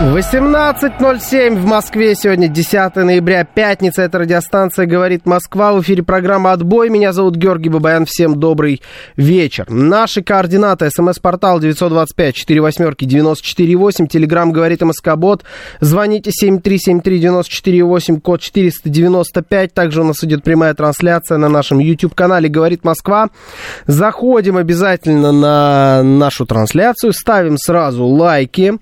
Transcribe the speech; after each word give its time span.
18.07 0.00 1.56
в 1.56 1.66
Москве. 1.66 2.14
Сегодня 2.14 2.46
10 2.46 2.94
ноября, 2.94 3.42
пятница. 3.42 4.02
Это 4.02 4.20
радиостанция 4.20 4.86
«Говорит 4.86 5.26
Москва». 5.26 5.72
В 5.72 5.82
эфире 5.82 6.04
программа 6.04 6.52
«Отбой». 6.52 6.88
Меня 6.88 7.12
зовут 7.12 7.34
Георгий 7.34 7.68
Бабаян. 7.68 8.06
Всем 8.06 8.38
добрый 8.38 8.80
вечер. 9.16 9.68
Наши 9.68 10.22
координаты. 10.22 10.88
СМС-портал 10.90 11.60
925-48-94-8. 11.60 14.06
Телеграмм 14.06 14.52
«Говорит 14.52 14.82
МСК-бот». 14.82 15.42
Звоните 15.80 16.30
7373-94-8, 16.30 18.20
код 18.20 18.40
495. 18.40 19.74
Также 19.74 20.02
у 20.02 20.04
нас 20.04 20.22
идет 20.22 20.44
прямая 20.44 20.74
трансляция 20.74 21.38
на 21.38 21.48
нашем 21.48 21.80
YouTube-канале 21.80 22.48
«Говорит 22.48 22.84
Москва». 22.84 23.30
Заходим 23.88 24.58
обязательно 24.58 25.32
на 25.32 26.04
нашу 26.04 26.46
трансляцию. 26.46 27.12
Ставим 27.12 27.58
сразу 27.58 28.06
лайки. 28.06 28.74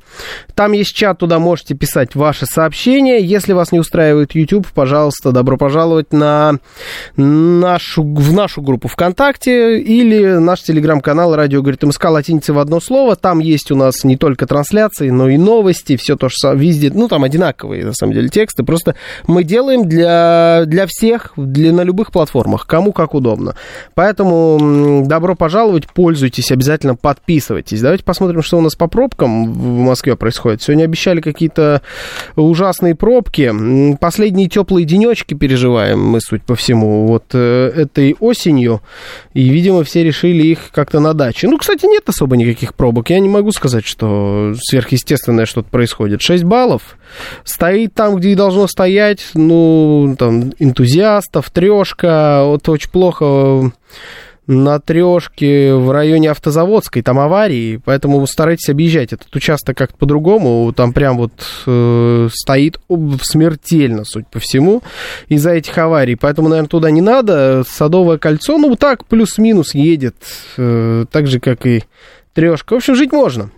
Там 0.57 0.73
есть 0.73 0.95
чат 0.95 1.19
туда 1.19 1.39
можете 1.39 1.75
писать 1.75 2.15
ваши 2.15 2.47
сообщения. 2.47 3.21
Если 3.21 3.53
вас 3.53 3.73
не 3.73 3.79
устраивает 3.79 4.35
YouTube, 4.35 4.67
пожалуйста, 4.75 5.31
добро 5.31 5.59
пожаловать 5.59 6.15
на 6.15 6.61
нашу, 7.15 8.03
в 8.03 8.33
нашу 8.33 8.63
группу 8.63 8.89
ВКонтакте 8.89 9.79
или 9.79 10.39
наш 10.39 10.63
телеграм-канал 10.63 11.37
«Радио 11.37 11.61
говорит 11.61 11.83
МСК» 11.83 12.07
латиница 12.07 12.55
в 12.55 12.59
одно 12.59 12.81
слово. 12.81 13.17
Там 13.17 13.41
есть 13.41 13.71
у 13.71 13.77
нас 13.77 14.03
не 14.03 14.17
только 14.17 14.47
трансляции, 14.47 15.11
но 15.11 15.29
и 15.29 15.37
новости, 15.37 15.99
все 15.99 16.17
то 16.17 16.31
самое, 16.31 16.59
везде, 16.61 16.91
ну, 16.91 17.09
там 17.09 17.25
одинаковые, 17.25 17.85
на 17.85 17.93
самом 17.93 18.15
деле, 18.15 18.31
тексты. 18.31 18.65
Просто 18.65 18.95
мы 19.27 19.45
делаем 19.45 19.87
для, 19.87 20.63
для 20.65 20.87
всех, 20.89 21.35
для, 21.37 21.71
на 21.71 21.83
любых 21.83 22.13
платформах, 22.13 22.67
кому 22.67 22.93
как 22.93 23.13
удобно. 23.13 23.57
Поэтому 23.95 25.05
добро 25.07 25.35
пожаловать, 25.35 25.87
пользуйтесь, 25.87 26.51
обязательно 26.51 26.95
подписывайтесь. 26.97 27.83
Давайте 27.83 28.05
посмотрим, 28.05 28.41
что 28.41 28.57
у 28.57 28.63
нас 28.63 28.75
по 28.75 28.87
пробкам 28.87 29.53
в 29.53 29.81
Москве 29.81 30.17
происходит. 30.17 30.46
Сегодня 30.63 30.85
обещали 30.85 31.21
какие-то 31.21 31.83
ужасные 32.37 32.95
пробки. 32.95 33.53
Последние 34.01 34.49
теплые 34.49 34.85
денечки 34.85 35.35
переживаем 35.35 36.01
мы, 36.01 36.21
суть 36.21 36.43
по 36.43 36.55
всему, 36.55 37.07
вот 37.07 37.25
э, 37.33 37.73
этой 37.75 38.17
осенью. 38.21 38.81
И, 39.35 39.49
видимо, 39.49 39.85
все 39.85 40.05
решили 40.05 40.47
их 40.47 40.71
как-то 40.73 41.01
на 41.01 41.15
даче. 41.15 41.49
Ну, 41.49 41.59
кстати, 41.59 41.87
нет 41.87 42.09
особо 42.09 42.37
никаких 42.37 42.75
пробок. 42.75 43.11
Я 43.11 43.21
не 43.21 43.29
могу 43.29 43.53
сказать, 43.53 43.87
что 43.87 44.55
сверхъестественное 44.61 45.47
что-то 45.47 45.69
происходит. 45.69 46.23
6 46.23 46.45
баллов. 46.45 46.97
Стоит 47.45 47.95
там, 47.95 48.17
где 48.17 48.31
и 48.31 48.35
должно 48.35 48.67
стоять. 48.67 49.31
Ну, 49.35 50.17
там, 50.19 50.53
энтузиастов, 50.59 51.51
трешка. 51.51 52.43
Вот 52.45 52.69
очень 52.69 52.91
плохо 52.91 53.73
на 54.47 54.79
трешке 54.79 55.75
в 55.75 55.91
районе 55.91 56.31
Автозаводской, 56.31 57.03
там 57.03 57.19
аварии, 57.19 57.81
поэтому 57.85 58.25
старайтесь 58.27 58.69
объезжать 58.69 59.13
этот 59.13 59.35
участок 59.35 59.77
как-то 59.77 59.97
по-другому, 59.97 60.73
там 60.73 60.93
прям 60.93 61.17
вот 61.17 61.33
э, 61.67 62.29
стоит 62.33 62.79
смертельно, 63.23 64.05
суть 64.05 64.29
по 64.29 64.39
всему, 64.39 64.83
из-за 65.29 65.53
этих 65.53 65.77
аварий, 65.79 66.15
поэтому, 66.15 66.49
наверное, 66.49 66.69
туда 66.69 66.91
не 66.91 67.01
надо, 67.01 67.65
Садовое 67.67 68.19
кольцо, 68.19 68.59
ну, 68.59 68.77
так 68.77 69.05
плюс-минус 69.07 69.75
едет, 69.75 70.17
э, 70.57 71.07
так 71.11 71.27
же, 71.27 71.41
как 71.41 71.67
и 71.67 71.85
трешка, 72.35 72.75
в 72.75 72.77
общем, 72.77 72.95
жить 72.95 73.13
можно. 73.13 73.51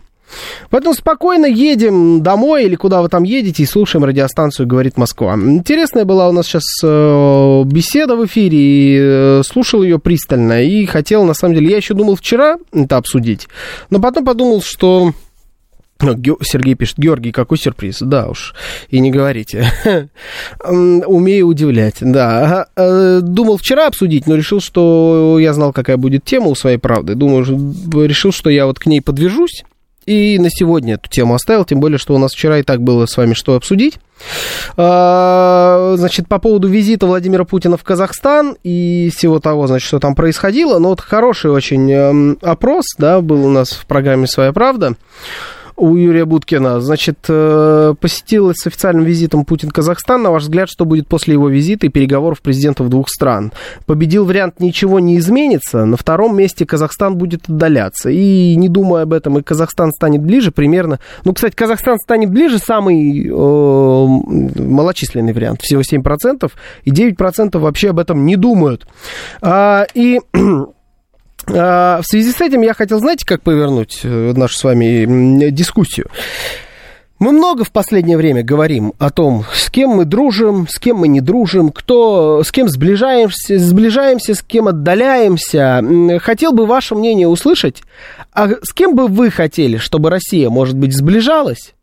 Поэтому 0.70 0.94
спокойно 0.94 1.46
едем 1.46 2.22
домой 2.22 2.64
или 2.64 2.76
куда 2.76 3.02
вы 3.02 3.08
там 3.08 3.22
едете 3.22 3.62
и 3.62 3.66
слушаем 3.66 4.04
радиостанцию 4.04 4.66
«Говорит 4.66 4.96
Москва». 4.96 5.34
Интересная 5.34 6.04
была 6.04 6.28
у 6.28 6.32
нас 6.32 6.46
сейчас 6.46 6.64
э, 6.84 7.62
беседа 7.64 8.16
в 8.16 8.26
эфире, 8.26 8.58
и 8.58 8.98
э, 9.00 9.42
слушал 9.44 9.82
ее 9.82 9.98
пристально, 9.98 10.62
и 10.62 10.86
хотел, 10.86 11.24
на 11.24 11.34
самом 11.34 11.54
деле, 11.54 11.70
я 11.70 11.76
еще 11.76 11.94
думал 11.94 12.16
вчера 12.16 12.58
это 12.72 12.96
обсудить, 12.96 13.48
но 13.90 14.00
потом 14.00 14.24
подумал, 14.24 14.62
что 14.62 15.12
Сергей 16.00 16.74
пишет, 16.74 16.98
Георгий, 16.98 17.32
какой 17.32 17.58
сюрприз. 17.58 17.98
Да 18.00 18.28
уж, 18.28 18.54
и 18.88 19.00
не 19.00 19.10
говорите. 19.10 19.72
Умею 20.64 21.46
удивлять, 21.46 21.96
да. 22.00 22.68
Э, 22.76 23.20
думал 23.20 23.56
вчера 23.56 23.88
обсудить, 23.88 24.26
но 24.26 24.36
решил, 24.36 24.60
что 24.60 25.38
я 25.40 25.52
знал, 25.52 25.72
какая 25.72 25.96
будет 25.96 26.24
тема 26.24 26.48
у 26.48 26.54
своей 26.54 26.78
правды. 26.78 27.14
Думаю, 27.14 27.44
решил, 28.06 28.32
что 28.32 28.48
я 28.48 28.66
вот 28.66 28.78
к 28.78 28.86
ней 28.86 29.00
подвяжусь 29.00 29.64
и 30.08 30.38
на 30.38 30.48
сегодня 30.48 30.94
эту 30.94 31.10
тему 31.10 31.34
оставил, 31.34 31.66
тем 31.66 31.80
более, 31.80 31.98
что 31.98 32.14
у 32.14 32.18
нас 32.18 32.32
вчера 32.32 32.58
и 32.58 32.62
так 32.62 32.80
было 32.80 33.04
с 33.04 33.14
вами 33.16 33.34
что 33.34 33.56
обсудить. 33.56 33.98
А, 34.78 35.94
значит, 35.98 36.28
по 36.28 36.38
поводу 36.38 36.66
визита 36.66 37.06
Владимира 37.06 37.44
Путина 37.44 37.76
в 37.76 37.84
Казахстан 37.84 38.56
и 38.64 39.12
всего 39.14 39.38
того, 39.38 39.66
значит, 39.66 39.86
что 39.86 39.98
там 39.98 40.14
происходило. 40.14 40.78
Ну, 40.78 40.88
вот 40.88 41.02
хороший 41.02 41.50
очень 41.50 41.92
эм, 41.92 42.38
опрос, 42.40 42.86
да, 42.96 43.20
был 43.20 43.44
у 43.44 43.50
нас 43.50 43.72
в 43.72 43.84
программе 43.84 44.26
«Своя 44.26 44.52
правда» 44.54 44.94
у 45.78 45.96
Юрия 45.96 46.24
Буткина. 46.24 46.80
Значит, 46.80 47.18
э, 47.28 47.94
посетил 48.00 48.52
с 48.54 48.66
официальным 48.66 49.04
визитом 49.04 49.44
Путин 49.44 49.70
Казахстан. 49.70 50.22
На 50.22 50.30
ваш 50.30 50.42
взгляд, 50.42 50.68
что 50.68 50.84
будет 50.84 51.06
после 51.06 51.34
его 51.34 51.48
визита 51.48 51.86
и 51.86 51.88
переговоров 51.88 52.42
президентов 52.42 52.88
двух 52.88 53.08
стран? 53.08 53.52
Победил 53.86 54.24
вариант 54.24 54.60
«ничего 54.60 54.98
не 54.98 55.18
изменится». 55.18 55.84
На 55.84 55.96
втором 55.96 56.36
месте 56.36 56.66
Казахстан 56.66 57.16
будет 57.16 57.48
отдаляться. 57.48 58.10
И 58.10 58.56
не 58.56 58.68
думая 58.68 59.04
об 59.04 59.12
этом, 59.12 59.38
и 59.38 59.42
Казахстан 59.42 59.92
станет 59.92 60.22
ближе 60.22 60.50
примерно. 60.50 60.98
Ну, 61.24 61.32
кстати, 61.32 61.54
Казахстан 61.54 61.98
станет 61.98 62.30
ближе, 62.30 62.58
самый 62.58 63.28
э, 63.28 63.32
малочисленный 63.32 65.32
вариант. 65.32 65.62
Всего 65.62 65.82
7%. 65.82 66.50
И 66.84 66.90
9% 66.90 67.58
вообще 67.58 67.90
об 67.90 68.00
этом 68.00 68.26
не 68.26 68.36
думают. 68.36 68.86
А, 69.40 69.86
и 69.94 70.20
в 71.48 72.02
связи 72.04 72.32
с 72.32 72.40
этим 72.40 72.62
я 72.62 72.74
хотел, 72.74 72.98
знаете, 72.98 73.24
как 73.26 73.42
повернуть 73.42 74.00
э, 74.02 74.32
нашу 74.34 74.56
с 74.56 74.64
вами 74.64 75.50
дискуссию? 75.50 76.06
Мы 77.18 77.32
много 77.32 77.64
в 77.64 77.72
последнее 77.72 78.16
время 78.16 78.44
говорим 78.44 78.92
о 78.98 79.10
том, 79.10 79.44
с 79.52 79.70
кем 79.70 79.90
мы 79.90 80.04
дружим, 80.04 80.68
с 80.68 80.78
кем 80.78 80.98
мы 80.98 81.08
не 81.08 81.20
дружим, 81.20 81.70
кто, 81.70 82.44
с 82.44 82.52
кем 82.52 82.68
сближаемся, 82.68 83.58
сближаемся, 83.58 84.34
с 84.34 84.42
кем 84.42 84.68
отдаляемся. 84.68 85.82
Хотел 86.22 86.52
бы 86.52 86.64
ваше 86.64 86.94
мнение 86.94 87.26
услышать. 87.26 87.82
А 88.32 88.48
с 88.62 88.72
кем 88.72 88.94
бы 88.94 89.08
вы 89.08 89.32
хотели, 89.32 89.78
чтобы 89.78 90.10
Россия, 90.10 90.48
может 90.48 90.76
быть, 90.76 90.96
сближалась? 90.96 91.74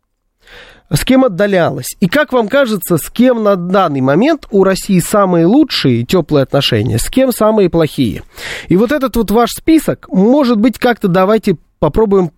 С 0.90 1.04
кем 1.04 1.24
отдалялась. 1.24 1.96
И 2.00 2.08
как 2.08 2.32
вам 2.32 2.48
кажется, 2.48 2.96
с 2.98 3.10
кем 3.10 3.42
на 3.42 3.56
данный 3.56 4.00
момент 4.00 4.46
у 4.50 4.64
России 4.64 4.98
самые 4.98 5.46
лучшие 5.46 6.04
теплые 6.04 6.44
отношения, 6.44 6.98
с 6.98 7.08
кем 7.08 7.32
самые 7.32 7.70
плохие? 7.70 8.22
И 8.68 8.76
вот 8.76 8.92
этот 8.92 9.16
вот 9.16 9.30
ваш 9.30 9.50
список, 9.50 10.08
может 10.08 10.58
быть, 10.58 10.78
как-то 10.78 11.08
давайте 11.08 11.56
попробуем 11.78 12.30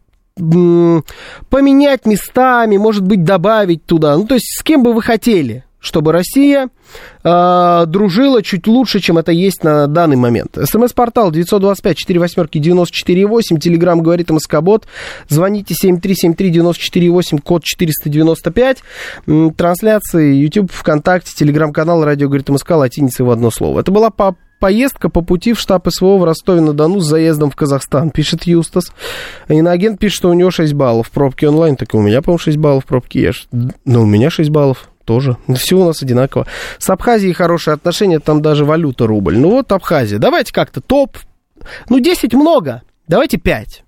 поменять 1.51 2.07
местами, 2.07 2.77
может 2.77 3.03
быть, 3.03 3.25
добавить 3.25 3.85
туда. 3.85 4.17
Ну, 4.17 4.27
то 4.27 4.35
есть, 4.35 4.47
с 4.59 4.63
кем 4.63 4.83
бы 4.83 4.93
вы 4.93 5.03
хотели? 5.03 5.65
Чтобы 5.81 6.13
Россия 6.13 6.69
э, 7.23 7.85
дружила 7.87 8.43
чуть 8.43 8.67
лучше, 8.67 9.01
чем 9.01 9.19
это 9.19 9.33
есть 9.33 9.63
на 9.63 9.87
данный 9.87 10.17
момент. 10.17 10.57
СМС-портал 10.61 11.31
925-48-94-8, 11.31 13.59
Телеграмм 13.61 14.03
говорит 14.03 14.31
МСК-бот, 14.31 14.87
звоните 15.29 15.75
7373-94-8, 15.75 17.43
код 17.43 17.65
495, 17.65 18.79
трансляции 19.57 20.35
YouTube, 20.35 20.73
ВКонтакте, 20.73 21.33
Телеграм-канал, 21.35 22.05
радио 22.05 22.29
говорит 22.29 22.49
МСК, 22.49 22.71
латиницей 22.73 23.25
в 23.25 23.31
одно 23.31 23.51
слово. 23.51 23.81
Это 23.81 23.93
была 23.93 24.11
по 24.11 24.37
поездка 24.59 25.09
по 25.09 25.23
пути 25.23 25.53
в 25.53 25.61
штаб 25.61 25.89
СВО 25.89 26.19
в 26.19 26.25
Ростове-на-Дону 26.25 27.01
с 27.01 27.07
заездом 27.07 27.51
в 27.51 27.57
Казахстан, 27.57 28.11
пишет 28.11 28.45
Юстас. 28.45 28.93
Иноагент 29.49 30.01
пишет, 30.01 30.17
что 30.17 30.31
у 30.31 30.35
него 30.35 30.51
6 30.51 30.75
баллов 30.75 31.09
в 31.09 31.11
пробке 31.11 31.49
онлайн, 31.49 31.77
так 31.77 31.95
и 31.95 31.97
у 31.97 32.01
меня, 32.01 32.23
по-моему, 32.23 32.39
6 32.39 32.57
баллов 32.57 32.85
в 32.85 32.87
пробке. 32.87 33.23
Я 33.23 33.33
ж... 33.33 33.47
Ну, 33.53 34.03
у 34.03 34.07
меня 34.07 34.31
6 34.31 34.51
баллов 34.51 34.89
тоже. 35.09 35.39
Все 35.57 35.77
у 35.77 35.85
нас 35.87 36.03
одинаково. 36.03 36.47
С 36.79 36.91
Абхазией 36.91 37.33
хорошие 37.33 37.73
отношения, 37.73 38.21
там 38.21 38.43
даже 38.43 38.67
валюта 38.67 39.07
рубль. 39.07 39.39
Ну 39.39 39.53
вот 39.53 39.73
Абхазия. 39.73 40.19
Давайте 40.19 40.53
как-то 40.53 40.83
топ. 40.83 41.17
Ну, 41.89 41.99
10 41.99 42.35
много. 42.35 42.83
Давайте 43.09 43.39
5. 43.39 43.85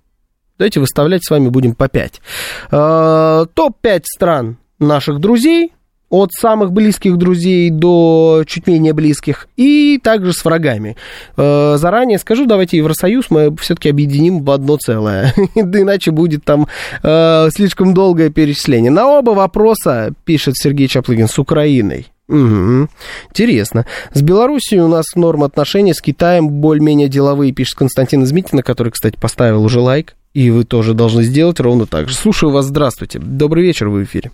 Давайте 0.57 0.81
выставлять 0.81 1.23
с 1.23 1.31
вами 1.31 1.51
будем 1.51 1.75
по 1.75 1.89
5. 1.89 2.23
Э, 2.71 3.47
топ-5 3.53 4.03
стран 4.05 4.57
наших 4.79 5.21
друзей. 5.21 5.73
От 6.11 6.33
самых 6.33 6.73
близких 6.73 7.17
друзей 7.17 7.71
до 7.71 8.45
чуть 8.47 8.67
менее 8.67 8.93
близких, 8.93 9.49
и 9.57 9.99
также 10.03 10.33
с 10.33 10.45
врагами. 10.45 10.97
Э, 11.37 11.77
заранее 11.79 12.19
скажу, 12.19 12.47
давайте 12.47 12.77
Евросоюз 12.77 13.27
мы 13.31 13.57
все-таки 13.57 13.89
объединим 13.89 14.45
в 14.45 14.51
одно 14.51 14.77
целое, 14.77 15.33
иначе 15.55 16.11
будет 16.11 16.45
там 16.45 16.67
э, 17.03 17.49
слишком 17.55 17.95
долгое 17.95 18.31
перечисление. 18.31 18.91
На 18.91 19.07
оба 19.07 19.31
вопроса, 19.31 20.13
пишет 20.25 20.57
Сергей 20.57 20.89
Чаплыгин, 20.89 21.29
с 21.29 21.39
Украиной. 21.39 22.09
Угу. 22.29 22.89
Интересно. 23.31 23.87
С 24.13 24.23
Белоруссией 24.23 24.81
у 24.81 24.89
нас 24.89 25.05
норм 25.17 25.43
отношений, 25.43 25.95
с 25.95 26.01
Китаем 26.01 26.49
более-менее 26.49 27.09
деловые, 27.09 27.53
пишет 27.53 27.79
Константин 27.79 28.23
Измитина, 28.25 28.63
который, 28.63 28.91
кстати, 28.91 29.17
поставил 29.17 29.65
уже 29.65 29.81
лайк. 29.81 30.15
И 30.33 30.51
вы 30.51 30.63
тоже 30.63 30.95
должны 30.95 31.25
сделать 31.25 31.59
ровно 31.59 31.87
так 31.87 32.09
же. 32.09 32.15
Слушаю 32.15 32.53
вас, 32.53 32.67
здравствуйте. 32.67 33.19
Добрый 33.19 33.65
вечер, 33.65 33.89
вы 33.89 34.01
в 34.01 34.05
эфире. 34.05 34.31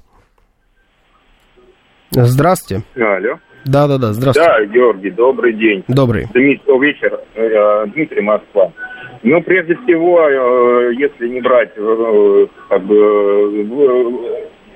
Здравствуйте. 2.11 2.85
Алло. 2.97 3.39
Да-да-да, 3.65 4.13
здравствуйте. 4.13 4.49
Да, 4.49 4.65
Георгий, 4.65 5.11
добрый 5.11 5.53
день. 5.53 5.85
Добрый. 5.89 6.27
Дмитрий, 6.33 6.79
вечер, 6.79 7.21
э, 7.35 7.87
Дмитрий 7.93 8.23
Москва. 8.23 8.73
Ну, 9.25 9.43
прежде 9.43 9.75
всего, 9.75 10.21
э, 10.29 10.95
если 10.95 11.29
не 11.29 11.41
брать 11.41 11.73
э, 11.77 12.47
как 12.69 12.83
бы 12.83 13.67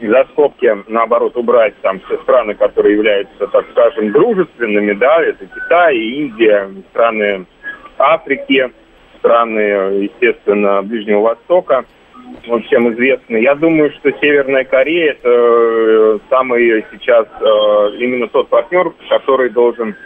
за 0.02 0.24
скобки, 0.32 0.76
наоборот, 0.88 1.36
убрать 1.36 1.74
там 1.82 2.00
все 2.00 2.16
страны, 2.22 2.54
которые 2.54 2.96
являются, 2.96 3.46
так 3.46 3.64
скажем, 3.70 4.10
дружественными, 4.10 4.92
да, 4.94 5.22
это 5.22 5.46
Китай, 5.46 5.96
Индия, 5.96 6.68
страны 6.90 7.46
Африки, 7.98 8.72
страны, 9.18 9.60
естественно, 9.60 10.82
Ближнего 10.82 11.20
Востока, 11.20 11.84
всем 12.66 12.92
известны. 12.92 13.38
Я 13.38 13.54
думаю, 13.54 13.90
что 13.92 14.10
Северная 14.20 14.64
Корея 14.64 15.12
это 15.12 15.28
э, 15.28 16.18
самый 16.28 16.84
сейчас 16.92 17.26
э, 17.40 17.44
именно 17.98 18.28
тот 18.28 18.48
партнер, 18.48 18.92
который 19.08 19.50
должен 19.50 19.90
э, 19.90 19.96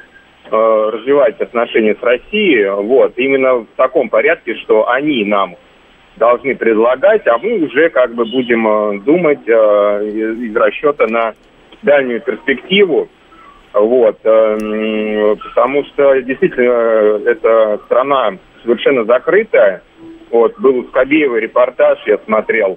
развивать 0.50 1.40
отношения 1.40 1.94
с 1.94 2.02
Россией. 2.02 2.68
Вот, 2.70 3.14
именно 3.16 3.56
в 3.56 3.66
таком 3.76 4.08
порядке, 4.08 4.54
что 4.56 4.88
они 4.88 5.24
нам 5.24 5.56
должны 6.16 6.54
предлагать, 6.54 7.26
а 7.26 7.38
мы 7.38 7.64
уже 7.64 7.90
как 7.90 8.14
бы 8.14 8.24
будем 8.24 9.02
думать 9.02 9.42
из 9.46 10.54
расчета 10.54 11.06
на 11.08 11.34
дальнюю 11.82 12.20
перспективу. 12.20 13.08
Вот, 13.72 14.22
потому 14.22 15.84
что 15.86 16.22
действительно 16.22 17.28
эта 17.28 17.80
страна 17.86 18.34
совершенно 18.62 19.04
закрытая. 19.04 19.82
Вот, 20.34 20.58
был 20.58 20.78
у 20.78 20.82
репортаж, 21.36 21.96
я 22.06 22.18
смотрел. 22.24 22.76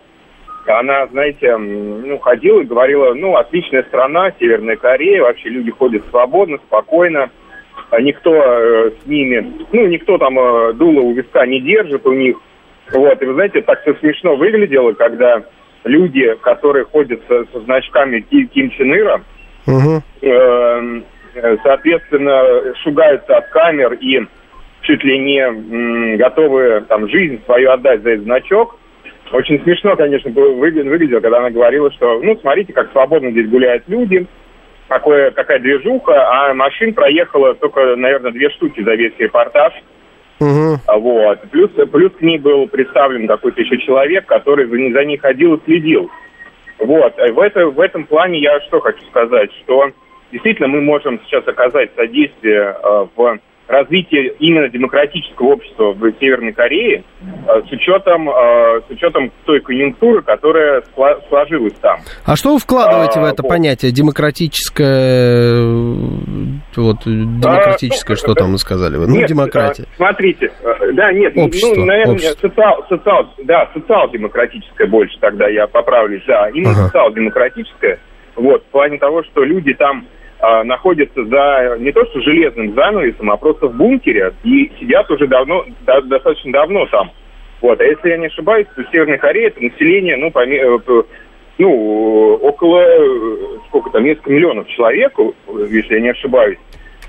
Она, 0.68 1.08
знаете, 1.08 1.58
ну, 1.58 2.20
ходила 2.20 2.62
и 2.62 2.66
говорила, 2.66 3.16
ну, 3.16 3.36
отличная 3.36 3.82
страна, 3.82 4.32
Северная 4.40 4.76
Корея, 4.76 5.24
вообще 5.24 5.50
люди 5.50 5.72
ходят 5.72 6.04
свободно, 6.12 6.60
спокойно. 6.68 7.32
А 7.90 8.00
никто 8.00 8.32
э, 8.32 8.92
с 9.02 9.08
ними, 9.08 9.66
ну, 9.72 9.88
никто 9.88 10.20
там 10.20 10.38
э, 10.38 10.74
дуло 10.74 11.00
у 11.00 11.14
виска 11.14 11.48
не 11.48 11.60
держит 11.60 12.06
у 12.06 12.14
них. 12.14 12.38
Вот, 12.94 13.20
и 13.20 13.26
вы 13.26 13.34
знаете, 13.34 13.64
так 13.64 13.82
все 13.82 13.96
смешно 13.96 14.36
выглядело, 14.36 14.92
когда 14.92 15.42
люди, 15.84 16.36
которые 16.42 16.86
ходят 16.86 17.22
со, 17.28 17.44
со 17.46 17.60
значками 17.62 18.20
Ким 18.20 18.70
Чен 18.70 18.96
Ира, 18.96 19.22
угу. 19.66 20.04
э, 20.22 21.02
соответственно, 21.64 22.76
шугаются 22.84 23.38
от 23.38 23.50
камер 23.50 23.94
и 23.94 24.28
чуть 24.88 25.04
ли 25.04 25.20
не 25.20 26.16
готовы 26.18 26.86
там 26.88 27.10
жизнь 27.10 27.42
свою 27.46 27.72
отдать 27.72 28.02
за 28.04 28.12
этот 28.12 28.24
значок. 28.24 28.80
Очень 29.34 29.62
смешно, 29.64 29.98
конечно, 29.98 30.32
выглядело, 30.32 31.20
когда 31.20 31.40
она 31.40 31.50
говорила, 31.50 31.92
что, 31.92 32.22
ну, 32.22 32.38
смотрите, 32.38 32.72
как 32.72 32.92
свободно 32.94 33.32
здесь 33.32 33.50
гуляют 33.50 33.84
люди, 33.88 34.26
какое, 34.88 35.32
какая 35.32 35.60
движуха, 35.60 36.14
а 36.30 36.54
машин 36.54 36.94
проехало 36.94 37.54
только, 37.56 37.98
наверное, 37.98 38.32
две 38.32 38.50
штуки 38.52 38.82
за 38.82 38.96
весь 38.96 39.14
репортаж. 39.18 39.74
Угу. 40.40 41.00
Вот. 41.00 41.42
Плюс, 41.52 41.72
плюс 41.92 42.14
к 42.14 42.22
ней 42.22 42.38
был 42.38 42.68
представлен 42.68 43.28
какой-то 43.28 43.62
еще 43.62 43.78
человек, 43.80 44.26
который 44.26 44.66
за, 44.66 44.94
за 44.94 45.04
ней 45.04 45.18
ходил 45.18 45.56
и 45.56 45.64
следил. 45.66 46.10
Вот. 46.80 47.18
В, 47.18 47.40
это, 47.42 47.68
в 47.68 47.82
этом 47.82 48.06
плане 48.06 48.40
я 48.40 48.62
что 48.62 48.80
хочу 48.80 49.04
сказать, 49.10 49.52
что 49.64 49.90
действительно 50.32 50.70
мы 50.70 50.80
можем 50.80 51.20
сейчас 51.26 51.46
оказать 51.46 51.90
содействие 51.98 52.78
э, 52.82 53.08
в 53.14 53.40
развитие 53.68 54.34
именно 54.40 54.70
демократического 54.70 55.54
общества 55.54 55.94
в 55.94 56.12
Северной 56.20 56.54
Корее 56.54 57.04
э, 57.22 57.62
с 57.68 57.72
учетом, 57.72 58.30
э, 58.30 58.82
с 58.88 58.90
учетом 58.90 59.32
той 59.46 59.60
конъюнктуры, 59.60 60.22
которая 60.22 60.84
сложилась 61.30 61.74
там. 61.82 62.00
А 62.26 62.36
что 62.36 62.54
вы 62.54 62.60
вкладываете 62.60 63.20
а, 63.20 63.24
в 63.24 63.26
это 63.26 63.44
вот. 63.44 63.50
понятие 63.50 63.92
демократическое, 63.92 65.66
вот, 66.76 66.98
демократическое, 67.06 68.14
а, 68.14 68.18
что 68.18 68.34
там 68.34 68.52
вы 68.54 68.58
сказали? 68.58 68.96
Вы? 68.98 69.08
Ну, 69.08 69.16
нет, 69.18 69.28
демократия. 69.28 69.86
Смотрите, 69.98 70.52
да, 70.94 71.12
нет, 71.12 71.36
ну, 71.36 71.46
общество, 71.46 71.76
ну, 71.76 71.86
наверное, 71.86 72.16
общество. 72.16 72.48
социал, 72.48 72.86
социал, 72.88 73.34
да, 73.44 73.70
социал-демократическое 73.74 74.88
больше 74.88 75.18
тогда 75.20 75.48
я 75.50 75.68
поправлюсь, 75.68 76.24
да, 76.26 76.50
именно 76.50 76.72
ага. 76.72 76.86
социал-демократическое, 76.86 78.00
вот, 78.36 78.64
в 78.64 78.68
плане 78.68 78.98
того, 78.98 79.24
что 79.24 79.44
люди 79.44 79.74
там 79.74 80.06
а, 80.40 80.64
находятся 80.64 81.24
за 81.26 81.78
не 81.80 81.92
то 81.92 82.06
что 82.06 82.22
железным 82.22 82.74
занавесом, 82.74 83.32
а 83.32 83.38
просто 83.38 83.68
в 83.68 83.76
бункере 83.76 84.34
и 84.44 84.72
сидят 84.80 85.10
уже 85.10 85.28
давно, 85.28 85.66
да, 85.86 86.02
достаточно 86.02 86.52
давно 86.52 86.86
там. 86.88 87.12
Вот. 87.62 87.80
А 87.82 87.84
если 87.84 88.10
я 88.10 88.18
не 88.18 88.28
ошибаюсь, 88.28 88.68
то 88.76 88.84
Северная 88.92 89.18
Корея 89.18 89.48
это 89.48 89.64
население, 89.64 90.18
ну, 90.18 90.32
поме... 90.32 90.60
Э, 90.60 90.78
ну, 91.58 92.36
около, 92.36 92.84
сколько 93.68 93.90
там, 93.90 94.04
несколько 94.04 94.32
миллионов 94.32 94.68
человек, 94.68 95.14
если 95.70 95.96
я 95.96 96.02
не 96.02 96.10
ошибаюсь, 96.10 96.60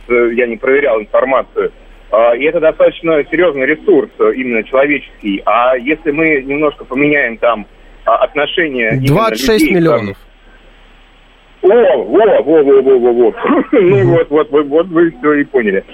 э, 0.08 0.30
я 0.34 0.46
не 0.46 0.56
проверял 0.56 0.98
информацию. 0.98 1.70
А, 2.10 2.34
и 2.34 2.44
это 2.44 2.60
достаточно 2.60 3.22
серьезный 3.30 3.66
ресурс, 3.66 4.10
э, 4.18 4.32
именно 4.36 4.64
человеческий. 4.64 5.42
А 5.44 5.76
если 5.76 6.10
мы 6.10 6.40
немножко 6.42 6.84
поменяем 6.84 7.36
там 7.36 7.66
а, 8.06 8.16
отношения... 8.24 8.98
26 9.06 9.60
людей, 9.60 9.74
миллионов. 9.74 10.16
О, 11.62 11.68
во, 11.68 12.42
во, 12.42 12.62
во, 12.62 12.82
во, 12.82 12.98
во, 12.98 13.12
во. 13.12 13.34
Ну 13.72 14.04
вот, 14.14 14.30
вот, 14.30 14.50
вот, 14.50 14.66
вот 14.66 14.86
вы 14.88 15.10
все 15.10 15.32
и 15.34 15.44
поняли. 15.44 15.84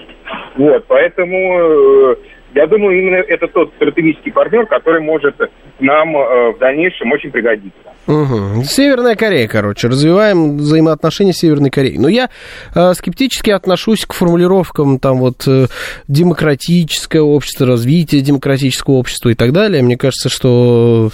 Вот, 0.57 0.85
поэтому 0.87 1.37
э, 1.37 2.17
я 2.55 2.67
думаю, 2.67 2.99
именно 2.99 3.17
это 3.17 3.49
тот 3.49 3.73
стратегический 3.77 4.31
партнер, 4.31 4.67
который 4.67 5.01
может 5.01 5.35
нам 5.81 6.17
э, 6.17 6.53
в 6.53 6.59
дальнейшем 6.59 7.11
очень 7.13 7.31
пригодиться. 7.31 7.93
Угу. 8.07 8.65
Северная 8.65 9.17
Корея, 9.17 9.49
короче, 9.49 9.89
развиваем 9.89 10.59
взаимоотношения 10.59 11.33
с 11.33 11.39
Северной 11.39 11.71
Кореей. 11.71 11.99
Но 11.99 12.09
я 12.09 12.29
э, 12.75 12.93
скептически 12.95 13.51
отношусь 13.51 14.05
к 14.05 14.13
формулировкам 14.13 14.99
там 14.99 15.19
вот 15.19 15.45
э, 15.47 15.69
демократическое 16.07 17.23
общество, 17.23 17.67
развитие 17.67 18.21
демократического 18.21 18.95
общества 18.95 19.31
и 19.31 19.35
так 19.35 19.53
далее. 19.53 19.83
Мне 19.83 19.97
кажется, 19.97 20.29
что 20.29 21.13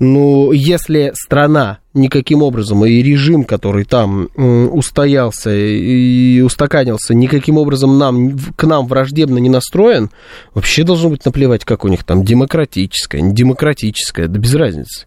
ну 0.00 0.50
если 0.52 1.12
страна 1.14 1.78
никаким 1.94 2.42
образом, 2.42 2.84
и 2.84 3.02
режим, 3.02 3.44
который 3.44 3.84
там 3.84 4.28
устоялся 4.34 5.54
и 5.54 6.40
устаканился, 6.40 7.14
никаким 7.14 7.56
образом 7.56 7.98
нам, 7.98 8.36
к 8.56 8.64
нам 8.64 8.88
враждебно 8.88 9.38
не 9.38 9.48
настроен, 9.48 10.10
вообще 10.54 10.82
должно 10.82 11.10
быть 11.10 11.24
наплевать, 11.24 11.64
как 11.64 11.84
у 11.84 11.88
них 11.88 12.02
там 12.02 12.24
демократическое, 12.24 13.20
не 13.20 13.32
демократическое, 13.32 14.26
да 14.26 14.40
без 14.40 14.54
разницы. 14.54 15.06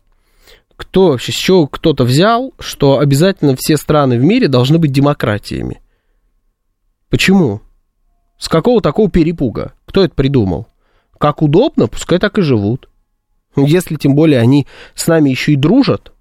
Кто 0.78 1.10
вообще, 1.10 1.32
с 1.32 1.36
чего 1.36 1.68
кто-то 1.68 2.06
взял, 2.06 2.54
что 2.60 3.00
обязательно 3.00 3.56
все 3.58 3.78
страны 3.78 4.20
в 4.20 4.24
мире 4.24 4.48
должны 4.48 4.78
быть 4.78 4.92
демократиями? 4.92 5.82
Почему? 7.10 7.62
С 8.38 8.48
какого 8.48 8.80
такого 8.80 9.10
перепуга? 9.10 9.74
Кто 9.86 10.04
это 10.04 10.14
придумал? 10.14 10.68
Как 11.18 11.42
удобно, 11.42 11.88
пускай 11.88 12.20
так 12.20 12.38
и 12.38 12.44
живут. 12.44 12.90
Если 13.56 13.96
тем 13.96 14.14
более 14.14 14.40
они 14.40 14.68
с 14.94 15.08
нами 15.08 15.32
еще 15.32 15.54
и 15.54 15.56
дружат, 15.56 16.14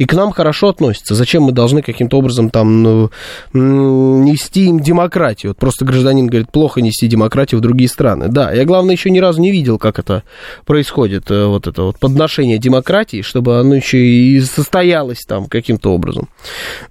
и 0.00 0.06
к 0.06 0.14
нам 0.14 0.32
хорошо 0.32 0.70
относятся. 0.70 1.14
Зачем 1.14 1.42
мы 1.42 1.52
должны 1.52 1.82
каким-то 1.82 2.16
образом 2.16 2.48
там 2.48 2.82
ну, 2.82 3.10
нести 3.52 4.64
им 4.64 4.80
демократию? 4.80 5.50
Вот 5.50 5.58
просто 5.58 5.84
гражданин 5.84 6.26
говорит, 6.26 6.50
плохо 6.50 6.80
нести 6.80 7.06
демократию 7.06 7.58
в 7.58 7.62
другие 7.62 7.86
страны. 7.86 8.28
Да, 8.28 8.50
я, 8.50 8.64
главное, 8.64 8.94
еще 8.94 9.10
ни 9.10 9.18
разу 9.18 9.42
не 9.42 9.50
видел, 9.50 9.78
как 9.78 9.98
это 9.98 10.22
происходит, 10.64 11.30
э, 11.30 11.44
вот 11.44 11.66
это 11.66 11.82
вот 11.82 11.98
подношение 11.98 12.56
демократии, 12.56 13.20
чтобы 13.20 13.58
оно 13.58 13.74
еще 13.74 13.98
и 13.98 14.40
состоялось 14.40 15.20
там 15.28 15.48
каким-то 15.48 15.92
образом. 15.92 16.30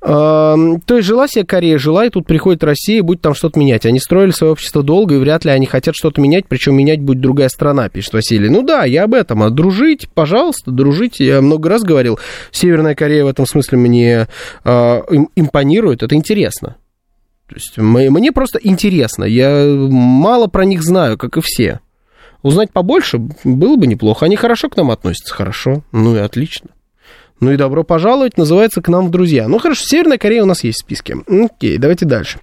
То 0.01 0.79
есть 0.87 1.07
жила 1.07 1.27
себе 1.27 1.45
Корея, 1.45 1.79
жила, 1.79 2.05
и 2.05 2.09
тут 2.11 2.27
приходит 2.27 2.63
Россия, 2.63 3.01
будет 3.01 3.21
там 3.21 3.33
что-то 3.33 3.59
менять. 3.59 3.87
Они 3.87 3.99
строили 3.99 4.29
свое 4.29 4.53
общество 4.53 4.83
долго, 4.83 5.15
и 5.15 5.17
вряд 5.17 5.45
ли 5.45 5.51
они 5.51 5.65
хотят 5.65 5.95
что-то 5.95 6.21
менять, 6.21 6.45
причем 6.47 6.75
менять 6.75 7.01
будет 7.01 7.21
другая 7.21 7.49
страна, 7.49 7.89
пишет 7.89 8.13
Василий. 8.13 8.49
Ну 8.49 8.61
да, 8.61 8.83
я 8.83 9.05
об 9.05 9.15
этом. 9.15 9.41
А 9.41 9.49
дружить, 9.49 10.07
пожалуйста, 10.13 10.69
дружите. 10.69 11.25
Я 11.25 11.41
много 11.41 11.69
раз 11.69 11.81
говорил, 11.81 12.19
Северная 12.51 12.98
Корея 12.99 13.23
в 13.23 13.27
этом 13.27 13.45
смысле 13.45 13.77
мне 13.77 14.27
э, 14.65 15.01
импонирует, 15.35 16.03
это 16.03 16.15
интересно. 16.15 16.75
То 17.47 17.55
есть 17.55 17.77
мне 17.77 18.31
просто 18.31 18.59
интересно. 18.61 19.23
Я 19.23 19.65
мало 19.65 20.47
про 20.47 20.65
них 20.65 20.83
знаю, 20.83 21.17
как 21.17 21.37
и 21.37 21.41
все. 21.41 21.79
Узнать 22.43 22.71
побольше 22.71 23.17
было 23.43 23.75
бы 23.75 23.87
неплохо. 23.87 24.25
Они 24.25 24.35
хорошо 24.35 24.69
к 24.69 24.77
нам 24.77 24.91
относятся, 24.91 25.33
хорошо. 25.33 25.83
Ну 25.91 26.15
и 26.15 26.19
отлично. 26.19 26.69
Ну 27.39 27.51
и 27.51 27.57
добро 27.57 27.83
пожаловать, 27.83 28.37
называется 28.37 28.81
«К 28.81 28.89
нам 28.89 29.07
в 29.07 29.11
друзья». 29.11 29.47
Ну 29.47 29.59
хорошо, 29.59 29.83
Северная 29.85 30.17
Корея 30.17 30.43
у 30.43 30.45
нас 30.45 30.63
есть 30.63 30.79
в 30.79 30.81
списке. 30.81 31.15
Окей, 31.25 31.77
давайте 31.77 32.05
дальше. 32.05 32.39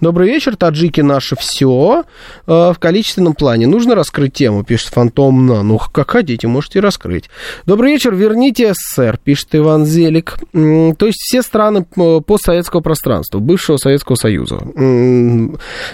Добрый 0.00 0.28
вечер, 0.28 0.56
таджики 0.56 1.00
наше 1.00 1.36
все 1.36 2.04
э, 2.46 2.72
в 2.72 2.76
количественном 2.78 3.34
плане. 3.34 3.66
Нужно 3.66 3.94
раскрыть 3.94 4.32
тему, 4.32 4.64
пишет 4.64 4.88
Фантомна. 4.88 5.62
Ну, 5.62 5.78
как 5.78 6.10
хотите, 6.10 6.48
можете 6.48 6.80
раскрыть. 6.80 7.30
Добрый 7.66 7.92
вечер, 7.92 8.14
верните 8.14 8.72
СССР, 8.74 9.18
пишет 9.22 9.48
Иван 9.52 9.86
Зелик. 9.86 10.38
То 10.52 11.06
есть 11.06 11.20
все 11.20 11.42
страны 11.42 11.86
э, 11.96 12.20
постсоветского 12.26 12.80
пространства, 12.80 13.38
бывшего 13.38 13.76
Советского 13.76 14.16
Союза. 14.16 14.58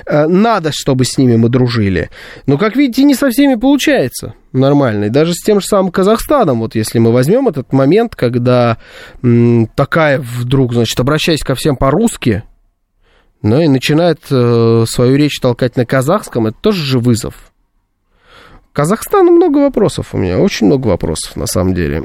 Э, 0.07 0.27
надо, 0.27 0.71
чтобы 0.73 1.05
с 1.05 1.19
ними 1.19 1.37
мы 1.37 1.49
дружили. 1.49 2.11
Но, 2.47 2.59
как 2.59 2.77
видите, 2.77 3.05
не 3.05 3.15
со 3.15 3.31
всеми 3.31 3.55
получается 3.55 4.35
нормально. 4.53 5.07
И 5.07 5.11
даже 5.11 5.35
с 5.35 5.43
тем 5.43 5.61
же 5.61 5.67
самым 5.67 5.93
Казахстаном, 5.93 6.61
вот 6.61 6.75
если 6.75 6.99
мы 6.99 7.13
возьмем 7.13 7.49
этот 7.49 7.73
момент, 7.73 8.17
когда 8.17 8.79
такая 9.75 10.19
вдруг, 10.21 10.73
значит, 10.73 10.99
обращаясь 10.99 11.43
ко 11.43 11.55
всем 11.55 11.77
по-русски, 11.77 12.45
ну 13.43 13.61
и 13.61 13.69
начинает 13.69 14.21
э, 14.31 14.85
свою 14.89 15.17
речь 15.17 15.41
толкать 15.41 15.77
на 15.77 15.87
казахском, 15.87 16.47
это 16.47 16.57
тоже 16.61 16.85
же 16.85 16.99
вызов. 16.99 17.48
Казахстану 18.79 19.33
много 19.33 19.59
вопросов 19.59 20.11
у 20.13 20.19
меня, 20.19 20.39
очень 20.39 20.67
много 20.67 20.87
вопросов 20.87 21.35
на 21.35 21.47
самом 21.49 21.75
деле. 21.75 22.01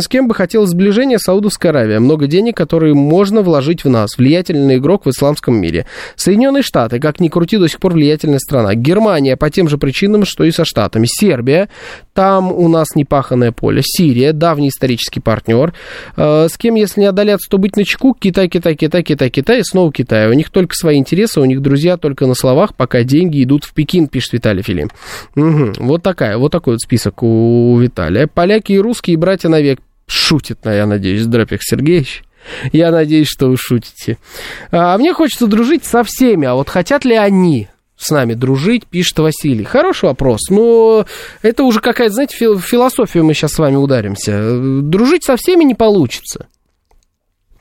С 0.00 0.06
кем 0.06 0.28
бы 0.28 0.36
хотелось 0.36 0.70
сближения 0.70 1.18
Саудовская 1.18 1.72
Аравия? 1.72 1.98
Много 1.98 2.28
денег, 2.28 2.56
которые 2.56 2.94
можно 2.94 3.42
вложить 3.42 3.82
в 3.82 3.88
нас. 3.88 4.16
Влиятельный 4.16 4.76
игрок 4.76 5.04
в 5.04 5.10
исламском 5.10 5.56
мире. 5.56 5.84
Соединенные 6.14 6.62
Штаты, 6.62 7.00
как 7.00 7.18
ни 7.18 7.26
крути, 7.26 7.58
до 7.58 7.66
сих 7.66 7.80
пор 7.80 7.94
влиятельная 7.94 8.38
страна. 8.38 8.76
Германия 8.76 9.36
по 9.36 9.50
тем 9.50 9.68
же 9.68 9.78
причинам, 9.78 10.24
что 10.24 10.44
и 10.44 10.52
со 10.52 10.64
Штатами. 10.64 11.08
Сербия, 11.08 11.68
там 12.14 12.52
у 12.52 12.68
нас 12.68 12.94
непаханное 12.94 13.50
поле. 13.50 13.82
Сирия, 13.84 14.32
давний 14.32 14.68
исторический 14.68 15.18
партнер. 15.18 15.74
Э, 16.16 16.46
с 16.48 16.56
кем, 16.56 16.76
если 16.76 17.00
не 17.00 17.06
отдаляться, 17.06 17.50
то 17.50 17.58
быть 17.58 17.76
на 17.76 17.84
чеку? 17.84 18.14
Китай, 18.14 18.46
Китай, 18.46 18.76
Китай, 18.76 19.02
Китай, 19.02 19.28
Китай 19.28 19.58
и 19.58 19.64
снова 19.64 19.90
Китай. 19.90 20.28
У 20.28 20.34
них 20.34 20.50
только 20.50 20.76
свои 20.76 20.98
интересы, 20.98 21.40
у 21.40 21.44
них 21.46 21.60
друзья 21.62 21.96
только 21.96 22.28
на 22.28 22.34
словах, 22.34 22.76
пока 22.76 23.02
деньги 23.02 23.42
идут 23.42 23.64
в 23.64 23.74
Пекин, 23.74 24.06
пишет 24.06 24.34
Виталий 24.34 24.62
Филим. 24.62 24.88
Угу, 25.34 25.72
вот 25.80 26.11
такая, 26.12 26.36
вот 26.36 26.52
такой 26.52 26.74
вот 26.74 26.80
список 26.80 27.22
у 27.22 27.76
Виталия. 27.78 28.26
Поляки 28.26 28.72
и 28.72 28.78
русские 28.78 29.16
братья 29.16 29.48
навек. 29.48 29.80
Шутит, 30.06 30.58
я 30.64 30.84
надеюсь, 30.86 31.24
Дропик 31.24 31.60
Сергеевич. 31.62 32.22
Я 32.72 32.90
надеюсь, 32.90 33.28
что 33.28 33.48
вы 33.48 33.56
шутите. 33.56 34.18
А 34.70 34.98
мне 34.98 35.14
хочется 35.14 35.46
дружить 35.46 35.84
со 35.84 36.02
всеми, 36.04 36.46
а 36.46 36.54
вот 36.54 36.68
хотят 36.68 37.04
ли 37.04 37.14
они 37.14 37.68
с 37.96 38.10
нами 38.10 38.34
дружить, 38.34 38.86
пишет 38.86 39.18
Василий. 39.20 39.64
Хороший 39.64 40.06
вопрос, 40.06 40.50
но 40.50 41.06
это 41.40 41.62
уже 41.62 41.80
какая-то, 41.80 42.12
знаете, 42.14 42.36
фил- 42.36 42.58
философию 42.58 43.24
мы 43.24 43.32
сейчас 43.32 43.52
с 43.52 43.58
вами 43.58 43.76
ударимся. 43.76 44.58
Дружить 44.82 45.24
со 45.24 45.36
всеми 45.36 45.64
не 45.64 45.74
получится. 45.74 46.46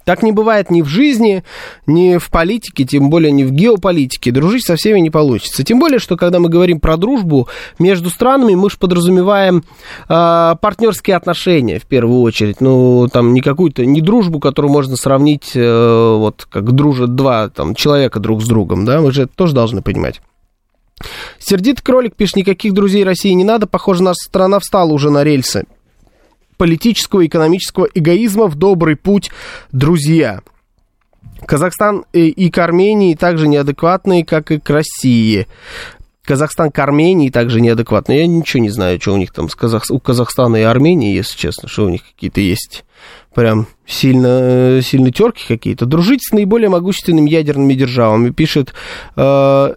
Так 0.06 0.24
не 0.24 0.32
бывает 0.32 0.70
ни 0.70 0.82
в 0.82 0.88
жизни, 0.88 1.44
ни 1.86 2.18
в 2.18 2.30
политике, 2.30 2.86
тем 2.86 3.10
более 3.10 3.32
не 3.32 3.44
в 3.44 3.52
геополитике. 3.52 4.32
Дружить 4.32 4.66
со 4.66 4.76
всеми 4.76 5.00
не 5.00 5.10
получится. 5.10 5.64
Тем 5.64 5.80
более, 5.80 6.00
что 6.00 6.18
когда 6.18 6.40
мы 6.40 6.50
говорим 6.50 6.80
про 6.80 6.98
дружбу 6.98 7.48
между 7.80 8.10
странами, 8.10 8.56
мы 8.56 8.70
же 8.70 8.78
подразумеваем 8.78 9.64
э, 10.10 10.56
партнерские 10.62 11.16
отношения 11.16 11.80
в 11.80 11.86
первую 11.86 12.22
очередь. 12.22 12.62
Ну, 12.62 13.08
там 13.12 13.34
не 13.34 13.42
какую-то, 13.42 13.86
не 13.86 14.02
дружбу, 14.02 14.40
которую 14.40 14.72
можно 14.72 14.96
сравнить, 14.96 15.52
э, 15.56 16.16
вот 16.18 16.48
как 16.50 16.72
дружат 16.72 17.16
два 17.16 17.50
там, 17.50 17.76
человека 17.76 18.20
друг 18.20 18.42
с 18.42 18.48
другом, 18.48 18.86
да, 18.86 19.02
мы 19.02 19.12
же 19.12 19.24
это 19.24 19.34
тоже 19.36 19.54
должны 19.54 19.82
понимать. 19.82 20.22
Сердитый 21.40 21.84
кролик 21.84 22.16
пишет, 22.16 22.38
никаких 22.38 22.74
друзей 22.74 23.04
России 23.04 23.32
не 23.32 23.44
надо, 23.44 23.68
похоже, 23.68 24.04
наша 24.04 24.20
страна 24.28 24.60
встала 24.60 24.92
уже 24.92 25.10
на 25.10 25.24
рельсы 25.24 25.66
политического 26.62 27.22
и 27.22 27.26
экономического 27.26 27.88
эгоизма 27.92 28.46
в 28.46 28.54
добрый 28.54 28.96
путь, 28.96 29.32
друзья. 29.72 30.42
Казахстан 31.48 32.06
и 32.14 32.52
к 32.52 32.58
Армении 32.60 33.16
также 33.16 33.48
неадекватные, 33.48 34.24
как 34.24 34.52
и 34.52 34.60
к 34.60 34.70
России. 34.70 35.48
Казахстан 36.24 36.70
к 36.70 36.78
Армении 36.78 37.32
также 37.32 37.62
неадекватный. 37.62 38.20
Я 38.20 38.28
ничего 38.28 38.62
не 38.62 38.70
знаю, 38.70 39.02
что 39.02 39.16
у 39.16 39.18
них 39.18 39.34
там 39.34 39.50
с 39.50 39.56
Казах... 39.56 39.86
у 39.90 40.00
Казахстана 40.00 40.58
и 40.58 40.62
Армении, 40.62 41.16
если 41.16 41.36
честно, 41.36 41.68
что 41.68 41.86
у 41.86 41.90
них 41.90 42.04
какие-то 42.04 42.42
есть 42.42 42.86
прям 43.34 43.68
сильно, 43.86 44.82
сильно 44.82 45.12
терки 45.12 45.44
какие-то. 45.48 45.86
Дружить 45.86 46.22
с 46.24 46.32
наиболее 46.32 46.70
могущественными 46.70 47.30
ядерными 47.30 47.74
державами, 47.74 48.32
пишет 48.32 48.74
э, 49.16 49.74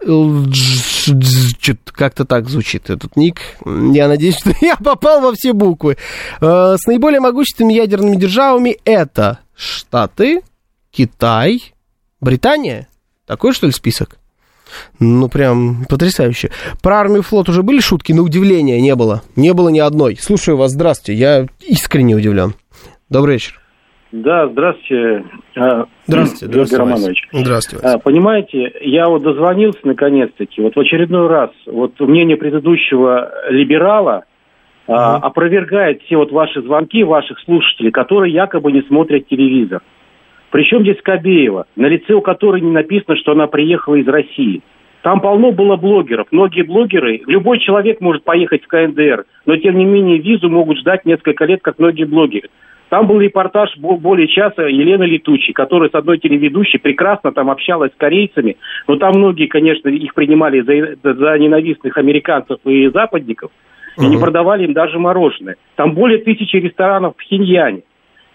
как-то 1.93 2.25
так 2.25 2.49
звучит 2.49 2.89
этот 2.89 3.15
ник. 3.15 3.41
Я 3.65 4.07
надеюсь, 4.07 4.37
что 4.39 4.51
я 4.61 4.75
попал 4.75 5.21
во 5.21 5.33
все 5.33 5.53
буквы. 5.53 5.97
Э, 6.41 6.75
с 6.77 6.85
наиболее 6.85 7.19
могущественными 7.19 7.73
ядерными 7.73 8.15
державами 8.15 8.77
это 8.85 9.39
Штаты, 9.55 10.41
Китай, 10.91 11.73
Британия. 12.19 12.87
Такой, 13.25 13.53
что 13.53 13.67
ли, 13.67 13.71
список? 13.71 14.17
Ну, 14.99 15.29
прям 15.29 15.85
потрясающе. 15.85 16.51
Про 16.81 16.99
армию 16.99 17.19
и 17.19 17.23
флот 17.23 17.49
уже 17.49 17.63
были 17.63 17.79
шутки, 17.79 18.11
на 18.11 18.21
удивление 18.21 18.81
не 18.81 18.95
было. 18.95 19.23
Не 19.35 19.53
было 19.53 19.69
ни 19.69 19.79
одной. 19.79 20.17
Слушаю 20.19 20.57
вас, 20.57 20.71
здравствуйте. 20.71 21.19
Я 21.19 21.47
искренне 21.61 22.15
удивлен. 22.15 22.55
Добрый 23.15 23.35
вечер. 23.35 23.53
Да, 24.11 24.45
здравствуйте. 24.49 25.23
А, 25.55 25.85
Здравствуйте, 26.05 26.53
Георгий 26.53 26.65
здравствуйте, 26.65 26.77
Романович. 26.77 27.27
Здравствуйте. 27.31 27.87
А, 27.87 27.97
Понимаете, 27.97 28.73
я 28.81 29.07
вот 29.07 29.23
дозвонился 29.23 29.79
наконец-таки, 29.83 30.61
вот 30.61 30.75
в 30.75 30.79
очередной 30.81 31.27
раз, 31.27 31.51
вот 31.65 31.97
мнение 32.01 32.35
предыдущего 32.35 33.31
либерала 33.49 34.25
а, 34.89 35.15
опровергает 35.15 36.01
все 36.01 36.17
вот 36.17 36.33
ваши 36.33 36.61
звонки, 36.61 37.05
ваших 37.05 37.39
слушателей, 37.39 37.91
которые 37.91 38.33
якобы 38.33 38.73
не 38.73 38.81
смотрят 38.81 39.29
телевизор. 39.29 39.81
Причем 40.51 40.81
здесь 40.81 41.01
Кобеева, 41.01 41.67
на 41.77 41.85
лице 41.85 42.15
у 42.15 42.21
которой 42.21 42.59
не 42.59 42.71
написано, 42.71 43.15
что 43.15 43.31
она 43.31 43.47
приехала 43.47 43.95
из 43.95 44.07
России. 44.09 44.61
Там 45.03 45.21
полно 45.21 45.53
было 45.53 45.77
блогеров. 45.77 46.27
Многие 46.31 46.63
блогеры, 46.63 47.21
любой 47.27 47.59
человек 47.59 48.01
может 48.01 48.25
поехать 48.25 48.65
в 48.65 48.67
КНДР, 48.67 49.23
но 49.45 49.55
тем 49.55 49.77
не 49.77 49.85
менее 49.85 50.17
визу 50.17 50.49
могут 50.49 50.79
ждать 50.79 51.05
несколько 51.05 51.45
лет, 51.45 51.61
как 51.61 51.79
многие 51.79 52.03
блогеры. 52.03 52.49
Там 52.89 53.07
был 53.07 53.19
репортаж 53.19 53.71
бо- 53.77 53.97
более 53.97 54.27
часа 54.27 54.63
Елены 54.67 55.03
Летучей, 55.03 55.53
которая 55.53 55.89
с 55.89 55.95
одной 55.95 56.19
телеведущей 56.19 56.79
прекрасно 56.79 57.31
там 57.31 57.49
общалась 57.49 57.91
с 57.91 57.97
корейцами, 57.97 58.57
но 58.87 58.95
там 58.97 59.13
многие, 59.17 59.47
конечно, 59.47 59.89
их 59.89 60.13
принимали 60.13 60.61
за, 60.61 61.13
за 61.13 61.37
ненавистных 61.39 61.97
американцев 61.97 62.59
и 62.65 62.87
западников, 62.89 63.51
и 63.97 64.01
не 64.07 64.17
продавали 64.21 64.65
им 64.65 64.73
даже 64.73 64.99
мороженое. 64.99 65.55
Там 65.75 65.93
более 65.93 66.19
тысячи 66.19 66.57
ресторанов 66.57 67.15
в 67.17 67.21
Хиньяне. 67.21 67.81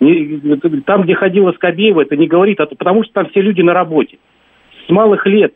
Не- 0.00 0.57
Там, 0.87 1.02
где 1.02 1.14
ходила 1.14 1.52
Скобеева, 1.52 2.00
это 2.02 2.16
не 2.16 2.26
говорит, 2.26 2.59
а 2.61 2.66
то- 2.66 2.75
потому 2.75 3.04
что 3.04 3.12
там 3.12 3.26
все 3.28 3.40
люди 3.42 3.61
на 3.61 3.75
работе. 3.75 4.19
С 4.87 4.90
малых 4.90 5.26
лет, 5.26 5.52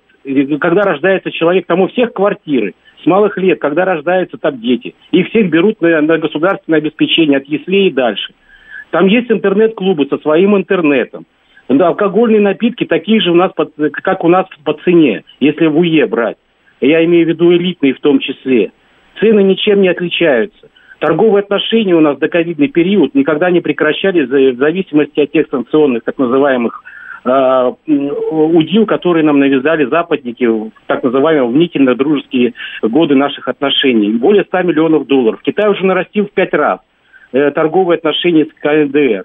когда 0.61 0.83
рождается 0.83 1.31
человек, 1.33 1.67
там 1.67 1.81
у 1.81 1.89
всех 1.89 2.13
квартиры. 2.13 2.75
С 3.03 3.07
малых 3.07 3.37
лет, 3.39 3.61
когда 3.61 3.85
рождаются 3.85 4.37
там 4.39 4.61
дети. 4.61 4.95
Их 5.11 5.29
всех 5.29 5.51
берут 5.51 5.81
на, 5.81 6.01
на 6.01 6.19
государственное 6.19 6.79
обеспечение 6.79 7.39
от 7.39 7.47
яслей 7.47 7.89
и 7.89 7.93
дальше. 7.93 8.33
Там 8.95 9.09
есть 9.09 9.29
интернет-клубы 9.29 10.07
со 10.07 10.19
своим 10.19 10.57
интернетом. 10.57 11.27
Алкогольные 11.69 12.41
напитки 12.41 12.85
такие 12.85 13.21
же 13.21 13.33
у 13.33 13.35
нас, 13.35 13.51
как 13.91 14.23
у 14.23 14.29
нас 14.29 14.47
по 14.63 14.75
цене, 14.85 15.25
если 15.41 15.67
в 15.67 15.77
УЕ 15.77 16.07
брать. 16.07 16.37
Я 16.81 17.05
имею 17.05 17.27
в 17.27 17.29
виду 17.29 17.53
элитные 17.53 17.95
в 17.95 17.99
том 17.99 18.21
числе. 18.21 18.71
Цены 19.19 19.43
ничем 19.43 19.83
не 19.83 19.89
отличаются. 19.89 20.69
Торговые 21.01 21.41
отношения 21.41 21.97
у 21.97 22.01
нас 22.01 22.19
до 22.19 22.29
ковидный 22.29 22.69
период 22.69 23.17
никогда 23.17 23.51
не 23.51 23.61
прекращались 23.61 24.29
в 24.29 24.59
зависимости 24.59 25.19
от 25.19 25.33
тех 25.33 25.49
санкционных, 25.51 26.05
так 26.05 26.17
называемых, 26.17 26.85
м, 27.25 27.77
удил, 27.89 28.87
которые 28.87 29.25
нам 29.25 29.41
навязали 29.41 29.87
западники 29.87 30.45
в 30.45 30.71
так 30.87 31.03
называемые 31.03 31.51
внительно 31.51 31.97
дружеские 31.97 32.55
годы 32.81 33.17
наших 33.17 33.49
отношений. 33.49 34.13
Более 34.13 34.45
100 34.45 34.63
миллионов 34.63 35.09
долларов. 35.09 35.41
Китай 35.43 35.69
уже 35.69 35.85
нарастил 35.85 36.27
в 36.27 36.31
пять 36.31 36.55
раз 36.55 36.79
торговые 37.50 37.97
отношения 37.99 38.47
с 38.47 38.53
КНДР. 38.61 39.25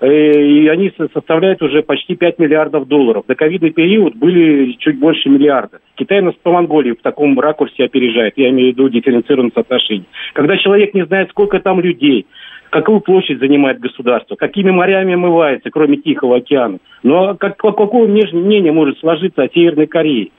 Э, 0.00 0.42
И 0.42 0.66
они 0.68 0.92
со- 0.96 1.08
составляют 1.12 1.62
уже 1.62 1.82
почти 1.82 2.16
5 2.16 2.38
миллиардов 2.38 2.88
долларов. 2.88 3.24
До 3.28 3.34
ковидный 3.34 3.70
период 3.70 4.16
были 4.16 4.72
чуть 4.78 4.98
больше 4.98 5.28
миллиарда. 5.28 5.78
Китай 5.94 6.20
нас 6.20 6.34
по 6.42 6.50
Монголии 6.52 6.92
в 6.92 7.02
таком 7.02 7.38
ракурсе 7.38 7.84
опережает. 7.84 8.34
Я 8.36 8.50
имею 8.50 8.72
в 8.72 8.76
виду 8.76 8.88
дифференцированность 8.88 9.56
отношений. 9.56 10.04
Когда 10.34 10.56
человек 10.56 10.94
не 10.94 11.06
знает, 11.06 11.30
сколько 11.30 11.60
там 11.60 11.80
людей, 11.80 12.26
какую 12.70 13.00
площадь 13.00 13.38
занимает 13.38 13.78
государство, 13.78 14.34
какими 14.34 14.70
морями 14.72 15.14
омывается, 15.14 15.70
кроме 15.70 15.96
Тихого 15.96 16.38
океана. 16.38 16.78
Ну, 17.04 17.28
а 17.28 17.36
как, 17.36 17.56
какое 17.56 18.08
мнение 18.08 18.72
может 18.72 18.98
сложиться 18.98 19.42
о 19.42 19.48
Северной 19.48 19.86
Корее? 19.86 20.30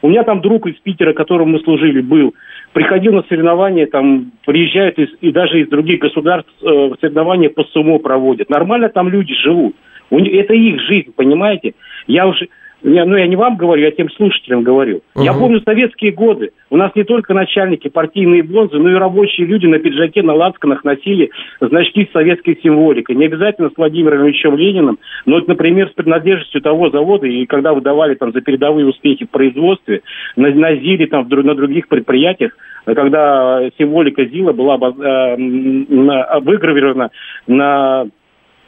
У 0.00 0.08
меня 0.08 0.22
там 0.24 0.40
друг 0.40 0.66
из 0.66 0.74
Питера, 0.76 1.12
которому 1.12 1.52
мы 1.52 1.60
служили, 1.60 2.00
был. 2.00 2.34
Приходил 2.72 3.12
на 3.12 3.22
соревнования, 3.24 3.86
там 3.86 4.32
приезжают 4.46 4.98
из, 4.98 5.08
и 5.20 5.30
даже 5.30 5.60
из 5.60 5.68
других 5.68 6.00
государств 6.00 6.50
э, 6.62 6.90
соревнования 7.00 7.50
по 7.50 7.64
сумо 7.64 7.98
проводят. 7.98 8.48
Нормально 8.48 8.88
там 8.88 9.08
люди 9.08 9.34
живут. 9.34 9.76
У 10.10 10.18
это 10.18 10.54
их 10.54 10.80
жизнь, 10.80 11.12
понимаете? 11.14 11.74
Я 12.06 12.26
уже 12.26 12.48
я, 12.84 13.04
ну, 13.04 13.16
я 13.16 13.26
не 13.26 13.36
вам 13.36 13.56
говорю, 13.56 13.82
я 13.82 13.90
тем 13.92 14.10
слушателям 14.10 14.62
говорю. 14.62 15.02
Угу. 15.14 15.24
Я 15.24 15.32
помню 15.34 15.60
советские 15.60 16.12
годы. 16.12 16.50
У 16.70 16.76
нас 16.76 16.90
не 16.94 17.04
только 17.04 17.32
начальники, 17.32 17.88
партийные 17.88 18.42
бонзы, 18.42 18.78
но 18.78 18.90
и 18.90 18.94
рабочие 18.94 19.46
люди 19.46 19.66
на 19.66 19.78
пиджаке, 19.78 20.22
на 20.22 20.34
лацканах 20.34 20.84
носили 20.84 21.30
значки 21.60 22.06
с 22.06 22.12
советской 22.12 22.58
символикой. 22.62 23.14
Не 23.14 23.26
обязательно 23.26 23.70
с 23.70 23.76
Владимиром 23.76 24.26
Ильичем 24.26 24.56
Лениным, 24.56 24.98
но, 25.26 25.40
например, 25.46 25.88
с 25.88 25.92
принадлежностью 25.92 26.60
того 26.60 26.90
завода, 26.90 27.26
и 27.26 27.46
когда 27.46 27.72
выдавали 27.72 28.14
там 28.14 28.32
за 28.32 28.40
передовые 28.40 28.86
успехи 28.86 29.26
в 29.26 29.30
производстве, 29.30 30.02
на, 30.36 30.48
на 30.50 30.74
ЗИЛе, 30.74 31.06
там, 31.06 31.28
на 31.28 31.54
других 31.54 31.88
предприятиях, 31.88 32.52
когда 32.84 33.62
символика 33.78 34.24
ЗИЛа 34.24 34.52
была 34.52 34.74
э, 34.76 35.36
на, 35.36 36.40
выгравирована 36.40 37.10
на, 37.46 38.06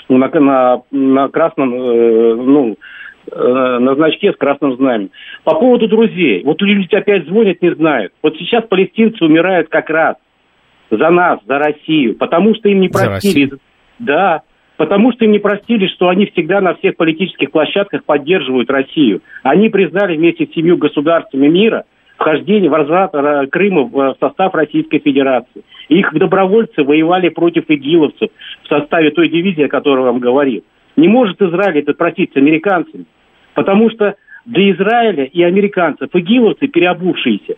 на, 0.09 0.29
на, 0.29 0.83
на 0.93 1.29
красном, 1.29 1.75
э, 1.75 2.35
ну, 2.35 2.77
на 3.31 3.95
значке 3.95 4.33
с 4.33 4.37
красным 4.37 4.77
знаменем. 4.77 5.11
По 5.45 5.55
поводу 5.55 5.89
друзей. 5.89 6.43
Вот 6.45 6.61
люди 6.61 6.95
опять 6.95 7.27
звонят, 7.27 7.63
не 7.63 7.75
знают. 7.75 8.13
Вот 8.23 8.37
сейчас 8.37 8.65
палестинцы 8.65 9.25
умирают 9.25 9.69
как 9.69 9.91
раз 9.91 10.17
за 10.91 11.11
нас, 11.11 11.41
за 11.47 11.59
Россию, 11.59 12.17
потому 12.17 12.55
что 12.55 12.69
им 12.69 12.81
не 12.81 12.89
простили. 12.89 13.53
Да, 13.99 14.43
потому 14.77 15.13
что 15.13 15.25
им 15.25 15.33
не 15.33 15.39
простили, 15.39 15.87
что 15.87 16.09
они 16.09 16.27
всегда 16.27 16.61
на 16.61 16.75
всех 16.75 16.97
политических 16.97 17.51
площадках 17.51 18.05
поддерживают 18.05 18.71
Россию. 18.71 19.23
Они 19.43 19.69
признали 19.69 20.17
вместе 20.17 20.47
с 20.47 20.55
семью 20.55 20.77
государствами 20.77 21.49
мира 21.49 21.85
вхождение 22.17 22.71
возврат 22.71 23.15
э, 23.15 23.47
Крыма 23.49 23.85
в 23.85 24.17
состав 24.21 24.55
Российской 24.55 24.99
Федерации. 24.99 25.63
Их 25.89 26.13
добровольцы 26.15 26.83
воевали 26.83 27.29
против 27.29 27.65
игиловцев 27.69 28.31
в 28.63 28.69
составе 28.69 29.11
той 29.11 29.29
дивизии, 29.29 29.65
о 29.65 29.69
которой 29.69 30.01
я 30.01 30.07
вам 30.07 30.21
говорил. 30.21 30.65
Не 30.97 31.09
может 31.09 31.43
Израиль 31.43 31.81
это 31.81 31.93
простить 31.93 32.33
с 32.33 32.37
американцами. 32.37 33.05
Потому 33.55 33.91
что 33.91 34.17
для 34.45 34.73
Израиля 34.73 35.25
и 35.25 35.43
американцев 35.43 36.11
игиловцы, 36.13 36.67
переобувшиеся 36.67 37.55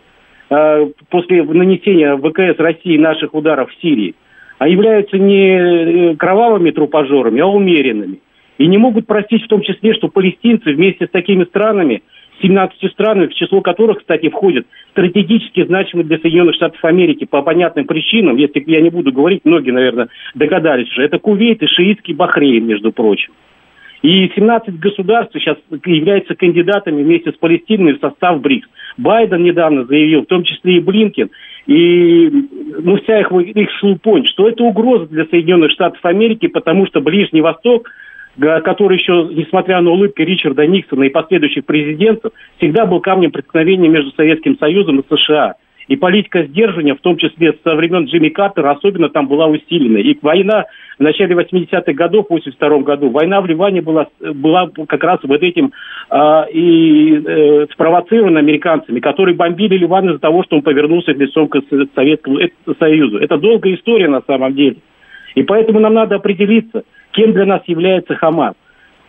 э, 0.49 0.87
после 1.09 1.43
нанесения 1.43 2.15
ВКС 2.15 2.59
России 2.59 2.97
наших 2.97 3.33
ударов 3.33 3.69
в 3.71 3.81
Сирии, 3.81 4.15
а 4.57 4.67
являются 4.67 5.17
не 5.17 6.11
э, 6.11 6.15
кровавыми 6.15 6.71
трупожорами, 6.71 7.41
а 7.41 7.47
умеренными. 7.47 8.19
И 8.57 8.67
не 8.67 8.77
могут 8.77 9.05
простить 9.05 9.43
в 9.43 9.47
том 9.47 9.61
числе, 9.61 9.93
что 9.93 10.07
палестинцы 10.07 10.71
вместе 10.71 11.05
с 11.05 11.09
такими 11.09 11.43
странами, 11.43 12.01
17 12.41 12.91
странами, 12.91 13.27
в 13.27 13.33
число 13.33 13.61
которых, 13.61 13.99
кстати, 13.99 14.29
входят 14.29 14.65
стратегически 14.91 15.65
значимые 15.65 16.05
для 16.05 16.19
Соединенных 16.19 16.55
Штатов 16.55 16.83
Америки 16.85 17.25
по 17.25 17.41
понятным 17.41 17.85
причинам, 17.85 18.35
если 18.35 18.63
я 18.67 18.81
не 18.81 18.89
буду 18.89 19.11
говорить, 19.11 19.41
многие, 19.43 19.71
наверное, 19.71 20.09
догадались 20.35 20.89
уже, 20.91 21.03
это 21.03 21.19
Кувейт 21.19 21.61
и 21.63 21.67
шиитский 21.67 22.13
Бахрейн, 22.13 22.65
между 22.65 22.91
прочим. 22.91 23.33
И 24.01 24.31
17 24.35 24.79
государств 24.79 25.33
сейчас 25.33 25.57
являются 25.85 26.35
кандидатами 26.35 27.03
вместе 27.03 27.31
с 27.31 27.35
Палестиной 27.35 27.93
в 27.93 27.99
состав 27.99 28.41
БРИКС. 28.41 28.67
Байден 28.97 29.43
недавно 29.43 29.85
заявил, 29.85 30.21
в 30.21 30.27
том 30.27 30.43
числе 30.43 30.77
и 30.77 30.79
Блинкин, 30.79 31.29
и 31.65 32.29
ну, 32.79 32.97
вся 32.97 33.19
их, 33.19 33.31
их 33.31 33.69
шелупонь, 33.79 34.25
что 34.27 34.47
это 34.47 34.63
угроза 34.63 35.07
для 35.07 35.25
Соединенных 35.25 35.71
Штатов 35.71 36.03
Америки, 36.03 36.47
потому 36.47 36.85
что 36.85 37.01
Ближний 37.01 37.41
Восток, 37.41 37.89
который 38.39 38.97
еще, 38.97 39.29
несмотря 39.33 39.81
на 39.81 39.91
улыбки 39.91 40.21
Ричарда 40.21 40.65
Никсона 40.65 41.03
и 41.03 41.09
последующих 41.09 41.65
президентов, 41.65 42.31
всегда 42.57 42.85
был 42.85 43.01
камнем 43.01 43.31
преткновения 43.31 43.89
между 43.89 44.11
Советским 44.11 44.57
Союзом 44.57 44.99
и 44.99 45.15
США– 45.15 45.55
и 45.87 45.95
политика 45.95 46.43
сдерживания, 46.43 46.95
в 46.95 47.01
том 47.01 47.17
числе 47.17 47.57
со 47.63 47.75
времен 47.75 48.05
Джимми 48.05 48.29
Картера, 48.29 48.71
особенно 48.71 49.09
там 49.09 49.27
была 49.27 49.47
усилена. 49.47 49.97
И 49.99 50.17
война 50.21 50.65
в 50.99 51.03
начале 51.03 51.35
80-х 51.35 51.93
годов, 51.93 52.27
в 52.27 52.31
82 52.31 52.79
году, 52.79 53.09
война 53.09 53.39
в 53.41 53.45
Ливане 53.45 53.81
была, 53.81 54.07
была 54.19 54.69
как 54.87 55.03
раз 55.03 55.19
вот 55.23 55.41
этим 55.41 55.71
э, 56.09 56.43
и 56.51 57.23
э, 57.25 57.67
спровоцирована 57.71 58.39
американцами, 58.39 58.99
которые 58.99 59.35
бомбили 59.35 59.77
Ливан 59.77 60.09
из-за 60.09 60.19
того, 60.19 60.43
что 60.43 60.57
он 60.57 60.61
повернулся 60.61 61.13
лицом 61.13 61.47
к 61.47 61.61
Советскому 61.95 62.39
Союзу. 62.79 63.19
Это 63.19 63.37
долгая 63.37 63.75
история 63.75 64.09
на 64.09 64.21
самом 64.27 64.53
деле. 64.55 64.77
И 65.35 65.43
поэтому 65.43 65.79
нам 65.79 65.93
надо 65.93 66.15
определиться, 66.15 66.83
кем 67.11 67.31
для 67.31 67.45
нас 67.45 67.61
является 67.67 68.15
Хамас. 68.15 68.55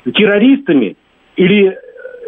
Террористами 0.04 0.96
или 1.36 1.76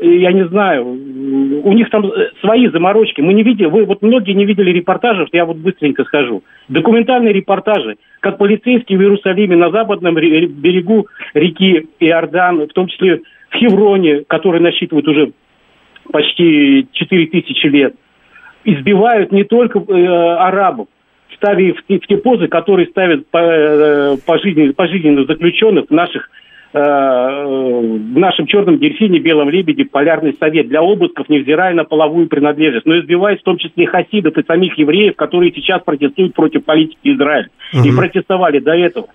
я 0.00 0.33
не 0.33 0.47
знаю, 0.49 0.87
у 0.87 1.73
них 1.73 1.90
там 1.90 2.07
э, 2.07 2.30
свои 2.40 2.69
заморочки. 2.69 3.21
Мы 3.21 3.35
не 3.35 3.42
видели, 3.42 3.66
вы 3.66 3.85
вот 3.85 4.02
многие 4.02 4.33
не 4.33 4.45
видели 4.45 4.71
репортажев, 4.71 5.28
я 5.33 5.45
вот 5.45 5.59
быстренько 5.59 6.04
скажу. 6.04 6.42
Документальные 6.69 7.33
репортажи, 7.33 7.97
как 8.21 8.38
полицейские 8.38 8.99
в 8.99 9.02
Иерусалиме 9.02 9.57
на 9.57 9.71
западном 9.71 10.14
берегу 10.14 11.07
реки 11.35 11.88
Иордан, 12.00 12.66
в 12.66 12.73
том 12.73 12.88
числе 12.88 13.21
в 13.50 13.57
Хевроне, 13.57 14.23
который 14.26 14.60
насчитывает 14.60 15.06
уже 15.06 15.32
почти 16.10 16.86
4 16.93 17.26
тысячи 17.26 17.67
лет, 17.67 17.95
избивают 18.65 19.32
не 19.32 19.45
только 19.45 19.80
э, 19.80 20.06
арабов, 20.06 20.89
ставя 21.36 21.75
в 21.75 21.82
те, 21.86 21.99
в 21.99 22.06
те 22.06 22.17
позы, 22.17 22.49
которые 22.49 22.89
ставят 22.89 23.26
э, 23.32 24.17
пожизненно, 24.26 24.73
пожизненно 24.73 25.25
заключенных 25.25 25.91
наших 25.91 26.30
в 26.73 28.19
нашем 28.19 28.47
черном 28.47 28.78
дельфине, 28.78 29.19
белом 29.19 29.50
лебеде, 29.50 29.85
полярный 29.85 30.37
совет 30.39 30.69
для 30.69 30.80
обысков, 30.80 31.28
невзирая 31.28 31.75
на 31.75 31.85
половую 31.85 32.28
принадлежность, 32.28 32.87
но 32.87 32.97
избивает 33.00 33.41
в 33.41 33.45
том 33.45 33.59
числе 33.59 33.87
хасидов 33.87 34.39
и 34.39 34.45
самих 34.47 34.78
евреев, 34.78 35.17
которые 35.17 35.52
сейчас 35.52 35.83
протестуют 35.83 36.35
против 36.35 36.65
политики 36.65 36.99
Израиля. 37.02 37.49
Угу. 37.75 37.89
И 37.89 37.97
протестовали 37.97 38.61
до 38.61 38.76
этого. 38.76 39.09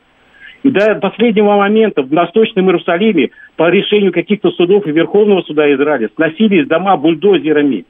И 0.66 0.70
до 0.72 0.96
последнего 0.96 1.58
момента 1.58 2.02
в 2.02 2.10
Восточном 2.10 2.66
Иерусалиме 2.66 3.30
по 3.56 3.70
решению 3.70 4.12
каких-то 4.12 4.50
судов 4.52 4.88
и 4.88 4.92
Верховного 4.92 5.44
суда 5.44 5.72
Израиля 5.76 6.10
сносились 6.16 6.68
дома 6.68 6.98
бульдозерами 6.98 7.86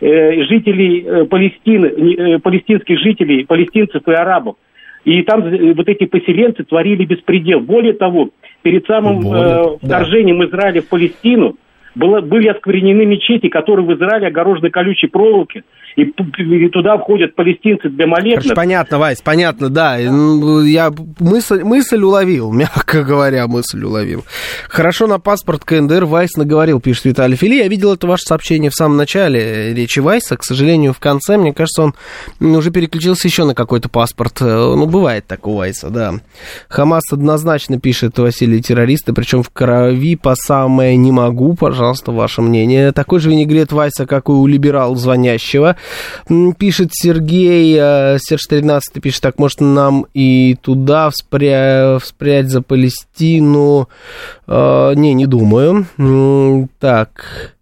э, 0.00 0.42
жителей 0.44 1.04
э, 1.06 1.24
Палестины, 1.26 1.86
э, 1.86 2.38
палестинских 2.38 2.98
жителей, 2.98 3.44
палестинцев 3.44 4.02
и 4.08 4.12
арабов. 4.12 4.56
И 5.04 5.22
там 5.22 5.44
э, 5.44 5.74
вот 5.74 5.86
эти 5.86 6.06
поселенцы 6.06 6.64
творили 6.64 7.04
беспредел. 7.04 7.60
Более 7.60 7.92
того, 7.92 8.30
перед 8.64 8.86
самым 8.86 9.20
э, 9.30 9.76
вторжением 9.82 10.38
да. 10.38 10.46
Израиля 10.46 10.80
в 10.80 10.88
Палестину 10.88 11.56
было, 11.94 12.22
были 12.22 12.48
осквернены 12.48 13.04
мечети, 13.04 13.48
которые 13.48 13.86
в 13.86 13.94
Израиле 13.94 14.28
огорожены 14.28 14.70
колючей 14.70 15.06
проволокой 15.06 15.64
и, 15.96 16.02
и 16.02 16.68
туда 16.68 16.98
входят 16.98 17.34
палестинцы 17.34 17.88
для 17.88 18.06
молебнов. 18.06 18.54
Понятно, 18.54 18.98
Вась, 18.98 19.20
понятно, 19.22 19.68
да. 19.68 19.96
Я 19.96 20.92
мысль, 21.20 21.62
мысль 21.62 22.02
уловил, 22.02 22.52
мягко 22.52 23.02
говоря, 23.02 23.46
мысль 23.46 23.82
уловил. 23.82 24.24
Хорошо 24.68 25.06
на 25.06 25.18
паспорт 25.18 25.64
КНДР 25.64 26.04
Вайс 26.04 26.36
наговорил, 26.36 26.80
пишет 26.80 27.04
Виталий 27.06 27.36
Фили. 27.36 27.56
Я 27.56 27.68
видел 27.68 27.92
это 27.94 28.06
ваше 28.06 28.24
сообщение 28.24 28.70
в 28.70 28.74
самом 28.74 28.96
начале 28.96 29.72
речи 29.74 30.00
Вайса. 30.00 30.36
К 30.36 30.44
сожалению, 30.44 30.92
в 30.92 30.98
конце, 30.98 31.36
мне 31.36 31.52
кажется, 31.52 31.82
он 31.82 31.94
уже 32.40 32.70
переключился 32.70 33.28
еще 33.28 33.44
на 33.44 33.54
какой-то 33.54 33.88
паспорт. 33.88 34.40
Ну, 34.40 34.86
бывает 34.86 35.26
так 35.26 35.46
у 35.46 35.56
Вайса, 35.56 35.90
да. 35.90 36.14
Хамас 36.68 37.04
однозначно 37.12 37.78
пишет 37.78 38.18
Василий 38.18 38.60
террористы, 38.60 39.12
причем 39.12 39.42
в 39.42 39.50
крови 39.50 40.16
по 40.16 40.34
самое 40.34 40.96
не 40.96 41.12
могу. 41.12 41.54
Пожалуйста, 41.54 42.10
ваше 42.10 42.42
мнение. 42.42 42.92
Такой 42.92 43.20
же 43.20 43.30
винегрет 43.30 43.72
Вайса, 43.72 44.06
как 44.06 44.28
и 44.28 44.32
у 44.32 44.46
либерал 44.46 44.96
звонящего. 44.96 45.76
Пишет 46.58 46.90
Сергей, 46.92 47.76
э, 47.78 48.18
Серж 48.18 48.46
13 48.48 49.00
пишет, 49.02 49.22
так, 49.22 49.38
может, 49.38 49.60
нам 49.60 50.06
и 50.14 50.56
туда 50.60 51.10
вспря... 51.10 51.98
вспрять 52.00 52.48
за 52.48 52.62
Палестину? 52.62 53.88
Э, 54.46 54.92
не, 54.94 55.14
не 55.14 55.26
думаю. 55.26 55.86
Так, 56.78 57.54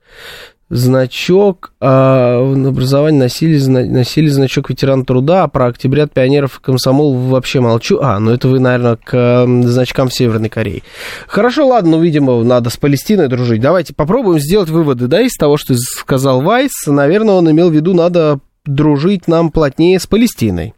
значок 0.73 1.75
а, 1.81 2.41
образование 2.41 3.21
носили, 3.21 3.63
носили 3.67 4.29
значок 4.29 4.71
ветеран 4.71 5.05
труда, 5.05 5.45
а 5.45 5.49
про 5.49 5.67
октябрят 5.67 6.13
пионеров 6.13 6.59
и 6.59 6.63
комсомол 6.65 7.13
вообще 7.15 7.61
молчу. 7.61 7.99
А, 8.01 8.19
ну 8.19 8.31
это 8.31 8.49
вы, 8.49 8.59
наверное, 8.59 8.97
к 8.97 9.47
значкам 9.65 10.11
Северной 10.11 10.49
Кореи. 10.49 10.83
Хорошо, 11.29 11.69
ладно, 11.69 11.93
ну, 11.93 12.01
видимо, 12.01 12.43
надо 12.43 12.71
с 12.71 12.79
Палестиной 12.79 13.29
дружить. 13.29 13.61
Давайте 13.61 13.93
попробуем 13.93 14.41
сделать 14.41 14.71
выводы, 14.71 15.09
да, 15.09 15.21
из 15.21 15.35
того, 15.35 15.59
что 15.59 15.75
сказал 15.77 16.41
Вайс. 16.41 16.73
Наверное, 16.87 17.35
он 17.35 17.51
имел 17.51 17.69
в 17.69 17.75
виду, 17.75 17.93
надо 17.93 18.41
дружить 18.65 19.29
нам 19.29 19.51
плотнее 19.51 20.01
с 20.01 20.07
Палестиной. 20.07 20.73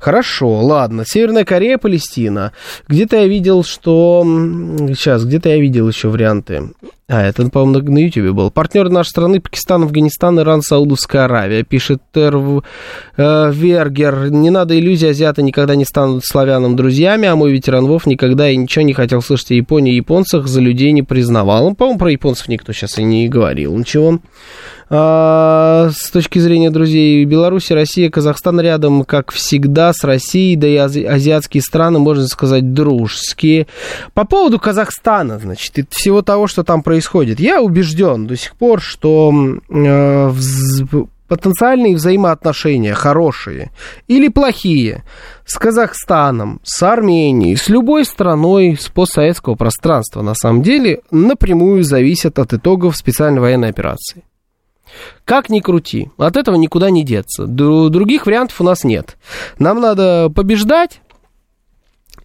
Хорошо, 0.00 0.60
ладно. 0.60 1.04
Северная 1.06 1.44
Корея, 1.44 1.78
Палестина. 1.78 2.52
Где-то 2.86 3.16
я 3.16 3.26
видел, 3.26 3.64
что... 3.64 4.22
Сейчас, 4.24 5.24
где-то 5.24 5.48
я 5.48 5.58
видел 5.58 5.88
еще 5.88 6.08
варианты. 6.08 6.70
А, 7.10 7.22
это, 7.22 7.48
по-моему, 7.48 7.90
на 7.90 7.98
YouTube 7.98 8.34
был. 8.34 8.50
Партнеры 8.50 8.90
нашей 8.90 9.08
страны 9.08 9.40
Пакистан, 9.40 9.82
Афганистан, 9.84 10.38
Иран, 10.40 10.60
Саудовская 10.60 11.24
Аравия. 11.24 11.62
Пишет 11.62 12.02
Терв 12.12 12.62
э, 13.16 13.50
Вергер. 13.50 14.30
Не 14.30 14.50
надо 14.50 14.78
иллюзий, 14.78 15.08
азиаты 15.08 15.42
никогда 15.42 15.74
не 15.74 15.86
станут 15.86 16.26
славянам 16.26 16.76
друзьями, 16.76 17.26
а 17.26 17.34
мой 17.34 17.50
ветеран 17.52 17.86
Вов 17.86 18.04
никогда 18.04 18.50
и 18.50 18.56
ничего 18.56 18.84
не 18.84 18.92
хотел 18.92 19.22
слышать 19.22 19.52
о 19.52 19.54
Японии 19.54 19.94
и 19.94 19.96
японцах, 19.96 20.46
за 20.46 20.60
людей 20.60 20.92
не 20.92 21.02
признавал. 21.02 21.68
Он, 21.68 21.74
по-моему, 21.74 21.98
про 21.98 22.12
японцев 22.12 22.48
никто 22.48 22.74
сейчас 22.74 22.98
и 22.98 23.02
не 23.02 23.26
говорил 23.28 23.74
ничего. 23.74 24.20
А, 24.90 25.90
с 25.92 26.10
точки 26.10 26.38
зрения 26.38 26.70
друзей 26.70 27.24
Беларуси, 27.24 27.72
Россия, 27.74 28.10
Казахстан 28.10 28.60
рядом, 28.60 29.04
как 29.04 29.32
всегда, 29.32 29.92
с 29.92 30.02
Россией, 30.02 30.56
да 30.56 30.66
и 30.66 30.76
ази- 30.76 31.04
азиатские 31.04 31.62
страны, 31.62 31.98
можно 31.98 32.26
сказать, 32.26 32.72
дружеские. 32.72 33.66
По 34.14 34.24
поводу 34.24 34.58
Казахстана, 34.58 35.38
значит, 35.38 35.78
и 35.78 35.86
всего 35.90 36.22
того, 36.22 36.46
что 36.46 36.64
там 36.64 36.82
происходит, 36.82 37.38
я 37.38 37.60
убежден 37.60 38.26
до 38.26 38.36
сих 38.36 38.54
пор, 38.54 38.80
что 38.80 39.32
э, 39.68 40.32
потенциальные 41.28 41.94
взаимоотношения 41.94 42.94
хорошие 42.94 43.70
или 44.06 44.28
плохие 44.28 45.04
с 45.44 45.58
Казахстаном, 45.58 46.60
с 46.62 46.82
Арменией, 46.82 47.56
с 47.56 47.68
любой 47.68 48.06
страной 48.06 48.78
с 48.80 48.88
постсоветского 48.88 49.54
пространства, 49.54 50.22
на 50.22 50.34
самом 50.34 50.62
деле, 50.62 51.02
напрямую 51.10 51.84
зависят 51.84 52.38
от 52.38 52.54
итогов 52.54 52.96
специальной 52.96 53.40
военной 53.40 53.68
операции. 53.68 54.24
Как 55.24 55.48
ни 55.50 55.60
крути, 55.60 56.10
от 56.16 56.36
этого 56.36 56.56
никуда 56.56 56.90
не 56.90 57.04
деться. 57.04 57.44
Дру- 57.44 57.88
Других 57.88 58.26
вариантов 58.26 58.60
у 58.60 58.64
нас 58.64 58.84
нет. 58.84 59.16
Нам 59.58 59.80
надо 59.80 60.30
побеждать, 60.34 61.00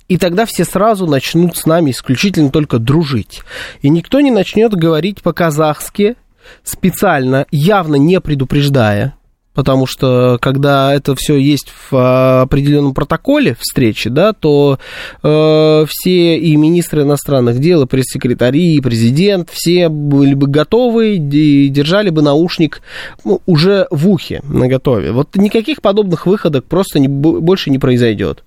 и 0.07 0.17
тогда 0.17 0.45
все 0.45 0.65
сразу 0.65 1.07
начнут 1.07 1.55
с 1.57 1.65
нами 1.65 1.91
исключительно 1.91 2.49
только 2.49 2.77
дружить. 2.79 3.41
И 3.81 3.89
никто 3.89 4.19
не 4.21 4.31
начнет 4.31 4.73
говорить 4.73 5.21
по-казахски, 5.21 6.15
специально, 6.63 7.45
явно 7.51 7.95
не 7.95 8.19
предупреждая, 8.19 9.15
потому 9.53 9.85
что 9.85 10.37
когда 10.41 10.93
это 10.93 11.15
все 11.15 11.37
есть 11.37 11.69
в 11.69 11.93
а, 11.93 12.41
определенном 12.41 12.93
протоколе 12.93 13.55
встречи, 13.59 14.09
да, 14.09 14.33
то 14.33 14.79
э, 15.21 15.85
все 15.87 16.37
и 16.37 16.55
министры 16.55 17.03
иностранных 17.03 17.59
дел, 17.59 17.83
и 17.83 17.87
пресс-секретари, 17.87 18.75
и 18.75 18.81
президент, 18.81 19.49
все 19.51 19.89
были 19.89 20.33
бы 20.33 20.47
готовы 20.47 21.15
и 21.15 21.69
держали 21.69 22.09
бы 22.09 22.21
наушник 22.21 22.81
ну, 23.23 23.41
уже 23.45 23.87
в 23.91 24.09
ухе 24.09 24.41
на 24.43 24.67
готове. 24.67 25.11
Вот 25.11 25.35
никаких 25.35 25.81
подобных 25.81 26.25
выходок 26.25 26.65
просто 26.65 26.99
не, 26.99 27.07
бо- 27.07 27.39
больше 27.39 27.69
не 27.69 27.79
произойдет. 27.79 28.43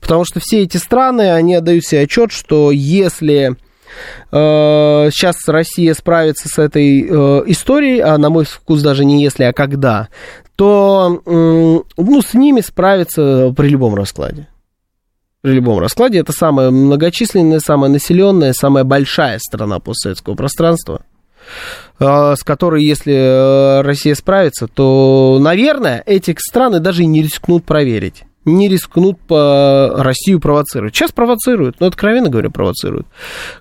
Потому 0.00 0.24
что 0.24 0.40
все 0.40 0.62
эти 0.62 0.76
страны, 0.76 1.32
они 1.32 1.54
отдают 1.54 1.84
себе 1.84 2.02
отчет, 2.02 2.32
что 2.32 2.70
если 2.70 3.56
э, 4.30 5.08
сейчас 5.12 5.36
Россия 5.46 5.94
справится 5.94 6.48
с 6.48 6.58
этой 6.58 7.02
э, 7.02 7.42
историей, 7.46 8.00
а 8.00 8.18
на 8.18 8.30
мой 8.30 8.44
вкус 8.44 8.82
даже 8.82 9.04
не 9.04 9.22
если, 9.22 9.44
а 9.44 9.52
когда, 9.52 10.08
то 10.60 11.22
ну, 11.24 12.20
с 12.20 12.34
ними 12.34 12.60
справиться 12.60 13.54
при 13.56 13.68
любом 13.68 13.94
раскладе. 13.94 14.46
При 15.40 15.52
любом 15.52 15.78
раскладе 15.78 16.18
это 16.18 16.32
самая 16.32 16.70
многочисленная, 16.70 17.60
самая 17.60 17.90
населенная, 17.90 18.52
самая 18.52 18.84
большая 18.84 19.38
страна 19.38 19.78
постсоветского 19.78 20.34
пространства 20.34 21.06
э, 21.98 22.34
с 22.36 22.44
которой, 22.44 22.84
если 22.84 23.14
э, 23.14 23.80
Россия 23.80 24.14
справится, 24.14 24.68
то, 24.68 25.38
наверное, 25.40 26.02
эти 26.04 26.36
страны 26.38 26.78
даже 26.78 27.06
не 27.06 27.22
рискнут 27.22 27.64
проверить. 27.64 28.24
Не 28.46 28.68
рискнут 28.68 29.20
по 29.20 29.92
Россию 29.98 30.40
провоцировать. 30.40 30.94
Сейчас 30.94 31.12
провоцируют, 31.12 31.78
но 31.78 31.86
откровенно 31.86 32.30
говоря, 32.30 32.48
провоцируют. 32.48 33.06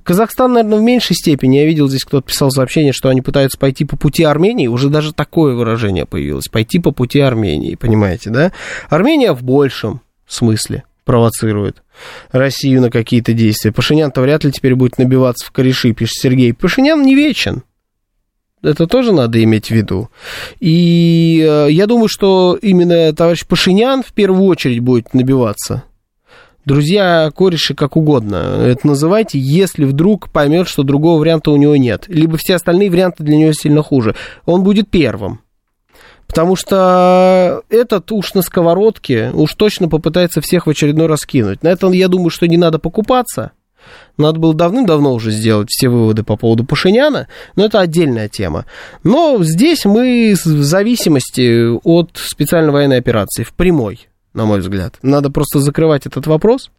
Казахстан, 0.03 0.53
наверное, 0.53 0.79
в 0.79 0.81
меньшей 0.81 1.15
степени. 1.17 1.57
Я 1.57 1.65
видел 1.65 1.89
здесь, 1.89 2.05
кто-то 2.05 2.27
писал 2.27 2.49
сообщение, 2.49 2.93
что 2.93 3.09
они 3.09 3.21
пытаются 3.21 3.59
пойти 3.59 3.83
по 3.83 3.97
пути 3.97 4.23
Армении. 4.23 4.67
Уже 4.67 4.89
даже 4.89 5.13
такое 5.13 5.53
выражение 5.53 6.05
появилось. 6.05 6.47
Пойти 6.47 6.79
по 6.79 6.91
пути 6.91 7.19
Армении, 7.19 7.75
понимаете, 7.75 8.29
да? 8.29 8.53
Армения 8.89 9.33
в 9.33 9.43
большем 9.43 10.01
смысле 10.27 10.85
провоцирует 11.03 11.83
Россию 12.31 12.81
на 12.81 12.89
какие-то 12.89 13.33
действия. 13.33 13.71
Пашинян-то 13.71 14.21
вряд 14.21 14.43
ли 14.43 14.51
теперь 14.51 14.75
будет 14.75 14.97
набиваться 14.97 15.45
в 15.45 15.51
кореши, 15.51 15.91
пишет 15.91 16.13
Сергей. 16.21 16.53
Пашинян 16.53 17.01
не 17.01 17.15
вечен. 17.15 17.63
Это 18.61 18.87
тоже 18.87 19.13
надо 19.13 19.41
иметь 19.43 19.67
в 19.67 19.71
виду. 19.71 20.09
И 20.59 21.45
э, 21.47 21.67
я 21.71 21.87
думаю, 21.87 22.09
что 22.09 22.57
именно 22.61 23.13
товарищ 23.13 23.45
Пашинян 23.45 24.03
в 24.03 24.11
первую 24.11 24.43
очередь 24.43 24.81
будет 24.81 25.13
набиваться. 25.13 25.83
Друзья, 26.65 27.31
кореши, 27.33 27.73
как 27.73 27.95
угодно. 27.95 28.35
Это 28.65 28.85
называйте, 28.85 29.39
если 29.39 29.85
вдруг 29.85 30.29
поймет, 30.29 30.67
что 30.67 30.83
другого 30.83 31.19
варианта 31.19 31.51
у 31.51 31.57
него 31.57 31.75
нет. 31.77 32.05
Либо 32.07 32.37
все 32.37 32.55
остальные 32.55 32.91
варианты 32.91 33.23
для 33.23 33.37
него 33.37 33.53
сильно 33.53 33.81
хуже. 33.81 34.13
Он 34.45 34.63
будет 34.63 34.89
первым. 34.89 35.39
Потому 36.27 36.55
что 36.55 37.63
этот 37.69 38.11
уж 38.11 38.35
на 38.35 38.43
сковородке 38.43 39.31
уж 39.33 39.55
точно 39.55 39.89
попытается 39.89 40.41
всех 40.41 40.67
в 40.67 40.69
очередной 40.69 41.07
раз 41.07 41.25
кинуть. 41.25 41.63
На 41.63 41.69
этом, 41.69 41.91
я 41.91 42.07
думаю, 42.07 42.29
что 42.29 42.47
не 42.47 42.57
надо 42.57 42.77
покупаться. 42.77 43.51
Надо 44.17 44.39
было 44.39 44.53
давным-давно 44.53 45.13
уже 45.13 45.31
сделать 45.31 45.69
все 45.69 45.89
выводы 45.89 46.23
по 46.23 46.35
поводу 46.35 46.65
Пашиняна, 46.65 47.27
но 47.55 47.65
это 47.65 47.79
отдельная 47.79 48.27
тема. 48.27 48.65
Но 49.03 49.37
здесь 49.43 49.85
мы 49.85 50.33
в 50.33 50.63
зависимости 50.63 51.67
от 51.83 52.11
специальной 52.15 52.71
военной 52.71 52.97
операции, 52.97 53.43
в 53.43 53.53
прямой, 53.53 54.07
на 54.33 54.45
мой 54.45 54.59
взгляд. 54.59 54.95
Надо 55.01 55.29
просто 55.29 55.59
закрывать 55.59 56.05
этот 56.05 56.27
вопрос 56.27 56.69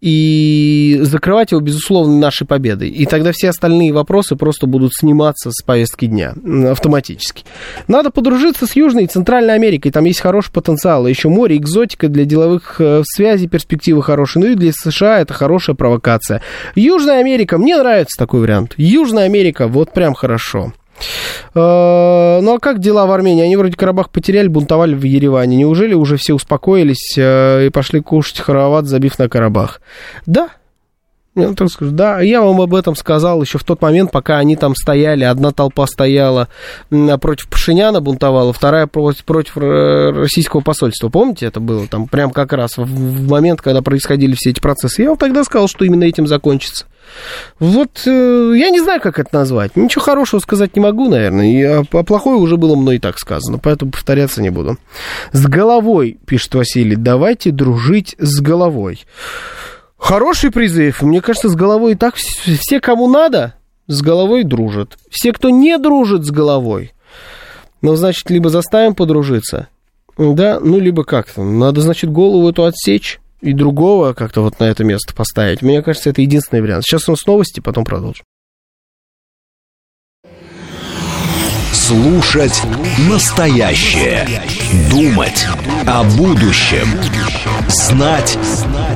и 0.00 0.98
закрывать 1.02 1.52
его, 1.52 1.60
безусловно, 1.60 2.18
нашей 2.18 2.46
победой. 2.46 2.88
И 2.88 3.06
тогда 3.06 3.32
все 3.32 3.50
остальные 3.50 3.92
вопросы 3.92 4.36
просто 4.36 4.66
будут 4.66 4.92
сниматься 4.94 5.50
с 5.50 5.62
повестки 5.62 6.06
дня 6.06 6.34
автоматически. 6.70 7.44
Надо 7.88 8.10
подружиться 8.10 8.66
с 8.66 8.76
Южной 8.76 9.04
и 9.04 9.06
Центральной 9.06 9.54
Америкой, 9.54 9.90
там 9.90 10.04
есть 10.04 10.20
хороший 10.20 10.52
потенциал. 10.52 11.06
А 11.06 11.10
еще 11.10 11.28
море, 11.28 11.56
экзотика 11.56 12.08
для 12.08 12.24
деловых 12.24 12.76
э, 12.80 13.02
связей, 13.04 13.48
перспективы 13.48 14.02
хорошие. 14.02 14.44
Ну 14.44 14.52
и 14.52 14.54
для 14.54 14.72
США 14.72 15.20
это 15.20 15.34
хорошая 15.34 15.76
провокация. 15.76 16.42
Южная 16.74 17.20
Америка, 17.20 17.58
мне 17.58 17.76
нравится 17.76 18.16
такой 18.18 18.40
вариант. 18.40 18.74
Южная 18.76 19.24
Америка, 19.24 19.66
вот 19.68 19.92
прям 19.92 20.14
хорошо. 20.14 20.72
Э, 21.54 22.40
Ну 22.40 22.54
а 22.54 22.58
как 22.60 22.78
дела 22.80 23.06
в 23.06 23.12
Армении? 23.12 23.44
Они 23.44 23.56
вроде 23.56 23.76
Карабах 23.76 24.10
потеряли, 24.10 24.48
бунтовали 24.48 24.94
в 24.94 25.02
Ереване. 25.02 25.56
Неужели 25.56 25.94
уже 25.94 26.16
все 26.16 26.34
успокоились 26.34 27.14
э, 27.16 27.66
и 27.66 27.70
пошли 27.70 28.00
кушать 28.00 28.40
хороват, 28.40 28.86
забив 28.86 29.18
на 29.18 29.28
Карабах? 29.28 29.80
Да, 30.26 30.48
я 31.38 31.52
так 31.54 31.70
скажу, 31.70 31.92
да, 31.92 32.20
я 32.20 32.42
вам 32.42 32.60
об 32.60 32.74
этом 32.74 32.96
сказал 32.96 33.42
еще 33.42 33.58
в 33.58 33.64
тот 33.64 33.80
момент, 33.82 34.10
пока 34.12 34.38
они 34.38 34.56
там 34.56 34.74
стояли. 34.74 35.24
Одна 35.24 35.52
толпа 35.52 35.86
стояла 35.86 36.48
против 37.20 37.48
Пашиняна, 37.48 38.00
бунтовала, 38.00 38.52
вторая 38.52 38.86
против, 38.86 39.24
против 39.24 39.56
э, 39.56 40.10
российского 40.10 40.60
посольства. 40.60 41.08
Помните, 41.08 41.46
это 41.46 41.60
было 41.60 41.86
там 41.86 42.06
прям 42.06 42.30
как 42.30 42.52
раз 42.52 42.76
в, 42.76 42.84
в 42.84 43.28
момент, 43.28 43.62
когда 43.62 43.82
происходили 43.82 44.34
все 44.34 44.50
эти 44.50 44.60
процессы. 44.60 45.02
Я 45.02 45.10
вам 45.10 45.18
тогда 45.18 45.44
сказал, 45.44 45.68
что 45.68 45.84
именно 45.84 46.04
этим 46.04 46.26
закончится. 46.26 46.86
Вот 47.58 48.02
э, 48.06 48.52
я 48.56 48.70
не 48.70 48.80
знаю, 48.80 49.00
как 49.00 49.18
это 49.18 49.30
назвать. 49.32 49.76
Ничего 49.76 50.02
хорошего 50.02 50.40
сказать 50.40 50.76
не 50.76 50.82
могу, 50.82 51.08
наверное. 51.08 51.46
И, 51.46 51.62
а, 51.62 51.84
а 51.90 52.02
плохое 52.02 52.36
уже 52.36 52.56
было 52.56 52.76
мной 52.76 52.96
и 52.96 52.98
так 52.98 53.18
сказано, 53.18 53.58
поэтому 53.58 53.92
повторяться 53.92 54.42
не 54.42 54.50
буду. 54.50 54.78
С 55.32 55.46
головой, 55.46 56.18
пишет 56.26 56.54
Василий, 56.54 56.96
давайте 56.96 57.50
дружить 57.50 58.14
с 58.18 58.40
головой. 58.40 59.04
Хороший 59.98 60.50
призыв. 60.50 61.02
Мне 61.02 61.20
кажется, 61.20 61.48
с 61.48 61.54
головой 61.54 61.94
так 61.96 62.14
вс- 62.16 62.56
все, 62.60 62.80
кому 62.80 63.08
надо, 63.08 63.54
с 63.88 64.00
головой 64.00 64.44
дружат. 64.44 64.96
Все, 65.10 65.32
кто 65.32 65.50
не 65.50 65.76
дружит 65.78 66.24
с 66.24 66.30
головой, 66.30 66.92
ну, 67.82 67.94
значит, 67.96 68.30
либо 68.30 68.48
заставим 68.48 68.94
подружиться, 68.94 69.68
да, 70.16 70.58
ну, 70.60 70.78
либо 70.78 71.04
как-то. 71.04 71.42
Надо, 71.42 71.80
значит, 71.80 72.10
голову 72.10 72.48
эту 72.48 72.64
отсечь 72.64 73.20
и 73.40 73.52
другого 73.52 74.14
как-то 74.14 74.42
вот 74.42 74.58
на 74.60 74.64
это 74.64 74.84
место 74.84 75.14
поставить. 75.14 75.62
Мне 75.62 75.82
кажется, 75.82 76.10
это 76.10 76.22
единственный 76.22 76.60
вариант. 76.62 76.84
Сейчас 76.84 77.08
у 77.08 77.12
нас 77.12 77.26
новости, 77.26 77.60
потом 77.60 77.84
продолжим. 77.84 78.24
Слушать 81.72 82.62
настоящее. 83.08 84.42
Думать 84.90 85.46
о 85.86 86.02
будущем. 86.02 86.98
Знать 87.68 88.38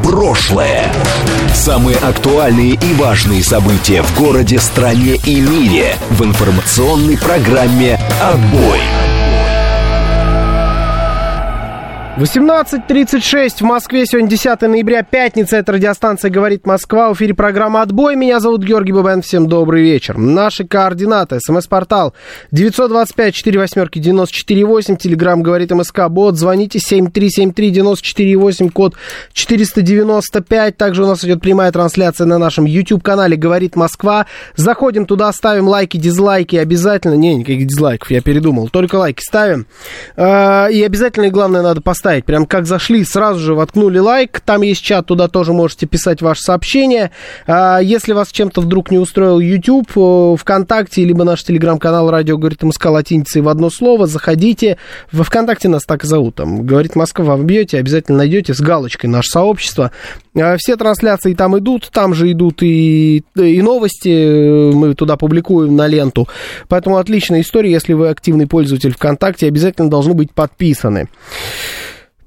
прошлое. 0.03 0.93
Самые 1.55 1.97
актуальные 1.99 2.75
и 2.75 2.95
важные 2.95 3.45
события 3.45 4.03
в 4.03 4.19
городе, 4.19 4.59
стране 4.59 5.17
и 5.27 5.41
мире 5.41 5.97
в 6.11 6.25
информационной 6.25 7.19
программе 7.19 8.01
«Отбой». 8.23 8.81
18.36 12.19 13.61
в 13.61 13.63
Москве. 13.63 14.05
Сегодня 14.05 14.29
10 14.29 14.61
ноября, 14.61 15.03
пятница. 15.03 15.57
Это 15.57 15.73
радиостанция 15.73 16.31
«Говорит 16.31 16.67
Москва». 16.67 17.09
В 17.09 17.15
эфире 17.15 17.33
программа 17.33 17.81
«Отбой». 17.81 18.17
Меня 18.17 18.39
зовут 18.39 18.63
Георгий 18.63 18.93
Бабен. 18.93 19.23
Всем 19.23 19.49
добрый 19.49 19.83
вечер. 19.83 20.19
Наши 20.19 20.67
координаты. 20.67 21.39
СМС-портал 21.41 22.13
925-48-94-8. 22.55 24.97
Телеграмм 24.99 25.43
«Говорит 25.43 25.71
МСК». 25.71 26.11
Бот. 26.11 26.37
Звоните 26.37 26.81
7373-94-8. 26.81 28.69
Код 28.69 28.95
495. 29.33 30.77
Также 30.77 31.05
у 31.05 31.07
нас 31.07 31.25
идет 31.25 31.41
прямая 31.41 31.73
трансляция 31.73 32.27
на 32.27 32.37
нашем 32.37 32.67
YouTube-канале 32.67 33.39
«Говорит 33.39 33.75
Москва». 33.75 34.27
Заходим 34.55 35.07
туда, 35.07 35.33
ставим 35.33 35.67
лайки, 35.67 35.97
дизлайки. 35.97 36.57
Обязательно. 36.57 37.15
Не, 37.15 37.37
никаких 37.37 37.69
дизлайков, 37.69 38.11
я 38.11 38.21
передумал. 38.21 38.69
Только 38.69 38.97
лайки 38.97 39.23
ставим. 39.23 39.67
А, 40.15 40.67
И 40.67 40.83
обязательно, 40.83 41.25
и 41.25 41.31
главное, 41.31 41.63
надо 41.63 41.81
поставить 41.81 42.02
ставить. 42.03 42.25
Прям 42.25 42.47
как 42.47 42.67
зашли, 42.67 43.05
сразу 43.05 43.39
же 43.39 43.55
воткнули 43.55 43.99
лайк. 43.99 44.41
Там 44.41 44.63
есть 44.63 44.83
чат, 44.83 45.07
туда 45.07 45.29
тоже 45.29 45.53
можете 45.53 45.87
писать 45.87 46.21
ваши 46.21 46.43
сообщения. 46.43 47.13
А, 47.47 47.79
если 47.79 48.13
вас 48.13 48.33
чем-то 48.33 48.61
вдруг 48.61 48.91
не 48.91 48.99
устроил 48.99 49.39
YouTube, 49.39 50.37
ВКонтакте, 50.41 51.05
либо 51.05 51.23
наш 51.23 51.45
телеграм-канал 51.45 52.11
«Радио 52.11 52.37
говорит 52.39 52.65
Москва» 52.65 52.91
латиницей 52.91 53.41
в 53.41 53.49
одно 53.49 53.71
слово, 53.71 54.09
заходите. 54.09 54.79
Во 55.13 55.23
ВКонтакте 55.23 55.69
нас 55.69 55.85
так 55.85 56.03
и 56.03 56.09
зовут. 56.09 56.35
Там 56.35 56.67
«Говорит 56.67 56.97
Москва» 56.97 57.37
вбьете, 57.37 57.79
обязательно 57.79 58.19
найдете 58.19 58.53
с 58.53 58.61
галочкой 58.61 59.09
наше 59.09 59.29
сообщество. 59.31 59.93
А, 60.37 60.57
все 60.59 60.77
трансляции 60.77 61.35
там 61.35 61.57
идут, 61.57 61.89
там 61.93 62.15
же 62.15 62.33
идут 62.33 62.65
и, 62.65 63.23
и 63.37 63.63
новости, 63.63 64.73
мы 64.73 64.97
туда 64.97 65.17
публикуем 65.17 65.77
на 65.77 65.87
ленту. 65.87 66.27
Поэтому 66.67 66.97
отличная 66.97 67.43
история, 67.43 67.71
если 67.71 67.93
вы 67.93 68.09
активный 68.09 68.49
пользователь 68.49 68.93
ВКонтакте, 68.93 69.47
обязательно 69.47 69.89
должны 69.89 70.15
быть 70.15 70.33
подписаны. 70.33 71.09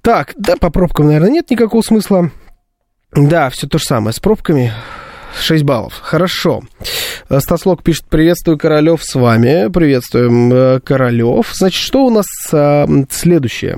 Так, 0.06 0.34
да, 0.38 0.56
по 0.56 0.70
пробкам, 0.70 1.08
наверное, 1.08 1.32
нет 1.32 1.50
никакого 1.50 1.82
смысла. 1.82 2.30
Да, 3.12 3.50
все 3.50 3.66
то 3.66 3.80
же 3.80 3.86
самое 3.86 4.14
с 4.14 4.20
пробками. 4.20 4.72
6 5.42 5.64
баллов. 5.64 6.00
Хорошо. 6.00 6.62
Стаслок 7.40 7.82
пишет, 7.82 8.06
приветствую, 8.06 8.60
Королев, 8.60 9.04
с 9.04 9.16
вами. 9.16 9.68
Приветствуем, 9.72 10.54
э, 10.54 10.80
Королев. 10.82 11.52
Значит, 11.56 11.82
что 11.82 12.06
у 12.06 12.12
нас 12.12 12.28
а, 12.54 12.86
следующее? 13.10 13.78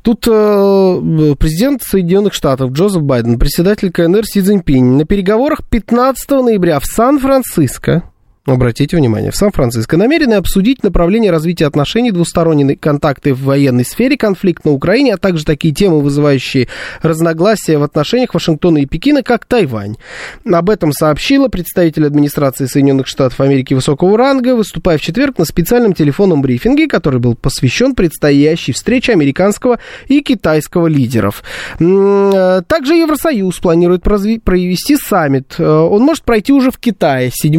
Тут 0.00 0.26
э, 0.26 1.34
президент 1.38 1.82
Соединенных 1.82 2.32
Штатов 2.32 2.70
Джозеф 2.72 3.02
Байден, 3.02 3.38
председатель 3.38 3.92
КНР 3.92 4.24
Си 4.24 4.40
Цзиньпинь 4.40 4.96
на 4.96 5.04
переговорах 5.04 5.68
15 5.68 6.30
ноября 6.30 6.80
в 6.80 6.86
Сан-Франциско 6.86 8.04
обратите 8.52 8.96
внимание, 8.96 9.32
в 9.32 9.36
Сан-Франциско 9.36 9.96
намерены 9.96 10.34
обсудить 10.34 10.82
направление 10.84 11.32
развития 11.32 11.66
отношений, 11.66 12.12
двусторонние 12.12 12.76
контакты 12.76 13.34
в 13.34 13.42
военной 13.42 13.84
сфере, 13.84 14.16
конфликт 14.16 14.64
на 14.64 14.70
Украине, 14.70 15.14
а 15.14 15.18
также 15.18 15.44
такие 15.44 15.74
темы, 15.74 16.00
вызывающие 16.00 16.68
разногласия 17.02 17.76
в 17.76 17.82
отношениях 17.82 18.34
Вашингтона 18.34 18.78
и 18.78 18.86
Пекина, 18.86 19.22
как 19.22 19.44
Тайвань. 19.46 19.96
Об 20.44 20.70
этом 20.70 20.92
сообщила 20.92 21.48
представитель 21.48 22.06
администрации 22.06 22.66
Соединенных 22.66 23.08
Штатов 23.08 23.40
Америки 23.40 23.74
высокого 23.74 24.16
ранга, 24.16 24.54
выступая 24.54 24.98
в 24.98 25.00
четверг 25.00 25.38
на 25.38 25.44
специальном 25.44 25.92
телефонном 25.92 26.40
брифинге, 26.40 26.86
который 26.86 27.18
был 27.18 27.34
посвящен 27.34 27.94
предстоящей 27.94 28.72
встрече 28.72 29.12
американского 29.12 29.80
и 30.06 30.20
китайского 30.20 30.86
лидеров. 30.86 31.42
Э, 31.80 32.62
также 32.66 32.94
Евросоюз 32.94 33.58
планирует 33.58 34.02
провести 34.02 34.96
саммит. 34.96 35.56
Э, 35.58 35.66
он 35.66 36.02
может 36.02 36.22
пройти 36.22 36.52
уже 36.52 36.70
в 36.70 36.78
Китае 36.78 37.30
7 37.32 37.56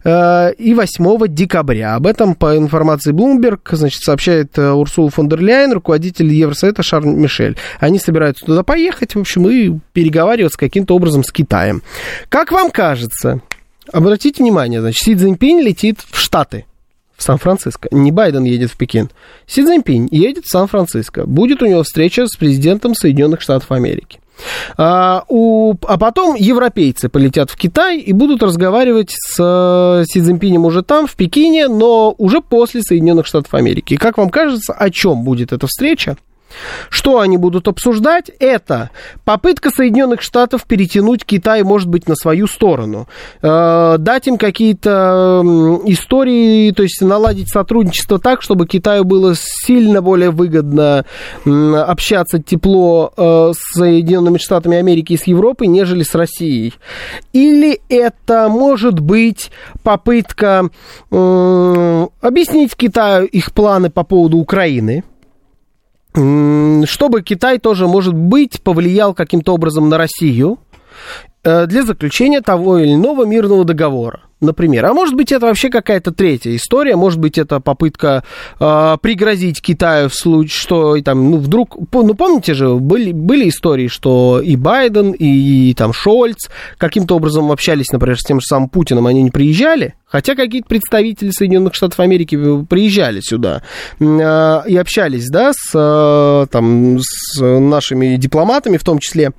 и 0.03 0.73
8 0.73 1.27
декабря. 1.27 1.95
Об 1.95 2.07
этом, 2.07 2.35
по 2.35 2.57
информации 2.57 3.13
Bloomberg, 3.13 3.59
значит, 3.71 4.01
сообщает 4.01 4.57
э, 4.57 4.71
Урсула 4.71 5.11
фон 5.11 5.29
дер 5.29 5.39
Ляйен, 5.41 5.73
руководитель 5.73 6.33
Евросовета 6.33 6.81
Шарль 6.81 7.07
Мишель. 7.07 7.57
Они 7.79 7.99
собираются 7.99 8.45
туда 8.45 8.63
поехать, 8.63 9.15
в 9.15 9.19
общем, 9.19 9.47
и 9.47 9.77
переговариваться 9.93 10.57
каким-то 10.57 10.95
образом 10.95 11.23
с 11.23 11.31
Китаем. 11.31 11.83
Как 12.29 12.51
вам 12.51 12.71
кажется, 12.71 13.41
обратите 13.91 14.41
внимание, 14.41 14.81
значит, 14.81 15.01
Си 15.03 15.15
Цзиньпинь 15.15 15.61
летит 15.61 15.99
в 16.09 16.17
Штаты, 16.17 16.65
в 17.15 17.23
Сан-Франциско. 17.23 17.87
Не 17.91 18.11
Байден 18.11 18.43
едет 18.43 18.71
в 18.71 18.77
Пекин. 18.77 19.11
Си 19.45 19.63
Цзиньпинь 19.63 20.07
едет 20.11 20.45
в 20.45 20.49
Сан-Франциско. 20.49 21.27
Будет 21.27 21.61
у 21.61 21.67
него 21.67 21.83
встреча 21.83 22.25
с 22.25 22.35
президентом 22.35 22.95
Соединенных 22.95 23.41
Штатов 23.41 23.71
Америки. 23.71 24.19
А, 24.77 25.23
у, 25.27 25.73
а 25.87 25.97
потом 25.97 26.35
европейцы 26.35 27.09
полетят 27.09 27.49
в 27.49 27.55
Китай 27.55 27.99
и 27.99 28.13
будут 28.13 28.43
разговаривать 28.43 29.11
с 29.11 29.37
э, 29.39 30.05
Си 30.05 30.21
Цзиньпинем 30.21 30.65
уже 30.65 30.83
там, 30.83 31.07
в 31.07 31.15
Пекине, 31.15 31.67
но 31.67 32.13
уже 32.17 32.41
после 32.41 32.81
Соединенных 32.81 33.25
Штатов 33.25 33.53
Америки. 33.53 33.97
Как 33.97 34.17
вам 34.17 34.29
кажется, 34.29 34.73
о 34.73 34.89
чем 34.89 35.23
будет 35.23 35.51
эта 35.51 35.67
встреча? 35.67 36.17
Что 36.89 37.19
они 37.19 37.37
будут 37.37 37.67
обсуждать? 37.67 38.31
Это 38.39 38.89
попытка 39.25 39.69
Соединенных 39.69 40.21
Штатов 40.21 40.65
перетянуть 40.65 41.25
Китай, 41.25 41.63
может 41.63 41.89
быть, 41.89 42.07
на 42.07 42.15
свою 42.15 42.47
сторону. 42.47 43.07
Э, 43.41 43.95
дать 43.97 44.27
им 44.27 44.37
какие-то 44.37 45.41
истории, 45.85 46.71
то 46.71 46.83
есть 46.83 47.01
наладить 47.01 47.49
сотрудничество 47.49 48.19
так, 48.19 48.41
чтобы 48.41 48.67
Китаю 48.67 49.03
было 49.03 49.33
сильно 49.35 50.01
более 50.01 50.31
выгодно 50.31 51.05
общаться 51.45 52.41
тепло 52.41 53.13
э, 53.15 53.51
с 53.53 53.77
Соединенными 53.77 54.37
Штатами 54.37 54.77
Америки 54.77 55.13
и 55.13 55.17
с 55.17 55.27
Европой, 55.27 55.67
нежели 55.67 56.03
с 56.03 56.15
Россией. 56.15 56.73
Или 57.33 57.81
это 57.89 58.49
может 58.49 58.99
быть 58.99 59.51
попытка 59.83 60.69
объяснить 61.09 62.75
Китаю 62.75 63.25
их 63.25 63.53
планы 63.53 63.89
по 63.89 64.03
поводу 64.03 64.37
Украины, 64.37 65.03
чтобы 66.13 67.21
Китай 67.21 67.57
тоже, 67.59 67.87
может 67.87 68.13
быть, 68.13 68.61
повлиял 68.61 69.13
каким-то 69.13 69.53
образом 69.53 69.89
на 69.89 69.97
Россию 69.97 70.59
для 71.43 71.83
заключения 71.83 72.41
того 72.41 72.77
или 72.77 72.93
иного 72.93 73.25
мирного 73.25 73.65
договора 73.65 74.21
например. 74.41 74.85
А 74.87 74.93
может 74.93 75.15
быть, 75.15 75.31
это 75.31 75.45
вообще 75.45 75.69
какая-то 75.69 76.11
третья 76.11 76.53
история, 76.55 76.95
может 76.95 77.19
быть, 77.19 77.37
это 77.37 77.59
попытка 77.59 78.23
э, 78.59 78.97
пригрозить 79.01 79.61
Китаю 79.61 80.09
в 80.09 80.15
случае, 80.15 80.59
что 80.59 81.01
там, 81.01 81.31
ну, 81.31 81.37
вдруг, 81.37 81.77
ну, 81.93 82.13
помните 82.15 82.53
же, 82.53 82.75
были, 82.75 83.11
были 83.11 83.47
истории, 83.49 83.87
что 83.87 84.41
и 84.43 84.55
Байден, 84.55 85.11
и, 85.11 85.69
и 85.69 85.73
там 85.75 85.93
Шольц 85.93 86.49
каким-то 86.77 87.15
образом 87.15 87.51
общались, 87.51 87.91
например, 87.91 88.17
с 88.17 88.23
тем 88.23 88.41
же 88.41 88.47
самым 88.47 88.69
Путиным, 88.69 89.07
они 89.07 89.21
не 89.21 89.31
приезжали, 89.31 89.93
Хотя 90.11 90.35
какие-то 90.35 90.67
представители 90.67 91.29
Соединенных 91.29 91.73
Штатов 91.73 92.01
Америки 92.01 92.35
приезжали 92.65 93.21
сюда 93.21 93.61
э, 93.97 94.61
и 94.67 94.75
общались, 94.75 95.29
да, 95.29 95.53
с, 95.53 95.71
э, 95.73 96.47
там, 96.51 96.97
с 96.99 97.39
нашими 97.39 98.17
дипломатами 98.17 98.75
в 98.75 98.83
том 98.83 98.99
числе 98.99 99.31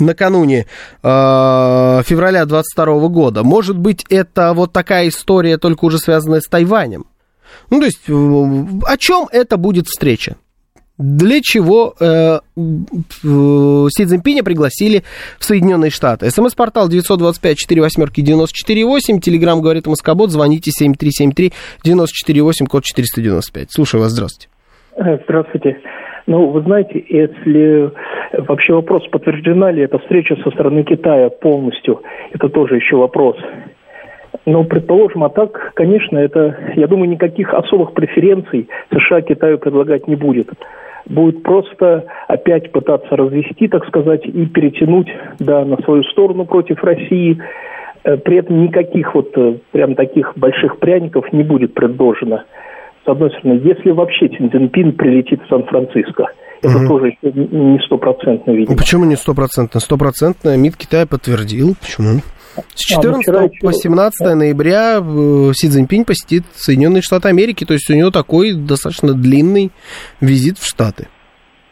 накануне 0.00 0.66
э, 1.02 1.02
февраля 1.02 2.44
22 2.44 3.08
года. 3.08 3.42
Может 3.42 3.78
быть, 3.78 4.04
это 4.08 4.52
вот 4.54 4.72
такая 4.72 5.08
история, 5.08 5.58
только 5.58 5.84
уже 5.84 5.98
связанная 5.98 6.40
с 6.40 6.48
Тайванем. 6.48 7.06
Ну, 7.70 7.80
то 7.80 7.86
есть, 7.86 8.08
э, 8.08 8.12
о 8.12 8.96
чем 8.98 9.28
это 9.30 9.56
будет 9.56 9.86
встреча? 9.86 10.36
Для 10.98 11.40
чего 11.42 11.94
э, 11.98 12.04
э, 12.04 12.38
Си 12.54 14.04
Цзиньпиня 14.04 14.44
пригласили 14.44 15.04
в 15.38 15.44
Соединенные 15.44 15.90
Штаты? 15.90 16.30
СМС-портал 16.30 16.90
925-48-94-8, 16.90 19.20
Телеграмм 19.20 19.62
говорит 19.62 19.86
Москобот, 19.86 20.30
звоните 20.30 20.70
7373-94-8, 20.70 22.66
код 22.68 22.84
495. 22.84 23.72
Слушаю 23.72 24.02
вас, 24.02 24.12
здравствуйте. 24.12 24.48
Э, 24.96 25.16
здравствуйте. 25.24 25.78
Ну, 26.26 26.50
вы 26.50 26.60
знаете, 26.62 27.04
если 27.08 27.90
вообще 28.32 28.74
вопрос, 28.74 29.06
подтверждена 29.08 29.70
ли 29.72 29.82
эта 29.82 29.98
встреча 29.98 30.36
со 30.36 30.50
стороны 30.50 30.84
Китая 30.84 31.30
полностью, 31.30 32.02
это 32.32 32.48
тоже 32.48 32.76
еще 32.76 32.96
вопрос. 32.96 33.36
Но 34.46 34.64
предположим, 34.64 35.24
а 35.24 35.28
так, 35.28 35.72
конечно, 35.74 36.18
это, 36.18 36.56
я 36.76 36.86
думаю, 36.86 37.08
никаких 37.08 37.52
особых 37.54 37.92
преференций 37.92 38.68
США 38.92 39.20
Китаю 39.20 39.58
предлагать 39.58 40.08
не 40.08 40.16
будет. 40.16 40.48
Будет 41.06 41.42
просто 41.42 42.04
опять 42.28 42.70
пытаться 42.70 43.16
развести, 43.16 43.68
так 43.68 43.86
сказать, 43.86 44.24
и 44.24 44.46
перетянуть 44.46 45.08
да, 45.38 45.64
на 45.64 45.76
свою 45.82 46.04
сторону 46.04 46.44
против 46.44 46.82
России. 46.84 47.38
Э, 48.04 48.16
при 48.16 48.36
этом 48.36 48.62
никаких 48.62 49.14
вот 49.14 49.36
э, 49.36 49.56
прям 49.72 49.96
таких 49.96 50.32
больших 50.36 50.78
пряников 50.78 51.32
не 51.32 51.42
будет 51.42 51.74
предложено 51.74 52.44
с 53.04 53.08
одной 53.08 53.30
стороны, 53.30 53.60
если 53.64 53.90
вообще 53.90 54.28
Цзиньпин 54.28 54.92
прилетит 54.92 55.42
в 55.42 55.48
Сан-Франциско, 55.48 56.26
это 56.62 56.78
угу. 56.78 56.86
тоже 56.86 57.16
не 57.22 57.78
стопроцентно, 57.84 58.52
видимо. 58.52 58.72
Ну, 58.72 58.76
почему 58.76 59.04
не 59.04 59.16
стопроцентно? 59.16 59.80
Стопроцентно 59.80 60.56
МИД 60.56 60.76
Китая 60.76 61.06
подтвердил. 61.06 61.74
Почему? 61.80 62.20
С 62.74 62.80
14 62.80 63.28
а, 63.28 63.48
по 63.60 63.72
17 63.72 64.20
еще... 64.20 64.34
ноября 64.34 64.98
э, 65.00 65.52
Си 65.54 65.68
Цзиньпинь 65.68 66.04
посетит 66.04 66.44
Соединенные 66.54 67.02
Штаты 67.02 67.28
Америки, 67.28 67.64
то 67.64 67.72
есть 67.72 67.88
у 67.90 67.94
него 67.94 68.10
такой 68.10 68.52
достаточно 68.52 69.14
длинный 69.14 69.70
визит 70.20 70.58
в 70.58 70.66
Штаты. 70.66 71.08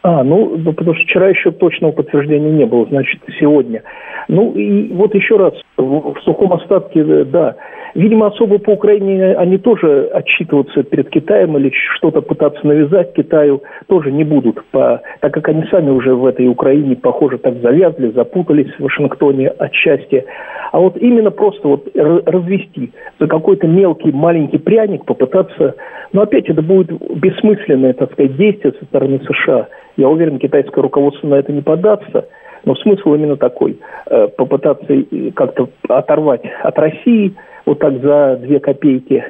А, 0.03 0.23
ну, 0.23 0.57
потому 0.73 0.95
что 0.95 1.03
вчера 1.03 1.29
еще 1.29 1.51
точного 1.51 1.91
подтверждения 1.91 2.51
не 2.51 2.65
было, 2.65 2.85
значит, 2.87 3.21
сегодня. 3.39 3.83
Ну, 4.27 4.51
и 4.53 4.91
вот 4.93 5.13
еще 5.13 5.37
раз, 5.37 5.53
в, 5.77 6.13
в 6.13 6.21
сухом 6.23 6.53
остатке, 6.53 7.03
да, 7.25 7.55
Видимо, 7.93 8.27
особо 8.27 8.57
по 8.57 8.71
Украине 8.71 9.33
они 9.35 9.57
тоже 9.57 10.09
отчитываться 10.13 10.83
перед 10.83 11.09
Китаем 11.09 11.57
или 11.57 11.71
что-то 11.97 12.21
пытаться 12.21 12.65
навязать 12.65 13.13
Китаю 13.13 13.63
тоже 13.87 14.11
не 14.11 14.23
будут, 14.23 14.63
по, 14.71 15.01
так 15.19 15.33
как 15.33 15.49
они 15.49 15.65
сами 15.69 15.89
уже 15.89 16.15
в 16.15 16.25
этой 16.25 16.47
Украине, 16.47 16.95
похоже, 16.95 17.37
так 17.37 17.55
завязли, 17.61 18.11
запутались 18.11 18.71
в 18.77 18.83
Вашингтоне 18.83 19.49
отчасти. 19.49 20.25
А 20.71 20.79
вот 20.79 20.95
именно 20.97 21.31
просто 21.31 21.67
вот 21.67 21.89
развести 21.93 22.93
за 23.19 23.27
какой-то 23.27 23.67
мелкий, 23.67 24.11
маленький 24.11 24.57
пряник, 24.57 25.03
попытаться, 25.03 25.75
но 26.13 26.21
опять 26.21 26.47
это 26.47 26.61
будет 26.61 26.91
бессмысленное, 27.17 27.93
так 27.93 28.13
сказать, 28.13 28.37
действие 28.37 28.73
со 28.79 28.85
стороны 28.85 29.19
США. 29.19 29.67
Я 29.97 30.09
уверен, 30.09 30.39
китайское 30.39 30.81
руководство 30.81 31.27
на 31.27 31.35
это 31.35 31.51
не 31.51 31.61
поддастся. 31.61 32.27
Но 32.63 32.75
смысл 32.75 33.15
именно 33.15 33.37
такой. 33.37 33.79
Э, 34.05 34.27
попытаться 34.27 34.93
как-то 35.35 35.69
оторвать 35.87 36.43
от 36.63 36.77
России– 36.77 37.33
вот 37.65 37.79
так 37.79 38.01
за 38.01 38.39
две 38.41 38.59
копейки 38.59 39.23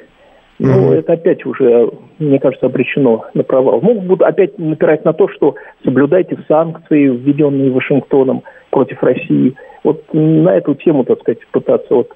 Но 0.60 0.94
это 0.94 1.14
опять 1.14 1.46
уже, 1.46 1.90
мне 2.20 2.40
кажется, 2.40 2.68
обречено 2.68 3.26
на 3.34 3.44
провал. 3.44 3.82
Могут 3.82 4.04
будут 4.04 4.28
опять 4.28 4.58
напирать 4.60 5.04
на 5.06 5.14
то, 5.14 5.28
что 5.28 5.56
соблюдайте 5.84 6.38
санкции, 6.48 7.08
введенные 7.08 7.72
Вашингтоном 7.72 8.44
против 8.70 9.02
России. 9.02 9.56
Вот 9.84 10.04
на 10.14 10.56
эту 10.56 10.76
тему, 10.76 11.04
так 11.04 11.20
сказать, 11.22 11.40
пытаться 11.52 11.94
вот 11.94 12.12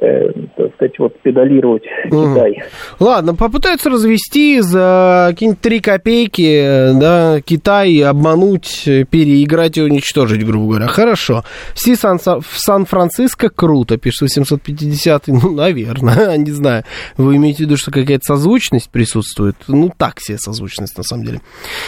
э, 0.00 0.32
так 0.56 0.74
сказать, 0.74 0.98
вот 0.98 1.20
педалировать 1.22 1.82
угу. 2.10 2.34
Китай. 2.34 2.62
Ладно, 2.98 3.34
попытаются 3.34 3.90
развести 3.90 4.60
за 4.60 5.28
какие-нибудь 5.30 5.60
три 5.60 5.80
копейки, 5.80 6.92
да, 6.98 7.40
Китай 7.44 8.00
обмануть, 8.00 8.84
переиграть 9.10 9.78
и 9.78 9.82
уничтожить, 9.82 10.44
грубо 10.44 10.66
говоря. 10.66 10.86
Хорошо. 10.86 11.44
Си 11.74 11.94
Сан, 11.96 12.18
в 12.18 12.58
Сан-Франциско 12.58 13.48
круто, 13.48 13.96
пишет 13.96 14.22
850 14.22 15.26
ну, 15.42 15.52
наверное, 15.52 16.36
не 16.36 16.50
знаю. 16.50 16.84
Вы 17.16 17.36
имеете 17.36 17.58
в 17.58 17.60
виду, 17.60 17.76
что 17.76 17.90
какая-то 17.90 18.24
созвучность 18.24 18.90
присутствует? 18.90 19.56
Ну, 19.68 19.92
так 19.96 20.20
себе 20.20 20.38
созвучность, 20.38 20.96
на 20.96 21.04
самом 21.04 21.24
деле. 21.24 21.40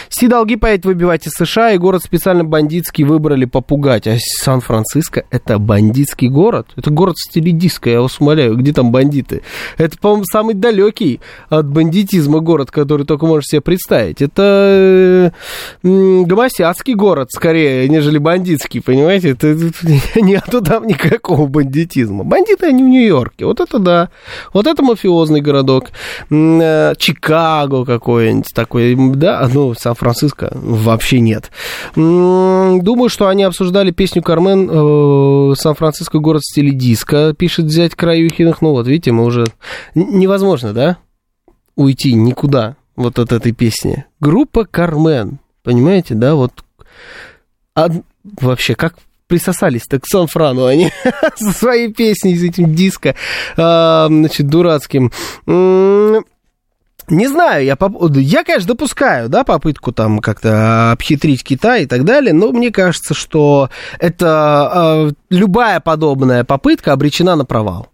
Си 0.09 0.27
долги 0.27 0.55
поедет 0.55 0.85
выбивать 0.85 1.27
из 1.27 1.33
США, 1.33 1.71
и 1.71 1.77
город 1.77 2.01
специально 2.03 2.43
бандитский 2.43 3.03
выбрали 3.03 3.45
попугать. 3.45 4.07
А 4.07 4.15
Сан-Франциско 4.17 5.25
это 5.29 5.59
бандитский 5.59 6.29
город? 6.29 6.67
Это 6.75 6.89
город 6.89 7.15
в 7.17 7.29
стиле 7.29 7.51
диско, 7.51 7.89
я 7.89 7.98
вас 8.03 8.19
умоляю, 8.19 8.55
где 8.55 8.73
там 8.73 8.91
бандиты? 8.91 9.41
Это, 9.77 9.97
по-моему, 9.97 10.25
самый 10.25 10.55
далекий 10.55 11.19
от 11.49 11.67
бандитизма 11.67 12.39
город, 12.39 12.71
который 12.71 13.05
только 13.05 13.25
можешь 13.25 13.47
себе 13.47 13.61
представить. 13.61 14.21
Это 14.21 15.31
э, 15.83 16.23
гомосядский 16.23 16.93
город, 16.93 17.29
скорее, 17.31 17.87
нежели 17.89 18.17
бандитский, 18.17 18.81
понимаете? 18.81 19.31
Это, 19.31 19.55
нету 20.15 20.61
там 20.61 20.87
никакого 20.87 21.47
бандитизма. 21.47 22.23
Бандиты, 22.23 22.67
они 22.67 22.83
в 22.83 22.87
Нью-Йорке. 22.87 23.45
Вот 23.45 23.59
это 23.59 23.79
да. 23.79 24.09
Вот 24.53 24.67
это 24.67 24.83
мафиозный 24.83 25.41
городок. 25.41 25.87
Э, 26.29 26.93
Чикаго 26.97 27.85
какой-нибудь 27.85 28.53
такой. 28.53 28.95
Да, 29.15 29.49
ну, 29.53 29.73
Сан-Франциско 29.73 30.51
вообще 30.53 31.19
нет. 31.19 31.51
Думаю, 31.95 33.09
что 33.09 33.27
они 33.27 33.43
обсуждали 33.43 33.91
песню 33.91 34.21
Кармен 34.21 34.69
э, 34.69 35.55
«Сан-Франциско 35.55 36.19
город 36.19 36.41
в 36.41 36.51
стиле 36.51 36.71
диска», 36.71 37.33
пишет 37.37 37.67
сказать, 37.91 37.95
Краюхиных, 37.95 38.61
ну 38.61 38.71
вот 38.71 38.87
видите, 38.87 39.11
мы 39.11 39.23
уже... 39.23 39.45
Невозможно, 39.95 40.73
да? 40.73 40.97
Уйти 41.75 42.13
никуда 42.13 42.75
вот 42.95 43.19
от 43.19 43.31
этой 43.31 43.51
песни. 43.51 44.05
Группа 44.19 44.65
Кармен, 44.65 45.39
понимаете, 45.63 46.15
да, 46.15 46.35
вот... 46.35 46.63
А 47.75 47.89
вообще, 48.41 48.75
как 48.75 48.95
присосались-то 49.27 49.99
к 49.99 50.07
Сан-Франу 50.07 50.65
они 50.65 50.91
со 51.35 51.51
своей 51.51 51.93
песней, 51.93 52.35
с 52.35 52.43
этим 52.43 52.73
диско, 52.73 53.15
а, 53.55 54.07
значит, 54.07 54.47
дурацким. 54.47 55.11
Не 57.09 57.27
знаю, 57.27 57.65
я, 57.65 57.75
поп... 57.75 58.15
я, 58.15 58.43
конечно, 58.43 58.67
допускаю, 58.67 59.29
да, 59.29 59.43
попытку 59.43 59.91
там 59.91 60.19
как-то 60.19 60.91
обхитрить 60.91 61.43
Китай 61.43 61.83
и 61.83 61.85
так 61.87 62.03
далее, 62.03 62.33
но 62.33 62.51
мне 62.51 62.71
кажется, 62.71 63.13
что 63.13 63.69
это 63.99 65.09
э, 65.09 65.11
любая 65.29 65.79
подобная 65.79 66.43
попытка 66.43 66.93
обречена 66.93 67.35
на 67.35 67.45
провал. 67.45 67.87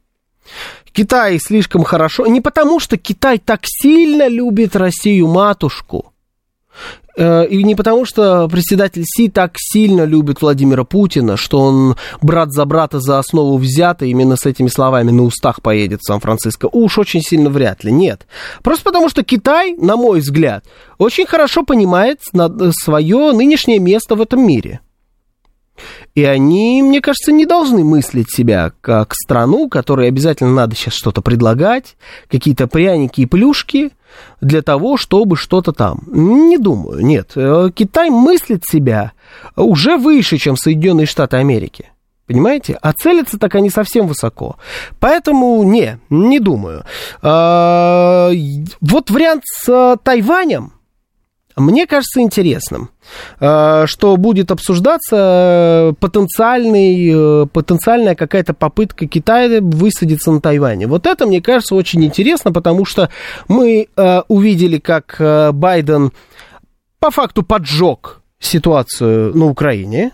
Китай 0.91 1.39
слишком 1.39 1.83
хорошо, 1.83 2.25
не 2.27 2.41
потому 2.41 2.79
что 2.79 2.97
Китай 2.97 3.37
так 3.37 3.61
сильно 3.63 4.27
любит 4.27 4.75
Россию 4.75 5.27
матушку, 5.27 6.13
и 7.17 7.63
не 7.63 7.75
потому, 7.75 8.05
что 8.05 8.47
председатель 8.47 9.03
Си 9.05 9.29
так 9.29 9.53
сильно 9.57 10.03
любит 10.03 10.41
Владимира 10.41 10.83
Путина, 10.83 11.37
что 11.37 11.59
он 11.59 11.95
брат 12.21 12.51
за 12.51 12.65
брата 12.65 12.99
за 12.99 13.19
основу 13.19 13.57
взято, 13.57 14.05
именно 14.05 14.35
с 14.35 14.45
этими 14.45 14.67
словами 14.67 15.11
на 15.11 15.23
устах 15.23 15.61
поедет 15.61 16.01
в 16.01 16.07
Сан-Франциско. 16.07 16.67
Уж 16.71 16.97
очень 16.99 17.21
сильно 17.21 17.49
вряд 17.49 17.83
ли, 17.83 17.91
нет. 17.91 18.27
Просто 18.63 18.83
потому, 18.83 19.09
что 19.09 19.23
Китай, 19.23 19.75
на 19.75 19.95
мой 19.95 20.19
взгляд, 20.19 20.65
очень 20.97 21.25
хорошо 21.25 21.63
понимает 21.63 22.19
свое 22.83 23.31
нынешнее 23.31 23.79
место 23.79 24.15
в 24.15 24.21
этом 24.21 24.45
мире. 24.45 24.81
И 26.15 26.23
они, 26.23 26.81
мне 26.81 27.01
кажется, 27.01 27.33
не 27.33 27.45
должны 27.45 27.83
мыслить 27.83 28.31
себя 28.33 28.71
как 28.81 29.13
страну, 29.13 29.67
которой 29.69 30.07
обязательно 30.07 30.53
надо 30.53 30.75
сейчас 30.75 30.93
что-то 30.93 31.21
предлагать, 31.21 31.97
какие-то 32.29 32.67
пряники 32.67 33.21
и 33.21 33.25
плюшки 33.25 33.91
для 34.39 34.61
того, 34.61 34.95
чтобы 34.95 35.35
что-то 35.35 35.73
там. 35.73 36.03
Не 36.07 36.57
думаю, 36.57 37.05
нет. 37.05 37.33
Э, 37.35 37.69
Китай 37.75 38.09
мыслит 38.09 38.63
себя 38.65 39.11
уже 39.57 39.97
выше, 39.97 40.37
чем 40.37 40.55
Соединенные 40.55 41.05
Штаты 41.05 41.35
Америки. 41.35 41.91
Понимаете? 42.27 42.77
А 42.81 42.93
целятся 42.93 43.37
так 43.37 43.53
они 43.55 43.69
совсем 43.69 44.07
высоко. 44.07 44.55
Поэтому 44.99 45.61
не, 45.63 45.99
не 46.09 46.39
думаю. 46.39 46.83
А, 47.21 48.31
вот 48.81 49.11
вариант 49.11 49.43
с 49.45 49.69
э, 49.69 49.97
Тайванем, 50.01 50.71
мне 51.55 51.87
кажется 51.87 52.19
интересным, 52.21 52.89
э, 53.39 53.85
что 53.87 54.17
будет 54.17 54.51
обсуждаться 54.51 55.15
э, 55.15 55.93
потенциальный, 55.99 57.43
э, 57.43 57.45
потенциальная 57.47 58.15
какая-то 58.15 58.53
попытка 58.53 59.07
Китая 59.07 59.61
высадиться 59.61 60.31
на 60.31 60.41
Тайване. 60.41 60.87
Вот 60.87 61.07
это, 61.07 61.25
мне 61.25 61.41
кажется, 61.41 61.75
очень 61.75 62.03
интересно, 62.03 62.51
потому 62.51 62.85
что 62.85 63.09
мы 63.47 63.87
увидели, 64.27 64.79
как 64.79 65.15
Байден 65.53 66.11
по 66.99 67.11
факту 67.11 67.43
поджег 67.43 68.21
ситуацию 68.39 69.35
на 69.35 69.45
Украине, 69.45 70.11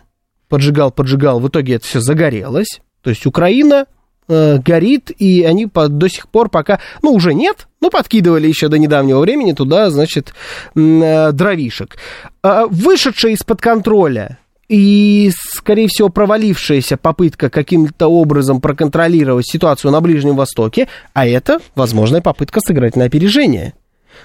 поджигал, 0.48 0.92
поджигал, 0.92 1.40
в 1.40 1.48
итоге 1.48 1.76
это 1.76 1.86
все 1.86 2.02
загорелось. 2.02 2.82
То 3.02 3.10
есть 3.10 3.26
Украина 3.26 3.88
э, 4.28 4.58
горит, 4.60 5.12
и 5.18 5.44
они 5.44 5.66
до 5.66 6.10
сих 6.10 6.28
пор 6.28 6.50
пока, 6.50 6.80
ну, 7.02 7.12
уже 7.14 7.34
нет, 7.34 7.68
ну, 7.82 7.90
подкидывали 7.90 8.48
еще 8.48 8.68
до 8.68 8.78
недавнего 8.78 9.20
времени 9.20 9.54
туда, 9.54 9.90
значит, 9.90 10.34
э, 10.76 11.32
дровишек. 11.32 11.98
Э, 12.44 12.66
вышедшая 12.70 13.34
из-под 13.34 13.62
контроля 13.62 14.38
и, 14.72 15.32
скорее 15.36 15.90
всего, 15.90 16.08
провалившаяся 16.08 16.96
попытка 16.96 17.50
каким-то 17.50 18.08
образом 18.08 18.62
проконтролировать 18.62 19.46
ситуацию 19.46 19.92
на 19.92 20.00
Ближнем 20.00 20.38
Востоке, 20.38 20.88
а 21.14 21.28
это 21.28 21.60
возможная 21.76 22.22
попытка 22.22 22.62
сыграть 22.66 22.96
на 22.96 23.04
опережение. 23.04 23.74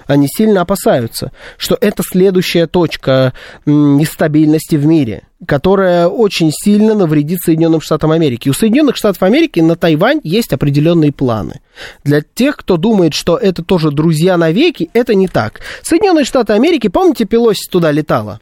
Они 0.05 0.27
сильно 0.27 0.61
опасаются, 0.61 1.31
что 1.57 1.77
это 1.79 2.03
следующая 2.05 2.67
точка 2.67 3.33
нестабильности 3.65 4.75
в 4.75 4.85
мире, 4.85 5.23
которая 5.45 6.07
очень 6.07 6.51
сильно 6.51 6.93
навредит 6.93 7.39
Соединенным 7.41 7.81
Штатам 7.81 8.11
Америки. 8.11 8.49
У 8.49 8.53
Соединенных 8.53 8.95
Штатов 8.95 9.23
Америки 9.23 9.59
на 9.59 9.75
Тайвань 9.75 10.21
есть 10.23 10.53
определенные 10.53 11.11
планы. 11.11 11.61
Для 12.03 12.21
тех, 12.21 12.57
кто 12.57 12.77
думает, 12.77 13.13
что 13.13 13.37
это 13.37 13.63
тоже 13.63 13.91
друзья 13.91 14.37
навеки, 14.37 14.89
это 14.93 15.13
не 15.13 15.27
так. 15.27 15.61
Соединенные 15.81 16.25
Штаты 16.25 16.53
Америки, 16.53 16.87
помните, 16.87 17.25
Пелоси 17.25 17.69
туда 17.69 17.91
летала? 17.91 18.39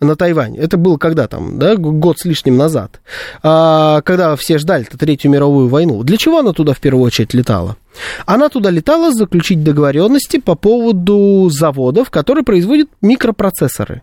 На 0.00 0.16
Тайвань. 0.16 0.56
Это 0.56 0.76
было 0.76 0.98
когда 0.98 1.26
там, 1.26 1.58
да, 1.58 1.76
год 1.76 2.18
с 2.18 2.24
лишним 2.24 2.56
назад. 2.56 3.00
А, 3.42 4.02
когда 4.02 4.36
все 4.36 4.58
ждали-то 4.58 4.98
Третью 4.98 5.30
мировую 5.30 5.68
войну. 5.68 6.02
Для 6.02 6.16
чего 6.16 6.38
она 6.38 6.52
туда 6.52 6.74
в 6.74 6.80
первую 6.80 7.04
очередь 7.04 7.34
летала? 7.34 7.76
Она 8.26 8.48
туда 8.48 8.70
летала 8.70 9.12
заключить 9.12 9.64
договоренности 9.64 10.38
по 10.38 10.54
поводу 10.54 11.48
заводов, 11.50 12.10
которые 12.10 12.44
производят 12.44 12.88
микропроцессоры. 13.00 14.02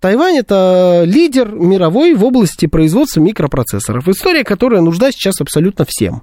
Тайвань 0.00 0.36
это 0.36 1.04
лидер 1.06 1.50
мировой 1.50 2.12
в 2.14 2.24
области 2.24 2.66
производства 2.66 3.20
микропроцессоров. 3.20 4.06
История, 4.08 4.44
которая 4.44 4.82
нужна 4.82 5.10
сейчас 5.10 5.40
абсолютно 5.40 5.86
всем. 5.88 6.22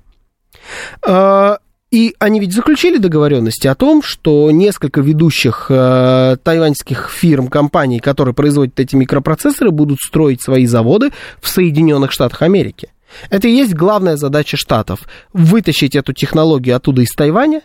И 1.92 2.16
они 2.20 2.40
ведь 2.40 2.54
заключили 2.54 2.98
договоренности 2.98 3.68
о 3.68 3.76
том, 3.76 4.02
что 4.02 4.50
несколько 4.50 5.02
ведущих 5.02 5.66
э, 5.70 6.38
тайваньских 6.42 7.10
фирм, 7.10 7.50
компаний, 7.50 8.00
которые 8.00 8.34
производят 8.34 8.80
эти 8.80 8.96
микропроцессоры, 8.96 9.72
будут 9.72 10.00
строить 10.00 10.42
свои 10.42 10.66
заводы 10.66 11.12
в 11.42 11.50
Соединенных 11.50 12.14
Штатах 12.14 12.44
Америки. 12.44 12.94
Это 13.30 13.50
и 13.50 13.52
есть 13.52 13.74
главная 13.74 14.16
задача 14.16 14.56
Штатов. 14.56 15.02
Вытащить 15.34 15.98
эту 15.98 16.14
технологию 16.14 16.78
оттуда 16.78 17.02
из 17.02 17.10
Тайваня, 17.10 17.62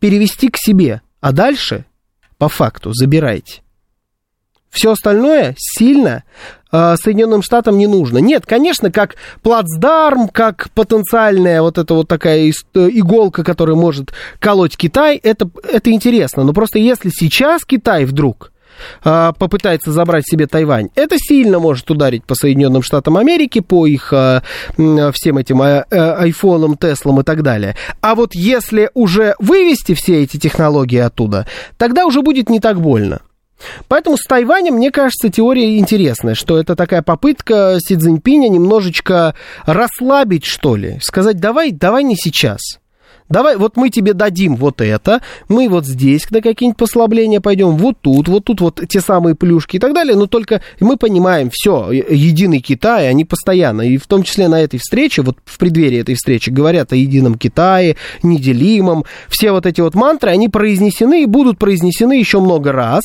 перевести 0.00 0.48
к 0.48 0.56
себе, 0.56 1.00
а 1.20 1.30
дальше, 1.30 1.84
по 2.38 2.48
факту, 2.48 2.92
забирайте. 2.92 3.62
Все 4.68 4.90
остальное 4.90 5.54
сильно 5.58 6.24
Соединенным 6.70 7.42
Штатам 7.42 7.78
не 7.78 7.86
нужно. 7.86 8.18
Нет, 8.18 8.46
конечно, 8.46 8.90
как 8.90 9.16
плацдарм, 9.42 10.28
как 10.28 10.70
потенциальная 10.74 11.62
вот 11.62 11.78
эта 11.78 11.94
вот 11.94 12.08
такая 12.08 12.50
э, 12.50 12.88
иголка, 12.92 13.42
которая 13.42 13.76
может 13.76 14.12
колоть 14.38 14.76
Китай, 14.76 15.16
это, 15.16 15.50
это 15.62 15.90
интересно. 15.90 16.44
Но 16.44 16.52
просто 16.52 16.78
если 16.78 17.10
сейчас 17.10 17.64
Китай 17.64 18.04
вдруг 18.04 18.52
э, 19.04 19.32
попытается 19.38 19.92
забрать 19.92 20.26
себе 20.26 20.46
Тайвань, 20.46 20.90
это 20.94 21.16
сильно 21.18 21.58
может 21.58 21.90
ударить 21.90 22.24
по 22.24 22.34
Соединенным 22.34 22.82
Штатам 22.82 23.16
Америки, 23.16 23.60
по 23.60 23.86
их 23.86 24.12
э, 24.12 24.40
всем 25.12 25.38
этим 25.38 25.62
э, 25.62 25.82
айфонам, 25.90 26.76
Теслам 26.76 27.20
и 27.20 27.24
так 27.24 27.42
далее. 27.42 27.76
А 28.00 28.14
вот 28.14 28.34
если 28.34 28.90
уже 28.94 29.34
вывести 29.38 29.94
все 29.94 30.22
эти 30.22 30.36
технологии 30.36 30.98
оттуда, 30.98 31.46
тогда 31.78 32.06
уже 32.06 32.22
будет 32.22 32.48
не 32.48 32.60
так 32.60 32.80
больно. 32.80 33.20
Поэтому 33.88 34.16
с 34.16 34.22
Тайванем, 34.22 34.74
мне 34.74 34.90
кажется, 34.90 35.28
теория 35.28 35.78
интересная, 35.78 36.34
что 36.34 36.58
это 36.58 36.76
такая 36.76 37.02
попытка 37.02 37.78
Си 37.80 37.96
Цзиньпиня 37.96 38.48
немножечко 38.48 39.34
расслабить, 39.66 40.44
что 40.44 40.76
ли, 40.76 40.98
сказать, 41.02 41.38
давай, 41.38 41.72
давай 41.72 42.04
не 42.04 42.16
сейчас. 42.16 42.60
Давай, 43.30 43.56
вот 43.56 43.76
мы 43.76 43.90
тебе 43.90 44.12
дадим 44.12 44.56
вот 44.56 44.80
это, 44.80 45.22
мы 45.48 45.68
вот 45.68 45.86
здесь 45.86 46.28
на 46.32 46.42
какие-нибудь 46.42 46.76
послабления 46.76 47.40
пойдем, 47.40 47.76
вот 47.76 47.96
тут, 48.00 48.26
вот 48.26 48.44
тут 48.44 48.60
вот 48.60 48.80
те 48.88 49.00
самые 49.00 49.36
плюшки 49.36 49.76
и 49.76 49.78
так 49.78 49.94
далее, 49.94 50.16
но 50.16 50.26
только 50.26 50.62
мы 50.80 50.96
понимаем, 50.96 51.48
все, 51.52 51.92
единый 51.92 52.58
Китай, 52.58 53.08
они 53.08 53.24
постоянно, 53.24 53.82
и 53.82 53.98
в 53.98 54.08
том 54.08 54.24
числе 54.24 54.48
на 54.48 54.60
этой 54.60 54.80
встрече, 54.80 55.22
вот 55.22 55.36
в 55.44 55.58
преддверии 55.58 56.00
этой 56.00 56.16
встречи 56.16 56.50
говорят 56.50 56.92
о 56.92 56.96
едином 56.96 57.36
Китае, 57.36 57.96
неделимом, 58.24 59.04
все 59.28 59.52
вот 59.52 59.64
эти 59.64 59.80
вот 59.80 59.94
мантры, 59.94 60.30
они 60.30 60.48
произнесены 60.48 61.22
и 61.22 61.26
будут 61.26 61.56
произнесены 61.56 62.14
еще 62.14 62.40
много 62.40 62.72
раз, 62.72 63.04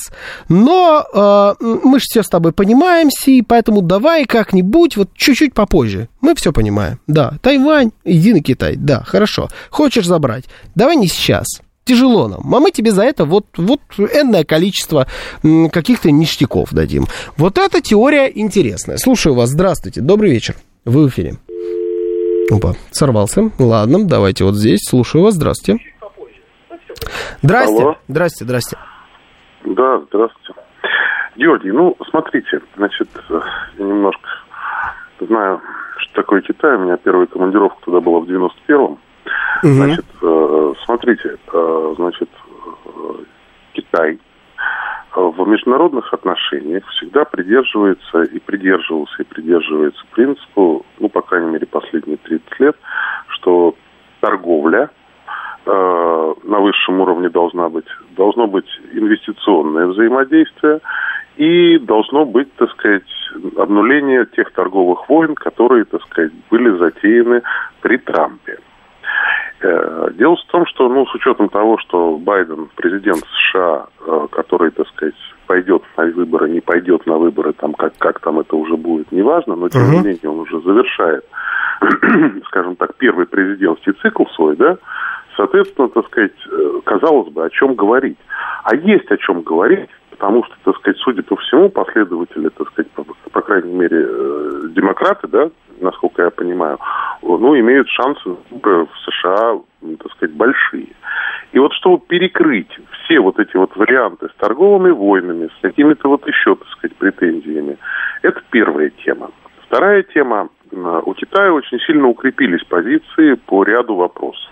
но 0.49 1.05
э, 1.13 1.53
мы 1.83 1.99
же 1.99 2.05
все 2.07 2.23
с 2.23 2.27
тобой 2.29 2.51
понимаем, 2.51 3.11
Си, 3.11 3.43
поэтому 3.43 3.83
давай 3.83 4.25
как-нибудь 4.25 4.97
вот 4.97 5.09
чуть-чуть 5.13 5.53
попозже, 5.53 6.09
мы 6.25 6.35
все 6.35 6.51
понимаем, 6.51 6.99
да, 7.07 7.33
Тайвань, 7.41 7.91
единый 8.03 8.41
Китай, 8.41 8.75
да, 8.75 9.03
хорошо, 9.05 9.47
хочешь 9.69 10.05
забрать. 10.05 10.45
Давай 10.75 10.95
не 10.95 11.07
сейчас. 11.07 11.45
Тяжело 11.83 12.27
нам. 12.27 12.41
А 12.53 12.59
мы 12.59 12.71
тебе 12.71 12.89
за 12.89 13.03
это 13.03 13.25
вот, 13.25 13.45
вот 13.57 13.79
энное 13.99 14.43
количество 14.43 15.05
каких-то 15.71 16.09
ништяков 16.09 16.73
дадим. 16.73 17.05
Вот 17.37 17.59
эта 17.59 17.79
теория 17.79 18.25
интересная. 18.25 18.97
Слушаю 18.97 19.35
вас. 19.35 19.51
Здравствуйте. 19.51 20.01
Добрый 20.01 20.31
вечер. 20.31 20.55
Вы 20.83 21.03
в 21.03 21.09
эфире. 21.09 21.35
Опа, 22.51 22.73
сорвался. 22.89 23.51
Ладно, 23.59 24.03
давайте 24.03 24.45
вот 24.45 24.55
здесь. 24.55 24.79
Слушаю 24.83 25.25
вас. 25.25 25.35
Здравствуйте. 25.35 25.83
Здрасте. 27.43 27.83
Алло. 27.83 27.95
Здрасте, 28.07 28.45
здрасте. 28.45 28.77
Да, 29.63 30.01
здравствуйте. 30.09 30.53
Георгий, 31.35 31.71
ну, 31.71 31.95
смотрите, 32.09 32.61
значит, 32.77 33.09
я 33.29 33.85
немножко 33.85 34.27
знаю, 35.19 35.61
такое 36.15 36.41
Китай. 36.41 36.75
У 36.75 36.79
меня 36.79 36.97
первая 36.97 37.27
командировка 37.27 37.77
туда 37.83 37.99
была 37.99 38.19
в 38.19 38.25
91-м. 38.25 38.83
Угу. 38.91 38.97
Значит, 39.61 40.05
э, 40.21 40.73
смотрите, 40.85 41.37
э, 41.53 41.93
значит, 41.97 42.29
э, 42.85 42.89
Китай 43.73 44.19
в 45.15 45.47
международных 45.47 46.13
отношениях 46.13 46.85
всегда 46.89 47.23
придерживается 47.23 48.23
и 48.23 48.39
придерживался, 48.39 49.21
и 49.21 49.25
придерживается 49.25 50.03
принципу, 50.11 50.85
ну, 50.99 51.09
по 51.09 51.21
крайней 51.21 51.51
мере, 51.51 51.65
последние 51.65 52.17
30 52.17 52.59
лет, 52.59 52.75
что 53.29 53.75
торговля 54.19 54.89
э, 55.65 56.33
на 56.43 56.59
высшем 56.59 56.99
уровне 56.99 57.29
должна 57.29 57.69
быть, 57.69 57.87
должно 58.15 58.47
быть 58.47 58.67
инвестиционное 58.91 59.87
взаимодействие 59.87 60.81
и 61.37 61.77
должно 61.79 62.25
быть, 62.25 62.53
так 62.55 62.71
сказать, 62.71 63.03
обнуление 63.57 64.25
тех 64.25 64.51
торговых 64.51 65.09
войн, 65.09 65.35
которые, 65.35 65.85
так 65.85 66.01
сказать, 66.03 66.31
были 66.49 66.77
затеяны 66.77 67.41
при 67.81 67.97
Трампе. 67.97 68.57
Э, 69.61 70.09
дело 70.13 70.35
в 70.35 70.51
том, 70.51 70.65
что, 70.67 70.89
ну, 70.89 71.05
с 71.05 71.15
учетом 71.15 71.49
того, 71.49 71.77
что 71.79 72.17
Байден 72.17 72.69
президент 72.75 73.23
США, 73.25 73.87
э, 74.05 74.27
который, 74.31 74.71
так 74.71 74.87
сказать, 74.89 75.15
пойдет 75.47 75.83
на 75.97 76.05
выборы, 76.05 76.49
не 76.49 76.61
пойдет 76.61 77.05
на 77.05 77.17
выборы, 77.17 77.53
там, 77.53 77.73
как, 77.73 77.97
как 77.97 78.19
там 78.19 78.39
это 78.39 78.55
уже 78.55 78.75
будет, 78.75 79.11
неважно, 79.11 79.55
но, 79.55 79.69
тем 79.69 79.89
не 79.91 79.97
менее, 79.99 80.29
он 80.29 80.39
уже 80.39 80.59
завершает, 80.61 81.25
скажем 82.47 82.75
так, 82.75 82.95
первый 82.95 83.25
президентский 83.25 83.93
цикл 83.93 84.25
свой, 84.35 84.55
да, 84.55 84.77
соответственно, 85.35 85.89
так 85.89 86.05
сказать, 86.07 86.33
э, 86.49 86.81
казалось 86.83 87.31
бы, 87.31 87.45
о 87.45 87.49
чем 87.49 87.75
говорить. 87.75 88.17
А 88.63 88.75
есть 88.75 89.09
о 89.11 89.17
чем 89.17 89.41
говорить, 89.41 89.89
потому 90.15 90.43
что, 90.45 90.55
так 90.63 90.75
сказать, 90.77 90.97
судя 90.99 91.23
по 91.23 91.35
всему, 91.35 91.69
последователи, 91.69 92.49
так 92.49 92.71
сказать, 92.71 92.89
по, 92.91 93.03
по 93.31 93.41
крайней 93.41 93.73
мере, 93.73 94.07
демократы, 94.69 95.27
да, 95.27 95.49
насколько 95.81 96.23
я 96.23 96.29
понимаю, 96.29 96.79
ну, 97.21 97.59
имеют 97.59 97.89
шансы 97.89 98.35
в 98.49 98.87
США, 99.05 99.59
так 99.99 100.11
сказать, 100.13 100.35
большие. 100.35 100.87
И 101.51 101.59
вот 101.59 101.73
чтобы 101.73 101.99
перекрыть 102.07 102.71
все 102.91 103.19
вот 103.19 103.39
эти 103.39 103.55
вот 103.57 103.75
варианты 103.75 104.29
с 104.29 104.39
торговыми 104.39 104.91
войнами, 104.91 105.49
с 105.57 105.61
какими-то 105.61 106.09
вот 106.09 106.25
еще, 106.27 106.55
так 106.55 106.67
сказать, 106.69 106.95
претензиями, 106.97 107.77
это 108.21 108.41
первая 108.51 108.89
тема. 109.03 109.31
Вторая 109.67 110.03
тема. 110.03 110.49
У 110.71 111.13
Китая 111.13 111.53
очень 111.53 111.79
сильно 111.81 112.07
укрепились 112.07 112.63
позиции 112.63 113.35
по 113.35 113.63
ряду 113.63 113.95
вопросов. 113.95 114.51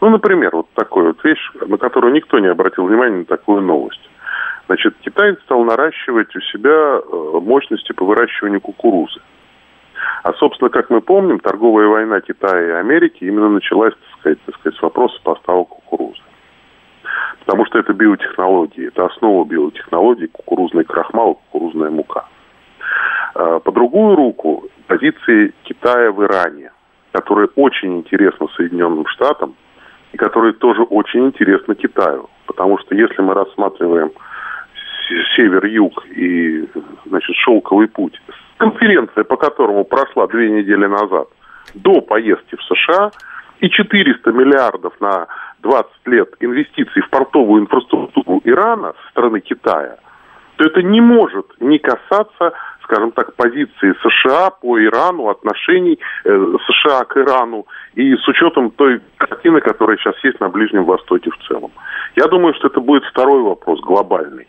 Ну, 0.00 0.10
например, 0.10 0.50
вот 0.52 0.66
такая 0.74 1.04
вот 1.04 1.24
вещь, 1.24 1.50
на 1.66 1.76
которую 1.76 2.12
никто 2.12 2.38
не 2.38 2.48
обратил 2.48 2.84
внимания 2.84 3.18
на 3.18 3.24
такую 3.24 3.62
новость. 3.62 4.07
Значит, 4.68 4.96
Китай 5.00 5.34
стал 5.44 5.64
наращивать 5.64 6.36
у 6.36 6.40
себя 6.40 7.00
э, 7.00 7.40
мощности 7.40 7.92
по 7.92 8.04
выращиванию 8.04 8.60
кукурузы. 8.60 9.18
А, 10.22 10.34
собственно, 10.34 10.68
как 10.68 10.90
мы 10.90 11.00
помним, 11.00 11.40
торговая 11.40 11.86
война 11.86 12.20
Китая 12.20 12.66
и 12.66 12.70
Америки 12.72 13.24
именно 13.24 13.48
началась, 13.48 13.94
так 13.94 14.20
сказать, 14.20 14.38
так 14.44 14.54
сказать 14.56 14.78
с 14.78 14.82
вопроса 14.82 15.18
поставок 15.22 15.68
кукурузы. 15.68 16.20
Потому 17.40 17.64
что 17.64 17.78
это 17.78 17.94
биотехнологии, 17.94 18.88
это 18.88 19.06
основа 19.06 19.46
биотехнологий, 19.46 20.28
кукурузный 20.28 20.84
крахмал, 20.84 21.36
кукурузная 21.36 21.90
мука. 21.90 22.26
А, 23.34 23.60
по 23.60 23.72
другую 23.72 24.16
руку, 24.16 24.68
позиции 24.86 25.54
Китая 25.62 26.12
в 26.12 26.22
Иране, 26.22 26.72
которые 27.12 27.48
очень 27.56 27.96
интересны 27.96 28.48
Соединенным 28.54 29.06
Штатам, 29.06 29.54
и 30.12 30.18
которые 30.18 30.52
тоже 30.52 30.82
очень 30.82 31.26
интересны 31.26 31.74
Китаю. 31.74 32.28
Потому 32.44 32.76
что 32.78 32.94
если 32.94 33.22
мы 33.22 33.32
рассматриваем 33.32 34.10
север-юг 35.36 36.06
и 36.06 36.68
значит, 37.06 37.36
шелковый 37.36 37.88
путь 37.88 38.20
конференция, 38.58 39.24
по 39.24 39.36
которому 39.36 39.84
прошла 39.84 40.26
две 40.26 40.50
недели 40.50 40.86
назад, 40.86 41.28
до 41.74 42.00
поездки 42.00 42.56
в 42.56 42.62
США, 42.62 43.10
и 43.60 43.70
400 43.70 44.30
миллиардов 44.32 44.92
на 45.00 45.26
20 45.60 45.90
лет 46.06 46.28
инвестиций 46.40 47.02
в 47.02 47.10
портовую 47.10 47.62
инфраструктуру 47.62 48.40
Ирана 48.44 48.92
со 48.92 49.10
стороны 49.10 49.40
Китая, 49.40 49.96
то 50.56 50.64
это 50.64 50.82
не 50.82 51.00
может 51.00 51.46
не 51.60 51.78
касаться, 51.78 52.52
скажем 52.82 53.12
так, 53.12 53.34
позиции 53.34 53.94
США 54.02 54.50
по 54.50 54.80
Ирану, 54.80 55.28
отношений 55.28 55.98
э, 56.24 56.56
США 56.66 57.04
к 57.04 57.16
Ирану 57.16 57.66
и 57.94 58.14
с 58.14 58.28
учетом 58.28 58.70
той 58.70 59.00
картины, 59.16 59.60
которая 59.60 59.96
сейчас 59.96 60.14
есть 60.22 60.40
на 60.40 60.48
Ближнем 60.48 60.84
Востоке 60.84 61.30
в 61.30 61.38
целом. 61.48 61.70
Я 62.16 62.26
думаю, 62.26 62.54
что 62.54 62.68
это 62.68 62.80
будет 62.80 63.04
второй 63.04 63.42
вопрос, 63.42 63.80
глобальный. 63.80 64.46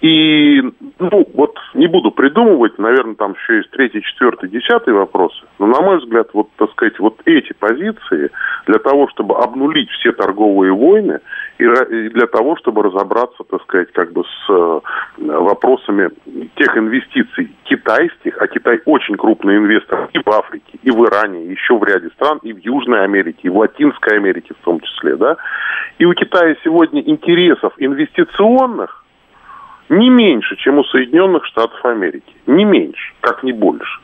И, 0.00 0.60
ну, 0.98 1.26
вот 1.34 1.56
не 1.72 1.86
буду 1.86 2.10
придумывать, 2.10 2.78
наверное, 2.78 3.14
там 3.14 3.32
еще 3.32 3.56
есть 3.56 3.70
третий, 3.70 4.02
четвертый, 4.02 4.50
десятый 4.50 4.92
вопросы. 4.92 5.42
Но, 5.58 5.66
на 5.66 5.80
мой 5.80 5.98
взгляд, 5.98 6.28
вот, 6.34 6.48
так 6.56 6.70
сказать, 6.72 6.98
вот 6.98 7.20
эти 7.24 7.54
позиции 7.54 8.30
для 8.66 8.78
того, 8.78 9.08
чтобы 9.08 9.36
обнулить 9.36 9.88
все 9.90 10.12
торговые 10.12 10.74
войны 10.74 11.20
и 11.58 11.64
для 12.10 12.26
того, 12.26 12.56
чтобы 12.56 12.82
разобраться, 12.82 13.42
так 13.48 13.62
сказать, 13.62 13.90
как 13.92 14.12
бы 14.12 14.24
с 14.24 14.50
э, 14.50 14.80
вопросами 15.16 16.10
тех 16.56 16.76
инвестиций 16.76 17.50
китайских, 17.64 18.36
а 18.38 18.46
Китай 18.48 18.80
очень 18.84 19.16
крупный 19.16 19.56
инвестор 19.56 20.10
и 20.12 20.18
в 20.18 20.28
Африке, 20.28 20.78
и 20.82 20.90
в 20.90 21.06
Иране, 21.06 21.46
и 21.46 21.52
еще 21.52 21.78
в 21.78 21.84
ряде 21.84 22.10
стран, 22.10 22.38
и 22.42 22.52
в 22.52 22.58
Южной 22.58 23.02
Америке, 23.02 23.40
и 23.44 23.48
в 23.48 23.56
Латинской 23.56 24.18
Америке 24.18 24.52
в 24.60 24.64
том 24.64 24.80
числе, 24.80 25.16
да. 25.16 25.38
И 25.98 26.04
у 26.04 26.12
Китая 26.12 26.54
сегодня 26.62 27.00
интересов 27.00 27.72
инвестиционных 27.78 29.05
не 29.88 30.10
меньше, 30.10 30.56
чем 30.56 30.78
у 30.78 30.84
Соединенных 30.84 31.44
Штатов 31.46 31.84
Америки. 31.84 32.34
Не 32.46 32.64
меньше, 32.64 33.12
как 33.20 33.42
не 33.42 33.52
больше. 33.52 34.00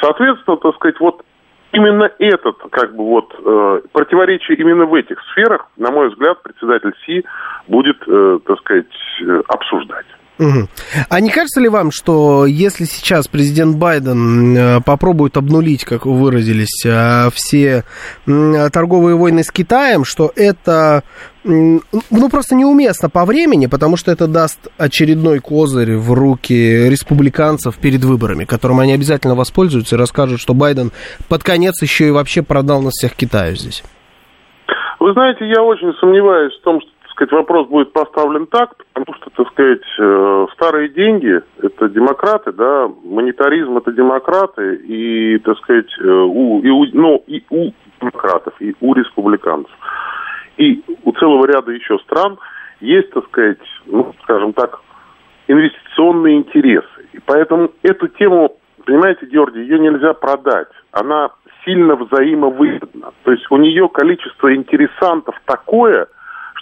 Соответственно, 0.00 0.56
так 0.56 0.74
сказать, 0.76 1.00
вот 1.00 1.24
именно 1.72 2.10
этот, 2.18 2.58
как 2.70 2.94
бы 2.94 3.04
вот, 3.04 3.34
э, 3.38 3.80
противоречие 3.92 4.56
именно 4.56 4.86
в 4.86 4.94
этих 4.94 5.20
сферах, 5.32 5.68
на 5.76 5.90
мой 5.90 6.08
взгляд, 6.08 6.42
председатель 6.42 6.94
Си 7.04 7.24
будет, 7.68 8.02
э, 8.06 8.38
так 8.46 8.58
сказать, 8.58 8.86
э, 9.22 9.42
обсуждать. 9.48 10.06
Угу. 10.38 10.68
А 11.08 11.20
не 11.20 11.30
кажется 11.30 11.60
ли 11.60 11.68
вам, 11.68 11.90
что 11.90 12.44
если 12.44 12.84
сейчас 12.84 13.26
президент 13.26 13.76
Байден 13.76 14.56
э, 14.56 14.80
попробует 14.82 15.36
обнулить, 15.38 15.84
как 15.84 16.04
вы 16.04 16.14
выразились, 16.14 16.84
э, 16.84 17.30
все 17.32 17.84
торговые 18.26 19.16
войны 19.16 19.42
с 19.42 19.50
Китаем, 19.50 20.04
что 20.04 20.30
это 20.36 21.04
ну, 21.44 21.80
просто 22.30 22.54
неуместно 22.54 23.08
по 23.08 23.24
времени, 23.24 23.66
потому 23.66 23.96
что 23.96 24.10
это 24.10 24.26
даст 24.26 24.68
очередной 24.78 25.38
козырь 25.38 25.96
в 25.96 26.12
руки 26.12 26.88
республиканцев 26.88 27.78
перед 27.78 28.04
выборами, 28.04 28.44
которым 28.44 28.80
они 28.80 28.92
обязательно 28.92 29.34
воспользуются 29.34 29.96
и 29.96 29.98
расскажут, 29.98 30.40
что 30.40 30.54
Байден 30.54 30.90
под 31.28 31.44
конец 31.44 31.80
еще 31.80 32.08
и 32.08 32.10
вообще 32.10 32.42
продал 32.42 32.82
нас 32.82 32.94
всех 32.94 33.14
Китаю 33.14 33.54
здесь? 33.56 33.84
Вы 34.98 35.12
знаете, 35.12 35.46
я 35.48 35.62
очень 35.62 35.92
сомневаюсь 36.00 36.52
в 36.54 36.62
том, 36.62 36.80
что 36.80 36.90
сказать, 37.16 37.32
вопрос 37.32 37.68
будет 37.68 37.92
поставлен 37.92 38.46
так, 38.46 38.76
потому 38.92 39.16
что, 39.16 39.30
так 39.30 39.48
сказать, 39.52 39.82
э, 39.98 40.46
старые 40.52 40.90
деньги– 40.90 41.40
это 41.62 41.88
демократы, 41.88 42.52
да, 42.52 42.88
монетаризм– 43.04 43.76
это 43.78 43.90
демократы, 43.92 44.76
и, 44.76 45.38
так 45.38 45.56
сказать, 45.58 45.90
э, 45.98 46.06
у, 46.06 46.60
и 46.60 46.68
у, 46.68 46.84
ну, 46.92 47.24
и 47.26 47.42
у 47.50 47.72
демократов, 48.00 48.54
и 48.60 48.74
у 48.80 48.94
республиканцев. 48.94 49.74
И 50.58 50.82
у 51.04 51.12
целого 51.12 51.46
ряда 51.46 51.72
еще 51.72 51.98
стран 52.00 52.38
есть, 52.80 53.10
так 53.10 53.24
сказать, 53.26 53.58
ну, 53.86 54.14
скажем 54.22 54.52
так, 54.52 54.80
инвестиционные 55.48 56.36
интересы. 56.36 57.08
И 57.12 57.18
поэтому 57.24 57.70
эту 57.82 58.08
тему, 58.08 58.58
понимаете, 58.84 59.26
Георгий, 59.26 59.60
ее 59.60 59.78
нельзя 59.78 60.12
продать. 60.12 60.68
Она 60.92 61.30
сильно 61.64 61.96
взаимовыгодна. 61.96 63.12
То 63.24 63.32
есть 63.32 63.46
у 63.50 63.56
нее 63.56 63.88
количество 63.88 64.54
интересантов 64.54 65.34
такое, 65.46 66.08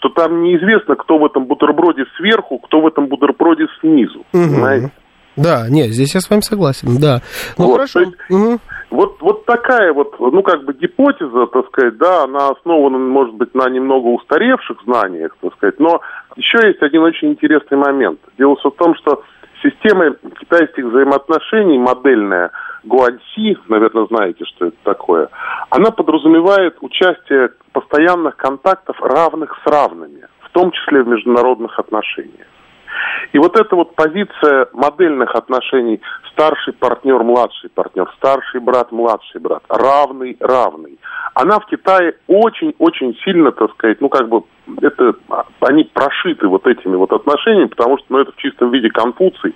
что 0.05 0.11
там 0.11 0.43
неизвестно, 0.43 0.97
кто 0.97 1.19
в 1.19 1.25
этом 1.25 1.47
бутерброде 1.47 2.05
сверху, 2.17 2.59
кто 2.59 2.81
в 2.81 2.87
этом 2.87 3.07
бутерброде 3.07 3.67
снизу. 3.81 4.21
Угу. 4.33 4.45
Понимаете? 4.45 4.91
Да, 5.37 5.67
нет, 5.69 5.89
здесь 5.89 6.15
я 6.15 6.21
с 6.21 6.31
вами 6.31 6.43
согласен, 6.43 7.01
да. 7.01 7.23
Ну, 7.59 7.67
вот, 7.67 7.75
хорошо. 7.75 8.01
Есть, 8.01 8.13
угу. 8.31 8.59
вот, 8.91 9.17
вот 9.21 9.47
такая 9.47 9.93
вот, 9.93 10.15
ну, 10.21 10.43
как 10.43 10.65
бы 10.65 10.75
гипотеза, 10.75 11.47
так 11.47 11.67
сказать, 11.69 11.97
да, 11.97 12.25
она 12.25 12.51
основана, 12.51 12.99
может 12.99 13.35
быть, 13.35 13.55
на 13.55 13.69
немного 13.69 14.09
устаревших 14.09 14.79
знаниях, 14.85 15.37
так 15.41 15.55
сказать, 15.55 15.81
но 15.81 16.01
еще 16.37 16.69
есть 16.69 16.83
один 16.83 17.03
очень 17.03 17.31
интересный 17.31 17.79
момент. 17.79 18.21
Дело 18.39 18.57
в 18.63 18.71
том, 18.73 18.95
что 18.97 19.23
система 19.63 20.15
китайских 20.39 20.85
взаимоотношений, 20.85 21.79
модельная, 21.79 22.51
Гуанси, 22.85 23.57
наверное, 23.69 24.07
знаете, 24.07 24.45
что 24.45 24.67
это 24.67 24.77
такое, 24.85 25.29
она 25.71 25.91
подразумевает 25.91 26.77
участие 26.81 27.51
постоянных 27.73 28.37
контактов 28.37 29.01
равных 29.01 29.57
с 29.65 29.67
равными, 29.67 30.27
в 30.41 30.51
том 30.51 30.71
числе 30.71 31.03
в 31.03 31.09
международных 31.09 31.79
отношениях. 31.79 32.47
И 33.33 33.39
вот 33.39 33.59
эта 33.59 33.75
вот 33.75 33.95
позиция 33.97 34.69
модельных 34.73 35.35
отношений 35.35 36.01
старший 36.31 36.73
партнер, 36.73 37.23
младший 37.23 37.71
партнер, 37.71 38.09
старший 38.17 38.61
брат, 38.61 38.93
младший 38.93 39.41
брат, 39.41 39.63
равный, 39.69 40.37
равный, 40.41 40.99
она 41.35 41.59
в 41.59 41.67
Китае 41.67 42.15
очень-очень 42.29 43.17
сильно, 43.25 43.51
так 43.51 43.73
сказать, 43.73 44.01
ну 44.01 44.09
как 44.09 44.29
бы 44.29 44.43
это, 44.81 45.15
они 45.61 45.85
прошиты 45.85 46.47
вот 46.47 46.67
этими 46.67 46.97
вот 46.97 47.13
отношениями, 47.13 47.69
потому 47.69 47.99
что, 47.99 48.07
ну 48.11 48.19
это 48.19 48.33
в 48.33 48.37
чистом 48.37 48.71
виде 48.71 48.89
Конфуций, 48.91 49.55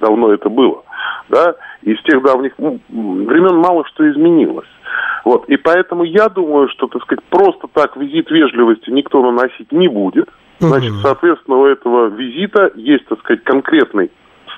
давно 0.00 0.32
это 0.32 0.48
было, 0.48 0.82
да, 1.28 1.54
и 1.84 1.94
с 1.94 2.02
тех 2.02 2.22
давних 2.22 2.52
времен 2.58 3.56
мало 3.56 3.84
что 3.86 4.10
изменилось. 4.10 4.68
Вот, 5.24 5.48
и 5.48 5.56
поэтому 5.56 6.04
я 6.04 6.28
думаю, 6.28 6.68
что, 6.68 6.86
так 6.86 7.02
сказать, 7.02 7.24
просто 7.30 7.66
так 7.72 7.96
визит 7.96 8.30
вежливости 8.30 8.90
никто 8.90 9.22
наносить 9.22 9.72
не 9.72 9.88
будет, 9.88 10.28
Значит, 10.60 10.94
соответственно, 11.02 11.58
у 11.58 11.66
этого 11.66 12.06
визита 12.06 12.70
есть, 12.74 13.06
так 13.06 13.18
сказать, 13.20 13.42
конкретный 13.44 14.10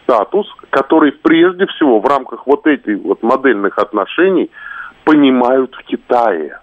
статус, 0.03 0.47
который 0.71 1.13
прежде 1.13 1.67
всего 1.67 2.01
в 2.01 2.07
рамках 2.07 2.47
вот 2.47 2.67
этих 2.67 2.99
вот 2.99 3.23
модельных 3.23 3.79
отношений 3.79 4.51
понимают 5.05 5.75
в 5.75 5.83
Китае. 5.85 6.61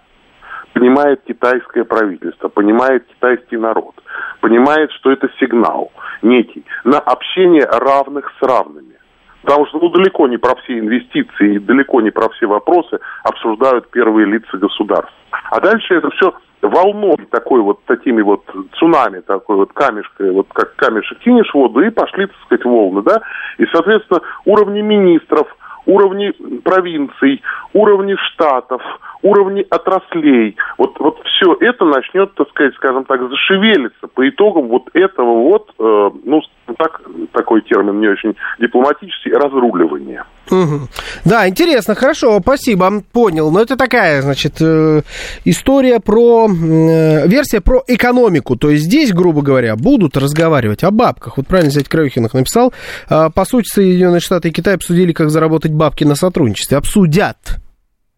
Понимает 0.72 1.22
китайское 1.24 1.84
правительство, 1.84 2.48
понимает 2.48 3.06
китайский 3.06 3.56
народ, 3.56 3.94
понимает, 4.40 4.90
что 4.92 5.12
это 5.12 5.28
сигнал 5.38 5.92
некий 6.20 6.64
на 6.82 6.98
общение 6.98 7.64
равных 7.64 8.32
с 8.40 8.42
равными. 8.42 8.96
Потому 9.44 9.66
что 9.66 9.78
ну, 9.78 9.90
далеко 9.90 10.26
не 10.26 10.38
про 10.38 10.54
все 10.56 10.78
инвестиции 10.78 11.54
и 11.54 11.58
далеко 11.58 12.00
не 12.00 12.10
про 12.10 12.28
все 12.30 12.46
вопросы 12.46 12.98
обсуждают 13.22 13.90
первые 13.90 14.26
лица 14.26 14.56
государств. 14.56 15.12
А 15.50 15.60
дальше 15.60 15.94
это 15.94 16.10
все 16.10 16.32
волной 16.62 17.16
такой 17.30 17.60
вот, 17.60 17.84
такими 17.84 18.22
вот 18.22 18.42
цунами, 18.78 19.20
такой 19.20 19.56
вот 19.56 19.72
камешкой, 19.72 20.30
вот 20.30 20.46
как 20.52 20.74
камешек 20.76 21.18
кинешь 21.18 21.50
в 21.50 21.54
воду, 21.54 21.80
и 21.80 21.90
пошли, 21.90 22.26
так 22.26 22.36
сказать, 22.46 22.64
волны, 22.64 23.02
да, 23.02 23.20
и, 23.58 23.66
соответственно, 23.66 24.20
уровни 24.46 24.80
министров, 24.80 25.46
уровни 25.86 26.32
провинций, 26.64 27.42
уровни 27.74 28.16
штатов, 28.16 28.80
уровни 29.24 29.66
отраслей. 29.70 30.54
Вот, 30.78 31.00
вот 31.00 31.16
все 31.24 31.56
это 31.60 31.84
начнет, 31.86 32.32
так 32.34 32.48
сказать, 32.50 32.74
скажем 32.74 33.04
так, 33.06 33.20
зашевелиться 33.28 34.06
по 34.06 34.28
итогам 34.28 34.68
вот 34.68 34.84
этого 34.92 35.40
вот, 35.40 35.70
э, 35.78 36.10
ну, 36.24 36.42
так, 36.76 37.00
такой 37.32 37.62
термин 37.62 38.00
не 38.00 38.08
очень 38.08 38.36
дипломатический, 38.60 39.32
разруливания. 39.32 40.26
Угу. 40.50 40.88
Да, 41.24 41.48
интересно, 41.48 41.94
хорошо, 41.94 42.38
спасибо, 42.40 43.02
понял. 43.12 43.50
Но 43.50 43.62
это 43.62 43.76
такая, 43.76 44.20
значит, 44.20 44.60
э, 44.60 45.00
история 45.46 46.00
про, 46.00 46.46
э, 46.46 47.26
версия 47.26 47.62
про 47.62 47.82
экономику. 47.86 48.56
То 48.56 48.70
есть 48.70 48.84
здесь, 48.84 49.12
грубо 49.12 49.40
говоря, 49.40 49.74
будут 49.76 50.18
разговаривать 50.18 50.84
о 50.84 50.90
бабках. 50.90 51.38
Вот 51.38 51.46
правильно 51.46 51.70
взять 51.70 51.88
Краюхинах 51.88 52.34
написал. 52.34 52.74
Э, 53.08 53.30
по 53.34 53.44
сути, 53.46 53.68
Соединенные 53.72 54.20
Штаты 54.20 54.48
и 54.48 54.52
Китай 54.52 54.74
обсудили, 54.74 55.12
как 55.12 55.30
заработать 55.30 55.72
бабки 55.72 56.04
на 56.04 56.14
сотрудничестве. 56.14 56.76
Обсудят. 56.76 57.63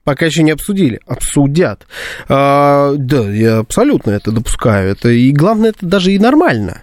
Пока 0.07 0.27
еще 0.27 0.45
не 0.45 0.53
обсудили. 0.53 1.01
Обсудят. 1.05 1.85
А, 2.29 2.95
да, 2.97 3.29
я 3.29 3.59
абсолютно 3.59 4.13
это 4.13 4.31
допускаю. 4.31 4.93
Это, 4.93 5.09
и 5.09 5.33
главное, 5.33 5.71
это 5.71 5.85
даже 5.85 6.13
и 6.13 6.19
нормально. 6.21 6.83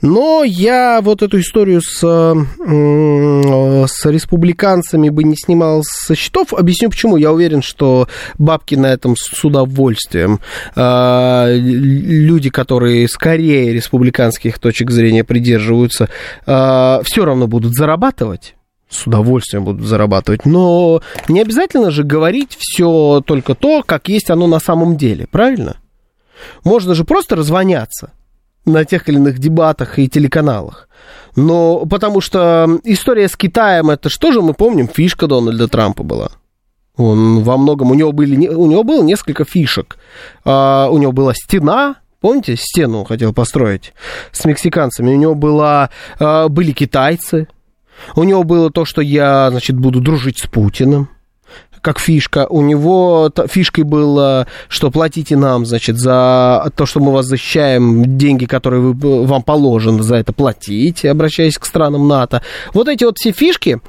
Но 0.00 0.42
я 0.42 1.02
вот 1.02 1.22
эту 1.22 1.40
историю 1.40 1.82
с, 1.82 2.00
с 2.00 4.10
республиканцами 4.10 5.10
бы 5.10 5.24
не 5.24 5.36
снимал 5.36 5.82
со 5.84 6.14
счетов. 6.14 6.54
Объясню 6.54 6.88
почему. 6.88 7.18
Я 7.18 7.32
уверен, 7.32 7.60
что 7.60 8.08
бабки 8.38 8.76
на 8.76 8.86
этом 8.86 9.14
с 9.14 9.44
удовольствием. 9.44 10.40
А, 10.74 11.52
люди, 11.54 12.48
которые 12.48 13.08
скорее 13.08 13.74
республиканских 13.74 14.58
точек 14.58 14.90
зрения 14.90 15.22
придерживаются, 15.22 16.08
а, 16.46 17.02
все 17.04 17.26
равно 17.26 17.46
будут 17.46 17.74
зарабатывать 17.74 18.54
с 18.92 19.06
удовольствием 19.06 19.64
будут 19.64 19.86
зарабатывать. 19.86 20.44
Но 20.44 21.02
не 21.28 21.40
обязательно 21.40 21.90
же 21.90 22.04
говорить 22.04 22.56
все 22.58 23.22
только 23.26 23.54
то, 23.54 23.82
как 23.84 24.08
есть 24.08 24.30
оно 24.30 24.46
на 24.46 24.60
самом 24.60 24.96
деле, 24.96 25.26
правильно? 25.30 25.76
Можно 26.64 26.94
же 26.94 27.04
просто 27.04 27.36
развоняться 27.36 28.12
на 28.64 28.84
тех 28.84 29.08
или 29.08 29.16
иных 29.16 29.38
дебатах 29.38 29.98
и 29.98 30.08
телеканалах. 30.08 30.88
Но 31.34 31.86
потому 31.86 32.20
что 32.20 32.78
история 32.84 33.28
с 33.28 33.36
Китаем, 33.36 33.90
это 33.90 34.08
что 34.08 34.32
же 34.32 34.42
мы 34.42 34.54
помним, 34.54 34.88
фишка 34.88 35.26
Дональда 35.26 35.68
Трампа 35.68 36.02
была. 36.02 36.30
Он 36.96 37.42
во 37.42 37.56
многом, 37.56 37.90
у 37.90 37.94
него, 37.94 38.12
были, 38.12 38.48
у 38.48 38.66
него 38.66 38.84
было 38.84 39.02
несколько 39.02 39.44
фишек. 39.44 39.96
А, 40.44 40.88
у 40.90 40.98
него 40.98 41.12
была 41.12 41.32
стена, 41.34 41.96
помните, 42.20 42.56
стену 42.56 43.00
он 43.00 43.04
хотел 43.06 43.32
построить 43.32 43.94
с 44.30 44.44
мексиканцами. 44.44 45.14
У 45.14 45.16
него 45.16 45.34
была, 45.34 45.88
а, 46.18 46.48
были 46.48 46.72
китайцы. 46.72 47.48
У 48.16 48.24
него 48.24 48.44
было 48.44 48.70
то, 48.70 48.84
что 48.84 49.00
я, 49.00 49.50
значит, 49.50 49.76
буду 49.76 50.00
дружить 50.00 50.38
с 50.38 50.46
Путиным 50.46 51.08
как 51.82 51.98
фишка. 51.98 52.46
У 52.48 52.62
него 52.62 53.30
фишкой 53.48 53.84
было, 53.84 54.46
что 54.68 54.90
платите 54.90 55.36
нам, 55.36 55.66
значит, 55.66 55.98
за 55.98 56.70
то, 56.76 56.86
что 56.86 57.00
мы 57.00 57.12
вас 57.12 57.26
защищаем, 57.26 58.16
деньги, 58.16 58.46
которые 58.46 58.80
вы, 58.80 59.26
вам 59.26 59.42
положено 59.42 60.02
за 60.02 60.16
это 60.16 60.32
платить, 60.32 61.04
обращаясь 61.04 61.58
к 61.58 61.66
странам 61.66 62.06
НАТО. 62.06 62.40
Вот 62.72 62.88
эти 62.88 63.04
вот 63.04 63.18
все 63.18 63.32
фишки, 63.32 63.80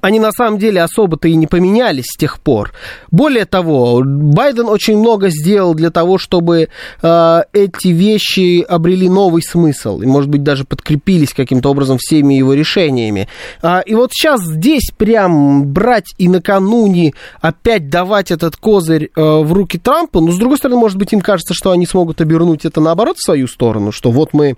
они 0.00 0.20
на 0.20 0.32
самом 0.32 0.58
деле 0.58 0.82
особо-то 0.82 1.28
и 1.28 1.34
не 1.34 1.46
поменялись 1.46 2.06
с 2.06 2.16
тех 2.16 2.40
пор. 2.40 2.72
Более 3.10 3.44
того, 3.44 4.02
Байден 4.04 4.68
очень 4.68 4.98
много 4.98 5.30
сделал 5.30 5.74
для 5.74 5.90
того, 5.90 6.18
чтобы 6.18 6.68
э, 7.02 7.40
эти 7.52 7.88
вещи 7.88 8.62
обрели 8.62 9.08
новый 9.08 9.42
смысл 9.42 10.00
и, 10.00 10.06
может 10.06 10.30
быть, 10.30 10.42
даже 10.42 10.64
подкрепились 10.64 11.34
каким-то 11.34 11.70
образом 11.70 11.98
всеми 11.98 12.34
его 12.34 12.54
решениями. 12.54 13.28
А, 13.62 13.80
и 13.80 13.94
вот 13.94 14.12
сейчас 14.12 14.40
здесь 14.42 14.90
прям 14.96 15.66
брать 15.66 16.14
и 16.18 16.28
накануне 16.28 17.14
опять 17.40 17.88
давать 17.88 18.30
этот 18.30 18.56
козырь 18.56 19.10
э, 19.14 19.20
в 19.20 19.52
руки 19.52 19.78
Трампа, 19.78 20.20
но, 20.20 20.32
с 20.32 20.38
другой 20.38 20.58
стороны, 20.58 20.80
может 20.80 20.98
быть, 20.98 21.12
им 21.12 21.20
кажется, 21.20 21.54
что 21.54 21.70
они 21.70 21.86
смогут 21.86 22.20
обернуть 22.20 22.64
это 22.64 22.80
наоборот 22.80 23.16
в 23.18 23.24
свою 23.24 23.46
сторону, 23.46 23.92
что 23.92 24.10
вот 24.10 24.30
мы 24.32 24.56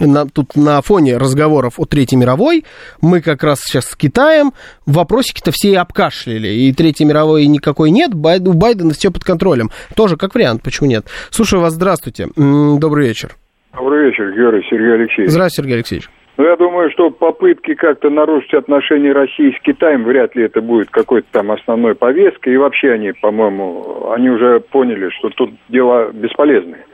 на, 0.00 0.26
тут 0.26 0.56
на 0.56 0.80
фоне 0.82 1.16
разговоров 1.16 1.74
о 1.78 1.84
Третьей 1.84 2.18
мировой 2.18 2.64
мы 3.00 3.20
как 3.20 3.42
раз 3.42 3.60
сейчас 3.60 3.86
с 3.86 3.96
Китаем 3.96 4.52
вопросики-то 4.86 5.50
все 5.52 5.72
и 5.72 5.74
обкашляли. 5.74 6.48
И 6.48 6.72
Третьей 6.72 7.06
мировой 7.06 7.46
никакой 7.46 7.90
нет, 7.90 8.14
Байд, 8.14 8.46
у 8.46 8.52
Байдена 8.52 8.92
все 8.92 9.10
под 9.10 9.24
контролем. 9.24 9.70
Тоже 9.96 10.16
как 10.16 10.34
вариант, 10.34 10.62
почему 10.62 10.88
нет? 10.88 11.06
Слушаю 11.30 11.60
вас, 11.60 11.74
здравствуйте. 11.74 12.28
Добрый 12.36 13.08
вечер. 13.08 13.30
Добрый 13.74 14.06
вечер, 14.06 14.32
Георгий 14.32 14.66
Сергей 14.68 14.94
Алексеевич. 14.94 15.30
Здравствуйте, 15.30 15.62
Сергей 15.62 15.74
Алексеевич. 15.76 16.10
Ну, 16.38 16.44
я 16.44 16.56
думаю, 16.56 16.90
что 16.90 17.10
попытки 17.10 17.74
как-то 17.74 18.08
нарушить 18.08 18.54
отношения 18.54 19.12
России 19.12 19.54
с 19.56 19.62
Китаем, 19.62 20.04
вряд 20.04 20.34
ли 20.34 20.44
это 20.44 20.62
будет 20.62 20.88
какой-то 20.90 21.28
там 21.30 21.52
основной 21.52 21.94
повесткой. 21.94 22.54
И 22.54 22.56
вообще 22.56 22.92
они, 22.92 23.12
по-моему, 23.12 24.10
они 24.10 24.30
уже 24.30 24.60
поняли, 24.60 25.10
что 25.10 25.28
тут 25.30 25.50
дела 25.68 26.10
бесполезные. 26.12 26.86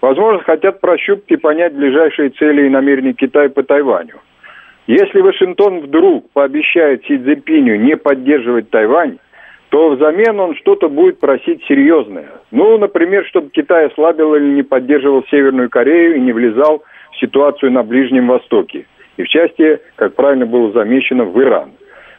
Возможно, 0.00 0.42
хотят 0.42 0.80
прощупать 0.80 1.30
и 1.30 1.36
понять 1.36 1.74
ближайшие 1.74 2.30
цели 2.30 2.66
и 2.66 2.70
намерения 2.70 3.12
Китая 3.12 3.48
по 3.48 3.62
Тайваню. 3.62 4.16
Если 4.86 5.20
Вашингтон 5.20 5.80
вдруг 5.80 6.30
пообещает 6.32 7.04
Си 7.06 7.18
Цзиньпиню 7.18 7.76
не 7.76 7.96
поддерживать 7.96 8.70
Тайвань, 8.70 9.18
то 9.70 9.90
взамен 9.90 10.38
он 10.38 10.54
что-то 10.56 10.88
будет 10.88 11.18
просить 11.18 11.64
серьезное. 11.64 12.28
Ну, 12.52 12.78
например, 12.78 13.24
чтобы 13.26 13.50
Китай 13.50 13.86
ослабил 13.86 14.34
или 14.36 14.44
не 14.44 14.62
поддерживал 14.62 15.24
Северную 15.28 15.70
Корею 15.70 16.16
и 16.16 16.20
не 16.20 16.32
влезал 16.32 16.84
в 17.12 17.16
ситуацию 17.18 17.72
на 17.72 17.82
Ближнем 17.82 18.28
Востоке. 18.28 18.86
И 19.16 19.22
в 19.22 19.28
части, 19.28 19.80
как 19.96 20.14
правильно 20.14 20.46
было 20.46 20.70
замечено, 20.72 21.24
в 21.24 21.40
Иран. 21.40 21.72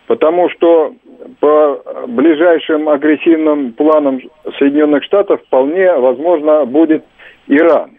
Потому 0.08 0.50
что 0.50 0.94
по 1.40 1.82
ближайшим 2.08 2.90
агрессивным 2.90 3.74
планам 3.74 4.20
Соединенных 4.58 5.04
Штатов 5.04 5.42
вполне 5.48 5.94
возможно 5.94 6.66
будет 6.66 7.04
Иран. 7.48 7.98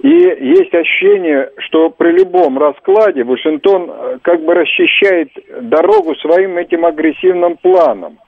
И 0.00 0.08
есть 0.08 0.72
ощущение, 0.74 1.50
что 1.58 1.90
при 1.90 2.12
любом 2.12 2.56
раскладе 2.58 3.24
Вашингтон 3.24 3.90
э, 3.90 4.18
как 4.22 4.42
бы 4.42 4.54
расчищает 4.54 5.30
дорогу 5.62 6.14
своим 6.16 6.56
этим 6.56 6.84
агрессивным 6.84 7.56
планом. 7.56 8.18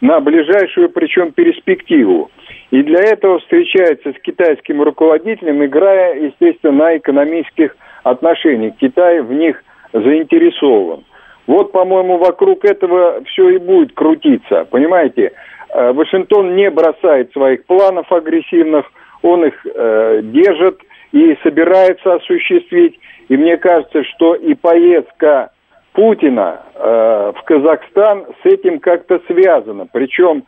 на 0.00 0.18
ближайшую, 0.18 0.90
причем, 0.90 1.30
перспективу. 1.30 2.28
И 2.72 2.82
для 2.82 3.02
этого 3.02 3.38
встречается 3.38 4.12
с 4.12 4.20
китайским 4.20 4.82
руководителем, 4.82 5.64
играя, 5.64 6.16
естественно, 6.16 6.72
на 6.72 6.96
экономических 6.96 7.76
отношениях. 8.02 8.74
Китай 8.80 9.20
в 9.20 9.32
них 9.32 9.62
заинтересован. 9.92 11.04
Вот, 11.46 11.70
по-моему, 11.70 12.18
вокруг 12.18 12.64
этого 12.64 13.22
все 13.26 13.50
и 13.50 13.58
будет 13.58 13.94
крутиться. 13.94 14.64
Понимаете, 14.70 15.32
э, 15.68 15.92
Вашингтон 15.92 16.56
не 16.56 16.68
бросает 16.70 17.32
своих 17.32 17.64
планов 17.66 18.10
агрессивных, 18.10 18.90
он 19.22 19.46
их 19.46 19.54
э, 19.64 20.20
держит 20.24 20.80
и 21.12 21.36
собирается 21.42 22.14
осуществить. 22.14 22.98
И 23.28 23.36
мне 23.36 23.56
кажется, 23.56 24.04
что 24.04 24.34
и 24.34 24.54
поездка 24.54 25.50
Путина 25.92 26.62
э, 26.74 27.32
в 27.36 27.42
Казахстан 27.44 28.26
с 28.42 28.46
этим 28.46 28.80
как-то 28.80 29.20
связана. 29.26 29.86
Причем 29.92 30.44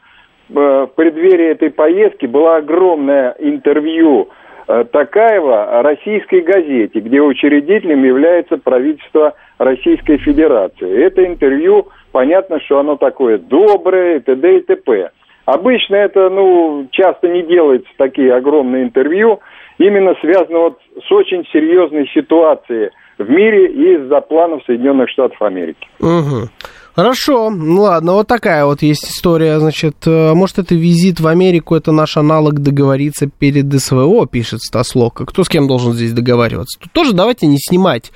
э, 0.49 0.53
в 0.55 0.91
преддверии 0.97 1.51
этой 1.51 1.71
поездки 1.71 2.27
было 2.27 2.57
огромное 2.57 3.37
интервью 3.39 4.31
э, 4.67 4.85
Такаева 4.91 5.83
российской 5.83 6.41
газете, 6.41 7.01
где 7.01 7.21
учредителем 7.21 8.05
является 8.05 8.57
правительство 8.57 9.35
Российской 9.59 10.17
Федерации. 10.17 11.05
Это 11.05 11.25
интервью, 11.27 11.89
понятно, 12.11 12.59
что 12.61 12.79
оно 12.79 12.97
такое 12.97 13.39
доброе, 13.39 14.21
т.д. 14.21 14.59
и 14.59 14.61
т.п. 14.63 15.11
Обычно 15.47 15.97
это, 15.97 16.31
ну, 16.31 16.89
часто 16.91 17.29
не 17.29 17.43
делается 17.43 17.91
такие 17.99 18.35
огромные 18.35 18.85
интервью, 18.85 19.41
именно 19.79 20.15
связано 20.21 20.59
вот 20.59 20.79
с 21.07 21.13
очень 21.13 21.45
серьезной 21.53 22.09
ситуацией 22.15 22.91
в 23.19 23.29
мире 23.29 23.67
из-за 23.67 24.21
планов 24.21 24.63
Соединенных 24.65 25.11
Штатов 25.11 25.41
Америки. 25.43 25.87
Угу. 26.01 26.49
Хорошо, 26.97 27.51
ну 27.51 27.83
ладно, 27.83 28.13
вот 28.13 28.29
такая 28.29 28.65
вот 28.65 28.83
есть 28.83 29.05
история, 29.05 29.59
значит, 29.59 29.97
э, 30.07 30.33
может 30.33 30.61
это 30.61 30.77
визит 30.77 31.19
в 31.19 31.27
Америку, 31.27 31.75
это 31.75 31.91
наш 31.91 32.17
аналог 32.17 32.61
договориться 32.61 33.27
перед 33.27 33.73
СВО, 33.81 34.29
пишет 34.29 34.61
Стаслока. 34.61 35.27
Кто 35.27 35.43
с 35.43 35.49
кем 35.49 35.67
должен 35.67 35.93
здесь 35.93 36.13
договариваться? 36.13 36.79
Тут 36.81 36.93
тоже 36.93 37.13
давайте 37.13 37.49
не 37.49 37.59
снимать 37.59 38.13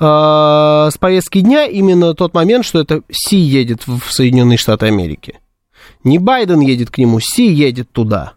э, 0.00 0.04
с 0.04 0.96
повестки 0.98 1.40
дня 1.40 1.66
именно 1.66 2.14
тот 2.14 2.32
момент, 2.32 2.64
что 2.64 2.80
это 2.80 3.02
Си 3.12 3.36
едет 3.36 3.86
в 3.86 4.10
Соединенные 4.10 4.56
Штаты 4.56 4.86
Америки. 4.86 5.38
Не 6.04 6.18
Байден 6.18 6.60
едет 6.60 6.90
к 6.90 6.98
нему, 6.98 7.18
Си 7.18 7.46
едет 7.46 7.90
туда. 7.90 8.34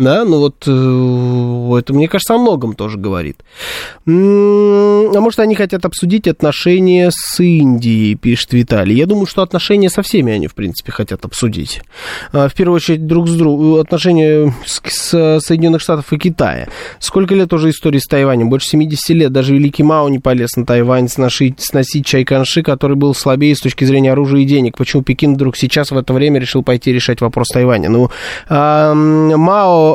Да, 0.00 0.24
ну 0.24 0.38
вот 0.38 0.64
э, 0.66 1.78
это, 1.78 1.92
мне 1.92 2.08
кажется, 2.08 2.34
о 2.34 2.38
многом 2.38 2.74
тоже 2.74 2.96
говорит. 2.96 3.36
А 4.06 4.10
может, 5.20 5.40
они 5.40 5.54
хотят 5.54 5.84
обсудить 5.84 6.26
отношения 6.26 7.10
с 7.12 7.38
Индией, 7.38 8.14
пишет 8.14 8.54
Виталий. 8.54 8.96
Я 8.96 9.04
думаю, 9.04 9.26
что 9.26 9.42
отношения 9.42 9.90
со 9.90 10.00
всеми 10.00 10.32
они, 10.32 10.46
в 10.46 10.54
принципе, 10.54 10.90
хотят 10.90 11.26
обсудить. 11.26 11.82
А, 12.32 12.48
в 12.48 12.54
первую 12.54 12.76
очередь, 12.76 13.06
друг 13.06 13.28
с 13.28 13.34
другом, 13.34 13.74
отношения 13.74 14.54
с, 14.64 14.80
с 14.88 15.40
Соединенных 15.40 15.82
Штатов 15.82 16.10
и 16.14 16.18
Китая. 16.18 16.68
Сколько 16.98 17.34
лет 17.34 17.52
уже 17.52 17.68
истории 17.68 17.98
с 17.98 18.06
Тайванем? 18.06 18.48
Больше 18.48 18.68
70 18.68 19.10
лет. 19.10 19.32
Даже 19.32 19.52
Великий 19.52 19.82
Мао 19.82 20.08
не 20.08 20.18
полез 20.18 20.56
на 20.56 20.64
Тайвань 20.64 21.10
сносить, 21.10 21.60
сносить 21.60 22.06
Чайканши, 22.06 22.62
который 22.62 22.96
был 22.96 23.14
слабее 23.14 23.54
с 23.54 23.60
точки 23.60 23.84
зрения 23.84 24.12
оружия 24.12 24.40
и 24.40 24.44
денег. 24.46 24.78
Почему 24.78 25.02
Пекин 25.02 25.34
вдруг 25.34 25.58
сейчас 25.58 25.90
в 25.90 25.98
это 25.98 26.14
время 26.14 26.40
решил 26.40 26.62
пойти 26.62 26.90
решать 26.90 27.20
вопрос 27.20 27.48
Тайваня? 27.48 27.90
Ну, 27.90 28.10
а, 28.48 28.94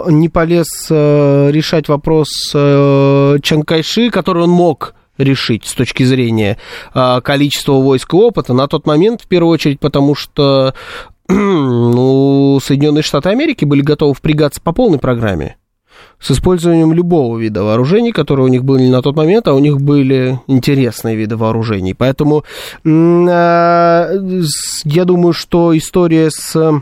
Не 0.10 0.30
полез 0.30 0.68
э, 0.90 1.50
решать 1.52 1.88
вопрос 1.88 2.28
э, 2.54 3.38
Чанкайши, 3.42 4.10
который 4.10 4.44
он 4.44 4.50
мог 4.50 4.96
решить 5.18 5.66
с 5.66 5.74
точки 5.74 6.04
зрения 6.04 6.58
э, 6.94 7.22
количества 7.22 7.74
войск 7.74 8.14
и 8.14 8.18
опыта 8.18 8.54
на 8.54 8.68
тот 8.68 8.86
момент, 8.86 9.22
в 9.22 9.28
первую 9.28 9.54
очередь, 9.54 9.80
потому 9.80 10.16
что 10.16 10.74
ну, 11.30 12.60
Соединенные 12.62 13.04
Штаты 13.04 13.30
Америки 13.30 13.66
были 13.66 13.82
готовы 13.82 14.14
впрягаться 14.14 14.62
по 14.62 14.74
полной 14.74 15.00
программе 15.00 15.58
с 16.20 16.32
использованием 16.32 16.94
любого 16.94 17.38
вида 17.38 17.64
вооружений, 17.64 18.12
которые 18.12 18.46
у 18.46 18.50
них 18.50 18.64
были 18.64 18.88
на 18.88 19.02
тот 19.02 19.16
момент, 19.16 19.48
а 19.48 19.54
у 19.54 19.60
них 19.60 19.80
были 19.82 20.40
интересные 20.48 21.16
виды 21.16 21.38
вооружений. 21.38 21.94
Поэтому 21.94 22.44
я 22.84 24.10
думаю, 25.06 25.34
что 25.34 25.78
история 25.78 26.30
с 26.32 26.82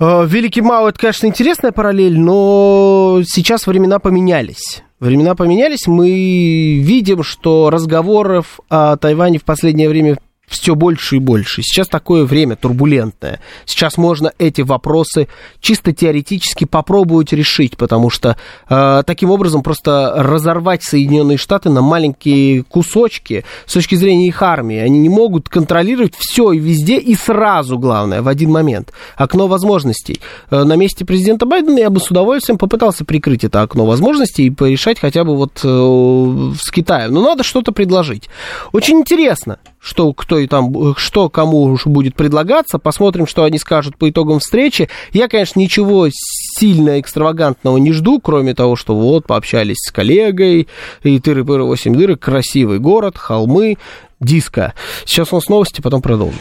Великий 0.00 0.62
Мао, 0.62 0.88
это, 0.88 0.98
конечно, 0.98 1.26
интересная 1.26 1.72
параллель, 1.72 2.18
но 2.18 3.20
сейчас 3.26 3.66
времена 3.66 3.98
поменялись. 3.98 4.82
Времена 4.98 5.34
поменялись, 5.34 5.86
мы 5.86 6.78
видим, 6.78 7.22
что 7.22 7.68
разговоров 7.68 8.60
о 8.70 8.96
Тайване 8.96 9.38
в 9.38 9.44
последнее 9.44 9.90
время 9.90 10.18
все 10.50 10.74
больше 10.74 11.16
и 11.16 11.18
больше. 11.20 11.62
Сейчас 11.62 11.86
такое 11.86 12.24
время 12.24 12.56
турбулентное. 12.56 13.40
Сейчас 13.64 13.96
можно 13.96 14.32
эти 14.38 14.62
вопросы 14.62 15.28
чисто 15.60 15.92
теоретически 15.92 16.64
попробовать 16.64 17.32
решить, 17.32 17.76
потому 17.76 18.10
что 18.10 18.36
э, 18.68 19.02
таким 19.06 19.30
образом 19.30 19.62
просто 19.62 20.12
разорвать 20.16 20.82
Соединенные 20.82 21.38
Штаты 21.38 21.70
на 21.70 21.82
маленькие 21.82 22.64
кусочки 22.64 23.44
с 23.66 23.72
точки 23.72 23.94
зрения 23.94 24.26
их 24.26 24.42
армии. 24.42 24.78
Они 24.78 24.98
не 24.98 25.08
могут 25.08 25.48
контролировать 25.48 26.14
все 26.18 26.52
и 26.52 26.58
везде 26.58 26.98
и 26.98 27.14
сразу, 27.14 27.78
главное, 27.78 28.20
в 28.20 28.28
один 28.28 28.50
момент. 28.50 28.92
Окно 29.16 29.46
возможностей. 29.46 30.20
Э, 30.50 30.64
на 30.64 30.74
месте 30.74 31.04
президента 31.04 31.46
Байдена 31.46 31.78
я 31.78 31.90
бы 31.90 32.00
с 32.00 32.10
удовольствием 32.10 32.58
попытался 32.58 33.04
прикрыть 33.04 33.44
это 33.44 33.62
окно 33.62 33.86
возможностей 33.86 34.46
и 34.46 34.50
порешать 34.50 34.98
хотя 34.98 35.22
бы 35.22 35.36
вот 35.36 35.60
э, 35.62 36.52
с 36.60 36.70
Китаем. 36.72 37.14
Но 37.14 37.22
надо 37.22 37.44
что-то 37.44 37.70
предложить. 37.70 38.28
Очень 38.72 38.98
интересно, 38.98 39.58
что 39.80 40.12
кто 40.12 40.38
и 40.38 40.46
там, 40.46 40.94
что 40.96 41.28
кому 41.28 41.62
уж 41.62 41.86
будет 41.86 42.14
предлагаться. 42.14 42.78
Посмотрим, 42.78 43.26
что 43.26 43.44
они 43.44 43.58
скажут 43.58 43.96
по 43.96 44.10
итогам 44.10 44.38
встречи. 44.38 44.88
Я, 45.12 45.28
конечно, 45.28 45.58
ничего 45.58 46.08
сильно 46.10 47.00
экстравагантного 47.00 47.78
не 47.78 47.92
жду, 47.92 48.20
кроме 48.20 48.54
того, 48.54 48.76
что 48.76 48.94
вот, 48.94 49.26
пообщались 49.26 49.78
с 49.78 49.90
коллегой, 49.90 50.68
и 51.02 51.18
тыры-пыры 51.18 51.64
8 51.64 51.94
дырок, 51.96 52.20
красивый 52.20 52.78
город, 52.78 53.16
холмы, 53.16 53.78
диско. 54.20 54.74
Сейчас 55.06 55.32
у 55.32 55.36
нас 55.36 55.48
новости, 55.48 55.80
потом 55.80 56.02
продолжим. 56.02 56.38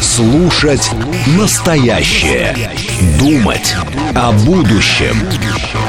Слушать 0.00 0.90
настоящее. 1.36 2.54
Думать 3.18 3.74
о 4.14 4.32
будущем. 4.32 5.16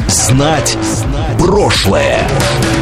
Знать 0.08 0.78
прошлое. 1.38 2.28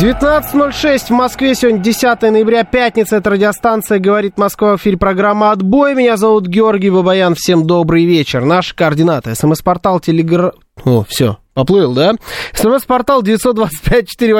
19.06 0.00 1.06
в 1.06 1.10
Москве, 1.10 1.56
сегодня 1.56 1.80
10 1.80 2.22
ноября, 2.22 2.62
пятница, 2.62 3.16
это 3.16 3.30
радиостанция 3.30 3.98
«Говорит 3.98 4.38
Москва», 4.38 4.76
в 4.76 4.80
эфире 4.80 4.96
программа 4.96 5.50
«Отбой». 5.50 5.96
Меня 5.96 6.16
зовут 6.16 6.46
Георгий 6.46 6.90
Бабаян, 6.90 7.34
всем 7.34 7.66
добрый 7.66 8.04
вечер. 8.04 8.44
Наши 8.44 8.76
координаты, 8.76 9.34
смс-портал, 9.34 9.98
телеграм... 9.98 10.52
О, 10.84 11.04
все, 11.08 11.38
поплыл, 11.52 11.94
да? 11.94 12.14
СМС-портал 12.52 13.22
925 13.22 14.08
4 14.08 14.34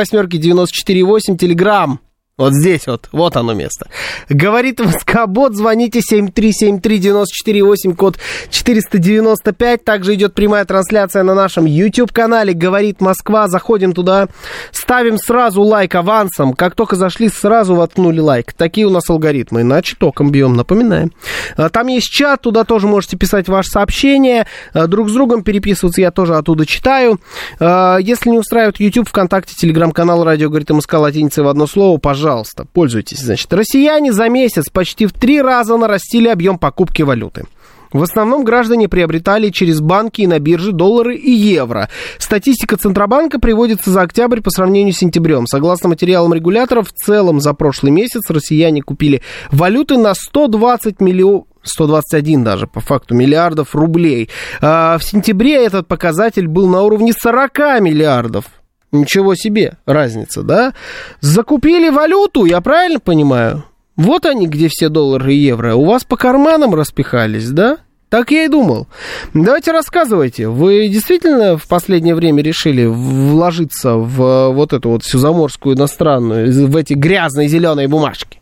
восьмерки 2.39 2.39
94 2.39 2.39
8, 2.39 2.39
телеграм 2.39 2.39
вот 2.39 2.55
здесь 2.55 2.87
вот, 2.87 3.09
вот 3.13 3.37
оно 3.37 3.53
место. 3.53 3.89
Говорит 4.29 4.79
Москобот, 4.81 5.57
звоните 5.57 6.01
7373948, 6.01 7.95
код 7.97 8.19
495. 8.51 9.85
Также 9.85 10.15
идет 10.15 10.35
прямая 10.35 10.65
трансляция 10.65 11.25
на 11.25 11.35
нашем 11.35 11.65
YouTube-канале 11.65 12.53
«Говорит 12.55 13.01
Москва». 13.01 13.49
Заходим 13.49 13.93
туда, 13.93 14.29
ставим 14.71 15.19
сразу 15.19 15.63
лайк 15.63 15.97
авансом. 15.97 16.53
Как 16.53 16.77
только 16.77 16.95
зашли, 16.95 17.29
сразу 17.29 17.75
воткнули 17.75 18.21
лайк. 18.21 18.53
Такие 18.53 18.87
у 18.87 18.91
нас 18.91 19.11
алгоритмы, 19.11 19.63
иначе 19.63 19.97
током 19.99 20.31
бьем, 20.31 20.55
напоминаем. 20.55 21.13
А, 21.57 21.69
там 21.71 21.89
есть 21.89 22.09
чат, 22.09 22.43
туда 22.43 22.63
тоже 22.65 22.87
можете 22.87 23.17
писать 23.17 23.49
ваши 23.49 23.71
сообщения. 23.71 24.47
А, 24.73 24.87
друг 24.87 25.09
с 25.11 25.13
другом 25.13 25.43
переписываться 25.43 26.01
я 26.01 26.13
тоже 26.13 26.37
оттуда 26.37 26.67
читаю. 26.67 27.19
А, 27.59 27.97
если 27.99 28.31
не 28.31 28.39
устраивает 28.39 28.79
YouTube, 28.79 29.09
ВКонтакте, 29.09 29.55
Телеграм-канал 29.57 30.23
«Радио 30.23 30.49
говорит 30.49 30.71
Москва» 30.71 31.01
латиницей 31.01 31.43
в 31.43 31.49
одно 31.49 31.67
слово, 31.67 31.99
пожалуйста 31.99 32.28
пожалуйста, 32.29 32.67
пользуйтесь. 32.71 33.21
Значит, 33.21 33.51
россияне 33.55 34.13
за 34.13 34.29
месяц 34.29 34.69
почти 34.71 35.07
в 35.07 35.15
три 35.15 35.41
раза 35.41 35.79
нарастили 35.79 36.29
объем 36.29 36.59
покупки 36.59 37.01
валюты. 37.01 37.45
В 37.91 38.03
основном 38.03 38.45
граждане 38.45 38.87
приобретали 38.87 39.49
через 39.49 39.81
банки 39.81 40.21
и 40.21 40.27
на 40.27 40.39
бирже 40.39 40.73
доллары 40.73 41.17
и 41.17 41.31
евро. 41.31 41.89
Статистика 42.19 42.77
Центробанка 42.77 43.39
приводится 43.39 43.91
за 43.91 44.03
октябрь 44.03 44.43
по 44.43 44.51
сравнению 44.51 44.93
с 44.93 44.99
сентябрем. 44.99 45.47
Согласно 45.47 45.89
материалам 45.89 46.35
регуляторов, 46.35 46.89
в 46.89 46.93
целом 46.93 47.41
за 47.41 47.55
прошлый 47.55 47.93
месяц 47.93 48.29
россияне 48.29 48.83
купили 48.83 49.23
валюты 49.51 49.97
на 49.97 50.13
120 50.13 51.01
миллионов 51.01 51.47
121 51.63 52.45
даже, 52.45 52.67
по 52.67 52.81
факту, 52.81 53.15
миллиардов 53.15 53.75
рублей. 53.75 54.29
А 54.61 54.99
в 54.99 55.03
сентябре 55.03 55.55
этот 55.55 55.89
показатель 55.89 56.47
был 56.47 56.69
на 56.69 56.83
уровне 56.83 57.15
40 57.19 57.81
миллиардов 57.81 58.45
Ничего 58.91 59.35
себе, 59.35 59.75
разница, 59.87 60.43
да? 60.43 60.73
Закупили 61.21 61.91
валюту, 61.91 62.45
я 62.47 62.61
правильно 62.61 63.01
понимаю? 63.01 63.65
Вот 63.97 64.27
они, 64.27 64.47
где 64.47 64.69
все 64.69 64.89
доллары 64.89 65.35
и 65.35 65.39
евро. 65.39 65.75
У 65.75 65.85
вас 65.85 66.05
по 66.05 66.17
карманам 66.17 66.75
распихались, 66.75 67.51
да? 67.51 67.79
Так 68.09 68.31
я 68.31 68.45
и 68.45 68.49
думал. 68.49 68.87
Давайте 69.35 69.73
рассказывайте. 69.73 70.49
Вы 70.49 70.89
действительно 70.89 71.59
в 71.59 71.69
последнее 71.69 72.15
время 72.15 72.43
решили 72.43 72.87
вложиться 72.87 73.97
в 73.97 74.51
вот 74.51 74.73
эту 74.73 74.91
вот 74.91 75.03
всю 75.03 75.19
заморскую 75.19 75.77
иностранную, 75.77 76.69
в 76.69 76.77
эти 76.77 76.95
грязные 76.95 77.49
зеленые 77.49 77.87
бумажки? 77.87 78.41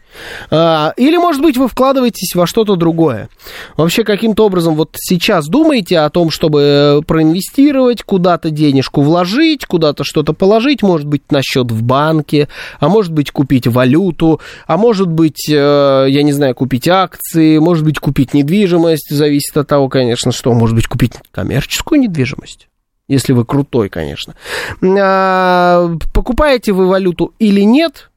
А, 0.51 0.93
или, 0.97 1.17
может 1.17 1.43
быть, 1.43 1.57
вы 1.57 1.69
вкладываетесь 1.69 2.35
во 2.35 2.47
что-то 2.47 2.77
другое. 2.77 3.29
Вообще, 3.77 4.05
каким-то 4.05 4.47
образом 4.47 4.75
вот 4.75 4.91
сейчас 4.97 5.47
думаете 5.47 5.99
о 5.99 6.11
том, 6.11 6.31
чтобы 6.31 7.03
проинвестировать, 7.07 8.03
куда-то 8.03 8.51
денежку 8.51 9.03
вложить, 9.03 9.67
куда-то 9.67 10.05
что-то 10.05 10.33
положить, 10.33 10.83
может 10.83 11.07
быть, 11.07 11.31
на 11.31 11.43
счет 11.43 11.71
в 11.71 11.83
банке, 11.83 12.49
а 12.81 12.89
может 12.89 13.13
быть, 13.13 13.31
купить 13.31 13.67
валюту, 13.67 14.41
а 14.67 14.77
может 14.77 15.09
быть, 15.09 15.49
э, 15.49 16.07
я 16.09 16.23
не 16.23 16.33
знаю, 16.33 16.55
купить 16.55 16.89
акции, 16.89 17.59
может 17.59 17.85
быть, 17.85 17.99
купить 17.99 18.35
недвижимость, 18.35 19.11
зависит 19.11 19.57
от 19.57 19.69
того, 19.69 19.89
конечно, 19.89 20.33
что, 20.33 20.53
может 20.53 20.75
быть, 20.75 20.87
купить 20.87 21.13
коммерческую 21.33 22.01
недвижимость 22.01 22.69
если 23.09 23.33
вы 23.33 23.45
крутой, 23.45 23.89
конечно. 23.89 24.35
А, 24.83 25.97
покупаете 26.13 26.73
вы 26.73 26.87
валюту 26.87 27.35
или 27.39 27.61
нет? 27.61 28.11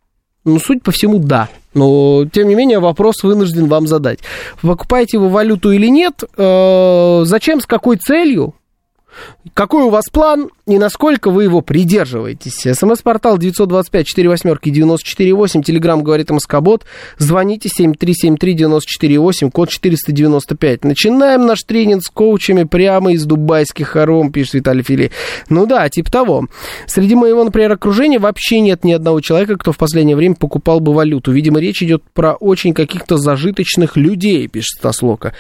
Ну, 0.45 0.59
суть 0.59 0.81
по 0.81 0.91
всему, 0.91 1.19
да. 1.19 1.49
Но, 1.74 2.26
тем 2.26 2.47
не 2.47 2.55
менее, 2.55 2.80
вопрос 2.80 3.24
вынужден 3.24 3.67
вам 3.67 3.88
задать. 3.88 4.20
Покупаете 4.61 5.20
вы 5.20 5.30
валюту 5.30 5.72
или 5.72 5.88
нет? 5.88 6.24
Э, 6.38 7.22
зачем, 7.26 7.61
с 7.61 7.65
какой 7.65 7.97
целью? 7.97 8.55
Какой 9.53 9.84
у 9.84 9.89
вас 9.89 10.05
план 10.11 10.49
и 10.76 10.80
насколько 10.80 11.32
вы 11.32 11.43
его 11.43 11.61
придерживаетесь? 11.61 12.61
СМС-портал 12.61 13.38
925-48-94-8, 13.38 15.63
Телеграмм 15.63 16.03
говорит 16.03 16.30
Москобот. 16.30 16.86
Звоните 17.17 17.70
7373-94-8, 17.70 19.51
код 19.51 19.70
495. 19.70 20.84
Начинаем 20.84 21.45
наш 21.45 21.63
тренинг 21.63 22.03
с 22.03 22.09
коучами 22.09 22.63
прямо 22.63 23.13
из 23.13 23.26
дубайских 23.26 23.89
хором, 23.89 24.32
пишет 24.32 24.55
Виталий 24.55 24.84
Фили. 24.84 25.11
Ну 25.49 25.65
да, 25.65 25.88
типа 25.89 26.11
того. 26.11 26.47
Среди 26.88 27.15
моего, 27.15 27.43
например, 27.43 27.72
окружения 27.72 28.20
вообще 28.20 28.59
нет 28.59 28.84
ни 28.84 28.91
одного 28.91 29.22
человека, 29.22 29.57
кто 29.57 29.72
в 29.72 29.78
последнее 29.78 30.15
время 30.15 30.36
покупал 30.36 30.80
бы 30.80 30.93
валюту. 30.93 31.32
Видимо, 31.32 31.59
речь 31.59 31.84
идет 31.84 32.03
про 32.13 32.34
очень 32.34 32.74
каких-то 32.74 33.17
зажиточных 33.17 33.97
людей, 33.97 34.47
пишет 34.47 34.80
Стаслока. 34.80 35.34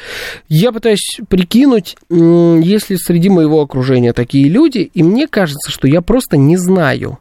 Я 0.47 0.71
пытаюсь 0.71 1.19
прикинуть, 1.29 1.95
если 2.09 2.95
среди 2.95 3.29
моего 3.29 3.61
окружения 3.61 4.13
такие 4.13 4.49
люди, 4.49 4.89
и 4.93 5.03
мне 5.03 5.18
кажется, 5.27 5.71
что 5.71 5.87
я 5.87 6.01
просто 6.01 6.37
не 6.37 6.57
знаю. 6.57 7.19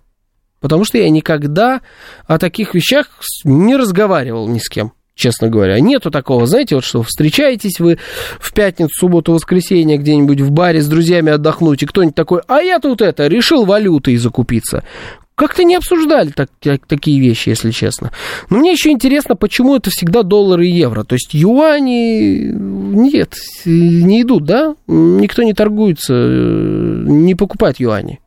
Потому 0.60 0.84
что 0.84 0.98
я 0.98 1.08
никогда 1.08 1.82
о 2.26 2.38
таких 2.38 2.74
вещах 2.74 3.06
не 3.44 3.76
разговаривал 3.76 4.48
ни 4.48 4.58
с 4.58 4.68
кем 4.68 4.92
честно 5.18 5.48
говоря. 5.48 5.80
Нету 5.80 6.10
такого, 6.10 6.46
знаете, 6.46 6.76
вот 6.76 6.84
что 6.84 7.02
встречаетесь 7.02 7.80
вы 7.80 7.98
в 8.38 8.54
пятницу, 8.54 8.90
субботу, 8.94 9.32
воскресенье 9.32 9.98
где-нибудь 9.98 10.40
в 10.40 10.52
баре 10.52 10.80
с 10.80 10.86
друзьями 10.86 11.32
отдохнуть, 11.32 11.82
и 11.82 11.86
кто-нибудь 11.86 12.14
такой, 12.14 12.40
а 12.46 12.60
я 12.60 12.78
тут 12.78 13.02
это, 13.02 13.26
решил 13.26 13.64
валютой 13.64 14.16
закупиться. 14.16 14.84
Как-то 15.38 15.62
не 15.62 15.76
обсуждали 15.76 16.30
так, 16.30 16.48
так, 16.58 16.84
такие 16.88 17.20
вещи, 17.20 17.50
если 17.50 17.70
честно. 17.70 18.10
Но 18.50 18.58
мне 18.58 18.72
еще 18.72 18.90
интересно, 18.90 19.36
почему 19.36 19.76
это 19.76 19.88
всегда 19.88 20.24
доллары 20.24 20.66
и 20.66 20.72
евро. 20.72 21.04
То 21.04 21.14
есть 21.14 21.32
юани 21.32 22.50
нет, 22.52 23.34
не 23.64 24.22
идут, 24.22 24.44
да? 24.44 24.74
Никто 24.88 25.44
не 25.44 25.54
торгуется, 25.54 26.12
не 26.12 27.36
покупает 27.36 27.78
юани. 27.78 28.18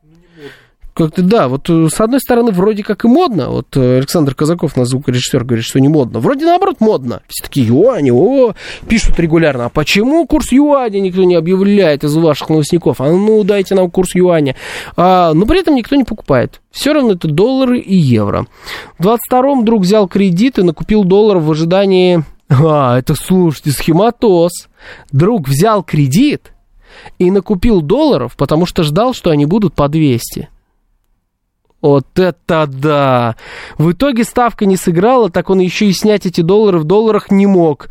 Как-то 0.94 1.22
да, 1.22 1.48
вот 1.48 1.70
э, 1.70 1.88
с 1.90 1.98
одной 2.00 2.20
стороны 2.20 2.52
вроде 2.52 2.82
как 2.82 3.06
и 3.06 3.08
модно, 3.08 3.48
вот 3.48 3.76
э, 3.76 3.96
Александр 3.96 4.34
Казаков, 4.34 4.76
наш 4.76 4.88
звукорежиссер, 4.88 5.42
говорит, 5.42 5.64
что 5.64 5.80
не 5.80 5.88
модно. 5.88 6.20
Вроде 6.20 6.44
наоборот 6.44 6.80
модно. 6.80 7.22
Все 7.28 7.44
такие 7.44 7.66
юани, 7.66 8.10
о, 8.10 8.52
пишут 8.88 9.18
регулярно. 9.18 9.66
А 9.66 9.68
почему 9.70 10.26
курс 10.26 10.52
юаня 10.52 11.00
никто 11.00 11.24
не 11.24 11.34
объявляет 11.34 12.04
из 12.04 12.14
ваших 12.14 12.50
новостников? 12.50 13.00
А 13.00 13.10
ну 13.10 13.42
дайте 13.42 13.74
нам 13.74 13.90
курс 13.90 14.14
юаня. 14.14 14.54
А, 14.94 15.32
но 15.32 15.46
при 15.46 15.60
этом 15.60 15.76
никто 15.76 15.96
не 15.96 16.04
покупает. 16.04 16.60
Все 16.70 16.92
равно 16.92 17.12
это 17.12 17.26
доллары 17.26 17.78
и 17.78 17.96
евро. 17.96 18.46
В 18.98 19.06
22-м 19.06 19.64
друг 19.64 19.82
взял 19.82 20.06
кредит 20.08 20.58
и 20.58 20.62
накупил 20.62 21.04
долларов 21.04 21.44
в 21.44 21.50
ожидании... 21.50 22.22
А, 22.50 22.98
это, 22.98 23.14
слушайте, 23.14 23.70
схематоз. 23.70 24.68
Друг 25.10 25.48
взял 25.48 25.82
кредит 25.82 26.52
и 27.18 27.30
накупил 27.30 27.80
долларов, 27.80 28.36
потому 28.36 28.66
что 28.66 28.82
ждал, 28.82 29.14
что 29.14 29.30
они 29.30 29.46
будут 29.46 29.72
по 29.72 29.88
200. 29.88 30.50
Вот 31.82 32.06
это 32.16 32.68
да! 32.68 33.36
В 33.76 33.90
итоге 33.90 34.22
ставка 34.22 34.66
не 34.66 34.76
сыграла, 34.76 35.30
так 35.30 35.50
он 35.50 35.58
еще 35.58 35.86
и 35.86 35.92
снять 35.92 36.26
эти 36.26 36.40
доллары 36.40 36.78
в 36.78 36.84
долларах 36.84 37.30
не 37.30 37.46
мог. 37.46 37.88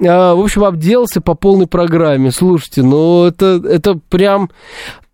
А, 0.00 0.34
в 0.34 0.40
общем, 0.40 0.64
обделался 0.64 1.20
по 1.20 1.34
полной 1.34 1.66
программе. 1.66 2.32
Слушайте, 2.32 2.82
ну 2.82 3.26
это, 3.26 3.62
это 3.68 4.00
прям... 4.08 4.50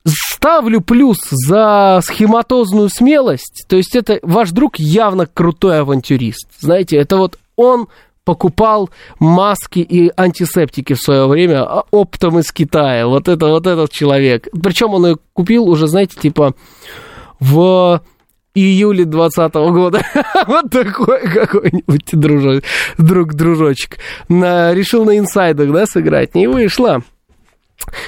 Ставлю 0.06 0.80
плюс 0.80 1.18
за 1.30 2.00
схематозную 2.02 2.88
смелость. 2.88 3.66
То 3.68 3.76
есть 3.76 3.94
это 3.94 4.18
ваш 4.22 4.50
друг 4.50 4.78
явно 4.78 5.26
крутой 5.26 5.80
авантюрист. 5.80 6.48
Знаете, 6.58 6.96
это 6.96 7.18
вот 7.18 7.38
он 7.54 7.86
покупал 8.24 8.88
маски 9.18 9.80
и 9.80 10.10
антисептики 10.16 10.94
в 10.94 11.00
свое 11.00 11.26
время 11.26 11.64
а, 11.64 11.84
оптом 11.90 12.38
из 12.38 12.50
Китая. 12.50 13.06
Вот 13.08 13.28
это 13.28 13.48
вот 13.48 13.66
этот 13.66 13.92
человек. 13.92 14.48
Причем 14.62 14.94
он 14.94 15.06
ее 15.06 15.16
купил 15.34 15.68
уже, 15.68 15.86
знаете, 15.86 16.18
типа 16.18 16.54
в 17.38 18.00
июле 18.54 19.04
2020 19.04 19.54
года. 19.72 20.02
вот 20.46 20.70
такой 20.70 21.20
какой-нибудь 21.28 22.10
дружок, 22.12 22.64
друг, 22.98 23.34
дружочек. 23.34 23.98
На, 24.28 24.74
решил 24.74 25.04
на 25.04 25.18
инсайдах, 25.18 25.72
да, 25.72 25.86
сыграть. 25.86 26.34
Не 26.34 26.46
вышло. 26.46 27.02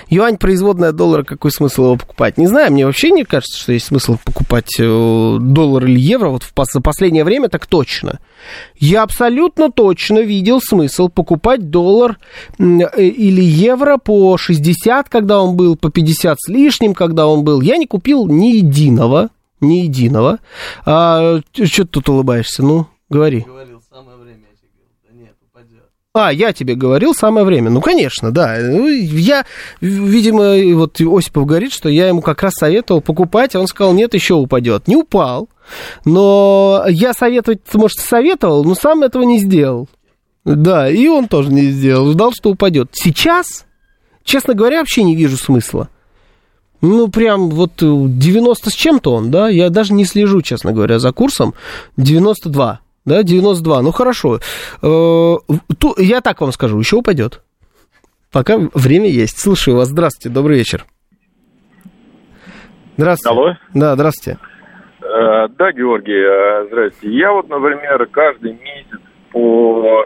Юань 0.08 0.36
производная 0.36 0.92
доллара, 0.92 1.22
какой 1.22 1.50
смысл 1.50 1.84
его 1.84 1.96
покупать? 1.96 2.36
Не 2.38 2.46
знаю, 2.46 2.72
мне 2.72 2.84
вообще 2.84 3.10
не 3.10 3.24
кажется, 3.24 3.58
что 3.58 3.72
есть 3.72 3.86
смысл 3.86 4.18
покупать 4.22 4.78
э, 4.78 5.38
доллар 5.40 5.86
или 5.86 5.98
евро. 5.98 6.28
Вот 6.28 6.42
в 6.42 6.52
последнее 6.82 7.24
время 7.24 7.48
так 7.48 7.66
точно. 7.66 8.20
Я 8.76 9.02
абсолютно 9.02 9.70
точно 9.70 10.18
видел 10.18 10.60
смысл 10.60 11.08
покупать 11.08 11.70
доллар 11.70 12.18
э, 12.58 12.64
или 13.02 13.42
евро 13.42 13.96
по 13.96 14.36
60, 14.36 15.08
когда 15.08 15.40
он 15.40 15.56
был, 15.56 15.76
по 15.76 15.90
50 15.90 16.38
с 16.38 16.48
лишним, 16.48 16.94
когда 16.94 17.26
он 17.26 17.42
был. 17.42 17.60
Я 17.60 17.76
не 17.78 17.86
купил 17.86 18.26
ни 18.26 18.56
единого 18.56 19.30
ни 19.62 19.84
единого. 19.84 20.38
А 20.84 21.40
что 21.52 21.84
ты 21.84 21.86
тут 21.86 22.08
улыбаешься? 22.08 22.62
Ну, 22.62 22.86
говори. 23.08 23.46
А, 26.14 26.30
я 26.30 26.52
тебе 26.52 26.74
говорил, 26.74 27.14
самое 27.14 27.46
время. 27.46 27.70
Ну, 27.70 27.80
конечно, 27.80 28.30
да. 28.30 28.58
Ну, 28.60 28.86
я, 28.86 29.46
видимо, 29.80 30.76
вот 30.76 31.00
Осипов 31.00 31.46
говорит, 31.46 31.72
что 31.72 31.88
я 31.88 32.08
ему 32.08 32.20
как 32.20 32.42
раз 32.42 32.52
советовал 32.52 33.00
покупать, 33.00 33.54
а 33.54 33.60
он 33.60 33.66
сказал, 33.66 33.94
нет, 33.94 34.12
еще 34.12 34.34
упадет. 34.34 34.88
Не 34.88 34.96
упал. 34.96 35.48
Но 36.04 36.84
я 36.86 37.14
советовать, 37.14 37.60
может, 37.72 37.98
советовал, 37.98 38.62
но 38.62 38.74
сам 38.74 39.02
этого 39.02 39.22
не 39.22 39.38
сделал. 39.38 39.88
Да, 40.44 40.90
и 40.90 41.08
он 41.08 41.28
тоже 41.28 41.50
не 41.50 41.70
сделал. 41.70 42.12
Ждал, 42.12 42.32
что 42.32 42.50
упадет. 42.50 42.90
Сейчас, 42.92 43.64
честно 44.22 44.52
говоря, 44.52 44.80
вообще 44.80 45.04
не 45.04 45.16
вижу 45.16 45.38
смысла. 45.38 45.88
Ну, 46.82 47.08
прям 47.08 47.48
вот 47.50 47.74
90 47.78 48.70
с 48.70 48.72
чем-то 48.74 49.14
он, 49.14 49.30
да? 49.30 49.48
Я 49.48 49.70
даже 49.70 49.92
не 49.94 50.04
слежу, 50.04 50.42
честно 50.42 50.72
говоря, 50.72 50.98
за 50.98 51.12
курсом. 51.12 51.54
92, 51.96 52.80
да, 53.04 53.22
92. 53.22 53.82
Ну, 53.82 53.92
хорошо. 53.92 54.40
Э, 54.82 55.36
я 55.98 56.20
так 56.20 56.40
вам 56.40 56.50
скажу, 56.50 56.78
еще 56.78 56.96
упадет. 56.96 57.40
Пока 58.32 58.58
время 58.74 59.08
есть. 59.08 59.38
Слушаю 59.40 59.76
вас. 59.76 59.88
Здравствуйте, 59.88 60.34
добрый 60.34 60.58
вечер. 60.58 60.84
Здравствуйте. 62.96 63.38
Алло. 63.38 63.56
Да, 63.74 63.94
здравствуйте. 63.94 64.38
Э, 65.00 65.48
да, 65.56 65.72
Георгий, 65.72 66.12
э, 66.12 66.66
здравствуйте. 66.66 67.16
Я 67.16 67.32
вот, 67.32 67.48
например, 67.48 68.06
каждый 68.06 68.52
месяц 68.54 69.00
по 69.30 70.04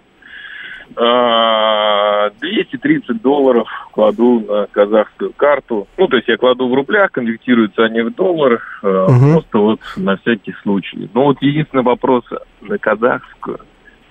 230 0.97 3.11
а, 3.11 3.14
долларов 3.22 3.68
кладу 3.92 4.40
на 4.40 4.66
казахскую 4.66 5.32
карту. 5.36 5.86
Ну, 5.99 6.09
то 6.09 6.16
есть 6.16 6.26
я 6.28 6.38
кладу 6.38 6.68
в 6.68 6.74
рублях, 6.74 7.12
конвертируются 7.12 7.84
они 7.84 8.01
в 8.01 8.14
доллар, 8.14 8.62
угу. 8.82 9.32
просто 9.32 9.59
вот 9.59 9.80
на 9.97 10.16
всякий 10.16 10.55
случай. 10.62 11.11
Но 11.12 11.24
вот 11.24 11.42
единственный 11.42 11.84
вопрос 11.84 12.24
на 12.62 12.78
казахскую. 12.78 13.61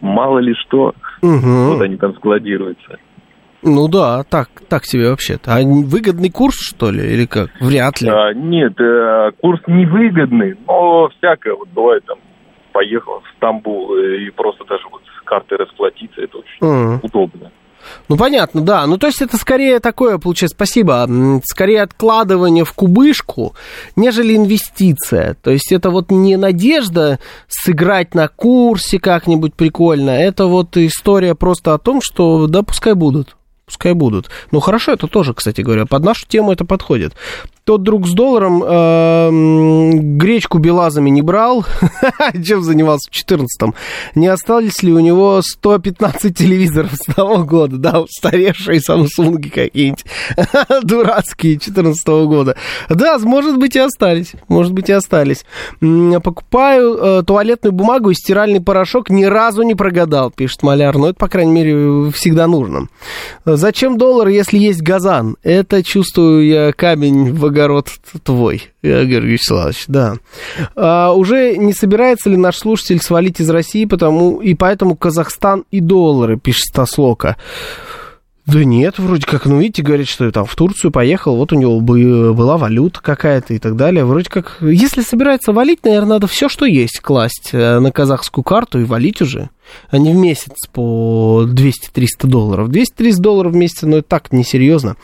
Мало 0.01 0.39
ли 0.39 0.53
что, 0.53 0.93
угу. 1.21 1.71
вот 1.71 1.81
они 1.81 1.95
там 1.97 2.13
складируются. 2.15 2.97
Ну 3.63 3.87
да, 3.87 4.23
так, 4.23 4.49
так 4.69 4.85
себе 4.85 5.09
вообще-то. 5.09 5.55
А 5.55 5.61
выгодный 5.63 6.29
курс, 6.29 6.55
что 6.55 6.91
ли, 6.91 7.13
или 7.13 7.25
как? 7.25 7.49
Вряд 7.59 7.99
ли. 7.99 8.09
А, 8.09 8.31
нет, 8.31 8.79
э, 8.79 9.31
курс 9.41 9.59
невыгодный, 9.65 10.55
но 10.67 11.09
всякое 11.17 11.55
вот 11.55 11.69
бывает 11.69 12.05
там 12.05 12.19
поехал 12.71 13.21
в 13.21 13.27
Стамбул 13.37 13.95
и 13.95 14.29
просто 14.31 14.65
даже 14.65 14.83
вот 14.91 15.01
картой 15.25 15.57
расплатиться, 15.57 16.21
это 16.21 16.37
очень 16.37 16.59
mm. 16.61 16.99
удобно. 17.03 17.51
Ну, 18.09 18.17
понятно, 18.17 18.61
да. 18.61 18.85
Ну, 18.87 18.97
то 18.97 19.07
есть 19.07 19.21
это 19.21 19.37
скорее 19.37 19.79
такое, 19.79 20.17
получается, 20.17 20.55
спасибо, 20.55 21.07
скорее 21.43 21.83
откладывание 21.83 22.63
в 22.63 22.73
кубышку, 22.73 23.55
нежели 23.95 24.35
инвестиция. 24.35 25.35
То 25.41 25.51
есть 25.51 25.71
это 25.71 25.89
вот 25.89 26.11
не 26.11 26.37
надежда 26.37 27.19
сыграть 27.47 28.15
на 28.15 28.27
курсе 28.27 28.99
как-нибудь 28.99 29.55
прикольно, 29.55 30.11
это 30.11 30.45
вот 30.45 30.77
история 30.77 31.35
просто 31.35 31.73
о 31.73 31.77
том, 31.77 31.99
что 32.01 32.47
да, 32.47 32.63
пускай 32.63 32.93
будут. 32.93 33.35
Пускай 33.65 33.93
будут. 33.93 34.29
Ну, 34.51 34.59
хорошо, 34.59 34.91
это 34.91 35.07
тоже, 35.07 35.33
кстати 35.33 35.61
говоря, 35.61 35.87
под 35.87 36.03
нашу 36.03 36.27
тему 36.27 36.51
это 36.51 36.65
подходит. 36.65 37.15
Тот 37.63 37.81
друг 37.81 38.05
с 38.07 38.13
долларом 38.13 38.63
э, 38.63 39.29
гречку 40.17 40.59
белазами 40.59 41.09
не 41.09 41.23
брал. 41.23 41.65
Чем 42.45 42.61
занимался 42.61 43.09
в 43.09 43.15
14-м? 43.15 43.73
Не 44.13 44.27
остались 44.27 44.83
ли 44.83 44.93
у 44.93 44.99
него 44.99 45.41
115 45.43 46.37
телевизоров 46.37 46.91
с 46.93 47.11
того 47.11 47.43
года? 47.43 47.77
Да, 47.77 48.01
устаревшие 48.01 48.81
Samsung 48.87 49.49
какие-нибудь. 49.49 50.05
Дурацкие 50.83 51.57
14 51.57 52.07
-го 52.07 52.27
года. 52.27 52.55
Да, 52.87 53.17
может 53.17 53.57
быть 53.57 53.75
и 53.75 53.79
остались. 53.79 54.33
Может 54.47 54.73
быть 54.73 54.89
и 54.89 54.93
остались. 54.93 55.43
Покупаю 55.79 56.95
э, 56.95 57.23
туалетную 57.23 57.73
бумагу 57.73 58.11
и 58.11 58.13
стиральный 58.13 58.61
порошок. 58.61 59.09
Ни 59.09 59.23
разу 59.23 59.63
не 59.63 59.73
прогадал, 59.73 60.29
пишет 60.29 60.61
Маляр. 60.61 60.95
Но 60.99 61.09
это, 61.09 61.17
по 61.17 61.27
крайней 61.27 61.53
мере, 61.53 62.11
всегда 62.11 62.45
нужно. 62.45 62.89
Зачем 63.57 63.97
доллар, 63.97 64.27
если 64.27 64.57
есть 64.57 64.81
газан? 64.81 65.37
Это, 65.43 65.83
чувствую 65.83 66.45
я, 66.45 66.73
камень 66.73 67.33
в 67.33 67.45
огород 67.45 67.89
твой, 68.23 68.69
Георгий 68.81 69.33
Вячеславович, 69.33 69.85
да. 69.87 70.15
А, 70.75 71.13
уже 71.13 71.57
не 71.57 71.73
собирается 71.73 72.29
ли 72.29 72.37
наш 72.37 72.57
слушатель 72.57 73.01
свалить 73.01 73.39
из 73.39 73.49
России, 73.49 73.85
потому 73.85 74.41
и 74.41 74.53
поэтому 74.53 74.95
Казахстан 74.95 75.65
и 75.71 75.79
доллары, 75.79 76.37
пишет 76.37 76.65
Стаслока. 76.65 77.37
Да 78.45 78.63
нет, 78.63 78.99
вроде 78.99 79.25
как, 79.25 79.45
ну, 79.45 79.59
видите, 79.59 79.81
говорит, 79.81 80.07
что 80.07 80.31
там 80.31 80.45
в 80.45 80.55
Турцию 80.55 80.91
поехал, 80.91 81.35
вот 81.35 81.51
у 81.51 81.55
него 81.55 81.81
была 81.81 82.57
валюта 82.57 83.01
какая-то 83.01 83.55
и 83.55 83.59
так 83.59 83.75
далее. 83.75 84.05
Вроде 84.05 84.29
как, 84.29 84.57
если 84.61 85.01
собирается 85.01 85.51
валить, 85.51 85.83
наверное, 85.83 86.09
надо 86.09 86.27
все, 86.27 86.47
что 86.47 86.65
есть, 86.65 86.99
класть 86.99 87.49
э, 87.53 87.79
на 87.79 87.91
казахскую 87.91 88.43
карту 88.43 88.79
и 88.79 88.83
валить 88.83 89.19
уже 89.21 89.49
не 89.91 90.13
в 90.13 90.15
месяц 90.15 90.53
по 90.71 91.45
200-300 91.47 92.05
долларов. 92.23 92.69
200-300 92.69 93.19
долларов 93.19 93.53
в 93.53 93.55
месяц, 93.55 93.83
ну, 93.83 93.97
это 93.97 94.07
так, 94.07 94.31
несерьезно. 94.31 94.95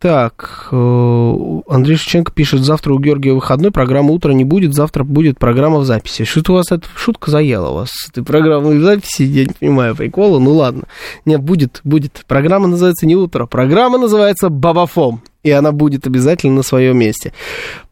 Так, 0.00 0.68
э, 0.72 1.60
Андрей 1.68 1.96
Шевченко 1.96 2.32
пишет, 2.32 2.60
завтра 2.60 2.94
у 2.94 2.98
Георгия 2.98 3.32
выходной, 3.32 3.70
программа 3.70 4.12
«Утро» 4.12 4.32
не 4.32 4.44
будет, 4.44 4.74
завтра 4.74 5.04
будет 5.04 5.38
программа 5.38 5.78
в 5.78 5.84
записи. 5.84 6.24
Что-то 6.24 6.52
у 6.52 6.54
вас 6.56 6.72
эта 6.72 6.86
шутка 6.96 7.30
заела 7.30 7.72
вас, 7.72 7.90
этой 8.10 8.24
программы 8.24 8.76
в 8.76 8.82
записи, 8.82 9.22
я 9.22 9.44
не 9.44 9.52
понимаю 9.52 9.94
прикола, 9.94 10.38
ну 10.38 10.52
ладно. 10.52 10.84
Нет, 11.24 11.40
будет, 11.40 11.80
будет. 11.84 12.24
Программа 12.26 12.66
называется 12.66 13.06
не 13.06 13.16
«Утро», 13.16 13.46
программа 13.46 13.98
называется 13.98 14.48
«Бабафом» 14.48 15.22
и 15.44 15.50
она 15.50 15.70
будет 15.70 16.06
обязательно 16.06 16.54
на 16.54 16.62
своем 16.62 16.98
месте. 16.98 17.32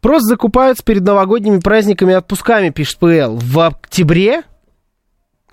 Просто 0.01 0.27
закупаются 0.27 0.83
перед 0.83 1.03
новогодними 1.03 1.59
праздниками 1.61 2.15
отпусками, 2.15 2.71
пишет 2.71 2.99
ПЛ. 2.99 3.37
В 3.37 3.61
октябре 3.61 4.43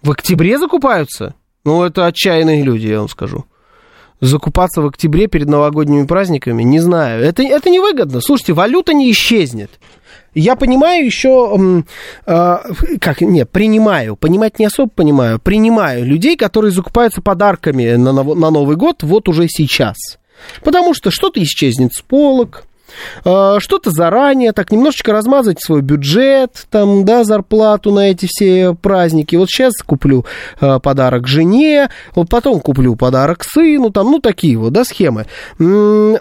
в 0.02 0.12
октябре 0.12 0.58
закупаются? 0.58 1.36
Ну, 1.66 1.84
это 1.84 2.06
отчаянные 2.06 2.64
люди, 2.64 2.88
я 2.88 3.00
вам 3.00 3.10
скажу. 3.10 3.46
Закупаться 4.22 4.82
в 4.82 4.88
октябре 4.88 5.28
перед 5.28 5.48
новогодними 5.48 6.06
праздниками, 6.06 6.64
не 6.64 6.80
знаю. 6.80 7.24
Это, 7.24 7.44
это 7.44 7.70
невыгодно. 7.70 8.20
Слушайте, 8.22 8.54
валюта 8.54 8.94
не 8.94 9.12
исчезнет. 9.12 9.72
Я 10.36 10.56
понимаю 10.56 11.06
еще, 11.06 11.84
э, 12.26 12.58
как, 13.02 13.22
не, 13.22 13.46
принимаю, 13.46 14.16
понимать 14.16 14.60
не 14.60 14.66
особо 14.66 14.90
понимаю, 14.90 15.40
принимаю 15.40 16.06
людей, 16.06 16.38
которые 16.38 16.72
закупаются 16.72 17.22
подарками 17.22 17.96
на, 17.96 18.12
на 18.12 18.50
Новый 18.52 18.76
год 18.76 19.04
вот 19.04 19.28
уже 19.28 19.48
сейчас. 19.48 19.98
Потому 20.64 20.94
что 20.94 21.12
что-то 21.12 21.42
исчезнет 21.42 21.94
с 21.94 22.02
полок, 22.02 22.66
что-то 23.22 23.92
заранее, 23.92 24.52
так 24.52 24.72
немножечко 24.72 25.12
размазать 25.12 25.62
свой 25.62 25.82
бюджет, 25.82 26.68
там, 26.70 27.06
да, 27.06 27.24
зарплату 27.24 27.92
на 27.92 28.12
эти 28.12 28.28
все 28.28 28.76
праздники. 28.76 29.36
Вот 29.36 29.50
сейчас 29.50 29.74
куплю 29.86 30.26
э, 30.60 30.80
подарок 30.80 31.28
жене, 31.28 31.90
вот 32.16 32.30
потом 32.30 32.60
куплю 32.60 32.96
подарок 32.96 33.44
сыну, 33.44 33.90
там, 33.92 34.12
ну, 34.12 34.20
такие 34.20 34.58
вот, 34.58 34.74
да, 34.74 34.84
схемы. 34.84 35.26
Э, 35.60 36.18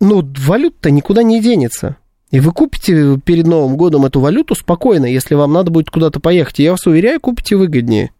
ну, 0.00 0.32
валюта 0.38 0.90
никуда 0.90 1.22
не 1.22 1.40
денется. 1.40 1.96
И 2.30 2.40
вы 2.40 2.52
купите 2.52 3.18
перед 3.24 3.46
Новым 3.46 3.76
годом 3.76 4.04
эту 4.04 4.20
валюту 4.20 4.54
спокойно, 4.54 5.06
если 5.06 5.34
вам 5.34 5.52
надо 5.52 5.70
будет 5.70 5.90
куда-то 5.90 6.20
поехать. 6.20 6.58
Я 6.58 6.72
вас 6.72 6.86
уверяю, 6.86 7.20
купите 7.20 7.56
выгоднее. 7.56 8.10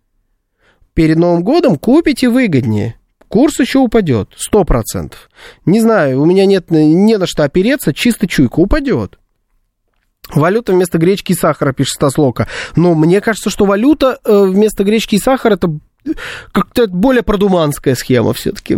Перед 0.94 1.18
Новым 1.18 1.42
годом 1.42 1.76
купите 1.76 2.28
выгоднее. 2.28 2.96
Курс 3.29 3.61
еще 3.61 3.79
упадет, 3.79 4.31
сто 4.37 4.64
процентов. 4.64 5.29
Не 5.66 5.81
знаю, 5.81 6.20
у 6.20 6.24
меня 6.24 6.47
нет 6.47 6.70
не 6.70 7.16
на 7.18 7.26
что 7.26 7.45
опереться, 7.45 7.93
чисто 7.93 8.26
чуйка 8.26 8.61
упадет. 8.61 9.18
Валюта 10.31 10.72
вместо 10.72 10.99
гречки 10.99 11.33
и 11.33 11.35
сахара, 11.35 11.72
пишет 11.72 11.95
Стаслока. 11.95 12.49
Но 12.76 12.95
мне 12.95 13.20
кажется, 13.20 13.51
что 13.51 13.64
валюта 13.64 14.18
э, 14.24 14.45
вместо 14.45 14.85
гречки 14.85 15.14
и 15.14 15.18
сахара 15.18 15.55
это 15.55 15.79
как-то 16.53 16.87
более 16.87 17.22
продуманская 17.22 17.95
схема 17.95 18.33
все-таки. 18.33 18.76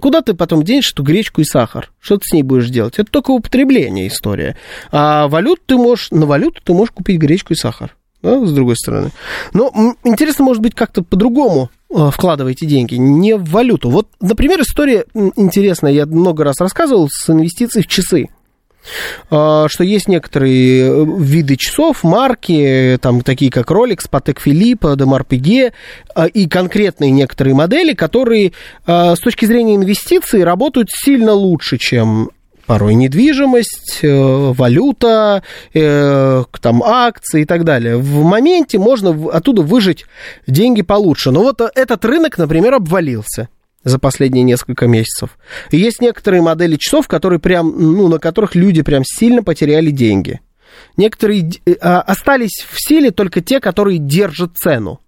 Куда 0.00 0.20
ты 0.20 0.34
потом 0.34 0.62
денешь 0.62 0.92
эту 0.92 1.02
гречку 1.02 1.40
и 1.40 1.44
сахар? 1.44 1.90
Что 2.00 2.16
ты 2.16 2.22
с 2.26 2.32
ней 2.32 2.42
будешь 2.42 2.68
делать? 2.68 2.98
Это 2.98 3.10
только 3.10 3.30
употребление 3.30 4.08
история. 4.08 4.56
А 4.90 5.28
валюту 5.28 5.62
ты 5.66 5.76
можешь, 5.76 6.10
на 6.10 6.26
валюту 6.26 6.60
ты 6.62 6.72
можешь 6.72 6.92
купить 6.92 7.18
гречку 7.18 7.52
и 7.52 7.56
сахар. 7.56 7.96
Да, 8.22 8.44
с 8.44 8.52
другой 8.52 8.76
стороны. 8.76 9.10
Но 9.52 9.70
интересно, 10.02 10.44
может 10.44 10.62
быть, 10.62 10.74
как-то 10.74 11.02
по-другому 11.02 11.70
Э, 11.83 11.83
вкладываете 12.10 12.66
деньги, 12.66 12.96
не 12.96 13.36
в 13.36 13.44
валюту. 13.50 13.90
Вот, 13.90 14.08
например, 14.20 14.60
история 14.60 15.04
интересная, 15.14 15.92
я 15.92 16.06
много 16.06 16.44
раз 16.44 16.60
рассказывал, 16.60 17.08
с 17.10 17.30
инвестицией 17.30 17.84
в 17.84 17.88
часы 17.88 18.28
э, 19.30 19.66
что 19.68 19.84
есть 19.84 20.08
некоторые 20.08 20.82
э, 20.82 21.04
виды 21.18 21.56
часов, 21.56 22.02
марки, 22.02 22.98
там 23.00 23.22
такие 23.22 23.50
как 23.50 23.70
Rolex, 23.70 24.10
Patek 24.10 24.38
Philippe, 24.44 24.94
Audemars 24.94 25.26
Piguet, 25.28 25.72
и 26.32 26.48
конкретные 26.48 27.10
некоторые 27.10 27.54
модели, 27.54 27.94
которые 27.94 28.52
с 28.86 29.18
точки 29.18 29.46
зрения 29.46 29.76
инвестиций 29.76 30.44
работают 30.44 30.88
сильно 30.90 31.32
лучше, 31.32 31.78
чем 31.78 32.30
порой 32.66 32.94
недвижимость, 32.94 34.00
э, 34.02 34.08
валюта, 34.08 35.42
э, 35.72 36.44
там 36.60 36.82
акции 36.82 37.42
и 37.42 37.44
так 37.44 37.64
далее. 37.64 37.96
В 37.96 38.22
моменте 38.22 38.78
можно 38.78 39.10
оттуда 39.30 39.62
выжить 39.62 40.06
деньги 40.46 40.82
получше. 40.82 41.30
Но 41.30 41.42
вот 41.42 41.60
этот 41.60 42.04
рынок, 42.04 42.38
например, 42.38 42.74
обвалился 42.74 43.48
за 43.84 43.98
последние 43.98 44.44
несколько 44.44 44.86
месяцев. 44.86 45.38
И 45.70 45.76
есть 45.76 46.00
некоторые 46.00 46.42
модели 46.42 46.76
часов, 46.76 47.06
которые 47.06 47.38
прям, 47.38 47.74
ну, 47.76 48.08
на 48.08 48.18
которых 48.18 48.54
люди 48.54 48.82
прям 48.82 49.02
сильно 49.04 49.42
потеряли 49.42 49.90
деньги. 49.90 50.40
Некоторые 50.96 51.50
э, 51.66 51.74
а, 51.80 52.00
остались 52.00 52.64
в 52.68 52.76
силе 52.80 53.10
только 53.10 53.40
те, 53.40 53.60
которые 53.60 53.98
держат 53.98 54.56
цену. 54.56 55.00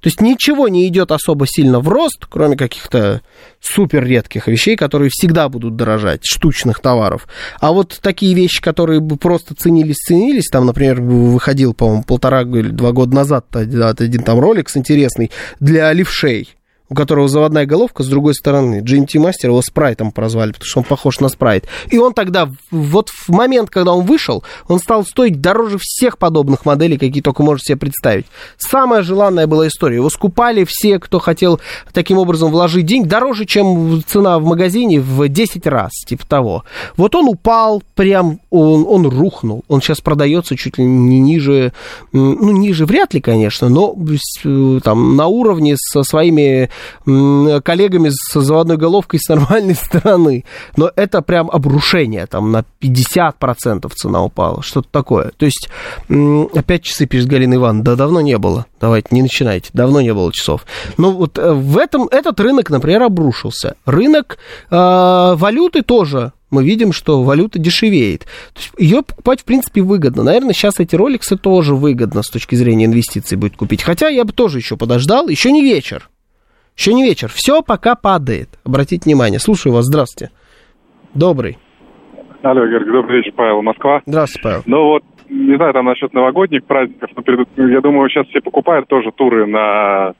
То 0.00 0.08
есть 0.08 0.20
ничего 0.20 0.68
не 0.68 0.86
идет 0.88 1.10
особо 1.10 1.46
сильно 1.46 1.80
в 1.80 1.88
рост, 1.88 2.26
кроме 2.28 2.56
каких-то 2.56 3.22
супер 3.60 4.04
редких 4.04 4.46
вещей, 4.46 4.76
которые 4.76 5.10
всегда 5.12 5.48
будут 5.48 5.76
дорожать, 5.76 6.20
штучных 6.24 6.80
товаров. 6.80 7.26
А 7.60 7.72
вот 7.72 7.98
такие 8.00 8.34
вещи, 8.34 8.60
которые 8.60 9.00
бы 9.00 9.16
просто 9.16 9.54
ценились, 9.54 9.96
ценились, 9.96 10.48
там, 10.48 10.66
например, 10.66 11.00
выходил, 11.00 11.74
по-моему, 11.74 12.04
полтора 12.04 12.42
или 12.42 12.68
два 12.68 12.92
года 12.92 13.14
назад 13.14 13.46
один 13.54 14.22
там 14.22 14.38
ролик 14.38 14.70
интересный 14.74 15.30
для 15.60 15.92
левшей 15.92 16.54
у 16.90 16.94
которого 16.94 17.28
заводная 17.28 17.66
головка 17.66 18.02
с 18.02 18.08
другой 18.08 18.34
стороны. 18.34 18.80
GMT 18.80 19.14
Master 19.16 19.46
его 19.46 19.62
спрайтом 19.62 20.10
прозвали, 20.10 20.52
потому 20.52 20.66
что 20.66 20.78
он 20.80 20.84
похож 20.84 21.20
на 21.20 21.28
спрайт. 21.28 21.66
И 21.90 21.98
он 21.98 22.14
тогда, 22.14 22.50
вот 22.70 23.10
в 23.10 23.28
момент, 23.28 23.70
когда 23.70 23.92
он 23.92 24.04
вышел, 24.04 24.42
он 24.68 24.78
стал 24.78 25.04
стоить 25.04 25.40
дороже 25.40 25.78
всех 25.80 26.18
подобных 26.18 26.64
моделей, 26.64 26.96
какие 26.96 27.22
только 27.22 27.42
можете 27.42 27.68
себе 27.68 27.78
представить. 27.78 28.26
Самая 28.56 29.02
желанная 29.02 29.46
была 29.46 29.68
история. 29.68 29.96
Его 29.96 30.10
скупали 30.10 30.64
все, 30.66 30.98
кто 30.98 31.18
хотел 31.18 31.60
таким 31.92 32.18
образом 32.18 32.50
вложить 32.50 32.86
деньги, 32.86 33.08
дороже, 33.08 33.44
чем 33.44 34.02
цена 34.06 34.38
в 34.38 34.44
магазине 34.44 35.00
в 35.00 35.28
10 35.28 35.66
раз, 35.66 35.90
типа 36.06 36.26
того. 36.26 36.64
Вот 36.96 37.14
он 37.14 37.28
упал, 37.28 37.82
прям, 37.94 38.40
он, 38.50 38.86
он 38.88 39.06
рухнул. 39.06 39.64
Он 39.68 39.82
сейчас 39.82 40.00
продается 40.00 40.56
чуть 40.56 40.78
ли 40.78 40.84
не 40.84 41.20
ниже, 41.20 41.72
ну, 42.12 42.50
ниже 42.50 42.86
вряд 42.86 43.12
ли, 43.12 43.20
конечно, 43.20 43.68
но 43.68 43.94
э, 44.44 44.80
там 44.82 45.16
на 45.16 45.26
уровне 45.26 45.74
со 45.76 46.02
своими 46.02 46.70
коллегами 47.04 48.10
с 48.10 48.40
заводной 48.40 48.76
головкой 48.76 49.20
с 49.20 49.28
нормальной 49.28 49.74
стороны. 49.74 50.44
Но 50.76 50.90
это 50.96 51.22
прям 51.22 51.50
обрушение, 51.50 52.26
там 52.26 52.52
на 52.52 52.64
50% 52.80 53.90
цена 53.94 54.24
упала, 54.24 54.62
что-то 54.62 54.88
такое. 54.90 55.32
То 55.36 55.46
есть, 55.46 55.68
опять 56.54 56.82
часы, 56.82 57.06
пишет 57.06 57.28
Галина 57.28 57.54
Ивановна, 57.54 57.84
да 57.84 57.96
давно 57.96 58.20
не 58.20 58.38
было. 58.38 58.66
Давайте, 58.80 59.08
не 59.10 59.22
начинайте, 59.22 59.70
давно 59.72 60.00
не 60.00 60.14
было 60.14 60.32
часов. 60.32 60.64
Но 60.96 61.12
вот 61.12 61.38
э, 61.38 61.52
в 61.52 61.78
этом, 61.78 62.08
этот 62.10 62.38
рынок, 62.40 62.70
например, 62.70 63.02
обрушился. 63.02 63.74
Рынок 63.84 64.38
э, 64.70 65.34
валюты 65.36 65.82
тоже 65.82 66.32
мы 66.50 66.64
видим, 66.64 66.92
что 66.92 67.22
валюта 67.22 67.58
дешевеет. 67.58 68.20
То 68.54 68.60
есть 68.60 68.70
ее 68.78 69.02
покупать, 69.02 69.40
в 69.40 69.44
принципе, 69.44 69.82
выгодно. 69.82 70.22
Наверное, 70.22 70.54
сейчас 70.54 70.74
эти 70.78 70.96
роликсы 70.96 71.36
тоже 71.36 71.74
выгодно 71.74 72.22
с 72.22 72.30
точки 72.30 72.54
зрения 72.54 72.86
инвестиций 72.86 73.36
будет 73.36 73.56
купить. 73.56 73.82
Хотя 73.82 74.08
я 74.08 74.24
бы 74.24 74.32
тоже 74.32 74.58
еще 74.58 74.76
подождал, 74.76 75.28
еще 75.28 75.52
не 75.52 75.62
вечер. 75.62 76.08
Еще 76.78 76.94
не 76.94 77.02
вечер. 77.02 77.28
Все 77.28 77.60
пока 77.60 77.96
падает. 77.96 78.50
Обратите 78.64 79.02
внимание. 79.04 79.40
Слушаю 79.40 79.74
вас. 79.74 79.86
Здравствуйте. 79.86 80.32
Добрый. 81.12 81.58
Алло, 82.42 82.64
Георгий, 82.68 82.92
добрый 82.92 83.16
вечер, 83.18 83.32
Павел, 83.36 83.62
Москва. 83.62 84.00
Здравствуйте, 84.06 84.44
Павел. 84.44 84.62
Ну 84.66 84.84
вот, 84.84 85.02
не 85.28 85.56
знаю, 85.56 85.72
там 85.72 85.86
насчет 85.86 86.14
новогодних 86.14 86.64
праздников, 86.64 87.10
но 87.16 87.22
перед, 87.22 87.48
я 87.56 87.80
думаю, 87.80 88.08
сейчас 88.08 88.28
все 88.28 88.40
покупают 88.40 88.86
тоже 88.86 89.10
туры 89.10 89.46
на, 89.46 90.12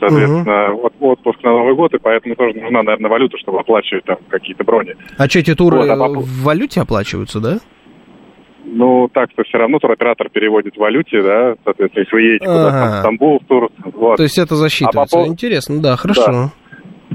соответственно, 0.00 0.72
угу. 0.74 0.90
отпуск 0.98 1.40
на 1.44 1.50
Новый 1.50 1.76
год, 1.76 1.94
и 1.94 1.98
поэтому 1.98 2.34
тоже 2.34 2.58
нужна, 2.58 2.82
наверное, 2.82 3.08
валюта, 3.08 3.38
чтобы 3.38 3.60
оплачивать 3.60 4.04
там 4.06 4.16
какие-то 4.28 4.64
брони. 4.64 4.96
А 5.18 5.28
что, 5.28 5.38
эти 5.38 5.54
туры 5.54 5.76
вот, 5.76 5.88
а 5.88 6.08
в 6.08 6.42
валюте 6.42 6.80
оплачиваются, 6.80 7.38
да? 7.38 7.58
Ну, 8.72 9.08
так 9.12 9.30
что 9.32 9.42
все 9.42 9.58
равно 9.58 9.78
туроператор 9.78 10.28
переводит 10.30 10.76
в 10.76 10.78
валюте, 10.78 11.22
да, 11.22 11.54
соответственно, 11.64 12.02
если 12.02 12.14
вы 12.14 12.22
едете 12.22 12.46
ага. 12.46 12.54
куда-то 12.54 12.86
в 12.86 12.98
Стамбул, 13.00 13.40
в 13.40 13.44
тур. 13.46 13.68
Вот. 13.84 14.16
То 14.16 14.22
есть 14.22 14.38
это 14.38 14.54
засчитывается. 14.54 15.18
А 15.18 15.24
по... 15.24 15.26
Интересно, 15.26 15.82
да, 15.82 15.96
хорошо. 15.96 16.26
Да. 16.26 16.50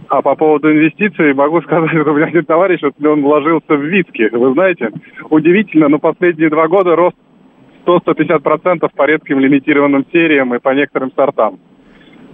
А 0.10 0.22
по 0.22 0.36
поводу 0.36 0.70
инвестиций 0.70 1.34
могу 1.34 1.62
сказать, 1.62 1.90
что 2.02 2.12
у 2.12 2.16
меня 2.16 2.26
один 2.26 2.44
товарищ, 2.44 2.82
вот 2.82 2.94
он 3.06 3.22
вложился 3.22 3.74
в 3.74 3.82
виски. 3.84 4.30
Вы 4.36 4.54
знаете, 4.54 4.90
удивительно, 5.30 5.88
но 5.88 5.98
последние 5.98 6.50
два 6.50 6.68
года 6.68 6.96
рост 6.96 7.16
100-150% 7.86 8.90
по 8.94 9.06
редким 9.06 9.40
лимитированным 9.40 10.06
сериям 10.12 10.54
и 10.54 10.60
по 10.60 10.74
некоторым 10.74 11.12
сортам. 11.16 11.60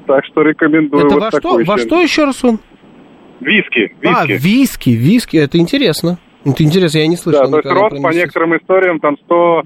Так 0.08 0.26
что 0.26 0.42
рекомендую 0.42 1.06
Это 1.06 1.16
вот 1.16 1.24
во, 1.32 1.40
что, 1.40 1.64
во 1.64 1.78
что 1.78 2.02
еще 2.02 2.24
раз 2.24 2.44
он? 2.44 2.60
Виски, 3.40 3.94
виски. 4.02 4.16
А, 4.16 4.26
виски, 4.26 4.90
виски, 4.90 5.38
это 5.38 5.58
интересно. 5.60 6.18
Это 6.46 6.64
интересно, 6.64 6.98
я 7.00 7.08
не 7.08 7.18
слышал. 7.18 7.50
Да, 7.50 7.50
то 7.50 7.58
есть 7.58 7.70
рост 7.70 8.02
по 8.02 8.14
некоторым 8.14 8.58
историям 8.58 9.00
там 9.00 9.18
100 9.26 9.64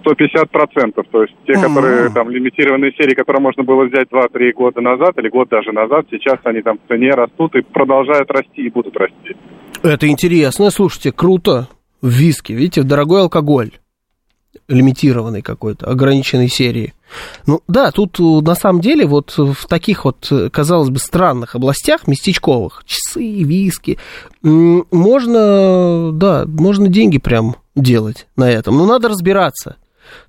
150 0.00 0.50
процентов. 0.50 1.06
То 1.10 1.22
есть 1.22 1.34
те, 1.46 1.54
которые 1.54 2.10
там 2.10 2.30
лимитированные 2.30 2.92
серии, 2.92 3.14
которые 3.14 3.42
можно 3.42 3.64
было 3.64 3.84
взять 3.84 4.08
2-3 4.08 4.52
года 4.52 4.80
назад 4.80 5.18
или 5.18 5.28
год 5.28 5.48
даже 5.48 5.72
назад, 5.72 6.06
сейчас 6.10 6.38
они 6.44 6.62
там 6.62 6.78
в 6.78 6.88
цене 6.88 7.10
растут 7.10 7.54
и 7.56 7.62
продолжают 7.62 8.30
расти 8.30 8.62
и 8.62 8.70
будут 8.70 8.96
расти. 8.96 9.36
Это 9.82 10.08
интересно, 10.08 10.70
слушайте, 10.70 11.12
круто. 11.12 11.68
Виски, 12.00 12.52
видите, 12.52 12.82
дорогой 12.82 13.22
алкоголь 13.22 13.70
лимитированной 14.68 15.42
какой-то, 15.42 15.86
ограниченной 15.86 16.48
серии. 16.48 16.94
Ну 17.46 17.60
да, 17.68 17.90
тут 17.90 18.18
э, 18.20 18.22
на 18.22 18.54
самом 18.54 18.80
деле 18.80 19.06
вот 19.06 19.34
в 19.36 19.66
таких 19.66 20.04
вот, 20.04 20.28
э, 20.30 20.50
казалось 20.50 20.90
бы, 20.90 20.98
странных 20.98 21.54
областях, 21.54 22.06
местечковых, 22.06 22.84
часы, 22.86 23.42
виски, 23.42 23.98
можно, 24.42 26.10
да, 26.12 26.44
можно 26.46 26.88
деньги 26.88 27.18
прям 27.18 27.56
делать 27.74 28.26
на 28.36 28.50
этом. 28.50 28.76
Но 28.76 28.86
надо 28.86 29.08
разбираться. 29.08 29.76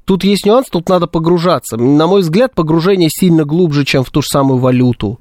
Тут 0.06 0.24
есть 0.24 0.46
нюанс, 0.46 0.68
тут 0.70 0.90
надо 0.90 1.08
погружаться. 1.08 1.78
На 1.78 2.08
мой 2.08 2.22
взгляд, 2.22 2.54
погружение 2.54 3.10
сильно 3.10 3.44
глубже, 3.44 3.86
чем 3.86 4.04
в 4.04 4.10
ту 4.10 4.22
же 4.22 4.28
самую 4.28 4.60
валюту 4.60 5.20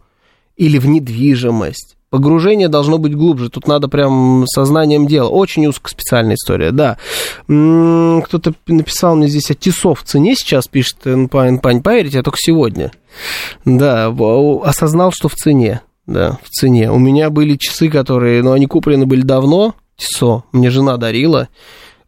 или 0.56 0.78
в 0.78 0.86
недвижимость. 0.86 1.96
Погружение 2.12 2.68
должно 2.68 2.98
быть 2.98 3.16
глубже. 3.16 3.48
Тут 3.48 3.66
надо 3.66 3.88
прям 3.88 4.44
сознанием 4.46 5.06
дела. 5.06 5.30
Очень 5.30 5.66
узкоспециальная 5.66 6.34
история, 6.34 6.70
да. 6.70 6.98
Кто-то 7.46 8.52
написал 8.66 9.16
мне 9.16 9.28
здесь, 9.28 9.50
а 9.50 9.54
Тесов 9.54 10.02
в 10.02 10.04
цене 10.04 10.34
сейчас, 10.34 10.68
пишет 10.68 10.98
Пань, 11.30 11.58
Пань, 11.58 11.82
поверите, 11.82 12.18
я 12.18 12.22
только 12.22 12.36
сегодня. 12.38 12.92
Да, 13.64 14.08
осознал, 14.62 15.10
что 15.10 15.30
в 15.30 15.36
цене. 15.36 15.80
Да, 16.06 16.38
в 16.44 16.50
цене. 16.50 16.92
У 16.92 16.98
меня 16.98 17.30
были 17.30 17.56
часы, 17.56 17.88
которые, 17.88 18.42
ну, 18.42 18.52
они 18.52 18.66
куплены 18.66 19.06
были 19.06 19.22
давно, 19.22 19.74
Тесо, 19.96 20.44
мне 20.52 20.68
жена 20.68 20.98
дарила. 20.98 21.48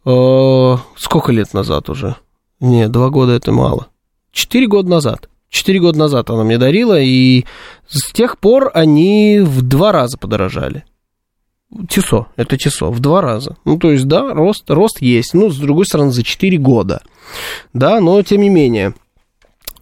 Э, 0.04 0.76
сколько 0.98 1.32
лет 1.32 1.54
назад 1.54 1.88
уже? 1.88 2.16
Не, 2.60 2.88
два 2.88 3.08
года 3.08 3.32
это 3.32 3.52
мало. 3.52 3.86
Четыре 4.32 4.66
года 4.66 4.90
назад. 4.90 5.30
Четыре 5.54 5.78
года 5.78 6.00
назад 6.00 6.30
она 6.30 6.42
мне 6.42 6.58
дарила, 6.58 7.00
и 7.00 7.44
с 7.86 8.12
тех 8.12 8.38
пор 8.40 8.72
они 8.74 9.38
в 9.38 9.62
два 9.62 9.92
раза 9.92 10.18
подорожали. 10.18 10.84
Тесо, 11.88 12.26
это 12.34 12.58
Тесо, 12.58 12.90
в 12.90 12.98
два 12.98 13.20
раза. 13.20 13.56
Ну, 13.64 13.78
то 13.78 13.92
есть, 13.92 14.06
да, 14.06 14.34
рост, 14.34 14.68
рост 14.68 15.00
есть. 15.00 15.32
Ну, 15.32 15.50
с 15.50 15.56
другой 15.56 15.86
стороны, 15.86 16.10
за 16.10 16.24
4 16.24 16.58
года. 16.58 17.02
Да, 17.72 18.00
но 18.00 18.20
тем 18.24 18.40
не 18.40 18.48
менее. 18.48 18.94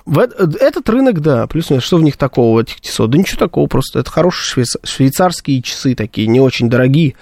В 0.05 0.19
этот 0.19 0.89
рынок, 0.89 1.21
да, 1.21 1.47
плюс 1.47 1.71
что 1.79 1.97
в 1.97 2.03
них 2.03 2.17
такого, 2.17 2.57
в 2.57 2.59
этих 2.59 2.81
тесо? 2.81 3.07
Да 3.07 3.19
ничего 3.19 3.39
такого, 3.39 3.67
просто 3.67 4.01
это 4.01 4.11
хорошие 4.11 4.65
швейцарские 4.83 5.63
часы 5.63 5.95
такие, 5.95 6.27
не 6.27 6.41
очень 6.41 6.69
дорогие, 6.69 7.15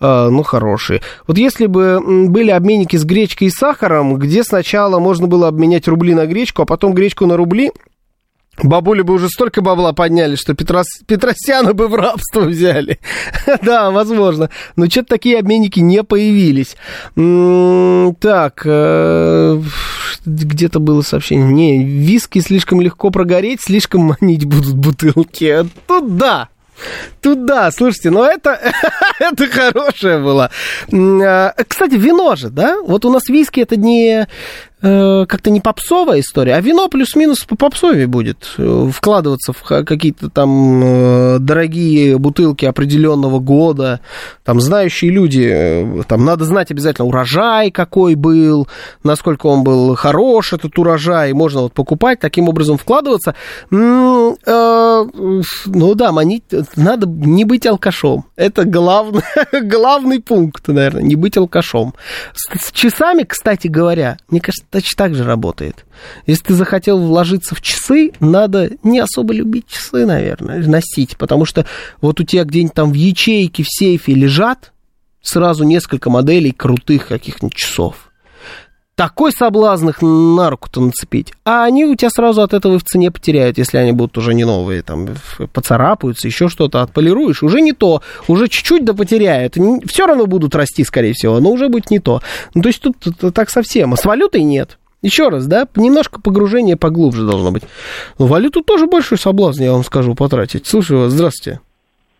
э, 0.00 0.28
но 0.28 0.42
хорошие. 0.42 1.02
Вот 1.26 1.38
если 1.38 1.66
бы 1.66 2.00
были 2.28 2.50
обменники 2.50 2.96
с 2.96 3.04
гречкой 3.04 3.48
и 3.48 3.50
сахаром, 3.50 4.16
где 4.16 4.44
сначала 4.44 4.98
можно 4.98 5.26
было 5.26 5.48
обменять 5.48 5.88
рубли 5.88 6.14
на 6.14 6.26
гречку, 6.26 6.62
а 6.62 6.66
потом 6.66 6.94
гречку 6.94 7.26
на 7.26 7.36
рубли, 7.36 7.72
Бабули 8.62 9.02
бы 9.02 9.14
уже 9.14 9.28
столько 9.28 9.62
бабла 9.62 9.92
подняли, 9.92 10.36
что 10.36 10.54
Петрос... 10.54 10.86
Петросяна 11.06 11.72
бы 11.72 11.88
в 11.88 11.94
рабство 11.94 12.42
взяли. 12.42 12.98
да, 13.62 13.90
возможно. 13.90 14.50
Но 14.76 14.86
что-то 14.86 15.08
такие 15.08 15.38
обменники 15.38 15.80
не 15.80 16.02
появились. 16.02 16.76
так, 18.20 18.62
э, 18.64 19.62
где-то 20.24 20.80
было 20.80 21.02
сообщение. 21.02 21.50
Не, 21.50 21.84
виски 21.84 22.40
слишком 22.40 22.80
легко 22.80 23.10
прогореть, 23.10 23.60
слишком 23.62 24.02
манить 24.02 24.44
будут 24.44 24.74
бутылки. 24.74 25.66
Тут 25.86 26.16
да, 26.16 26.48
Тут 27.20 27.44
да, 27.44 27.70
слушайте, 27.70 28.10
но 28.10 28.24
это, 28.24 28.58
это 29.18 29.46
хорошее 29.48 30.18
было. 30.18 30.50
А, 30.92 31.54
кстати, 31.68 31.94
вино 31.94 32.36
же, 32.36 32.48
да? 32.48 32.80
Вот 32.82 33.04
у 33.04 33.12
нас 33.12 33.28
виски 33.28 33.60
это 33.60 33.76
не 33.76 34.26
Э, 34.82 35.26
как-то 35.28 35.50
не 35.50 35.60
попсовая 35.60 36.20
история, 36.20 36.54
а 36.54 36.60
вино 36.62 36.88
плюс-минус 36.88 37.44
по 37.44 37.54
попсове 37.54 38.06
будет 38.06 38.54
э, 38.56 38.88
вкладываться 38.90 39.52
в 39.52 39.62
какие-то 39.62 40.30
там 40.30 40.82
э, 40.82 41.38
дорогие 41.38 42.16
бутылки 42.16 42.64
определенного 42.64 43.40
года, 43.40 44.00
там 44.42 44.58
знающие 44.58 45.10
люди, 45.10 46.02
там 46.08 46.24
надо 46.24 46.46
знать 46.46 46.70
обязательно 46.70 47.08
урожай 47.08 47.70
какой 47.70 48.14
был, 48.14 48.68
насколько 49.04 49.48
он 49.48 49.64
был 49.64 49.94
хорош, 49.96 50.54
этот 50.54 50.78
урожай, 50.78 51.34
можно 51.34 51.60
вот 51.62 51.74
покупать, 51.74 52.18
таким 52.18 52.48
образом 52.48 52.78
вкладываться. 52.78 53.34
Ну 53.70 54.36
да, 54.46 56.12
манить, 56.12 56.44
надо 56.76 57.06
не 57.06 57.44
быть 57.44 57.66
алкашом, 57.66 58.24
это 58.36 58.64
главный, 58.64 59.22
главный 59.62 60.20
пункт, 60.20 60.68
наверное, 60.68 61.02
не 61.02 61.16
быть 61.16 61.36
алкашом. 61.36 61.94
С 62.32 62.72
часами, 62.72 63.24
кстати 63.24 63.66
говоря, 63.66 64.16
мне 64.30 64.40
кажется, 64.40 64.69
точно 64.70 64.96
так 64.96 65.14
же 65.14 65.24
работает. 65.24 65.84
Если 66.26 66.44
ты 66.44 66.54
захотел 66.54 66.98
вложиться 66.98 67.54
в 67.54 67.60
часы, 67.60 68.12
надо 68.20 68.70
не 68.82 69.00
особо 69.00 69.34
любить 69.34 69.66
часы, 69.68 70.06
наверное, 70.06 70.66
носить, 70.66 71.16
потому 71.16 71.44
что 71.44 71.66
вот 72.00 72.20
у 72.20 72.24
тебя 72.24 72.44
где-нибудь 72.44 72.74
там 72.74 72.92
в 72.92 72.94
ячейке, 72.94 73.62
в 73.62 73.68
сейфе 73.68 74.14
лежат 74.14 74.72
сразу 75.22 75.64
несколько 75.64 76.10
моделей 76.10 76.52
крутых 76.52 77.08
каких-нибудь 77.08 77.54
часов 77.54 78.09
такой 79.00 79.32
соблазн 79.32 79.88
их 79.88 80.02
на 80.02 80.50
руку-то 80.50 80.82
нацепить. 80.82 81.32
А 81.46 81.64
они 81.64 81.86
у 81.86 81.94
тебя 81.94 82.10
сразу 82.10 82.42
от 82.42 82.52
этого 82.52 82.74
и 82.74 82.78
в 82.78 82.84
цене 82.84 83.10
потеряют, 83.10 83.56
если 83.56 83.78
они 83.78 83.92
будут 83.92 84.18
уже 84.18 84.34
не 84.34 84.44
новые, 84.44 84.82
там, 84.82 85.08
поцарапаются, 85.54 86.28
еще 86.28 86.48
что-то 86.48 86.82
отполируешь, 86.82 87.42
уже 87.42 87.62
не 87.62 87.72
то, 87.72 88.02
уже 88.28 88.48
чуть-чуть 88.48 88.84
да 88.84 88.92
потеряют. 88.92 89.56
Все 89.86 90.04
равно 90.04 90.26
будут 90.26 90.54
расти, 90.54 90.84
скорее 90.84 91.14
всего, 91.14 91.40
но 91.40 91.50
уже 91.50 91.70
будет 91.70 91.90
не 91.90 91.98
то. 91.98 92.20
Ну, 92.54 92.60
то 92.60 92.68
есть 92.68 92.82
тут, 92.82 92.96
так 93.32 93.48
совсем. 93.48 93.94
А 93.94 93.96
с 93.96 94.04
валютой 94.04 94.42
нет. 94.42 94.78
Еще 95.00 95.30
раз, 95.30 95.46
да, 95.46 95.66
немножко 95.76 96.20
погружение 96.20 96.76
поглубже 96.76 97.24
должно 97.24 97.52
быть. 97.52 97.62
Но 98.18 98.26
валюту 98.26 98.60
тоже 98.60 98.86
большой 98.86 99.16
соблазн, 99.16 99.62
я 99.62 99.72
вам 99.72 99.82
скажу, 99.82 100.14
потратить. 100.14 100.66
Слушаю 100.66 101.00
вас, 101.00 101.12
здравствуйте. 101.12 101.60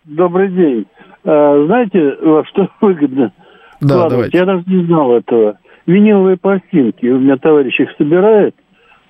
Добрый 0.05 0.49
день. 0.49 0.87
А, 1.24 1.62
знаете, 1.66 2.16
во 2.22 2.43
что 2.47 2.68
выгодно? 2.81 3.35
Да, 3.83 4.09
давайте. 4.09 4.39
Я 4.39 4.47
даже 4.47 4.64
не 4.66 4.87
знал 4.87 5.14
этого 5.14 5.59
виниловые 5.87 6.37
пластинки, 6.37 7.07
у 7.07 7.18
меня 7.18 7.37
товарищ 7.37 7.78
их 7.81 7.91
собирает, 7.97 8.55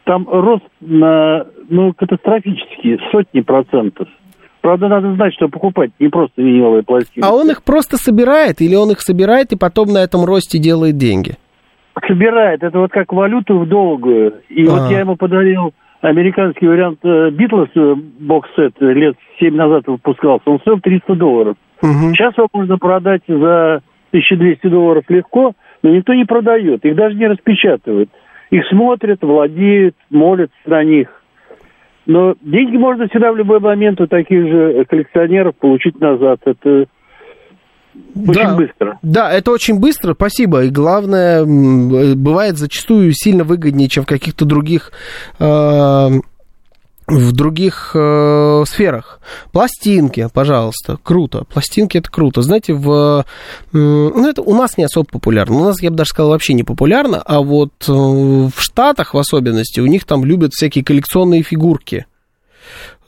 там 0.05 0.27
рост 0.29 0.65
на, 0.81 1.47
ну, 1.69 1.93
катастрофический, 1.93 2.99
сотни 3.11 3.41
процентов. 3.41 4.09
Правда, 4.61 4.89
надо 4.89 5.15
знать, 5.15 5.33
что 5.35 5.49
покупать 5.49 5.91
не 5.99 6.09
просто 6.09 6.43
виниловые 6.43 6.83
пластинки. 6.83 7.27
А 7.27 7.33
он 7.33 7.51
их 7.51 7.63
просто 7.63 7.97
собирает, 7.97 8.61
или 8.61 8.75
он 8.75 8.91
их 8.91 9.01
собирает 9.01 9.53
и 9.53 9.57
потом 9.57 9.89
на 9.89 9.99
этом 9.99 10.25
росте 10.25 10.59
делает 10.59 10.97
деньги? 10.97 11.37
Собирает. 12.07 12.63
Это 12.63 12.79
вот 12.79 12.91
как 12.91 13.13
валюту 13.13 13.59
в 13.59 13.69
долгую. 13.69 14.35
И 14.49 14.67
а. 14.67 14.71
вот 14.71 14.91
я 14.91 15.01
ему 15.01 15.17
подарил 15.17 15.73
американский 16.03 16.67
вариант 16.67 17.01
Битлз 17.03 17.69
э, 17.75 17.95
бокс-сет 18.21 18.75
лет 18.81 19.17
7 19.39 19.55
назад 19.55 19.87
выпускался. 19.87 20.51
Он 20.51 20.61
стоил 20.61 20.81
300 20.81 21.15
долларов. 21.15 21.57
Угу. 21.83 22.15
Сейчас 22.15 22.37
его 22.37 22.49
можно 22.53 22.79
продать 22.79 23.23
за 23.27 23.83
1200 24.13 24.67
долларов 24.69 25.05
легко 25.09 25.53
но 25.83 25.91
никто 25.91 26.15
не 26.15 26.25
продает, 26.25 26.85
их 26.85 26.95
даже 26.95 27.15
не 27.17 27.27
распечатывают. 27.27 28.11
Их 28.51 28.67
смотрят, 28.69 29.23
владеют, 29.23 29.95
молятся 30.11 30.55
на 30.67 30.83
них. 30.83 31.09
Но 32.07 32.35
деньги 32.41 32.77
можно 32.77 33.07
всегда 33.09 33.33
в 33.33 33.37
любой 33.37 33.61
момент 33.61 34.01
у 34.01 34.07
таких 34.07 34.49
же 34.49 34.85
коллекционеров 34.89 35.55
получить 35.57 36.01
назад. 36.01 36.41
Это 36.45 36.87
очень 38.17 38.43
да, 38.43 38.57
быстро. 38.57 38.99
Да, 39.03 39.33
это 39.33 39.51
очень 39.53 39.79
быстро, 39.79 40.15
спасибо. 40.15 40.65
И 40.65 40.71
главное, 40.71 41.45
бывает 41.45 42.57
зачастую 42.57 43.13
сильно 43.13 43.45
выгоднее, 43.45 43.89
чем 43.89 44.05
в 44.05 44.09
каких-то 44.09 44.45
других 44.45 44.93
э, 45.39 46.09
в 47.11 47.33
других 47.33 47.93
э, 47.95 48.65
сферах. 48.67 49.21
Пластинки, 49.53 50.29
пожалуйста, 50.33 50.99
круто. 51.03 51.45
Пластинки 51.45 51.99
это 51.99 52.11
круто. 52.11 52.43
Знаете, 52.43 52.75
в, 52.75 53.25
э, 53.73 53.77
ну, 53.77 54.29
это 54.29 54.43
у 54.43 54.55
нас 54.55 54.79
не 54.79 54.85
особо 54.85 55.07
популярно. 55.07 55.57
У 55.57 55.65
нас, 55.65 55.83
я 55.83 55.91
бы 55.91 55.97
даже 55.97 56.11
сказал, 56.11 56.31
вообще 56.31 56.55
не 56.55 56.63
популярно, 56.63 57.21
а 57.21 57.41
вот 57.41 57.73
э, 57.89 57.93
в 57.93 58.53
Штатах 58.57 59.15
в 59.15 59.19
особенности 59.19 59.81
у 59.81 59.87
них 59.87 60.05
там 60.05 60.25
любят 60.25 60.53
всякие 60.53 60.85
коллекционные 60.85 61.43
фигурки 61.43 62.07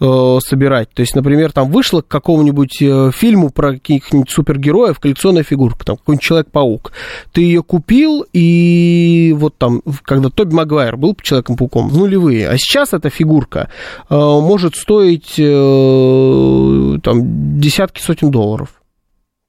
э, 0.00 0.38
собирать. 0.44 0.90
То 0.90 1.00
есть, 1.00 1.14
например, 1.14 1.52
там 1.52 1.70
вышло 1.70 2.00
к 2.00 2.08
какому-нибудь 2.08 2.82
э, 2.82 3.10
фильму 3.14 3.50
про 3.50 3.72
каких-нибудь 3.72 4.30
супергероев 4.30 4.98
коллекционная 4.98 5.44
фигурка, 5.44 5.84
там 5.84 5.96
какой-нибудь 5.96 6.24
Человек-паук. 6.24 6.92
Ты 7.32 7.42
ее 7.42 7.62
купил, 7.62 8.24
и 8.32 9.34
вот 9.36 9.56
там, 9.58 9.82
когда 10.02 10.28
Тоби 10.30 10.54
Магуайр 10.54 10.96
был 10.96 11.16
Человеком-пауком, 11.22 11.88
в 11.88 11.98
нулевые, 11.98 12.48
а 12.48 12.56
сейчас 12.56 12.92
эта 12.92 13.10
фигурка 13.10 13.70
э, 14.08 14.14
может 14.14 14.76
стоить 14.76 15.34
э, 15.38 16.98
там 17.02 17.60
десятки 17.60 18.00
сотен 18.00 18.30
долларов. 18.30 18.70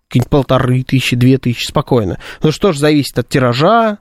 Какие-нибудь 0.08 0.30
полторы 0.30 0.84
тысячи, 0.84 1.16
две 1.16 1.40
тысячи, 1.40 1.68
спокойно. 1.68 2.20
Ну 2.44 2.52
что 2.52 2.72
ж, 2.72 2.78
зависит 2.78 3.18
от 3.18 3.28
тиража, 3.30 3.98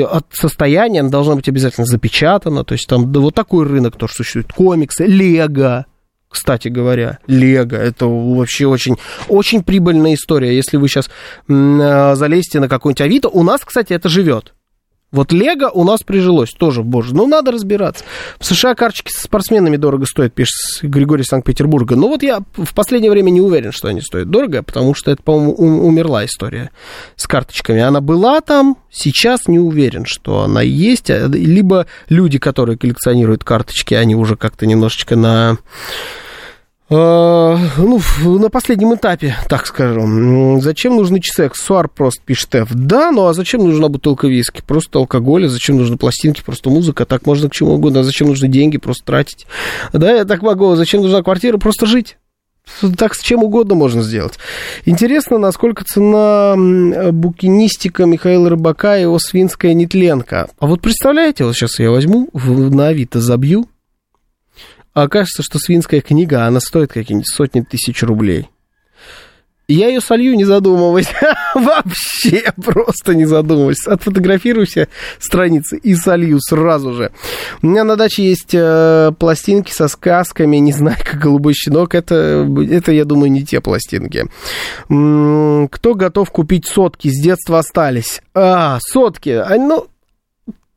от 0.00 0.26
состояния 0.32 1.00
она 1.00 1.10
должна 1.10 1.34
быть 1.36 1.48
обязательно 1.48 1.86
запечатана. 1.86 2.64
То 2.64 2.72
есть 2.72 2.86
там 2.88 3.12
да, 3.12 3.20
вот 3.20 3.34
такой 3.34 3.66
рынок 3.66 3.96
тоже 3.96 4.14
существует. 4.14 4.52
Комиксы, 4.52 5.04
Лего, 5.04 5.86
кстати 6.28 6.68
говоря, 6.68 7.18
Лего. 7.26 7.76
Это 7.76 8.06
вообще 8.06 8.66
очень, 8.66 8.96
очень 9.28 9.62
прибыльная 9.62 10.14
история. 10.14 10.56
Если 10.56 10.76
вы 10.78 10.88
сейчас 10.88 11.10
м- 11.48 12.16
залезете 12.16 12.60
на 12.60 12.68
какой-нибудь 12.68 13.02
Авито, 13.02 13.28
у 13.28 13.42
нас, 13.42 13.60
кстати, 13.64 13.92
это 13.92 14.08
живет. 14.08 14.54
Вот 15.12 15.30
Лего 15.30 15.68
у 15.68 15.84
нас 15.84 16.02
прижилось 16.02 16.52
тоже, 16.52 16.82
боже, 16.82 17.14
ну 17.14 17.26
надо 17.26 17.52
разбираться. 17.52 18.02
В 18.38 18.46
США 18.46 18.74
карточки 18.74 19.12
со 19.12 19.24
спортсменами 19.24 19.76
дорого 19.76 20.06
стоят, 20.06 20.32
пишет 20.32 20.54
Григорий 20.80 21.22
Санкт-Петербурга. 21.22 21.96
Но 21.96 22.08
вот 22.08 22.22
я 22.22 22.40
в 22.56 22.74
последнее 22.74 23.10
время 23.10 23.28
не 23.28 23.42
уверен, 23.42 23.72
что 23.72 23.88
они 23.88 24.00
стоят 24.00 24.30
дорого, 24.30 24.62
потому 24.62 24.94
что 24.94 25.10
это, 25.10 25.22
по-моему, 25.22 25.52
умерла 25.86 26.24
история 26.24 26.70
с 27.16 27.26
карточками. 27.26 27.82
Она 27.82 28.00
была 28.00 28.40
там, 28.40 28.78
сейчас 28.90 29.48
не 29.48 29.58
уверен, 29.58 30.06
что 30.06 30.40
она 30.40 30.62
есть. 30.62 31.10
Либо 31.10 31.86
люди, 32.08 32.38
которые 32.38 32.78
коллекционируют 32.78 33.44
карточки, 33.44 33.92
они 33.92 34.16
уже 34.16 34.36
как-то 34.36 34.64
немножечко 34.64 35.14
на 35.14 35.58
ну, 36.92 38.38
на 38.38 38.50
последнем 38.50 38.94
этапе, 38.94 39.36
так 39.48 39.66
скажем. 39.66 40.60
Зачем 40.60 40.96
нужны 40.96 41.20
часы? 41.20 41.46
Аксессуар 41.46 41.88
просто 41.88 42.22
пишет 42.24 42.54
F. 42.54 42.68
Да, 42.72 43.10
ну 43.10 43.26
а 43.26 43.34
зачем 43.34 43.64
нужна 43.64 43.88
бутылка 43.88 44.28
виски? 44.28 44.62
Просто 44.66 44.98
алкоголя, 44.98 45.48
зачем 45.48 45.78
нужны 45.78 45.96
пластинки, 45.96 46.42
просто 46.44 46.70
музыка, 46.70 47.04
так 47.06 47.26
можно 47.26 47.48
к 47.48 47.52
чему 47.52 47.72
угодно. 47.72 48.00
А 48.00 48.04
зачем 48.04 48.28
нужны 48.28 48.48
деньги, 48.48 48.78
просто 48.78 49.04
тратить? 49.04 49.46
Да, 49.92 50.12
я 50.12 50.24
так 50.24 50.42
могу. 50.42 50.74
Зачем 50.76 51.02
нужна 51.02 51.22
квартира? 51.22 51.58
Просто 51.58 51.86
жить. 51.86 52.18
Так 52.96 53.14
с 53.14 53.20
чем 53.20 53.42
угодно 53.42 53.74
можно 53.74 54.02
сделать. 54.02 54.34
Интересно, 54.84 55.38
насколько 55.38 55.84
цена 55.84 56.54
букинистика 56.56 58.04
Михаила 58.06 58.50
Рыбака 58.50 58.98
и 58.98 59.02
его 59.02 59.18
свинская 59.18 59.74
нетленка. 59.74 60.48
А 60.60 60.66
вот 60.66 60.80
представляете, 60.80 61.44
вот 61.44 61.54
сейчас 61.54 61.80
я 61.80 61.90
возьму, 61.90 62.28
на 62.32 62.86
Авито 62.88 63.20
забью, 63.20 63.66
а 64.94 65.02
окажется, 65.02 65.42
что 65.42 65.58
свинская 65.58 66.00
книга, 66.00 66.46
она 66.46 66.60
стоит 66.60 66.92
какие-нибудь 66.92 67.28
сотни 67.28 67.62
тысяч 67.62 68.02
рублей. 68.02 68.48
И 69.68 69.74
я 69.74 69.88
ее 69.88 70.00
солью, 70.00 70.36
не 70.36 70.44
задумываясь. 70.44 71.08
Вообще 71.54 72.52
просто 72.62 73.14
не 73.14 73.24
задумываясь. 73.24 73.86
Отфотографируйся 73.86 74.88
страницы 75.18 75.78
и 75.78 75.94
солью 75.94 76.40
сразу 76.40 76.92
же. 76.92 77.12
У 77.62 77.68
меня 77.68 77.84
на 77.84 77.96
даче 77.96 78.24
есть 78.24 78.52
э, 78.52 79.12
пластинки 79.18 79.72
со 79.72 79.88
сказками, 79.88 80.56
не 80.56 80.72
знаю, 80.72 80.98
как 81.02 81.18
голубой 81.20 81.54
щенок. 81.54 81.94
Это, 81.94 82.46
это, 82.70 82.92
я 82.92 83.04
думаю, 83.04 83.30
не 83.30 83.44
те 83.44 83.60
пластинки. 83.60 84.26
М-м, 84.90 85.68
кто 85.68 85.94
готов 85.94 86.30
купить 86.30 86.66
сотки? 86.66 87.08
С 87.08 87.22
детства 87.22 87.60
остались. 87.60 88.20
А, 88.34 88.78
сотки. 88.82 89.30
А, 89.30 89.56
ну, 89.56 89.86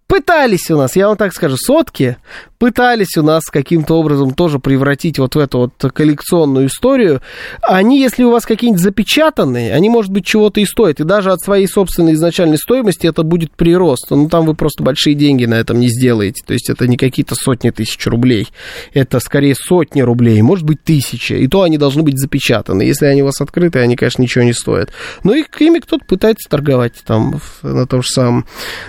пытались 0.07 0.69
у 0.71 0.77
нас, 0.77 0.95
я 0.95 1.07
вам 1.07 1.17
так 1.17 1.33
скажу, 1.33 1.57
сотки 1.57 2.17
пытались 2.57 3.17
у 3.17 3.23
нас 3.23 3.45
каким-то 3.45 3.95
образом 3.95 4.33
тоже 4.33 4.59
превратить 4.59 5.19
вот 5.19 5.35
в 5.35 5.39
эту 5.39 5.59
вот 5.59 5.93
коллекционную 5.93 6.67
историю. 6.67 7.21
Они, 7.61 7.99
если 7.99 8.23
у 8.23 8.31
вас 8.31 8.45
какие-нибудь 8.45 8.81
запечатанные, 8.81 9.73
они, 9.73 9.89
может 9.89 10.11
быть, 10.11 10.25
чего-то 10.25 10.59
и 10.59 10.65
стоят. 10.65 10.99
И 10.99 11.03
даже 11.03 11.31
от 11.31 11.41
своей 11.41 11.67
собственной 11.67 12.13
изначальной 12.13 12.57
стоимости 12.57 13.07
это 13.07 13.23
будет 13.23 13.51
прирост. 13.51 14.07
Ну, 14.09 14.29
там 14.29 14.45
вы 14.45 14.55
просто 14.55 14.83
большие 14.83 15.15
деньги 15.15 15.45
на 15.45 15.55
этом 15.55 15.79
не 15.79 15.87
сделаете. 15.87 16.43
То 16.45 16.53
есть 16.53 16.69
это 16.69 16.87
не 16.87 16.97
какие-то 16.97 17.35
сотни 17.35 17.69
тысяч 17.69 18.05
рублей. 18.07 18.47
Это 18.93 19.19
скорее 19.19 19.55
сотни 19.55 20.01
рублей, 20.01 20.41
может 20.41 20.65
быть, 20.65 20.83
тысячи. 20.83 21.33
И 21.33 21.47
то 21.47 21.63
они 21.63 21.77
должны 21.77 22.03
быть 22.03 22.17
запечатаны. 22.17 22.83
Если 22.83 23.05
они 23.05 23.21
у 23.21 23.25
вас 23.25 23.41
открыты, 23.41 23.79
они, 23.79 23.95
конечно, 23.95 24.21
ничего 24.21 24.43
не 24.43 24.53
стоят. 24.53 24.91
Но 25.23 25.33
их 25.33 25.47
ими 25.59 25.79
кто-то 25.79 26.05
пытается 26.05 26.49
торговать 26.49 26.93
там 27.05 27.41
на 27.61 27.85
том 27.85 28.01
же 28.01 28.09
самом 28.09 28.45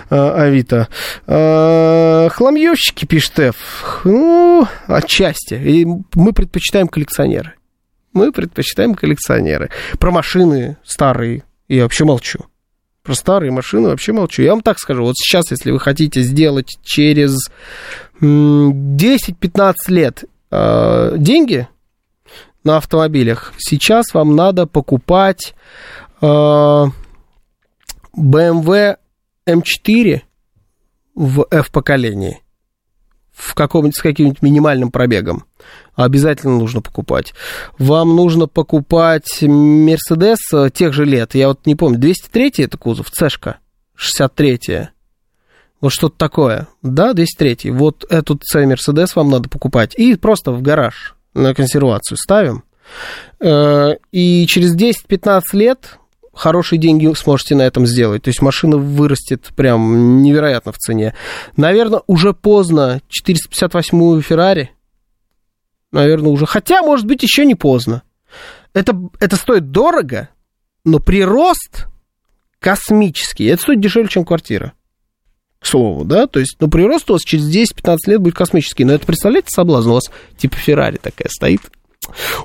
э, 0.09 0.15
Авито. 0.15 0.87
Э, 1.25 2.29
хламьевщики, 2.31 3.05
пишет 3.05 3.39
Ф. 3.39 3.56
Ну, 4.03 4.67
отчасти. 4.87 5.55
И 5.55 5.85
мы 6.15 6.33
предпочитаем 6.33 6.87
коллекционеры. 6.87 7.53
Мы 8.13 8.31
предпочитаем 8.31 8.95
коллекционеры. 8.95 9.69
Про 9.99 10.11
машины 10.11 10.77
старые 10.83 11.43
я 11.67 11.83
вообще 11.83 12.05
молчу. 12.05 12.39
Про 13.03 13.13
старые 13.13 13.51
машины 13.51 13.89
вообще 13.89 14.11
молчу. 14.11 14.41
Я 14.41 14.51
вам 14.51 14.61
так 14.61 14.79
скажу, 14.79 15.03
вот 15.03 15.15
сейчас, 15.17 15.51
если 15.51 15.71
вы 15.71 15.79
хотите 15.79 16.21
сделать 16.21 16.77
через 16.83 17.37
10-15 18.19 19.73
лет 19.87 20.23
э, 20.51 21.13
деньги 21.17 21.67
на 22.63 22.77
автомобилях, 22.77 23.53
сейчас 23.57 24.13
вам 24.13 24.35
надо 24.35 24.65
покупать 24.67 25.53
э, 26.21 26.25
BMW 28.17 28.97
M4 29.45 30.21
в 31.15 31.47
F-поколении 31.49 32.41
в 33.37 33.53
каком-нибудь, 33.53 33.95
с 33.95 34.01
каким-нибудь 34.01 34.41
минимальным 34.41 34.91
пробегом. 34.91 35.43
Обязательно 35.95 36.57
нужно 36.57 36.81
покупать. 36.81 37.33
Вам 37.77 38.15
нужно 38.15 38.47
покупать 38.47 39.41
Мерседес 39.41 40.39
э, 40.53 40.69
тех 40.73 40.93
же 40.93 41.05
лет. 41.05 41.35
Я 41.35 41.49
вот 41.49 41.65
не 41.65 41.75
помню, 41.75 41.99
203 41.99 42.53
это 42.57 42.77
кузов, 42.77 43.11
Цешка, 43.11 43.57
63 43.95 44.89
вот 45.79 45.93
что-то 45.93 46.17
такое. 46.17 46.67
Да, 46.81 47.13
203 47.13 47.69
Вот 47.71 48.03
этот 48.09 48.43
C 48.43 48.65
Мерседес 48.65 49.15
вам 49.15 49.29
надо 49.29 49.47
покупать. 49.47 49.93
И 49.95 50.15
просто 50.15 50.51
в 50.51 50.61
гараж 50.61 51.15
на 51.35 51.53
консервацию 51.53 52.17
ставим. 52.17 52.63
Э, 53.39 53.95
и 54.11 54.47
через 54.47 54.75
10-15 54.75 55.41
лет 55.53 55.99
хорошие 56.37 56.79
деньги 56.79 57.11
сможете 57.15 57.55
на 57.55 57.63
этом 57.63 57.85
сделать. 57.85 58.23
То 58.23 58.29
есть 58.29 58.41
машина 58.41 58.77
вырастет 58.77 59.47
прям 59.55 60.21
невероятно 60.21 60.71
в 60.71 60.77
цене. 60.77 61.13
Наверное, 61.55 62.01
уже 62.07 62.33
поздно 62.33 63.01
458-ю 63.09 64.21
Феррари. 64.21 64.71
Наверное, 65.91 66.31
уже. 66.31 66.45
Хотя, 66.45 66.81
может 66.81 67.05
быть, 67.05 67.23
еще 67.23 67.45
не 67.45 67.55
поздно. 67.55 68.03
Это, 68.73 68.95
это 69.19 69.35
стоит 69.35 69.71
дорого, 69.71 70.29
но 70.83 70.99
прирост 70.99 71.87
космический. 72.59 73.45
Это 73.45 73.61
стоит 73.61 73.79
дешевле, 73.79 74.09
чем 74.09 74.25
квартира. 74.25 74.73
К 75.59 75.65
слову, 75.65 76.05
да? 76.05 76.27
То 76.27 76.39
есть, 76.39 76.57
ну, 76.59 76.69
прирост 76.69 77.09
у 77.09 77.13
вас 77.13 77.23
через 77.23 77.49
10-15 77.49 77.97
лет 78.05 78.21
будет 78.21 78.35
космический. 78.35 78.85
Но 78.85 78.93
это, 78.93 79.05
представляете, 79.05 79.49
соблазн? 79.49 79.89
У 79.89 79.93
вас 79.93 80.11
типа 80.37 80.55
Феррари 80.57 80.97
такая 80.97 81.29
стоит. 81.29 81.61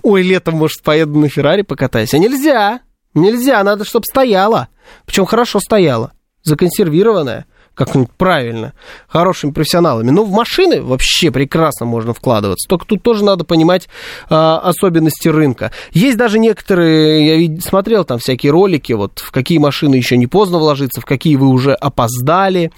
Ой, 0.03 0.23
летом, 0.23 0.55
может, 0.55 0.83
поеду 0.83 1.19
на 1.19 1.29
Феррари 1.29 1.63
покатаюсь. 1.63 2.15
А 2.15 2.19
нельзя! 2.19 2.81
Нельзя, 3.15 3.63
надо, 3.63 3.85
чтобы 3.85 4.05
стояла. 4.05 4.69
Причем 5.07 5.27
хорошо 5.27 5.61
стояла. 5.61 6.13
Законсервированная. 6.43 7.47
Как-нибудь 7.75 8.11
правильно. 8.19 8.75
Хорошими 9.09 9.51
профессионалами. 9.51 10.11
Но 10.11 10.25
в 10.25 10.31
машины 10.31 10.83
вообще 10.83 11.31
прекрасно 11.31 11.87
можно 11.87 12.13
вкладываться. 12.13 12.69
Только 12.69 12.87
тут 12.87 13.03
тоже 13.03 13.25
надо 13.25 13.45
понимать 13.45 13.89
а, 14.29 14.59
особенности 14.59 15.29
рынка. 15.29 15.73
Есть 15.93 16.19
даже 16.19 16.39
некоторые, 16.39 17.45
я 17.45 17.61
смотрел 17.61 18.05
там 18.05 18.19
всякие 18.19 18.53
ролики, 18.53 18.93
вот 18.93 19.21
в 19.21 19.31
какие 19.31 19.57
машины 19.57 19.95
еще 19.95 20.19
не 20.19 20.27
поздно 20.27 20.59
вложиться, 20.59 21.01
в 21.01 21.07
какие 21.07 21.37
вы 21.37 21.47
уже 21.49 21.73
опоздали. 21.73 22.73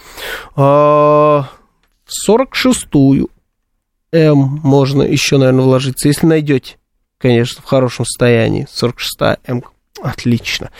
А, 0.55 1.49
в 2.05 2.31
46-ю 2.31 3.31
М 4.13 4.61
можно 4.63 5.03
еще, 5.03 5.39
наверное, 5.39 5.65
вложиться, 5.65 6.07
если 6.07 6.27
найдете 6.27 6.77
конечно, 7.25 7.63
в 7.63 7.65
хорошем 7.65 8.05
состоянии. 8.05 8.67
46-я 8.67 9.39
М 9.47 9.65
Отлично. 10.05 10.71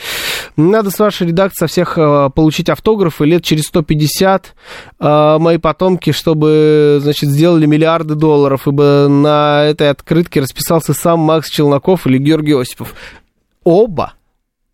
Надо 0.55 0.91
с 0.91 0.99
вашей 0.99 1.25
редакции 1.25 1.65
всех 1.65 1.97
э, 1.97 2.29
получить 2.35 2.69
автографы 2.69 3.25
лет 3.25 3.43
через 3.43 3.63
150 3.63 4.53
э, 4.99 5.37
мои 5.39 5.57
потомки, 5.57 6.11
чтобы, 6.11 6.99
значит, 7.01 7.31
сделали 7.31 7.65
миллиарды 7.65 8.13
долларов, 8.13 8.67
ибо 8.67 9.07
на 9.09 9.63
этой 9.63 9.89
открытке 9.89 10.41
расписался 10.41 10.93
сам 10.93 11.21
Макс 11.21 11.49
Челноков 11.49 12.05
или 12.05 12.19
Георгий 12.19 12.53
Осипов. 12.53 12.93
Оба 13.63 14.13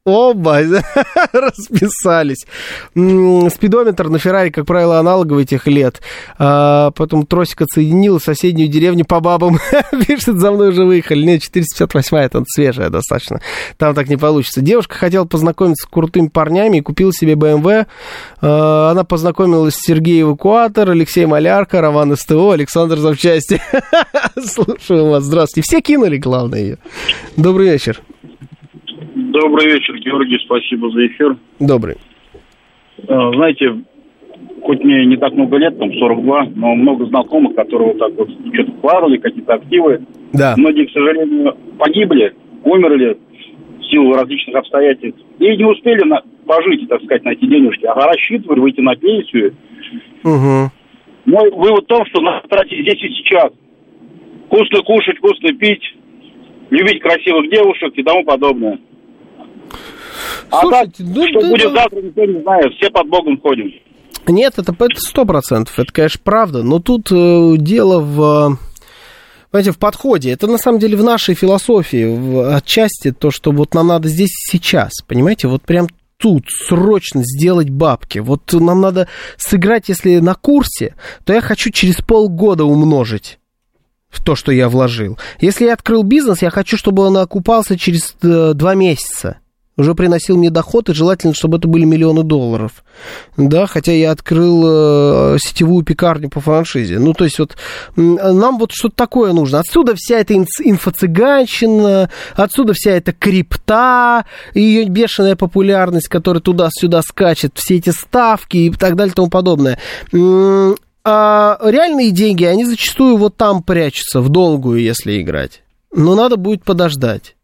Оба 0.03 0.61
расписались. 1.31 2.47
Спидометр 2.95 4.09
на 4.09 4.17
Феррари, 4.17 4.49
как 4.49 4.65
правило, 4.65 4.97
аналоговый 4.97 5.43
этих 5.43 5.67
лет. 5.67 6.01
А, 6.39 6.89
потом 6.91 7.27
тросик 7.27 7.61
отсоединил 7.61 8.19
соседнюю 8.19 8.67
деревню 8.67 9.05
по 9.05 9.19
бабам. 9.19 9.59
Пишет, 10.07 10.39
за 10.39 10.51
мной 10.51 10.69
уже 10.69 10.85
выехали. 10.85 11.23
Нет, 11.23 11.43
458 11.43 12.17
это 12.17 12.43
свежая 12.47 12.89
достаточно. 12.89 13.41
Там 13.77 13.93
так 13.93 14.09
не 14.09 14.17
получится. 14.17 14.61
Девушка 14.61 14.95
хотела 14.95 15.25
познакомиться 15.25 15.85
с 15.85 15.89
крутыми 15.89 16.29
парнями 16.29 16.77
и 16.77 16.81
купила 16.81 17.13
себе 17.13 17.33
BMW. 17.33 17.85
А, 18.41 18.89
она 18.89 19.03
познакомилась 19.03 19.75
с 19.75 19.85
Сергеем 19.85 20.29
Эвакуатор, 20.29 20.89
Алексей 20.89 21.27
Малярка, 21.27 21.79
Роман 21.79 22.17
СТО, 22.17 22.49
Александр 22.49 22.97
Запчасти. 22.97 23.61
Слушаю 24.43 25.11
вас. 25.11 25.25
Здравствуйте. 25.25 25.67
Все 25.69 25.79
кинули, 25.79 26.17
главное, 26.17 26.59
ее. 26.59 26.77
Добрый 27.37 27.69
вечер. 27.69 28.01
Добрый 29.31 29.65
вечер, 29.67 29.97
Георгий, 29.97 30.37
спасибо 30.43 30.89
за 30.91 31.07
эфир. 31.07 31.37
Добрый. 31.59 31.95
А, 33.07 33.31
знаете, 33.31 33.81
хоть 34.61 34.83
мне 34.83 35.05
не 35.05 35.15
так 35.15 35.31
много 35.33 35.55
лет, 35.55 35.79
там 35.79 35.93
42, 35.93 36.49
но 36.55 36.75
много 36.75 37.05
знакомых, 37.05 37.55
которые 37.55 37.93
вот 37.93 37.99
так 37.99 38.13
вот 38.17 38.29
что-то 38.53 38.71
вкладывали, 38.73 39.17
какие-то 39.17 39.53
активы. 39.53 40.01
Да. 40.33 40.55
Многие, 40.57 40.85
к 40.85 40.91
сожалению, 40.91 41.55
погибли, 41.77 42.33
умерли 42.65 43.17
в 43.79 43.85
силу 43.85 44.13
различных 44.13 44.57
обстоятельств. 44.57 45.21
И 45.39 45.55
не 45.55 45.65
успели 45.65 46.03
на, 46.03 46.21
пожить, 46.45 46.89
так 46.89 47.01
сказать, 47.03 47.23
на 47.23 47.29
эти 47.29 47.45
денежки, 47.45 47.85
а 47.85 47.95
рассчитывали 47.95 48.59
выйти 48.59 48.81
на 48.81 48.95
пенсию. 48.97 49.55
Угу. 50.25 50.71
Мой 51.25 51.51
вывод 51.51 51.85
в 51.85 51.87
том, 51.87 52.05
что 52.07 52.21
надо 52.21 52.47
тратить 52.49 52.81
здесь 52.81 53.01
и 53.01 53.13
сейчас. 53.15 53.51
Вкусно 54.47 54.81
кушать, 54.81 55.17
вкусно 55.19 55.53
пить, 55.53 55.95
любить 56.69 57.01
красивых 57.01 57.49
девушек 57.49 57.93
и 57.95 58.03
тому 58.03 58.25
подобное. 58.25 58.79
А 60.49 60.69
так, 60.69 60.89
ну, 60.99 61.27
что 61.27 61.41
да, 61.41 61.49
будет 61.49 61.73
да. 61.73 61.81
завтра, 61.81 62.01
никто 62.01 62.25
не 62.25 62.41
знает. 62.41 62.73
Все 62.73 62.89
под 62.89 63.07
Богом 63.09 63.39
ходим. 63.41 63.71
Нет, 64.27 64.53
это 64.57 64.75
сто 64.97 65.25
процентов, 65.25 65.79
это, 65.79 65.91
конечно, 65.91 66.21
правда, 66.23 66.63
но 66.63 66.79
тут 66.79 67.11
э, 67.11 67.55
дело 67.57 67.99
в, 67.99 68.57
понимаете, 69.49 69.71
в 69.71 69.79
подходе. 69.79 70.31
Это 70.31 70.47
на 70.47 70.57
самом 70.57 70.79
деле 70.79 70.95
в 70.95 71.03
нашей 71.03 71.33
философии, 71.33 72.05
в, 72.05 72.55
отчасти 72.55 73.11
то, 73.11 73.31
что 73.31 73.51
вот 73.51 73.73
нам 73.73 73.87
надо 73.87 74.09
здесь 74.09 74.31
сейчас, 74.33 74.91
понимаете, 75.07 75.47
вот 75.47 75.63
прям 75.63 75.87
тут 76.17 76.45
срочно 76.49 77.23
сделать 77.23 77.71
бабки. 77.71 78.19
Вот 78.19 78.53
нам 78.53 78.79
надо 78.79 79.07
сыграть, 79.37 79.89
если 79.89 80.19
на 80.19 80.35
курсе, 80.35 80.95
то 81.25 81.33
я 81.33 81.41
хочу 81.41 81.71
через 81.71 81.95
полгода 81.95 82.63
умножить 82.63 83.39
в 84.09 84.23
то, 84.23 84.35
что 84.35 84.51
я 84.51 84.69
вложил. 84.69 85.17
Если 85.39 85.65
я 85.65 85.73
открыл 85.73 86.03
бизнес, 86.03 86.43
я 86.43 86.51
хочу, 86.51 86.77
чтобы 86.77 87.03
он 87.03 87.17
окупался 87.17 87.77
через 87.77 88.15
э, 88.21 88.51
два 88.53 88.75
месяца 88.75 89.39
уже 89.81 89.95
приносил 89.95 90.37
мне 90.37 90.51
доход, 90.51 90.89
и 90.89 90.93
желательно, 90.93 91.33
чтобы 91.33 91.57
это 91.57 91.67
были 91.67 91.85
миллионы 91.85 92.23
долларов. 92.23 92.83
Да, 93.35 93.65
хотя 93.65 93.91
я 93.91 94.11
открыл 94.11 94.63
э, 95.33 95.37
сетевую 95.39 95.83
пекарню 95.83 96.29
по 96.29 96.39
франшизе. 96.39 96.99
Ну, 96.99 97.13
то 97.13 97.23
есть 97.23 97.39
вот 97.39 97.57
нам 97.95 98.59
вот 98.59 98.71
что-то 98.71 98.95
такое 98.95 99.33
нужно. 99.33 99.59
Отсюда 99.59 99.93
вся 99.95 100.19
эта 100.19 100.35
инфо-цыганщина, 100.35 102.09
отсюда 102.35 102.73
вся 102.73 102.91
эта 102.91 103.11
крипта, 103.11 104.25
ее 104.53 104.85
бешеная 104.85 105.35
популярность, 105.35 106.07
которая 106.07 106.41
туда-сюда 106.41 107.01
скачет, 107.01 107.53
все 107.55 107.77
эти 107.77 107.89
ставки 107.89 108.57
и 108.57 108.69
так 108.69 108.95
далее 108.95 109.11
и 109.11 109.15
тому 109.15 109.29
подобное. 109.29 109.79
А 111.03 111.57
реальные 111.63 112.11
деньги, 112.11 112.43
они 112.43 112.65
зачастую 112.65 113.17
вот 113.17 113.35
там 113.35 113.63
прячутся, 113.63 114.21
в 114.21 114.29
долгую, 114.29 114.79
если 114.79 115.19
играть. 115.19 115.63
Но 115.91 116.13
надо 116.13 116.37
будет 116.37 116.63
подождать 116.63 117.35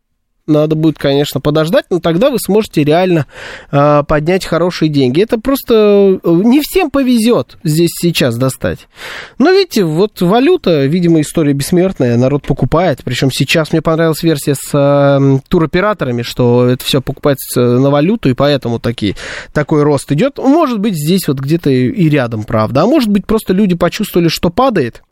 надо 0.47 0.75
будет, 0.75 0.97
конечно, 0.97 1.39
подождать, 1.39 1.85
но 1.89 1.99
тогда 1.99 2.31
вы 2.31 2.39
сможете 2.39 2.83
реально 2.83 3.27
э, 3.71 4.03
поднять 4.07 4.45
хорошие 4.45 4.89
деньги. 4.89 5.21
Это 5.21 5.39
просто 5.39 6.19
э, 6.23 6.29
не 6.43 6.61
всем 6.61 6.89
повезет 6.89 7.57
здесь 7.63 7.91
сейчас 7.93 8.37
достать. 8.37 8.87
Но 9.37 9.51
видите, 9.51 9.83
вот 9.83 10.21
валюта, 10.21 10.85
видимо, 10.85 11.21
история 11.21 11.53
бессмертная, 11.53 12.17
народ 12.17 12.43
покупает. 12.43 13.01
Причем 13.03 13.31
сейчас 13.31 13.71
мне 13.71 13.81
понравилась 13.81 14.23
версия 14.23 14.55
с 14.55 14.71
э, 14.73 15.39
туроператорами, 15.49 16.21
что 16.21 16.67
это 16.67 16.83
все 16.83 17.01
покупается 17.01 17.61
на 17.61 17.89
валюту, 17.89 18.29
и 18.29 18.33
поэтому 18.33 18.79
такие, 18.79 19.15
такой 19.53 19.83
рост 19.83 20.11
идет. 20.11 20.37
Может 20.37 20.79
быть, 20.79 20.95
здесь 20.95 21.27
вот 21.27 21.39
где-то 21.39 21.69
и 21.69 22.09
рядом, 22.09 22.43
правда. 22.43 22.83
А 22.83 22.85
может 22.85 23.09
быть, 23.09 23.25
просто 23.25 23.53
люди 23.53 23.75
почувствовали, 23.75 24.29
что 24.29 24.49
падает, 24.49 25.03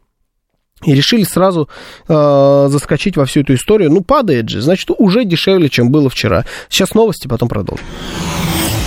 и 0.85 0.93
решили 0.93 1.23
сразу 1.23 1.69
э, 2.07 2.67
заскочить 2.69 3.17
во 3.17 3.25
всю 3.25 3.41
эту 3.41 3.55
историю. 3.55 3.91
Ну, 3.91 4.01
падает 4.01 4.49
же, 4.49 4.61
значит, 4.61 4.89
уже 4.97 5.25
дешевле, 5.25 5.69
чем 5.69 5.89
было 5.89 6.09
вчера. 6.09 6.45
Сейчас 6.69 6.93
новости, 6.93 7.27
потом 7.27 7.49
продолжим. 7.49 7.85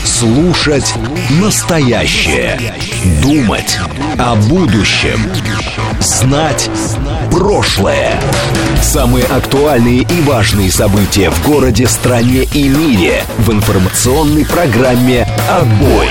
Слушать 0.05 0.95
настоящее. 1.41 2.59
Думать 3.23 3.79
о 4.19 4.37
будущем. 4.37 5.21
Знать 6.01 6.71
прошлое. 7.31 8.19
Самые 8.83 9.25
актуальные 9.27 10.03
и 10.03 10.23
важные 10.23 10.71
события 10.73 11.31
в 11.31 11.47
городе, 11.47 11.87
стране 11.87 12.45
и 12.55 12.69
мире 12.69 13.23
в 13.39 13.53
информационной 13.53 14.47
программе 14.47 15.29
«Отбой». 15.49 16.09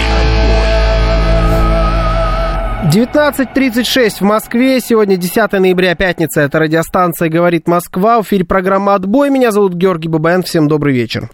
19.36 2.89 4.19
в 4.19 4.21
Москве. 4.21 4.79
Сегодня 4.79 5.17
10 5.17 5.51
ноября, 5.51 5.93
пятница. 5.95 6.39
Это 6.39 6.59
радиостанция 6.59 7.27
«Говорит 7.27 7.67
Москва». 7.67 8.21
В 8.21 8.25
эфире 8.25 8.45
программа 8.45 8.95
«Отбой». 8.95 9.29
Меня 9.29 9.51
зовут 9.51 9.73
Георгий 9.73 10.07
Бабаян. 10.07 10.41
Всем 10.41 10.69
добрый 10.69 10.93
вечер. 10.93 11.29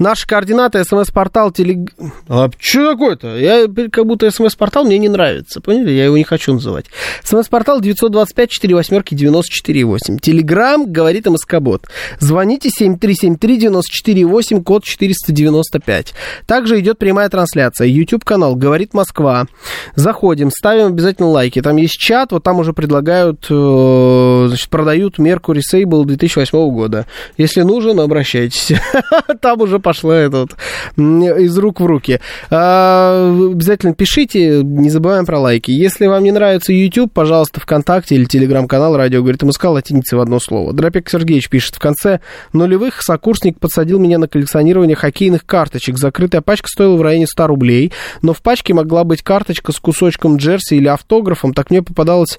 Наши 0.00 0.26
координаты, 0.26 0.82
смс-портал, 0.84 1.52
телег... 1.52 1.92
А 2.28 2.50
что 2.58 2.92
такое-то? 2.92 3.36
Я 3.36 3.68
как 3.92 4.04
будто 4.04 4.28
смс-портал 4.28 4.84
мне 4.84 4.98
не 4.98 5.08
нравится, 5.08 5.60
поняли? 5.60 5.92
Я 5.92 6.06
его 6.06 6.16
не 6.16 6.24
хочу 6.24 6.54
называть. 6.54 6.86
СМС-портал 7.22 7.80
925 7.80 8.50
4 8.50 8.74
восьмерки 8.74 9.14
94 9.14 9.84
8. 9.84 10.18
Телеграмм 10.18 10.90
говорит 10.92 11.26
МСК-бот. 11.26 11.86
Звоните 12.18 12.68
7373 12.68 13.58
94 13.58 14.24
8, 14.24 14.64
код 14.64 14.82
495. 14.82 16.14
Также 16.46 16.80
идет 16.80 16.98
прямая 16.98 17.28
трансляция. 17.28 17.86
YouTube-канал 17.86 18.56
«Говорит 18.56 18.92
Москва». 18.92 19.46
Заходим, 19.94 20.50
ставим 20.50 20.86
обязательно 20.86 21.28
лайки. 21.28 21.62
Там 21.62 21.76
есть 21.76 21.94
чат, 21.94 22.32
вот 22.32 22.42
там 22.42 22.58
уже 22.58 22.72
предлагают, 22.72 23.46
э, 23.48 24.44
значит, 24.48 24.68
продают 24.68 25.20
Mercury 25.20 25.60
Sable 25.72 26.04
2008 26.04 26.70
года. 26.70 27.06
Если 27.36 27.62
нужен, 27.62 28.00
обращайтесь. 28.00 28.72
там 29.44 29.60
уже 29.60 29.78
пошло 29.78 30.12
это 30.14 30.38
вот 30.38 30.52
из 30.96 31.58
рук 31.58 31.78
в 31.78 31.84
руки. 31.84 32.18
А, 32.50 33.30
обязательно 33.52 33.92
пишите, 33.92 34.62
не 34.62 34.88
забываем 34.88 35.26
про 35.26 35.38
лайки. 35.38 35.70
Если 35.70 36.06
вам 36.06 36.24
не 36.24 36.32
нравится 36.32 36.72
YouTube, 36.72 37.12
пожалуйста, 37.12 37.60
ВКонтакте 37.60 38.14
или 38.14 38.24
Телеграм-канал 38.24 38.96
«Радио 38.96 39.20
говорит 39.20 39.42
МСК» 39.42 39.64
латиницей 39.64 40.16
в 40.16 40.22
одно 40.22 40.40
слово. 40.40 40.72
Дропек 40.72 41.10
Сергеевич 41.10 41.50
пишет, 41.50 41.74
в 41.74 41.78
конце 41.78 42.20
нулевых 42.54 43.02
сокурсник 43.02 43.60
подсадил 43.60 43.98
меня 43.98 44.16
на 44.16 44.28
коллекционирование 44.28 44.96
хоккейных 44.96 45.44
карточек. 45.44 45.98
Закрытая 45.98 46.40
пачка 46.40 46.68
стоила 46.68 46.96
в 46.96 47.02
районе 47.02 47.26
100 47.26 47.46
рублей, 47.46 47.92
но 48.22 48.32
в 48.32 48.40
пачке 48.40 48.72
могла 48.72 49.04
быть 49.04 49.20
карточка 49.20 49.72
с 49.72 49.78
кусочком 49.78 50.38
джерси 50.38 50.76
или 50.76 50.88
автографом. 50.88 51.52
Так 51.52 51.68
мне 51.68 51.82
попадалась 51.82 52.38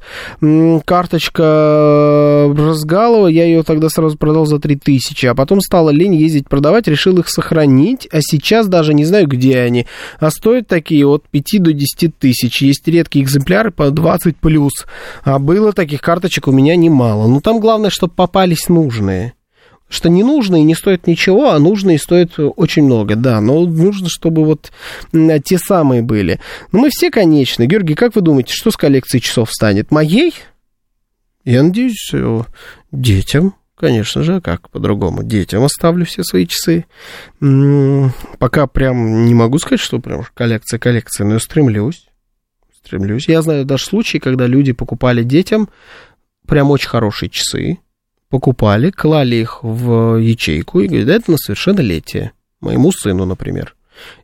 карточка 0.85 2.51
Разгалова, 2.57 3.27
я 3.27 3.45
ее 3.45 3.61
тогда 3.61 3.89
сразу 3.89 4.17
продал 4.17 4.47
за 4.47 4.57
3000, 4.57 5.27
а 5.27 5.35
потом 5.35 5.61
стала 5.61 5.91
лень 5.91 6.15
ездить 6.15 6.49
продавать, 6.49 6.87
решил 6.95 7.19
их 7.19 7.29
сохранить, 7.29 8.07
а 8.11 8.21
сейчас 8.21 8.67
даже 8.67 8.93
не 8.93 9.03
знаю, 9.03 9.27
где 9.27 9.59
они. 9.59 9.85
А 10.19 10.31
стоят 10.31 10.67
такие 10.67 11.05
от 11.05 11.27
5 11.29 11.61
до 11.61 11.73
10 11.73 12.17
тысяч. 12.17 12.61
Есть 12.61 12.87
редкие 12.87 13.23
экземпляры 13.25 13.71
по 13.71 13.91
20 13.91 14.37
плюс. 14.37 14.71
А 15.23 15.37
было 15.37 15.73
таких 15.73 16.01
карточек 16.01 16.47
у 16.47 16.51
меня 16.51 16.75
немало. 16.75 17.27
Но 17.27 17.41
там 17.41 17.59
главное, 17.59 17.89
чтобы 17.89 18.13
попались 18.13 18.69
нужные 18.69 19.33
что 19.87 20.09
ненужные 20.09 20.63
не 20.63 20.73
стоят 20.73 21.05
ничего, 21.05 21.51
а 21.51 21.59
нужные 21.59 21.99
стоят 21.99 22.33
очень 22.37 22.83
много, 22.83 23.15
да, 23.15 23.39
но 23.39 23.61
нужно, 23.61 24.09
чтобы 24.09 24.43
вот 24.43 24.71
те 25.45 25.59
самые 25.59 26.01
были. 26.01 26.39
Но 26.71 26.79
мы 26.79 26.89
все 26.89 27.11
конечны. 27.11 27.67
Георгий, 27.67 27.93
как 27.93 28.15
вы 28.15 28.21
думаете, 28.21 28.51
что 28.53 28.71
с 28.71 28.77
коллекцией 28.77 29.21
часов 29.21 29.51
станет? 29.51 29.91
Моей? 29.91 30.33
Я 31.45 31.61
надеюсь, 31.61 32.11
детям. 32.91 33.53
Конечно 33.75 34.23
же, 34.23 34.39
как 34.39 34.69
по-другому? 34.69 35.23
Детям 35.23 35.63
оставлю 35.63 36.05
все 36.05 36.23
свои 36.23 36.47
часы. 36.47 36.85
Пока 38.39 38.67
прям 38.67 39.25
не 39.25 39.33
могу 39.33 39.59
сказать, 39.59 39.81
что 39.81 39.99
прям 39.99 40.25
коллекция 40.33 40.79
коллекция, 40.79 41.25
но 41.25 41.39
стремлюсь. 41.39 42.07
Стремлюсь. 42.73 43.27
Я 43.27 43.41
знаю 43.41 43.65
даже 43.65 43.83
случаи, 43.85 44.19
когда 44.19 44.47
люди 44.47 44.71
покупали 44.71 45.23
детям 45.23 45.69
прям 46.47 46.71
очень 46.71 46.89
хорошие 46.89 47.29
часы, 47.29 47.79
покупали, 48.29 48.91
клали 48.91 49.37
их 49.37 49.63
в 49.63 50.17
ячейку 50.17 50.81
и 50.81 50.87
говорят, 50.87 51.09
это 51.09 51.31
на 51.31 51.37
совершеннолетие. 51.37 52.31
Моему 52.61 52.91
сыну, 52.91 53.25
например. 53.25 53.75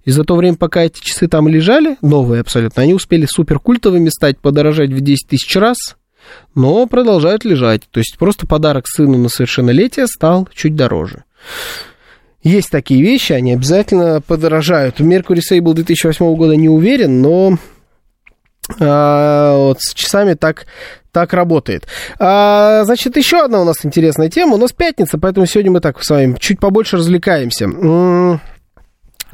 И 0.06 0.12
за 0.12 0.24
то 0.24 0.36
время, 0.36 0.58
пока 0.58 0.84
эти 0.84 1.02
часы 1.02 1.28
там 1.28 1.48
лежали, 1.48 1.98
новые 2.02 2.42
абсолютно, 2.42 2.84
они 2.84 2.94
успели 2.94 3.26
суперкультовыми 3.26 4.10
стать, 4.10 4.38
подорожать 4.38 4.92
в 4.92 5.02
10 5.02 5.28
тысяч 5.28 5.56
раз– 5.56 5.78
но 6.56 6.86
продолжают 6.88 7.46
лежать. 7.46 7.84
То 7.90 8.00
есть 8.00 8.18
просто 8.18 8.48
подарок 8.48 8.88
сыну 8.88 9.18
на 9.18 9.30
совершеннолетие 9.30 10.08
стал 10.08 10.48
чуть 10.54 10.76
дороже. 10.76 11.24
есть 12.44 12.70
такие 12.70 13.02
вещи, 13.02 13.34
они 13.34 13.54
обязательно 13.54 14.22
подорожают. 14.22 15.00
Mercury 15.00 15.40
Sable 15.50 15.74
2008 15.74 16.36
года 16.36 16.56
не 16.56 16.70
уверен, 16.70 17.22
но 17.22 17.58
а, 18.80 19.56
вот 19.58 19.82
с 19.82 19.94
часами 19.94 20.34
так, 20.34 20.66
так 21.12 21.34
работает. 21.34 21.88
А, 22.20 22.84
значит, 22.86 23.18
еще 23.18 23.44
одна 23.44 23.62
у 23.62 23.66
нас 23.66 23.84
интересная 23.84 24.30
тема. 24.30 24.56
У 24.56 24.58
нас 24.58 24.72
пятница, 24.72 25.18
поэтому 25.18 25.46
сегодня 25.46 25.72
мы 25.72 25.80
так 25.82 26.04
с 26.04 26.10
вами 26.10 26.38
чуть 26.40 26.60
побольше 26.60 26.98
развлекаемся. 26.98 27.68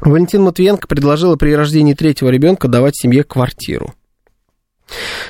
Валентин 0.00 0.42
Матвиенко 0.42 0.86
предложила 0.86 1.36
при 1.36 1.54
рождении 1.54 1.94
третьего 1.94 2.28
ребенка 2.28 2.68
давать 2.68 2.96
семье 2.96 3.24
квартиру. 3.24 3.94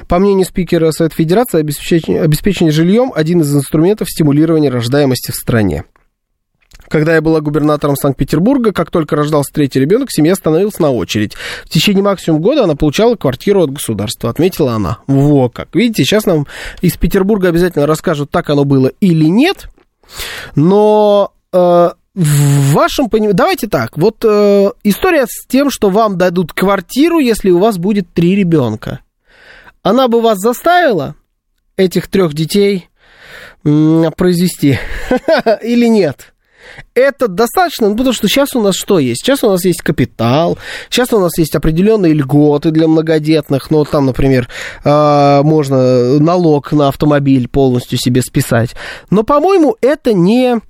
По 0.07 0.19
мнению 0.19 0.47
спикера 0.47 0.91
Совета 0.91 1.15
Федерации, 1.15 1.61
обеспечение, 1.61 2.23
обеспечение 2.23 2.73
жильем– 2.73 3.13
один 3.15 3.41
из 3.41 3.55
инструментов 3.55 4.09
стимулирования 4.11 4.71
рождаемости 4.71 5.31
в 5.31 5.35
стране. 5.35 5.85
Когда 6.89 7.15
я 7.15 7.21
была 7.21 7.41
губернатором 7.41 7.97
Санкт-Петербурга, 7.97 8.73
как 8.73 8.91
только 8.91 9.15
рождался 9.15 9.53
третий 9.53 9.79
ребенок, 9.79 10.09
семья 10.11 10.35
становилась 10.35 10.79
на 10.79 10.91
очередь. 10.91 11.35
В 11.65 11.69
течение 11.69 12.03
максимум 12.03 12.41
года 12.41 12.65
она 12.65 12.77
получала 12.77 13.15
квартиру 13.15 13.63
от 13.63 13.73
государства, 13.73 14.31
отметила 14.31 14.73
она. 14.73 14.99
Во 15.07 15.51
как. 15.51 15.75
Видите, 15.75 16.05
сейчас 16.05 16.25
нам 16.25 16.47
из 16.81 16.97
Петербурга 16.97 17.49
обязательно 17.49 17.87
расскажут, 17.87 18.31
так 18.31 18.49
оно 18.49 18.65
было 18.65 18.91
или 19.01 19.27
нет. 19.27 19.69
Но 20.55 21.33
э, 21.53 21.91
в 22.15 22.73
вашем 22.73 23.11
понимании... 23.11 23.35
Давайте 23.35 23.69
так. 23.69 23.99
Вот 23.99 24.25
э, 24.25 24.71
история 24.83 25.27
с 25.27 25.47
тем, 25.47 25.71
что 25.71 25.91
вам 25.91 26.17
дадут 26.17 26.55
квартиру, 26.55 27.19
если 27.19 27.51
у 27.51 27.59
вас 27.59 27.77
будет 27.77 28.13
три 28.15 28.35
ребенка. 28.35 29.01
Она 29.89 30.07
бы 30.07 30.21
вас 30.21 30.37
заставила 30.37 31.15
этих 31.79 32.09
трех 32.09 32.35
детей 32.35 32.91
произвести 33.63 34.79
или 35.63 35.87
нет? 35.87 36.35
Это 36.93 37.27
достаточно, 37.27 37.89
ну, 37.89 37.97
потому 37.97 38.13
что 38.13 38.29
сейчас 38.29 38.55
у 38.55 38.61
нас 38.61 38.75
что 38.75 38.99
есть? 38.99 39.23
Сейчас 39.25 39.43
у 39.45 39.49
нас 39.49 39.65
есть 39.65 39.81
капитал, 39.81 40.59
сейчас 40.91 41.15
у 41.15 41.19
нас 41.19 41.39
есть 41.39 41.55
определенные 41.55 42.13
льготы 42.13 42.71
для 42.71 42.87
многодетных, 42.87 43.71
ну, 43.71 43.83
там, 43.87 44.05
например, 44.05 44.51
а, 44.85 45.43
можно 45.43 46.19
налог 46.19 46.71
на 46.73 46.89
автомобиль 46.89 47.49
полностью 47.49 47.99
себе 47.99 48.21
списать. 48.21 48.77
Но, 49.09 49.23
по-моему, 49.23 49.75
это 49.81 50.13
не 50.13 50.61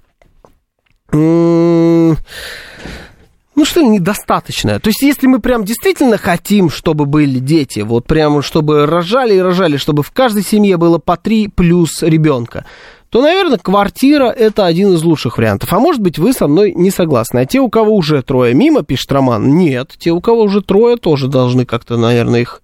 ну 3.59 3.64
что 3.64 3.82
недостаточное. 3.82 4.78
То 4.78 4.89
есть, 4.89 5.02
если 5.02 5.26
мы 5.26 5.40
прям 5.40 5.64
действительно 5.64 6.16
хотим, 6.16 6.70
чтобы 6.70 7.06
были 7.06 7.40
дети, 7.40 7.80
вот 7.80 8.06
прям, 8.06 8.40
чтобы 8.40 8.86
рожали 8.86 9.35
и 9.35 9.40
рожали, 9.40 9.78
чтобы 9.78 10.05
в 10.05 10.12
каждой 10.12 10.44
семье 10.44 10.76
было 10.76 10.98
по 10.98 11.16
три 11.16 11.48
плюс 11.48 12.05
ребенка, 12.05 12.64
то, 13.10 13.20
наверное, 13.20 13.59
квартира 13.59 14.26
это 14.26 14.64
один 14.64 14.94
из 14.94 15.02
лучших 15.02 15.39
вариантов. 15.39 15.72
А 15.72 15.80
может 15.80 16.01
быть, 16.01 16.20
вы 16.20 16.35
со 16.35 16.47
мной 16.47 16.72
не 16.72 16.93
согласны. 16.93 17.40
А 17.40 17.47
те, 17.47 17.59
у 17.59 17.68
кого 17.68 17.97
уже 17.97 18.22
трое 18.22 18.55
мимо, 18.55 18.85
пишет 18.85 19.10
Роман, 19.10 19.56
нет. 19.56 19.93
Те, 19.98 20.12
у 20.12 20.20
кого 20.20 20.43
уже 20.43 20.62
трое, 20.62 20.97
тоже 20.97 21.26
должны 21.26 21.66
как-то, 21.66 21.97
наверное, 21.97 22.43
их... 22.43 22.62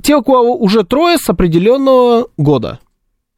Те, 0.00 0.14
у 0.14 0.22
кого 0.22 0.56
уже 0.56 0.84
трое 0.84 1.18
с 1.18 1.28
определенного 1.28 2.28
года. 2.36 2.78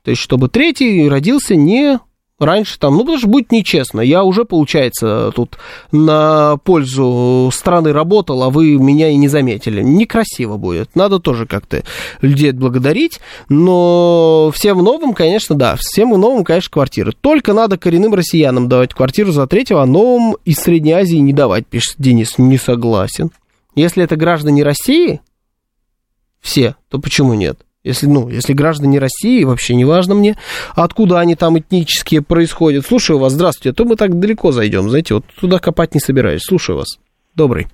То 0.05 0.11
есть, 0.11 0.21
чтобы 0.21 0.51
третий 0.51 1.09
родился 1.09 1.55
не 1.55 2.01
раньше 2.41 2.79
там, 2.79 2.95
ну, 2.95 3.01
потому 3.01 3.19
что 3.19 3.29
будет 3.29 3.53
нечестно. 3.53 4.01
Я 4.01 4.25
уже, 4.25 4.45
получается, 4.45 5.31
тут 5.35 5.59
на 5.93 6.57
пользу 6.65 7.51
страны 7.53 7.93
работал, 7.93 8.43
а 8.43 8.51
вы 8.51 8.77
меня 8.79 9.11
и 9.11 9.17
не 9.17 9.29
заметили. 9.29 9.83
Некрасиво 9.83 10.57
будет. 10.57 10.97
Надо 10.97 11.21
тоже 11.21 11.47
как-то 11.47 11.85
людей 12.21 12.53
благодарить. 12.53 13.21
Но 13.49 14.51
всем 14.55 14.79
новым, 14.79 15.13
конечно, 15.13 15.55
да, 15.55 15.77
всем 15.79 16.11
новым, 16.11 16.43
конечно, 16.45 16.71
квартиры. 16.71 17.13
Только 17.21 17.53
надо 17.53 17.79
коренным 17.79 18.15
россиянам 18.15 18.69
давать 18.69 18.95
квартиру 18.95 19.31
за 19.31 19.47
третьего, 19.47 19.83
а 19.83 19.87
новым 19.87 20.37
из 20.45 20.57
Средней 20.57 20.93
Азии 20.93 21.17
не 21.17 21.33
давать, 21.33 21.67
пишет 21.67 21.97
Денис. 21.99 22.39
Не 22.39 22.59
согласен. 22.59 23.31
Если 23.75 24.03
это 24.03 24.17
граждане 24.17 24.65
России, 24.65 25.21
все, 26.41 26.75
то 26.89 26.99
почему 26.99 27.35
нет? 27.35 27.61
Если, 27.83 28.07
ну, 28.07 28.29
если 28.29 28.53
граждане 28.53 28.99
России, 28.99 29.43
вообще 29.45 29.75
не 29.75 29.87
важно 29.87 30.15
мне, 30.15 30.35
откуда 30.77 31.19
они 31.19 31.35
там 31.35 31.59
этнические 31.59 32.21
происходят. 32.23 32.85
Слушаю 32.85 33.19
вас, 33.19 33.33
здравствуйте, 33.33 33.71
а 33.71 33.73
то 33.73 33.89
мы 33.89 33.97
так 33.97 34.19
далеко 34.19 34.53
зайдем, 34.53 34.91
знаете, 34.91 35.15
вот 35.15 35.25
туда 35.41 35.59
копать 35.59 35.95
не 35.95 36.01
собираюсь. 36.01 36.43
Слушаю 36.43 36.77
вас. 36.77 36.99
Добрый. 37.35 37.69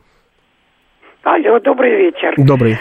Алло, 1.25 1.59
добрый 1.59 1.97
вечер. 1.97 2.35
Добрый. 2.37 2.79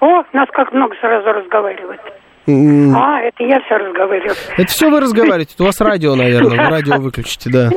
О, 0.00 0.22
нас 0.32 0.48
как 0.54 0.72
много 0.72 0.94
сразу 1.02 1.28
разговаривает. 1.28 2.00
Mm. 2.46 2.92
А, 2.94 3.20
это 3.20 3.44
я 3.44 3.60
все 3.60 3.76
разговариваю. 3.76 4.36
Это 4.56 4.68
все 4.68 4.88
вы 4.88 5.00
разговариваете, 5.00 5.54
у 5.58 5.64
вас 5.64 5.78
радио, 5.82 6.14
наверное, 6.14 6.50
вы 6.50 6.70
радио 6.70 6.96
выключите, 6.98 7.50
да. 7.50 7.68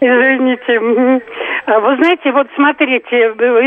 Извините. 0.00 1.22
А 1.66 1.80
вы 1.80 1.96
знаете, 1.96 2.30
вот 2.32 2.46
смотрите, 2.54 3.16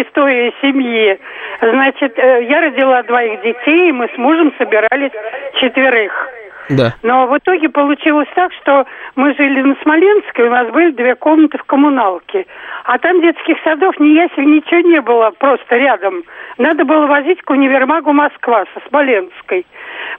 история 0.01 0.53
семьи. 0.61 1.19
Значит, 1.61 2.17
э, 2.17 2.43
я 2.43 2.61
родила 2.61 3.01
двоих 3.03 3.41
детей, 3.41 3.89
и 3.89 3.91
мы 3.91 4.07
с 4.13 4.17
мужем 4.17 4.53
собирались 4.57 5.11
четверых. 5.59 6.29
Да. 6.69 6.93
Но 7.01 7.27
в 7.27 7.37
итоге 7.37 7.69
получилось 7.69 8.27
так, 8.35 8.51
что 8.53 8.85
мы 9.15 9.33
жили 9.35 9.61
на 9.61 9.75
Смоленской, 9.81 10.47
у 10.47 10.51
нас 10.51 10.69
были 10.69 10.91
две 10.91 11.15
комнаты 11.15 11.57
в 11.57 11.63
коммуналке. 11.63 12.45
А 12.83 12.97
там 12.99 13.21
детских 13.21 13.57
садов, 13.63 13.99
ни 13.99 14.09
ясель, 14.09 14.45
ничего 14.45 14.81
не 14.81 15.01
было, 15.01 15.31
просто 15.31 15.77
рядом. 15.77 16.23
Надо 16.57 16.83
было 16.85 17.07
возить 17.07 17.41
к 17.41 17.49
универмагу 17.49 18.11
Москва 18.11 18.65
со 18.73 18.89
Смоленской. 18.89 19.65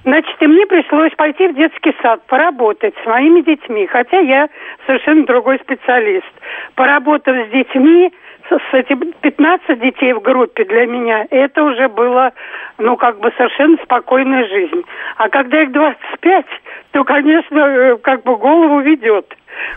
Значит, 0.04 0.36
и 0.40 0.46
мне 0.46 0.66
пришлось 0.66 1.12
пойти 1.14 1.48
в 1.48 1.54
детский 1.54 1.94
сад, 2.02 2.22
поработать 2.26 2.94
с 3.02 3.06
моими 3.06 3.40
детьми, 3.40 3.86
хотя 3.86 4.18
я 4.18 4.48
совершенно 4.86 5.26
другой 5.26 5.58
специалист. 5.58 6.26
Поработав 6.74 7.36
с 7.46 7.50
детьми, 7.50 8.12
с 8.48 8.74
этим 8.74 9.12
15 9.20 9.80
детей 9.80 10.12
в 10.12 10.20
группе 10.20 10.64
для 10.64 10.86
меня, 10.86 11.26
это 11.30 11.62
уже 11.62 11.88
было, 11.88 12.32
ну, 12.78 12.96
как 12.96 13.18
бы 13.20 13.32
совершенно 13.36 13.76
спокойная 13.82 14.48
жизнь. 14.48 14.84
А 15.16 15.28
когда 15.28 15.62
их 15.62 15.72
25, 15.72 16.46
то, 16.92 17.04
конечно, 17.04 17.58
э, 17.58 17.96
как 17.98 18.22
бы 18.22 18.36
голову 18.36 18.80
ведет. 18.80 19.34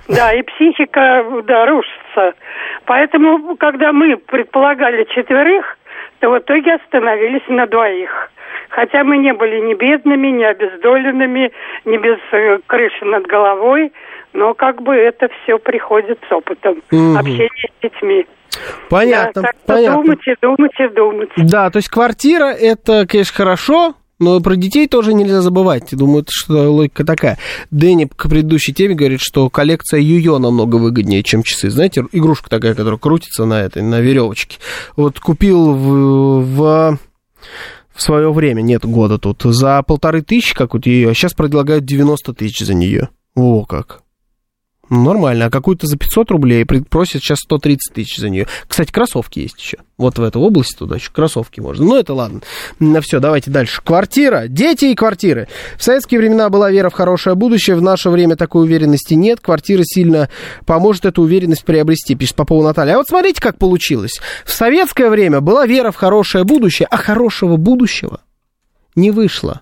Да, 0.08 0.34
и 0.34 0.42
психика, 0.44 1.26
да, 1.44 1.66
рушится. 1.66 2.36
Поэтому, 2.86 3.58
когда 3.58 3.92
мы 3.92 4.18
предполагали 4.18 5.04
четверых, 5.06 5.78
то 6.22 6.30
в 6.30 6.38
итоге 6.38 6.76
остановились 6.76 7.48
на 7.50 7.66
двоих. 7.68 8.32
Хотя 8.70 9.04
мы 9.04 9.18
не 9.18 9.34
были 9.34 9.60
ни 9.60 9.74
бедными, 9.74 10.28
ни 10.28 10.44
обездоленными, 10.44 11.52
ни 11.84 11.98
без 11.98 12.20
э, 12.32 12.60
крыши 12.68 13.04
над 13.04 13.26
головой, 13.26 13.92
но 14.32 14.54
как 14.54 14.82
бы 14.82 14.96
это 14.96 15.28
все 15.44 15.58
приходит 15.58 16.20
с 16.30 16.32
опытом 16.32 16.82
угу. 16.92 17.18
общения 17.18 17.50
с 17.68 17.82
детьми. 17.84 18.26
Понятно, 18.90 19.42
да, 19.42 19.48
так 19.48 19.56
понятно. 19.66 20.02
Думайте, 20.02 20.36
думайте, 20.42 20.90
думайте. 20.90 21.34
Да, 21.38 21.70
то 21.70 21.78
есть 21.78 21.90
квартира 21.90 22.52
это, 22.52 23.06
конечно, 23.08 23.36
хорошо, 23.36 23.94
но 24.22 24.40
про 24.40 24.56
детей 24.56 24.88
тоже 24.88 25.14
нельзя 25.14 25.42
забывать. 25.42 25.90
Думаю, 25.92 26.26
что 26.30 26.72
логика 26.72 27.04
такая. 27.04 27.38
Дэнни 27.72 28.06
к 28.06 28.30
предыдущей 28.30 28.74
теме 28.74 28.96
говорит, 28.96 29.20
что 29.22 29.50
коллекция 29.50 30.00
Юйо 30.00 30.38
намного 30.38 30.76
выгоднее, 30.76 31.24
чем 31.24 31.44
часы. 31.44 31.70
Знаете, 31.70 32.06
игрушка 32.12 32.50
такая, 32.50 32.76
которая 32.76 33.00
крутится 33.00 33.46
на 33.46 33.62
этой, 33.62 33.82
на 33.82 34.00
веревочке. 34.00 34.60
Вот 34.96 35.20
купил 35.20 35.74
в, 35.74 36.46
в 36.46 37.00
в 37.94 38.02
свое 38.02 38.32
время, 38.32 38.62
нет 38.62 38.86
года 38.86 39.18
тут, 39.18 39.42
за 39.44 39.84
полторы 39.84 40.22
тысячи 40.22 40.56
какую-то 40.56 40.90
ее, 40.90 41.10
а 41.10 41.14
сейчас 41.14 41.34
предлагают 41.34 41.86
90 41.86 42.34
тысяч 42.34 42.66
за 42.66 42.74
нее. 42.74 43.10
О, 43.36 43.66
как. 43.66 44.02
Нормально, 44.92 45.46
а 45.46 45.50
какую-то 45.50 45.88
за 45.88 45.96
500 45.96 46.32
рублей 46.32 46.66
просят 46.66 47.24
сейчас 47.24 47.40
130 47.40 47.94
тысяч 47.94 48.18
за 48.18 48.28
нее. 48.28 48.48
Кстати, 48.68 48.92
кроссовки 48.92 49.40
есть 49.40 49.58
еще. 49.58 49.78
Вот 49.98 50.18
в 50.18 50.22
эту 50.22 50.42
область 50.42 50.78
туда 50.78 50.96
еще 50.96 51.12
кроссовки 51.14 51.62
можно. 51.62 51.86
Ну, 51.86 51.96
это 51.96 52.14
ладно. 52.14 52.42
На 52.80 53.00
все, 53.00 53.22
давайте 53.22 53.50
дальше. 53.52 53.82
Квартира. 53.82 54.48
Дети 54.50 54.86
и 54.86 54.96
квартиры. 54.96 55.48
В 55.78 55.84
советские 55.84 56.20
времена 56.20 56.50
была 56.50 56.70
вера 56.70 56.90
в 56.90 56.94
хорошее 56.94 57.38
будущее. 57.38 57.78
В 57.78 57.82
наше 57.82 58.10
время 58.10 58.36
такой 58.36 58.66
уверенности 58.66 59.14
нет. 59.14 59.40
Квартира 59.40 59.84
сильно 59.86 60.28
поможет 60.66 61.06
эту 61.06 61.22
уверенность 61.22 61.64
приобрести, 61.64 62.16
пишет 62.16 62.36
Попова 62.36 62.62
Наталья. 62.62 62.96
А 62.96 62.98
вот 62.98 63.08
смотрите, 63.08 63.40
как 63.40 63.58
получилось. 63.58 64.20
В 64.44 64.52
советское 64.52 65.10
время 65.10 65.40
была 65.40 65.66
вера 65.66 65.92
в 65.92 65.96
хорошее 65.96 66.44
будущее, 66.44 66.90
а 66.92 66.98
хорошего 66.98 67.56
будущего 67.56 68.20
не 68.96 69.12
вышло. 69.12 69.62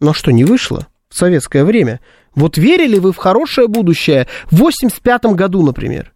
Но 0.00 0.14
что, 0.14 0.30
не 0.30 0.44
вышло 0.44 0.86
в 1.10 1.16
советское 1.16 1.64
время? 1.64 2.00
Вот 2.34 2.58
верили 2.58 2.98
вы 2.98 3.12
в 3.12 3.16
хорошее 3.16 3.68
будущее 3.68 4.26
в 4.50 4.56
85 4.56 5.24
году, 5.26 5.62
например? 5.62 6.12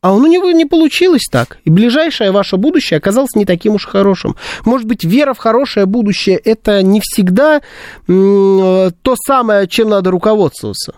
А 0.00 0.12
у 0.12 0.26
него 0.26 0.50
не 0.50 0.66
получилось 0.66 1.26
так. 1.30 1.58
И 1.64 1.70
ближайшее 1.70 2.30
ваше 2.30 2.58
будущее 2.58 2.98
оказалось 2.98 3.34
не 3.34 3.46
таким 3.46 3.74
уж 3.74 3.86
хорошим. 3.86 4.36
Может 4.66 4.86
быть, 4.86 5.02
вера 5.02 5.32
в 5.32 5.38
хорошее 5.38 5.86
будущее 5.86 6.36
это 6.36 6.82
не 6.82 7.00
всегда 7.00 7.62
то 8.06 9.16
самое, 9.26 9.66
чем 9.66 9.88
надо 9.88 10.10
руководствоваться. 10.10 10.96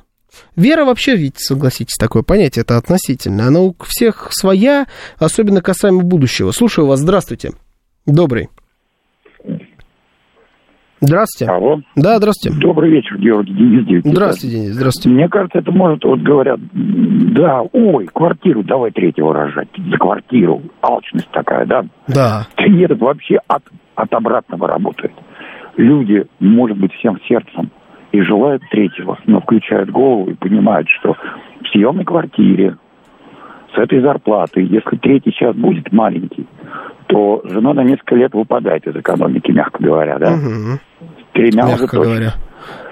Вера 0.57 0.85
вообще, 0.85 1.15
ведь, 1.15 1.39
согласитесь, 1.39 1.97
такое 1.97 2.25
понятие, 2.25 2.63
это 2.63 2.77
относительно. 2.77 3.47
Она 3.47 3.61
у 3.61 3.77
всех 3.87 4.29
своя, 4.33 4.87
особенно 5.19 5.63
касаемо 5.63 6.03
будущего. 6.03 6.51
Слушаю 6.51 6.89
вас, 6.89 6.99
здравствуйте. 6.99 7.53
Добрый. 8.07 8.49
Здравствуйте. 11.01 11.53
Алло. 11.53 11.81
Да, 11.95 12.17
здравствуйте. 12.17 12.59
Добрый 12.59 12.91
вечер, 12.91 13.19
Георгий 13.19 13.53
Денис. 13.53 13.87
9. 13.87 14.07
Здравствуйте, 14.07 14.57
Денис, 14.57 14.73
здравствуйте. 14.73 15.15
Мне 15.15 15.29
кажется, 15.29 15.59
это 15.59 15.71
может, 15.71 16.05
вот 16.05 16.21
говорят, 16.21 16.59
да, 16.73 17.63
ой, 17.73 18.07
квартиру 18.07 18.63
давай 18.63 18.91
третьего 18.93 19.35
рожать. 19.35 19.69
За 19.77 19.97
квартиру. 19.99 20.63
Алчность 20.81 21.31
такая, 21.33 21.67
да? 21.67 21.85
Да. 22.09 22.47
Нет, 22.67 22.91
это 22.91 23.05
вообще 23.05 23.39
от, 23.47 23.63
от 23.95 24.13
обратного 24.15 24.69
работает. 24.69 25.13
Люди, 25.77 26.27
может 26.41 26.79
быть, 26.79 26.93
всем 26.95 27.21
сердцем 27.29 27.71
и 28.13 28.21
желают 28.23 28.63
третьего, 28.71 29.19
но 29.27 29.41
включают 29.41 29.91
голову 29.91 30.31
и 30.31 30.35
понимают, 30.35 30.89
что 30.89 31.13
в 31.13 31.69
съемной 31.73 32.05
квартире 32.05 32.77
с 33.75 33.79
этой 33.79 34.01
зарплатой, 34.01 34.65
если 34.65 34.97
третий 34.97 35.33
сейчас 35.33 35.55
будет 35.55 35.93
маленький, 35.93 36.47
то 37.07 37.41
жена 37.45 37.73
на 37.75 37.85
несколько 37.85 38.17
лет 38.17 38.35
выпадает 38.35 38.87
из 38.87 38.97
экономики, 38.97 39.51
мягко 39.51 39.83
говоря, 39.83 40.19
да? 40.19 40.33
Угу. 40.35 40.79
Тремя 41.33 41.65
Мягко 41.67 41.75
уже 41.75 41.87
точно. 41.89 42.05
говоря. 42.05 42.35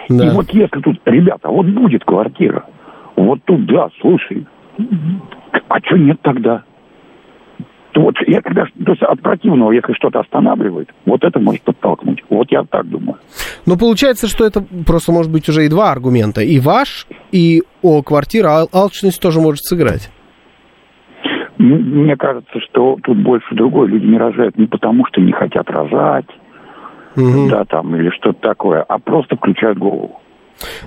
И 0.08 0.18
Да. 0.18 0.30
вот 0.34 0.50
если 0.50 0.80
тут, 0.80 1.00
ребята, 1.04 1.48
вот 1.48 1.66
будет 1.66 2.04
квартира, 2.04 2.64
вот 3.16 3.40
тут, 3.44 3.66
да, 3.66 3.88
слушай, 4.00 4.46
а 5.68 5.78
что 5.84 5.96
нет 5.96 6.18
тогда? 6.22 6.62
То 7.92 8.00
вот 8.00 8.16
я 8.26 8.42
когда, 8.42 8.64
то 8.64 8.90
есть 8.90 9.02
от 9.02 9.22
противного, 9.22 9.70
если 9.70 9.92
что-то 9.92 10.18
останавливает, 10.18 10.88
вот 11.06 11.22
это 11.22 11.38
может 11.38 11.62
подтолкнуть. 11.62 12.24
Вот 12.28 12.50
я 12.50 12.64
так 12.64 12.88
думаю. 12.88 13.18
Ну, 13.66 13.76
получается, 13.78 14.26
что 14.26 14.44
это 14.44 14.64
просто 14.84 15.12
может 15.12 15.30
быть 15.30 15.48
уже 15.48 15.64
и 15.64 15.68
два 15.68 15.92
аргумента. 15.92 16.40
И 16.42 16.58
ваш, 16.58 17.06
и 17.30 17.62
о 17.82 18.02
квартира, 18.02 18.48
а 18.62 18.66
алчность 18.72 19.22
тоже 19.22 19.40
может 19.40 19.62
сыграть. 19.64 20.10
Мне 21.64 22.16
кажется, 22.16 22.60
что 22.60 22.96
тут 23.02 23.16
больше 23.18 23.54
другое. 23.54 23.88
Люди 23.88 24.06
не 24.06 24.18
рожают 24.18 24.56
не 24.58 24.66
потому, 24.66 25.06
что 25.06 25.20
не 25.20 25.32
хотят 25.32 25.70
рожать, 25.70 26.26
да, 27.16 27.64
там, 27.64 27.94
или 27.96 28.10
что-то 28.10 28.40
такое, 28.40 28.82
а 28.82 28.98
просто 28.98 29.36
включают 29.36 29.78
голову. 29.78 30.20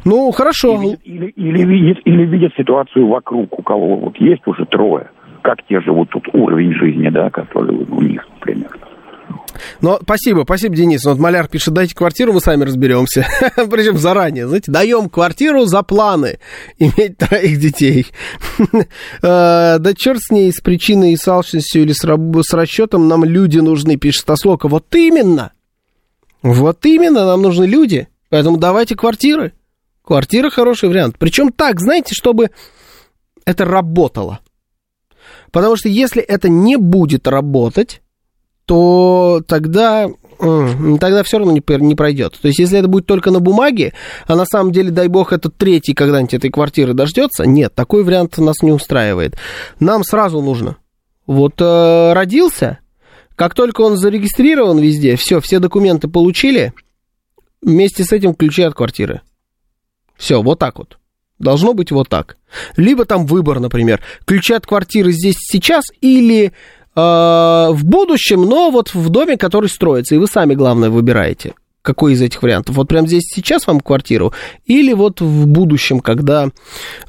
Ну, 0.06 0.32
хорошо. 0.32 0.80
Или, 1.04 1.28
или, 1.28 1.64
видят, 1.64 1.99
или 2.06 2.26
видят 2.26 2.54
ситуацию 2.56 3.08
вокруг, 3.08 3.58
у 3.60 3.62
кого 3.62 3.98
вот 3.98 4.18
есть 4.18 4.45
уже 4.45 4.66
трое, 4.66 5.10
как 5.41 5.64
те 5.68 5.82
живут 5.82 6.10
тут, 6.10 6.28
уровень 6.34 6.74
жизни, 6.74 7.10
да, 7.10 7.30
который 7.30 7.76
у 7.76 8.02
них, 8.02 8.26
например. 8.36 8.70
Но 9.82 10.00
спасибо, 10.02 10.42
спасибо, 10.44 10.76
Денис. 10.76 11.04
Вот 11.06 11.18
Маляр 11.18 11.48
пишет, 11.48 11.74
дайте 11.74 11.96
квартиру, 11.96 12.34
мы 12.34 12.42
сами 12.42 12.64
разберемся. 12.64 13.28
Причем 13.56 13.98
заранее. 13.98 14.48
Знаете, 14.48 14.72
даем 14.72 15.10
квартиру 15.10 15.66
за 15.66 15.84
планы 15.84 16.40
иметь 16.78 17.18
троих 17.18 17.60
детей. 17.60 18.08
Э, 19.22 19.78
Да 19.80 19.94
черт 19.96 20.22
с 20.22 20.30
ней, 20.32 20.52
с 20.52 20.62
причиной 20.62 21.14
и 21.14 21.18
с 21.18 21.28
алчностью 21.28 21.82
или 21.84 21.94
с, 21.94 22.04
раб- 22.04 22.42
с 22.42 22.54
расчетом 22.54 23.08
нам 23.08 23.24
люди 23.26 23.60
нужны, 23.60 23.98
пишет 23.98 24.26
Тослока. 24.26 24.68
Вот 24.68 24.94
именно. 24.96 25.52
Вот 26.44 26.86
именно, 26.86 27.26
нам 27.26 27.42
нужны 27.42 27.66
люди. 27.66 28.08
Поэтому 28.30 28.58
давайте 28.58 28.96
квартиры. 28.96 29.54
Квартира 30.04 30.50
хороший 30.50 30.90
вариант. 30.90 31.16
Причем 31.20 31.52
так, 31.52 31.80
знаете, 31.80 32.14
чтобы 32.14 32.52
это 33.46 33.66
работало. 33.66 34.40
Потому 35.52 35.76
что 35.78 35.90
если 35.90 36.22
это 36.22 36.50
не 36.50 36.76
будет 36.78 37.28
работать, 37.28 38.02
то 38.68 39.41
тогда, 39.48 40.10
тогда 40.38 41.23
все 41.23 41.38
равно 41.38 41.53
не, 41.53 41.61
пр- 41.61 41.81
не 41.81 41.95
пройдет. 41.95 42.38
То 42.39 42.49
есть, 42.49 42.60
если 42.60 42.77
это 42.77 42.89
будет 42.89 43.06
только 43.06 43.31
на 43.31 43.39
бумаге, 43.39 43.94
а 44.27 44.35
на 44.35 44.45
самом 44.45 44.73
деле, 44.73 44.91
дай 44.91 45.07
бог, 45.07 45.31
этот 45.31 45.56
третий 45.57 45.94
когда-нибудь 45.94 46.34
этой 46.34 46.52
квартиры 46.52 46.94
дождется, 46.94 47.45
нет, 47.45 47.73
такой 47.73 48.03
вариант 48.03 48.38
нас 48.38 48.57
не 48.61 48.73
устраивает. 48.73 49.38
Нам 49.80 50.03
сразу 50.03 50.41
нужно. 50.41 50.76
Вот 51.26 51.53
э, 51.61 52.14
родился, 52.14 52.80
как 53.35 53.53
только 53.53 53.81
он 53.81 53.95
зарегистрирован 53.95 54.80
везде, 54.80 55.15
все, 55.15 55.39
все 55.39 55.60
документы 55.60 56.10
получили, 56.10 56.73
вместе 57.61 58.03
с 58.03 58.11
этим 58.11 58.35
ключи 58.35 58.64
от 58.64 58.73
квартиры. 58.73 59.22
Все, 60.18 60.41
вот 60.41 60.60
так 60.60 60.77
вот. 60.77 60.98
Должно 61.39 61.73
быть 61.73 61.91
вот 61.91 62.10
так. 62.10 62.38
Либо 62.76 63.06
там 63.06 63.26
выбор, 63.27 63.60
например, 63.60 64.02
ключи 64.26 64.53
от 64.53 64.65
квартиры 64.65 65.11
здесь 65.11 65.35
сейчас 65.38 65.85
или 66.02 66.52
в 66.98 67.80
будущем, 67.84 68.41
но 68.41 68.72
вот 68.72 68.94
в 68.94 69.10
доме, 69.10 69.38
который 69.38 69.69
строится, 69.69 70.15
и 70.15 70.18
вы 70.18 70.28
сами, 70.28 70.56
главное, 70.56 70.90
выбираете, 70.90 71.53
какой 71.84 72.14
из 72.14 72.22
этих 72.22 72.41
вариантов. 72.44 72.76
Вот 72.76 72.88
прямо 72.88 73.07
здесь 73.07 73.24
сейчас 73.34 73.65
вам 73.68 73.80
квартиру, 73.80 74.34
или 74.65 74.94
вот 74.94 75.22
в 75.22 75.48
будущем, 75.48 75.99
когда 75.99 76.49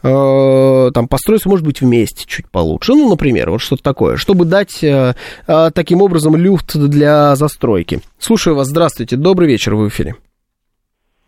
э, 0.02 0.90
там 0.94 1.08
построится, 1.08 1.48
может 1.48 1.64
быть, 1.64 1.80
вместе 1.80 2.26
чуть 2.26 2.48
получше. 2.48 2.92
Ну, 2.92 3.08
например, 3.08 3.50
вот 3.50 3.60
что-то 3.60 3.82
такое, 3.82 4.16
чтобы 4.16 4.44
дать 4.44 4.84
э, 4.84 5.14
э, 5.46 5.70
таким 5.74 6.02
образом 6.02 6.36
люфт 6.36 6.76
для 6.76 7.34
застройки. 7.34 8.00
Слушаю 8.18 8.54
вас, 8.54 8.68
здравствуйте, 8.68 9.16
добрый 9.16 9.48
вечер, 9.48 9.74
вы 9.74 9.86
в 9.86 9.88
эфире. 9.88 10.16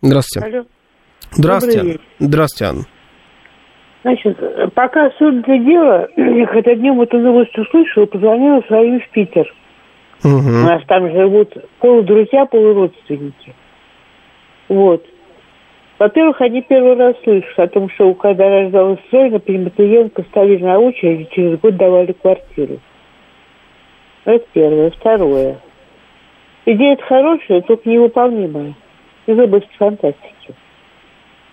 Здравствуйте. 0.02 0.46
Алло. 0.46 0.64
Здравствуйте. 1.32 2.00
Здравствуйте, 2.18 2.64
Анна. 2.64 2.86
Значит, 4.02 4.38
пока 4.74 5.10
суд 5.18 5.42
для 5.42 5.58
дела, 5.58 6.08
я 6.16 6.46
когда 6.46 6.74
днем 6.74 7.00
эту 7.02 7.18
новость 7.18 7.56
услышала, 7.58 8.06
позвонила 8.06 8.62
своим 8.62 9.00
в 9.00 9.08
Питер. 9.10 9.52
У 10.24 10.28
нас 10.28 10.82
там 10.86 11.10
живут 11.10 11.54
полудрузья, 11.80 12.46
полуродственники. 12.46 13.54
Вот. 14.68 15.04
Во-первых, 15.98 16.40
они 16.40 16.62
первый 16.62 16.94
раз 16.96 17.14
слышат 17.22 17.58
о 17.58 17.68
том, 17.68 17.90
что 17.90 18.14
когда 18.14 18.48
рождалась 18.48 19.00
Зоя, 19.12 19.38
Приматриенко 19.38 20.22
ставили 20.30 20.62
на 20.62 20.78
очередь 20.78 21.28
и 21.28 21.34
через 21.34 21.60
год 21.60 21.76
давали 21.76 22.12
квартиру. 22.12 22.78
Это 24.24 24.44
первое. 24.54 24.90
Второе. 24.92 25.58
Идея 26.64 26.96
хорошая, 27.06 27.60
только 27.62 27.88
невыполнимая. 27.88 28.74
Из 29.26 29.38
области 29.38 29.68
фантастики. 29.78 30.39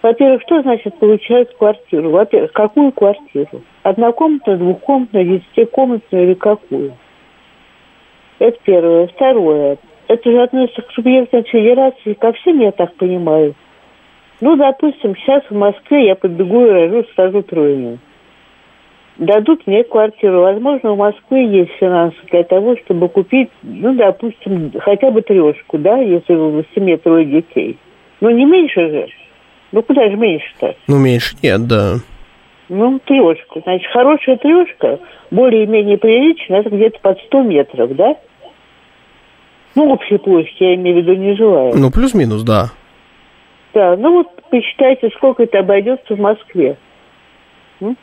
Во-первых, 0.08 0.42
что 0.44 0.62
значит 0.62 0.98
получают 1.00 1.54
квартиру? 1.58 2.12
Во-первых, 2.12 2.54
какую 2.54 2.94
квартиру? 2.94 3.62
Однокомнатную, 3.84 4.58
двухкомнатную, 4.58 5.40
десятикомнатную 5.40 6.28
или 6.28 6.34
какую? 6.34 6.94
Это 8.40 8.58
первое. 8.64 9.08
Второе. 9.08 9.78
Это 10.08 10.32
же 10.32 10.42
относится 10.42 10.82
к 10.84 10.92
субъектам 10.94 11.44
федерации 11.44 12.14
ко 12.14 12.32
всем, 12.32 12.62
я 12.62 12.72
так 12.72 12.96
понимаю. 12.96 13.54
Ну, 14.40 14.56
допустим, 14.56 15.14
сейчас 15.18 15.44
в 15.50 15.56
Москве 15.58 16.06
я 16.06 16.16
побегу 16.16 16.66
и 16.66 16.70
рожу 16.70 17.04
сразу 17.14 17.44
тройню. 17.44 18.00
Дадут 19.18 19.68
мне 19.68 19.84
квартиру. 19.84 20.40
Возможно, 20.40 20.94
в 20.94 21.00
Москве 21.00 21.48
есть 21.48 21.72
финансы 21.82 22.18
для 22.32 22.46
того, 22.46 22.78
чтобы 22.78 23.10
купить, 23.10 23.50
ну, 23.62 23.94
допустим, 23.94 24.72
хотя 24.80 25.12
бы 25.12 25.22
трешку, 25.22 25.78
да, 25.78 25.98
если 25.98 26.34
в 26.34 26.64
семье 26.74 26.96
трое 26.96 27.26
детей. 27.26 27.78
Ну, 28.22 28.30
не 28.30 28.46
меньше 28.46 28.90
же. 28.90 29.17
Ну, 29.72 29.82
куда 29.84 30.10
же 30.10 30.16
меньше-то? 30.16 30.76
Ну, 30.88 30.98
меньше 30.98 31.36
нет, 31.44 31.68
да. 31.68 31.96
Ну, 32.70 33.00
трешку. 33.00 33.62
Значит, 33.62 33.88
хорошая 33.92 34.38
трешка, 34.38 35.00
более-менее 35.32 35.98
приличная, 35.98 36.62
это 36.62 36.70
где-то 36.70 37.00
под 37.00 37.20
100 37.28 37.42
метров, 37.44 37.96
да? 37.96 38.16
Ну, 39.76 39.92
общей 39.92 40.18
площади, 40.18 40.64
я 40.64 40.76
имею 40.76 40.98
в 40.98 41.00
виду, 41.00 41.16
не 41.16 41.36
желаю. 41.36 41.74
Ну, 41.76 41.92
плюс-минус, 41.92 42.44
да. 42.44 42.72
Да, 43.74 43.96
ну 43.96 44.14
вот 44.14 44.28
посчитайте, 44.50 45.10
сколько 45.16 45.44
это 45.44 45.60
обойдется 45.60 46.16
в 46.16 46.20
Москве. 46.20 46.78
М? 47.80 47.96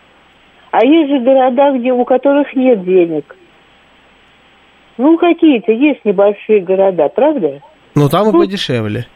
А 0.71 0.85
есть 0.85 1.11
же 1.11 1.19
города, 1.21 1.73
где 1.77 1.93
у 1.93 2.05
которых 2.05 2.55
нет 2.55 2.85
денег. 2.85 3.37
Ну, 4.99 5.19
какие-то 5.19 5.73
есть 5.73 6.05
небольшие 6.05 6.61
города, 6.61 7.09
правда? 7.09 7.61
Ну, 7.97 8.09
там 8.09 8.29
и 8.29 8.33
подешевле. 8.33 9.07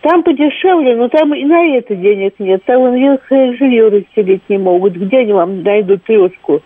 Там 0.00 0.22
подешевле, 0.22 0.94
но 0.94 1.08
там 1.08 1.34
и 1.34 1.44
на 1.44 1.76
это 1.76 1.94
денег 1.96 2.34
нет. 2.38 2.62
Там 2.64 2.86
инвесторы 2.88 3.56
жилье 3.56 3.88
расселить 3.88 4.42
не 4.48 4.58
могут. 4.58 4.94
Где 4.94 5.18
они 5.18 5.32
вам 5.32 5.62
найдут 5.62 6.04
трешку? 6.04 6.62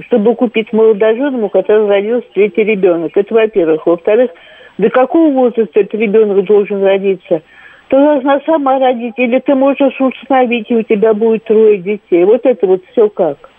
Чтобы 0.00 0.34
купить 0.36 0.72
молодоженому, 0.72 1.46
у 1.46 1.48
которого 1.48 1.88
родился 1.88 2.26
третий 2.32 2.62
ребенок. 2.62 3.16
Это 3.16 3.34
во-первых. 3.34 3.86
Во-вторых, 3.86 4.30
до 4.78 4.90
какого 4.90 5.32
возраста 5.32 5.80
этот 5.80 5.94
ребенок 5.94 6.44
должен 6.44 6.84
родиться? 6.84 7.42
Ты 7.88 7.96
должна 7.96 8.40
сама 8.46 8.78
родить, 8.78 9.14
или 9.16 9.40
ты 9.40 9.54
можешь 9.54 10.00
установить, 10.00 10.70
и 10.70 10.76
у 10.76 10.82
тебя 10.82 11.14
будет 11.14 11.44
трое 11.44 11.78
детей. 11.78 12.24
Вот 12.24 12.46
это 12.46 12.66
вот 12.66 12.82
все 12.92 13.08
как. 13.08 13.50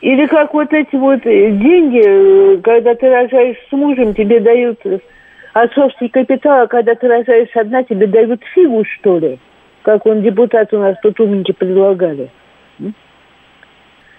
Или 0.00 0.26
как 0.26 0.52
вот 0.52 0.72
эти 0.72 0.96
вот 0.96 1.24
э, 1.24 1.50
деньги, 1.50 2.02
э, 2.04 2.58
когда 2.62 2.94
ты 2.94 3.08
рожаешь 3.08 3.56
с 3.68 3.72
мужем, 3.72 4.12
тебе 4.14 4.40
дают 4.40 4.80
отцовский 5.54 6.08
капитал, 6.08 6.64
а 6.64 6.66
когда 6.66 6.94
ты 6.94 7.08
рожаешь 7.08 7.56
одна, 7.56 7.82
тебе 7.84 8.06
дают 8.06 8.42
фигу, 8.54 8.84
что 8.84 9.18
ли? 9.18 9.38
Как 9.82 10.04
он 10.04 10.22
депутат 10.22 10.72
у 10.74 10.78
нас 10.78 10.96
тут 11.02 11.18
умники 11.20 11.52
предлагали. 11.52 12.28
М? 12.80 12.94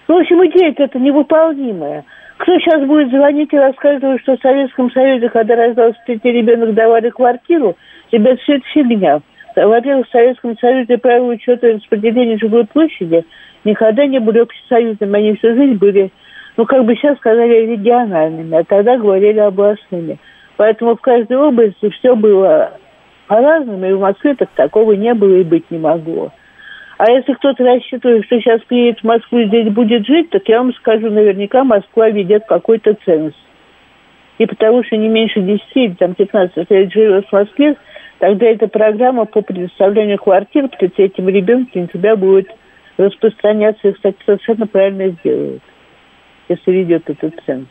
В 0.08 0.12
общем, 0.12 0.44
идея 0.46 0.74
это 0.76 0.98
невыполнимая. 0.98 2.04
Кто 2.38 2.58
сейчас 2.58 2.86
будет 2.86 3.10
звонить 3.10 3.52
и 3.52 3.58
рассказывать, 3.58 4.20
что 4.22 4.36
в 4.36 4.40
Советском 4.40 4.90
Союзе, 4.90 5.28
когда 5.28 5.56
рождался 5.56 5.98
третий 6.06 6.32
ребенок, 6.32 6.74
давали 6.74 7.10
квартиру, 7.10 7.76
ребят, 8.12 8.40
все 8.40 8.56
это 8.56 8.64
фигня. 8.72 9.20
Во-первых, 9.54 10.06
в 10.06 10.10
Советском 10.10 10.56
Союзе 10.58 10.98
правила 10.98 11.32
учета 11.32 11.68
распределения 11.68 12.36
жилой 12.36 12.66
площади 12.66 13.24
никогда 13.64 14.06
не 14.06 14.20
были 14.20 14.40
общесоюзными. 14.40 15.18
Они 15.18 15.34
всю 15.36 15.54
жизнь 15.54 15.78
были, 15.78 16.10
ну, 16.58 16.66
как 16.66 16.84
бы 16.84 16.94
сейчас 16.94 17.16
сказали, 17.16 17.66
региональными, 17.66 18.54
а 18.58 18.64
тогда 18.64 18.98
говорили 18.98 19.38
областными. 19.38 20.18
Поэтому 20.56 20.96
в 20.96 21.00
каждой 21.00 21.36
области 21.36 21.90
все 21.90 22.14
было 22.14 22.72
по-разному, 23.26 23.84
и 23.86 23.92
в 23.92 24.00
Москве 24.00 24.34
так 24.34 24.50
такого 24.54 24.92
не 24.92 25.12
было 25.14 25.36
и 25.36 25.44
быть 25.44 25.70
не 25.70 25.78
могло. 25.78 26.32
А 26.98 27.10
если 27.10 27.34
кто-то 27.34 27.62
рассчитывает, 27.62 28.24
что 28.24 28.40
сейчас 28.40 28.62
приедет 28.62 29.00
в 29.00 29.04
Москву 29.04 29.40
и 29.40 29.46
здесь 29.46 29.68
будет 29.68 30.06
жить, 30.06 30.30
так 30.30 30.48
я 30.48 30.58
вам 30.58 30.72
скажу, 30.74 31.10
наверняка 31.10 31.62
Москва 31.62 32.08
ведет 32.08 32.46
какой-то 32.46 32.96
ценз. 33.04 33.34
И 34.38 34.46
потому 34.46 34.82
что 34.84 34.96
не 34.96 35.08
меньше 35.08 35.40
10 35.40 35.62
или 35.74 35.94
там, 35.94 36.14
15 36.14 36.70
лет 36.70 36.92
живет 36.92 37.26
в 37.26 37.32
Москве, 37.32 37.76
тогда 38.18 38.46
эта 38.46 38.68
программа 38.68 39.26
по 39.26 39.42
предоставлению 39.42 40.18
квартир 40.18 40.68
под 40.68 40.98
этим 40.98 41.28
ребенком 41.28 41.82
на 41.82 41.88
тебя 41.88 42.16
будет 42.16 42.48
распространяться, 42.96 43.88
и, 43.88 43.92
кстати, 43.92 44.16
совершенно 44.24 44.66
правильно 44.66 45.08
сделают, 45.08 45.62
если 46.48 46.72
ведет 46.72 47.10
этот 47.10 47.34
ценз. 47.44 47.66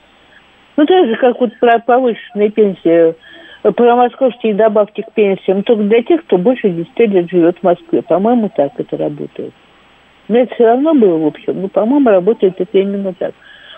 Ну, 0.77 0.85
так 0.85 1.07
же, 1.07 1.15
как 1.15 1.39
вот 1.39 1.57
про 1.59 1.79
повышенные 1.79 2.49
пенсии 2.51 3.15
про 3.71 3.95
московские 3.95 4.53
добавки 4.53 5.01
к 5.01 5.11
пенсиям 5.13 5.63
только 5.63 5.83
для 5.83 6.03
тех, 6.03 6.23
кто 6.25 6.37
больше 6.37 6.69
10 6.69 6.99
лет 6.99 7.29
живет 7.29 7.57
в 7.57 7.63
Москве. 7.63 8.01
По-моему, 8.03 8.51
так 8.55 8.73
это 8.77 8.95
работает. 8.97 9.53
Но 10.27 10.37
это 10.37 10.53
все 10.53 10.65
равно 10.65 10.93
было 10.93 11.17
в 11.17 11.25
общем. 11.25 11.61
Но, 11.61 11.67
по-моему, 11.67 12.09
работает 12.09 12.55
это 12.59 12.77
именно 12.77 13.13
так. 13.13 13.33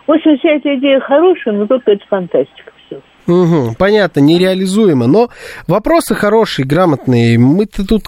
В 0.06 0.11
общем, 0.11 0.38
вся 0.38 0.52
эта 0.52 0.76
идея 0.76 0.99
хорошая, 0.99 1.53
но 1.53 1.68
только 1.68 1.91
это 1.91 2.06
фантастика. 2.07 2.74
Угу, 3.27 3.75
понятно, 3.77 4.21
нереализуемо. 4.21 5.05
Но 5.05 5.29
вопросы 5.67 6.15
хорошие, 6.15 6.65
грамотные. 6.65 7.37
Мы-то 7.37 7.85
тут 7.85 8.03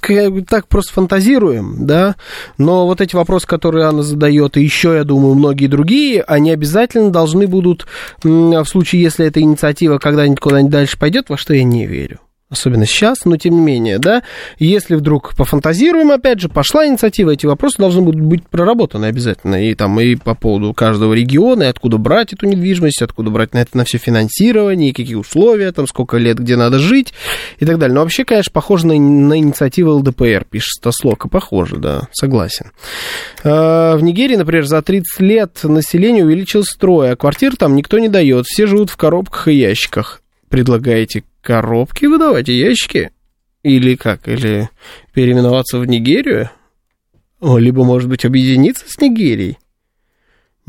так 0.48 0.68
просто 0.68 0.94
фантазируем, 0.94 1.86
да. 1.86 2.16
Но 2.58 2.88
вот 2.88 3.02
эти 3.02 3.16
вопросы, 3.16 3.46
которые 3.46 3.86
Анна 3.86 4.04
задает, 4.04 4.56
и 4.56 4.64
еще, 4.64 4.96
я 4.96 5.04
думаю, 5.04 5.36
многие 5.36 5.68
другие, 5.68 6.22
они 6.24 6.52
обязательно 6.52 7.12
должны 7.12 7.48
будут, 7.48 7.86
в 8.24 8.66
случае, 8.66 9.02
если 9.02 9.26
эта 9.26 9.42
инициатива 9.42 9.98
когда-нибудь 9.98 10.40
куда-нибудь 10.40 10.72
дальше 10.72 10.98
пойдет, 10.98 11.30
во 11.30 11.38
что 11.38 11.54
я 11.54 11.64
не 11.64 11.86
верю 11.86 12.20
особенно 12.50 12.86
сейчас, 12.86 13.26
но 13.26 13.38
тем 13.38 13.56
не 13.56 13.62
менее, 13.62 14.00
да, 14.00 14.24
если 14.58 14.96
вдруг 14.96 15.36
пофантазируем, 15.36 16.12
опять 16.12 16.40
же, 16.40 16.50
пошла 16.50 16.88
инициатива, 16.88 17.32
эти 17.32 17.46
вопросы 17.46 17.78
должны 17.78 18.02
будут 18.02 18.22
быть 18.22 18.48
проработаны 18.48 19.06
обязательно, 19.06 19.64
и 19.64 19.76
там 19.76 20.00
и 20.00 20.16
по 20.16 20.34
поводу 20.34 20.74
каждого 20.74 21.14
региона, 21.14 21.64
и 21.64 21.68
откуда 21.68 21.98
брать 21.98 22.34
эту 22.34 22.48
недвижимость, 22.48 23.02
откуда 23.02 23.30
брать 23.30 23.54
на 23.54 23.60
это 23.60 23.78
на 23.78 23.86
все 23.86 24.00
финансирование, 24.00 24.90
и 24.90 24.94
какие 24.94 25.16
условия, 25.16 25.72
там, 25.72 25.86
сколько 25.88 26.18
лет, 26.18 26.40
где 26.40 26.56
надо 26.56 26.80
жить, 26.80 27.14
и 27.60 27.66
так 27.66 27.78
далее. 27.78 27.94
Но 27.94 28.02
вообще, 28.02 28.26
конечно, 28.26 28.52
похоже 28.52 28.88
на, 28.88 28.96
на 28.96 29.38
инициативу 29.38 29.92
ЛДПР, 29.92 30.46
пишет 30.50 30.70
Стослока, 30.80 31.30
похоже, 31.30 31.78
да, 31.78 32.08
согласен. 32.12 32.72
А, 33.44 33.96
в 33.96 34.02
Нигерии, 34.02 34.36
например, 34.36 34.66
за 34.66 34.82
30 34.82 35.20
лет 35.20 35.60
население 35.64 36.26
увеличилось 36.26 36.76
трое, 36.80 37.12
а 37.12 37.16
квартир 37.16 37.56
там 37.56 37.76
никто 37.76 38.00
не 38.00 38.10
дает, 38.10 38.48
все 38.48 38.66
живут 38.66 38.90
в 38.90 38.98
коробках 38.98 39.50
и 39.50 39.54
ящиках. 39.54 40.22
Предлагаете 40.50 41.24
коробки 41.42 42.06
выдавать 42.06 42.48
ящики? 42.48 43.12
Или 43.64 43.96
как? 43.96 44.28
Или 44.28 44.70
переименоваться 45.14 45.80
в 45.80 45.86
Нигерию? 45.86 46.50
Либо, 47.42 47.84
может 47.84 48.10
быть, 48.10 48.26
объединиться 48.26 48.86
с 48.88 49.00
Нигерией? 49.00 49.58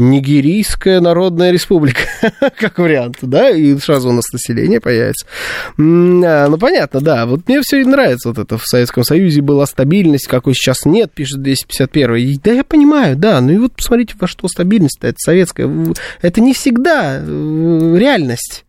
Нигерийская 0.01 1.01
Народная 1.01 1.51
Республика, 1.51 2.01
как 2.59 2.79
вариант, 2.79 3.19
да, 3.21 3.51
и 3.51 3.77
сразу 3.77 4.09
у 4.09 4.13
нас 4.13 4.25
население 4.33 4.81
появится. 4.81 5.27
А, 5.77 6.49
ну, 6.49 6.57
понятно, 6.57 7.01
да, 7.01 7.27
вот 7.27 7.47
мне 7.47 7.61
все 7.61 7.83
и 7.83 7.85
нравится 7.85 8.31
вот 8.31 8.39
это. 8.39 8.57
В 8.57 8.65
Советском 8.65 9.05
Союзе 9.05 9.43
была 9.43 9.67
стабильность, 9.67 10.27
какой 10.27 10.55
сейчас 10.55 10.87
нет, 10.87 11.13
пишет 11.13 11.43
251 11.43 12.15
и, 12.17 12.37
Да, 12.39 12.53
я 12.53 12.65
понимаю, 12.65 13.15
да, 13.17 13.41
ну 13.43 13.53
и 13.53 13.59
вот 13.59 13.77
посмотрите, 13.77 14.15
во 14.19 14.27
что 14.27 14.49
стабильность-то, 14.49 15.07
это 15.07 15.19
советская, 15.19 15.71
это 16.23 16.41
не 16.41 16.55
всегда 16.55 17.19
э, 17.21 17.97
реальность 17.99 18.65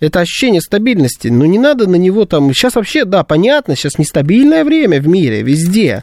это 0.00 0.20
ощущение 0.20 0.60
стабильности. 0.60 1.28
Но 1.28 1.46
не 1.46 1.58
надо 1.58 1.88
на 1.88 1.96
него 1.96 2.24
там... 2.24 2.52
Сейчас 2.52 2.74
вообще, 2.74 3.04
да, 3.04 3.24
понятно, 3.24 3.76
сейчас 3.76 3.98
нестабильное 3.98 4.64
время 4.64 5.00
в 5.00 5.08
мире, 5.08 5.42
везде. 5.42 6.02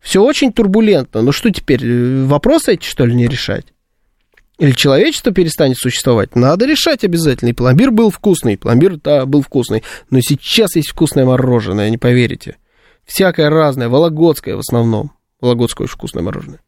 Все 0.00 0.22
очень 0.22 0.52
турбулентно. 0.52 1.22
Но 1.22 1.32
что 1.32 1.50
теперь, 1.50 1.84
э, 1.84 2.24
вопросы 2.24 2.74
эти, 2.74 2.86
что 2.86 3.04
ли, 3.04 3.14
не 3.14 3.26
решать? 3.26 3.66
Или 4.58 4.72
человечество 4.72 5.32
перестанет 5.32 5.76
существовать? 5.76 6.34
Надо 6.34 6.66
решать 6.66 7.04
обязательно. 7.04 7.50
И 7.50 7.52
пломбир 7.52 7.90
был 7.90 8.10
вкусный, 8.10 8.56
пломбир, 8.56 8.96
да, 8.96 9.26
был 9.26 9.42
вкусный. 9.42 9.82
Но 10.10 10.20
сейчас 10.20 10.76
есть 10.76 10.90
вкусное 10.90 11.26
мороженое, 11.26 11.90
не 11.90 11.98
поверите. 11.98 12.56
Всякое 13.04 13.50
разное, 13.50 13.88
вологодское 13.88 14.56
в 14.56 14.60
основном. 14.60 15.12
Вологодское 15.40 15.84
очень 15.84 15.94
вкусное 15.94 16.22
мороженое. 16.22 16.60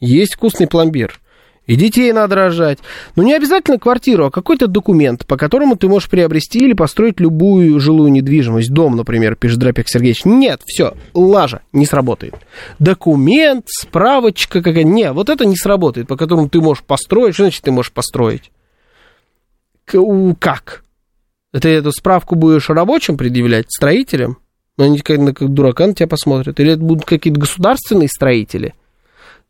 Есть 0.00 0.34
вкусный 0.34 0.66
пломбир 0.66 1.20
и 1.66 1.76
детей 1.76 2.12
надо 2.12 2.34
рожать. 2.34 2.78
Но 3.16 3.22
не 3.22 3.34
обязательно 3.34 3.78
квартиру, 3.78 4.26
а 4.26 4.30
какой-то 4.30 4.66
документ, 4.66 5.26
по 5.26 5.36
которому 5.36 5.76
ты 5.76 5.88
можешь 5.88 6.10
приобрести 6.10 6.58
или 6.58 6.74
построить 6.74 7.20
любую 7.20 7.80
жилую 7.80 8.12
недвижимость. 8.12 8.70
Дом, 8.70 8.96
например, 8.96 9.34
пишет 9.36 9.60
Драпик 9.60 9.88
Сергеевич. 9.88 10.26
Нет, 10.26 10.60
все, 10.66 10.94
лажа, 11.14 11.62
не 11.72 11.86
сработает. 11.86 12.34
Документ, 12.78 13.64
справочка 13.68 14.62
какая 14.62 14.84
Не, 14.84 15.12
вот 15.12 15.30
это 15.30 15.46
не 15.46 15.56
сработает, 15.56 16.06
по 16.06 16.16
которому 16.16 16.48
ты 16.50 16.60
можешь 16.60 16.84
построить. 16.84 17.34
Что 17.34 17.44
значит 17.44 17.62
ты 17.62 17.70
можешь 17.70 17.92
построить? 17.92 18.52
Как? 19.86 20.84
Ты 21.52 21.68
эту 21.68 21.92
справку 21.92 22.34
будешь 22.34 22.68
рабочим 22.68 23.16
предъявлять, 23.16 23.66
строителям? 23.70 24.38
Ну, 24.76 24.84
они 24.84 24.98
как, 24.98 25.34
как 25.34 25.48
дурака 25.48 25.86
на 25.86 25.94
тебя 25.94 26.08
посмотрят. 26.08 26.58
Или 26.60 26.72
это 26.72 26.82
будут 26.82 27.06
какие-то 27.06 27.40
государственные 27.40 28.08
строители– 28.08 28.74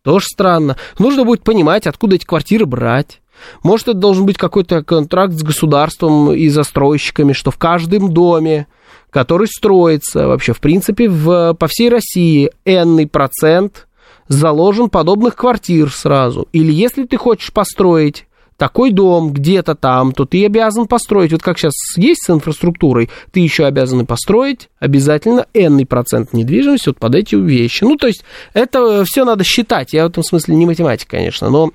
тоже 0.04 0.26
странно. 0.26 0.76
Нужно 0.98 1.24
будет 1.24 1.42
понимать, 1.42 1.86
откуда 1.86 2.16
эти 2.16 2.24
квартиры 2.24 2.66
брать. 2.66 3.20
Может, 3.62 3.88
это 3.88 3.98
должен 3.98 4.26
быть 4.26 4.36
какой-то 4.36 4.84
контракт 4.84 5.32
с 5.32 5.42
государством 5.42 6.32
и 6.32 6.48
застройщиками, 6.48 7.32
что 7.32 7.50
в 7.50 7.58
каждом 7.58 8.12
доме, 8.12 8.68
который 9.10 9.48
строится 9.48 10.28
вообще, 10.28 10.52
в 10.52 10.60
принципе, 10.60 11.08
в, 11.08 11.54
по 11.54 11.66
всей 11.66 11.88
России, 11.88 12.50
энный 12.64 13.06
процент 13.06 13.88
заложен 14.28 14.88
подобных 14.88 15.36
квартир 15.36 15.90
сразу. 15.90 16.48
Или 16.52 16.72
если 16.72 17.04
ты 17.04 17.16
хочешь 17.16 17.52
построить 17.52 18.26
такой 18.56 18.90
дом 18.92 19.32
где-то 19.32 19.74
там, 19.74 20.12
то 20.12 20.24
ты 20.24 20.44
обязан 20.44 20.86
построить, 20.86 21.32
вот 21.32 21.42
как 21.42 21.58
сейчас 21.58 21.74
есть 21.96 22.24
с 22.24 22.30
инфраструктурой, 22.30 23.10
ты 23.32 23.40
еще 23.40 23.66
обязан 23.66 24.06
построить 24.06 24.68
обязательно 24.78 25.46
n 25.54 25.86
процент 25.86 26.32
недвижимости 26.32 26.88
вот 26.88 26.98
под 26.98 27.14
эти 27.14 27.34
вещи. 27.34 27.84
Ну, 27.84 27.96
то 27.96 28.06
есть 28.06 28.24
это 28.52 29.04
все 29.04 29.24
надо 29.24 29.44
считать, 29.44 29.92
я 29.92 30.04
в 30.04 30.10
этом 30.10 30.22
смысле 30.22 30.56
не 30.56 30.66
математик, 30.66 31.08
конечно, 31.08 31.50
но 31.50 31.72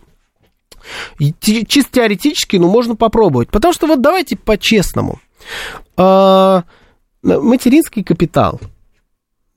чисто 1.41 1.91
теоретически, 1.91 2.55
ну, 2.57 2.69
можно 2.69 2.95
попробовать. 2.95 3.49
Потому 3.49 3.73
что 3.73 3.87
вот 3.87 4.01
давайте 4.01 4.37
по-честному. 4.37 5.19
А, 5.97 6.63
материнский 7.21 8.03
капитал. 8.03 8.59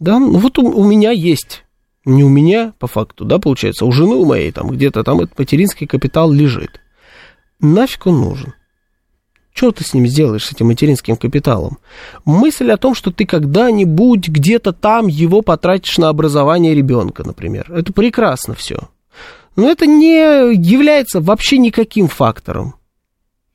Да, 0.00 0.18
ну 0.18 0.38
вот 0.38 0.58
у, 0.58 0.66
у 0.66 0.84
меня 0.84 1.12
есть 1.12 1.64
не 2.04 2.24
у 2.24 2.28
меня, 2.28 2.74
по 2.80 2.88
факту, 2.88 3.24
да, 3.24 3.38
получается, 3.38 3.86
у 3.86 3.92
жены 3.92 4.16
у 4.16 4.24
моей 4.24 4.50
там 4.50 4.68
где-то 4.68 5.04
там 5.04 5.20
этот 5.20 5.38
материнский 5.38 5.86
капитал 5.86 6.32
лежит 6.32 6.81
нафиг 7.62 8.06
он 8.06 8.20
нужен? 8.20 8.54
Что 9.54 9.70
ты 9.70 9.84
с 9.84 9.92
ним 9.92 10.06
сделаешь, 10.06 10.46
с 10.46 10.52
этим 10.52 10.68
материнским 10.68 11.16
капиталом? 11.16 11.78
Мысль 12.24 12.70
о 12.70 12.78
том, 12.78 12.94
что 12.94 13.10
ты 13.10 13.26
когда-нибудь 13.26 14.28
где-то 14.28 14.72
там 14.72 15.08
его 15.08 15.42
потратишь 15.42 15.98
на 15.98 16.08
образование 16.08 16.74
ребенка, 16.74 17.22
например. 17.24 17.70
Это 17.70 17.92
прекрасно 17.92 18.54
все. 18.54 18.88
Но 19.56 19.68
это 19.68 19.86
не 19.86 20.54
является 20.54 21.20
вообще 21.20 21.58
никаким 21.58 22.08
фактором 22.08 22.74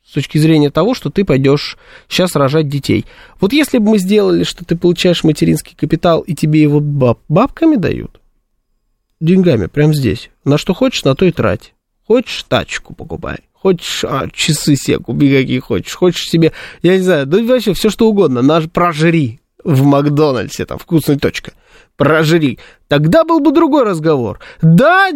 с 0.08 0.14
точки 0.14 0.38
зрения 0.38 0.70
того, 0.70 0.94
что 0.94 1.10
ты 1.10 1.26
пойдешь 1.26 1.78
сейчас 2.08 2.36
рожать 2.36 2.70
детей. 2.70 3.06
Вот 3.42 3.52
если 3.52 3.78
бы 3.78 3.92
мы 3.92 3.98
сделали, 3.98 4.44
что 4.44 4.64
ты 4.64 4.78
получаешь 4.78 5.24
материнский 5.24 5.76
капитал, 5.76 6.22
и 6.22 6.34
тебе 6.34 6.62
его 6.62 6.80
баб, 6.80 7.20
бабками 7.28 7.76
дают, 7.76 8.22
деньгами, 9.20 9.66
прямо 9.66 9.94
здесь, 9.94 10.30
на 10.46 10.58
что 10.58 10.74
хочешь, 10.74 11.04
на 11.04 11.14
то 11.14 11.26
и 11.26 11.32
трать. 11.32 11.74
Хочешь, 12.06 12.44
тачку 12.44 12.94
покупай. 12.94 13.40
Хочешь 13.68 14.06
а, 14.06 14.30
часы 14.34 14.78
себе 14.78 14.98
купи, 14.98 15.30
какие 15.30 15.60
хочешь. 15.60 15.94
Хочешь 15.94 16.30
себе, 16.30 16.54
я 16.84 16.96
не 16.96 17.04
знаю, 17.04 17.26
да 17.26 17.44
вообще 17.44 17.74
все 17.74 17.90
что 17.90 18.08
угодно. 18.08 18.42
Наш 18.42 18.70
прожри 18.70 19.42
в 19.62 19.84
Макдональдсе, 19.84 20.66
там, 20.66 20.78
вкусная 20.78 21.18
точка. 21.18 21.52
Прожри 21.98 22.60
тогда 22.88 23.24
был 23.24 23.40
бы 23.40 23.52
другой 23.52 23.84
разговор. 23.84 24.40
Да, 24.62 25.10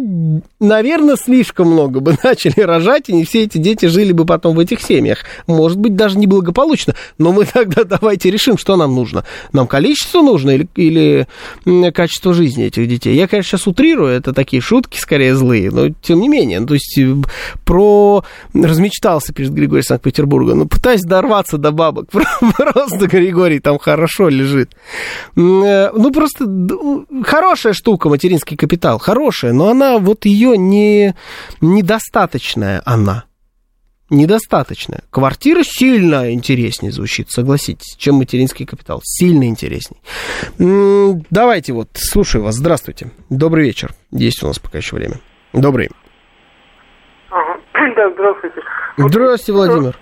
наверное, 0.60 1.16
слишком 1.16 1.68
много 1.68 2.00
бы 2.00 2.16
начали 2.24 2.60
рожать, 2.60 3.08
и 3.08 3.12
не 3.12 3.24
все 3.24 3.44
эти 3.44 3.58
дети 3.58 3.86
жили 3.86 4.12
бы 4.12 4.24
потом 4.24 4.56
в 4.56 4.58
этих 4.58 4.80
семьях. 4.80 5.18
Может 5.46 5.78
быть, 5.78 5.96
даже 5.96 6.18
неблагополучно. 6.18 6.94
Но 7.18 7.32
мы 7.32 7.44
тогда 7.52 7.84
давайте 7.84 8.30
решим, 8.30 8.58
что 8.58 8.76
нам 8.76 8.94
нужно. 8.94 9.24
Нам 9.52 9.66
количество 9.66 10.22
нужно 10.22 10.50
или, 10.50 10.68
или 10.76 11.90
качество 11.90 12.34
жизни 12.34 12.64
этих 12.64 12.88
детей. 12.88 13.16
Я, 13.16 13.28
конечно, 13.28 13.58
сейчас 13.58 13.66
утрирую, 13.66 14.12
это 14.12 14.32
такие 14.32 14.60
шутки 14.60 14.98
скорее 14.98 15.34
злые, 15.34 15.70
но 15.70 15.88
тем 16.02 16.20
не 16.20 16.28
менее. 16.28 16.60
Ну, 16.60 16.66
то 16.66 16.74
есть 16.74 16.98
э, 16.98 17.14
про... 17.64 18.24
Размечтался 18.54 19.32
перед 19.32 19.50
Григорием 19.50 19.84
Санкт-Петербурга. 19.84 20.54
Ну, 20.54 20.66
пытаюсь 20.66 21.02
дорваться 21.02 21.58
до 21.58 21.70
бабок. 21.70 22.08
Просто 22.56 23.06
Григорий 23.06 23.60
там 23.60 23.78
хорошо 23.78 24.28
лежит. 24.28 24.70
Э, 25.36 25.90
ну, 25.94 26.12
просто 26.12 26.46
хороший 27.24 27.61
хорошая 27.62 27.74
штука, 27.74 28.08
материнский 28.08 28.56
капитал, 28.56 28.98
хорошая, 28.98 29.52
но 29.52 29.68
она 29.68 29.98
вот 29.98 30.24
ее 30.24 30.56
не 30.56 31.14
недостаточная 31.60 32.82
она. 32.84 33.24
недостаточная. 34.10 35.02
Квартира 35.10 35.62
сильно 35.62 36.32
интереснее 36.32 36.90
звучит, 36.92 37.30
согласитесь, 37.30 37.96
чем 37.96 38.16
материнский 38.16 38.66
капитал. 38.66 39.00
Сильно 39.04 39.44
интересней. 39.44 39.98
Давайте 41.30 41.72
вот, 41.72 41.88
слушаю 41.94 42.42
вас. 42.44 42.56
Здравствуйте. 42.56 43.10
Добрый 43.30 43.64
вечер. 43.64 43.92
Есть 44.10 44.42
у 44.42 44.48
нас 44.48 44.58
пока 44.58 44.78
еще 44.78 44.96
время. 44.96 45.20
Добрый. 45.52 45.88
Ага. 47.30 47.60
Да, 47.96 48.10
здравствуйте. 48.14 48.60
Здравствуйте, 48.96 49.52
Владимир. 49.52 49.98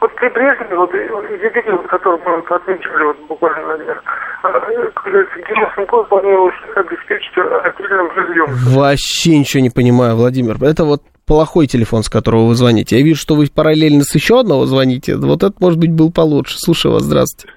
Вот 0.00 0.14
при 0.16 0.28
Брежневе, 0.30 0.76
вот, 0.76 0.92
юбилей, 0.94 1.72
вот, 1.72 1.86
который 1.88 2.18
мы 2.24 2.56
отмечали 2.56 3.04
вот, 3.04 3.16
буквально, 3.28 3.76
наверное, 3.76 4.02
в 4.42 5.48
90 5.48 5.84
году 5.86 6.04
планировалось 6.08 6.54
обеспечить 6.74 7.36
отдельным 7.36 8.10
жильем. 8.14 8.46
Вообще 8.74 9.38
ничего 9.38 9.62
не 9.62 9.70
понимаю, 9.70 10.16
Владимир. 10.16 10.56
Это 10.62 10.84
вот 10.84 11.02
плохой 11.26 11.66
телефон, 11.66 12.02
с 12.02 12.08
которого 12.08 12.46
вы 12.46 12.54
звоните. 12.54 12.96
Я 12.96 13.04
вижу, 13.04 13.20
что 13.20 13.34
вы 13.34 13.46
параллельно 13.54 14.02
с 14.02 14.14
еще 14.14 14.40
одного 14.40 14.64
звоните. 14.64 15.16
Вот 15.16 15.42
это, 15.42 15.54
может 15.60 15.78
быть, 15.78 15.92
был 15.92 16.10
получше. 16.10 16.54
Слушаю 16.56 16.94
вас, 16.94 17.02
здравствуйте. 17.02 17.54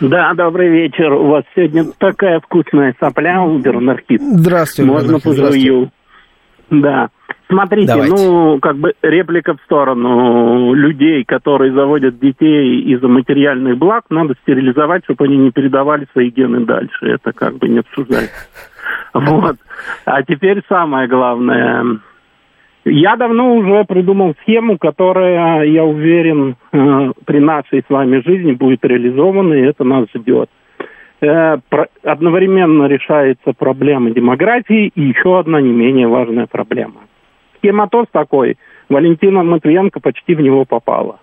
Да, 0.00 0.32
добрый 0.34 0.68
вечер. 0.70 1.12
У 1.12 1.26
вас 1.26 1.44
сегодня 1.54 1.84
такая 1.98 2.40
вкусная 2.40 2.94
сопля, 2.98 3.42
убер-наркит. 3.42 4.20
Здравствуйте, 4.20 4.90
Можно 4.90 5.20
пожую. 5.20 5.90
Да. 6.70 7.10
Смотрите, 7.48 7.92
Давайте. 7.92 8.14
ну, 8.14 8.58
как 8.60 8.76
бы 8.76 8.94
реплика 9.02 9.54
в 9.54 9.60
сторону 9.64 10.74
людей, 10.74 11.24
которые 11.24 11.72
заводят 11.72 12.18
детей 12.18 12.80
из-за 12.92 13.06
материальных 13.06 13.78
благ, 13.78 14.04
надо 14.10 14.34
стерилизовать, 14.42 15.04
чтобы 15.04 15.26
они 15.26 15.36
не 15.36 15.50
передавали 15.52 16.08
свои 16.12 16.30
гены 16.30 16.64
дальше. 16.64 17.06
Это 17.06 17.32
как 17.32 17.56
бы 17.58 17.68
не 17.68 17.80
обсуждается. 17.80 18.34
Вот. 19.14 19.56
А 20.04 20.22
теперь 20.22 20.62
самое 20.68 21.08
главное. 21.08 21.98
Я 22.84 23.16
давно 23.16 23.56
уже 23.56 23.84
придумал 23.84 24.34
схему, 24.42 24.78
которая, 24.78 25.64
я 25.64 25.84
уверен, 25.84 26.54
э, 26.72 27.12
при 27.24 27.40
нашей 27.40 27.80
с 27.80 27.90
вами 27.90 28.22
жизни 28.24 28.52
будет 28.52 28.84
реализована, 28.84 29.54
и 29.54 29.62
это 29.62 29.82
нас 29.82 30.06
ждет. 30.14 30.50
Э, 31.20 31.56
Одновременно 32.04 32.86
решается 32.86 33.52
проблема 33.58 34.10
демографии 34.10 34.92
и 34.94 35.00
еще 35.00 35.38
одна 35.38 35.60
не 35.60 35.72
менее 35.72 36.06
важная 36.06 36.46
проблема. 36.46 37.05
Схематоз 37.66 38.06
такой, 38.12 38.56
Валентина 38.88 39.42
Матвиенко 39.42 39.98
почти 40.00 40.34
в 40.34 40.40
него 40.40 40.64
попала. 40.64 41.18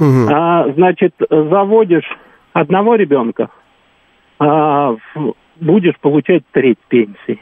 А, 0.00 0.70
значит, 0.72 1.12
заводишь 1.28 2.08
одного 2.52 2.94
ребенка, 2.94 3.50
а, 4.38 4.94
будешь 5.56 5.98
получать 5.98 6.44
треть 6.52 6.78
пенсии. 6.88 7.40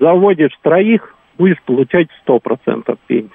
Заводишь 0.00 0.50
троих, 0.62 1.14
будешь 1.38 1.62
получать 1.62 2.08
100% 2.26 2.98
пенсии. 3.06 3.30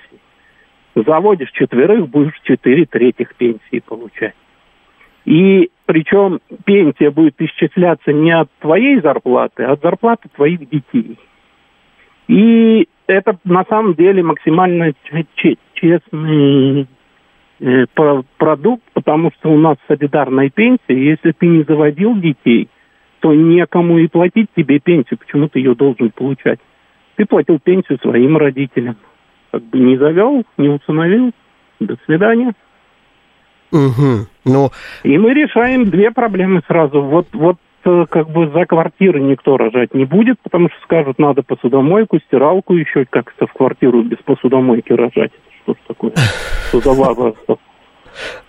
Заводишь 0.95 1.51
четверых, 1.51 2.09
будешь 2.09 2.37
четыре 2.43 2.85
третьих 2.85 3.35
пенсии 3.35 3.79
получать. 3.79 4.35
И 5.23 5.69
причем 5.85 6.41
пенсия 6.65 7.09
будет 7.09 7.35
исчисляться 7.39 8.11
не 8.11 8.31
от 8.31 8.49
твоей 8.59 8.99
зарплаты, 8.99 9.63
а 9.63 9.73
от 9.73 9.81
зарплаты 9.81 10.27
твоих 10.35 10.69
детей. 10.69 11.17
И 12.27 12.89
это 13.07 13.37
на 13.43 13.63
самом 13.65 13.95
деле 13.95 14.21
максимально 14.21 14.93
честный 15.73 16.87
э, 17.59 17.85
про- 17.93 18.23
продукт, 18.37 18.83
потому 18.93 19.31
что 19.37 19.49
у 19.49 19.57
нас 19.57 19.77
солидарная 19.87 20.49
пенсия. 20.49 20.79
Если 20.89 21.31
ты 21.31 21.47
не 21.47 21.63
заводил 21.63 22.15
детей, 22.17 22.69
то 23.19 23.33
некому 23.33 23.97
и 23.99 24.07
платить 24.07 24.49
тебе 24.55 24.79
пенсию. 24.79 25.17
Почему 25.17 25.47
ты 25.47 25.59
ее 25.59 25.75
должен 25.75 26.11
получать? 26.11 26.59
Ты 27.15 27.25
платил 27.25 27.59
пенсию 27.59 27.97
своим 27.99 28.37
родителям. 28.37 28.97
Как 29.51 29.63
бы 29.63 29.79
не 29.79 29.97
завел, 29.97 30.43
не 30.57 30.69
установил. 30.69 31.31
До 31.79 31.95
свидания. 32.05 32.53
Угу. 33.71 34.27
Ну, 34.45 34.69
И 35.03 35.17
мы 35.17 35.33
решаем 35.33 35.89
две 35.89 36.11
проблемы 36.11 36.61
сразу. 36.67 37.01
Вот, 37.01 37.27
вот 37.33 37.57
как 38.09 38.29
бы 38.29 38.49
за 38.49 38.65
квартиры 38.65 39.21
никто 39.21 39.57
рожать 39.57 39.93
не 39.93 40.05
будет, 40.05 40.39
потому 40.41 40.69
что 40.69 40.77
скажут, 40.83 41.19
надо 41.19 41.43
посудомойку, 41.43 42.19
стиралку 42.19 42.73
еще 42.73 43.05
как-то 43.09 43.47
в 43.47 43.53
квартиру 43.53 44.03
без 44.03 44.17
посудомойки 44.19 44.93
рожать. 44.93 45.31
Что 45.63 45.73
ж 45.73 45.77
такое? 45.87 46.13
Что 46.69 46.81
за 46.81 46.91
возраст? 46.91 47.37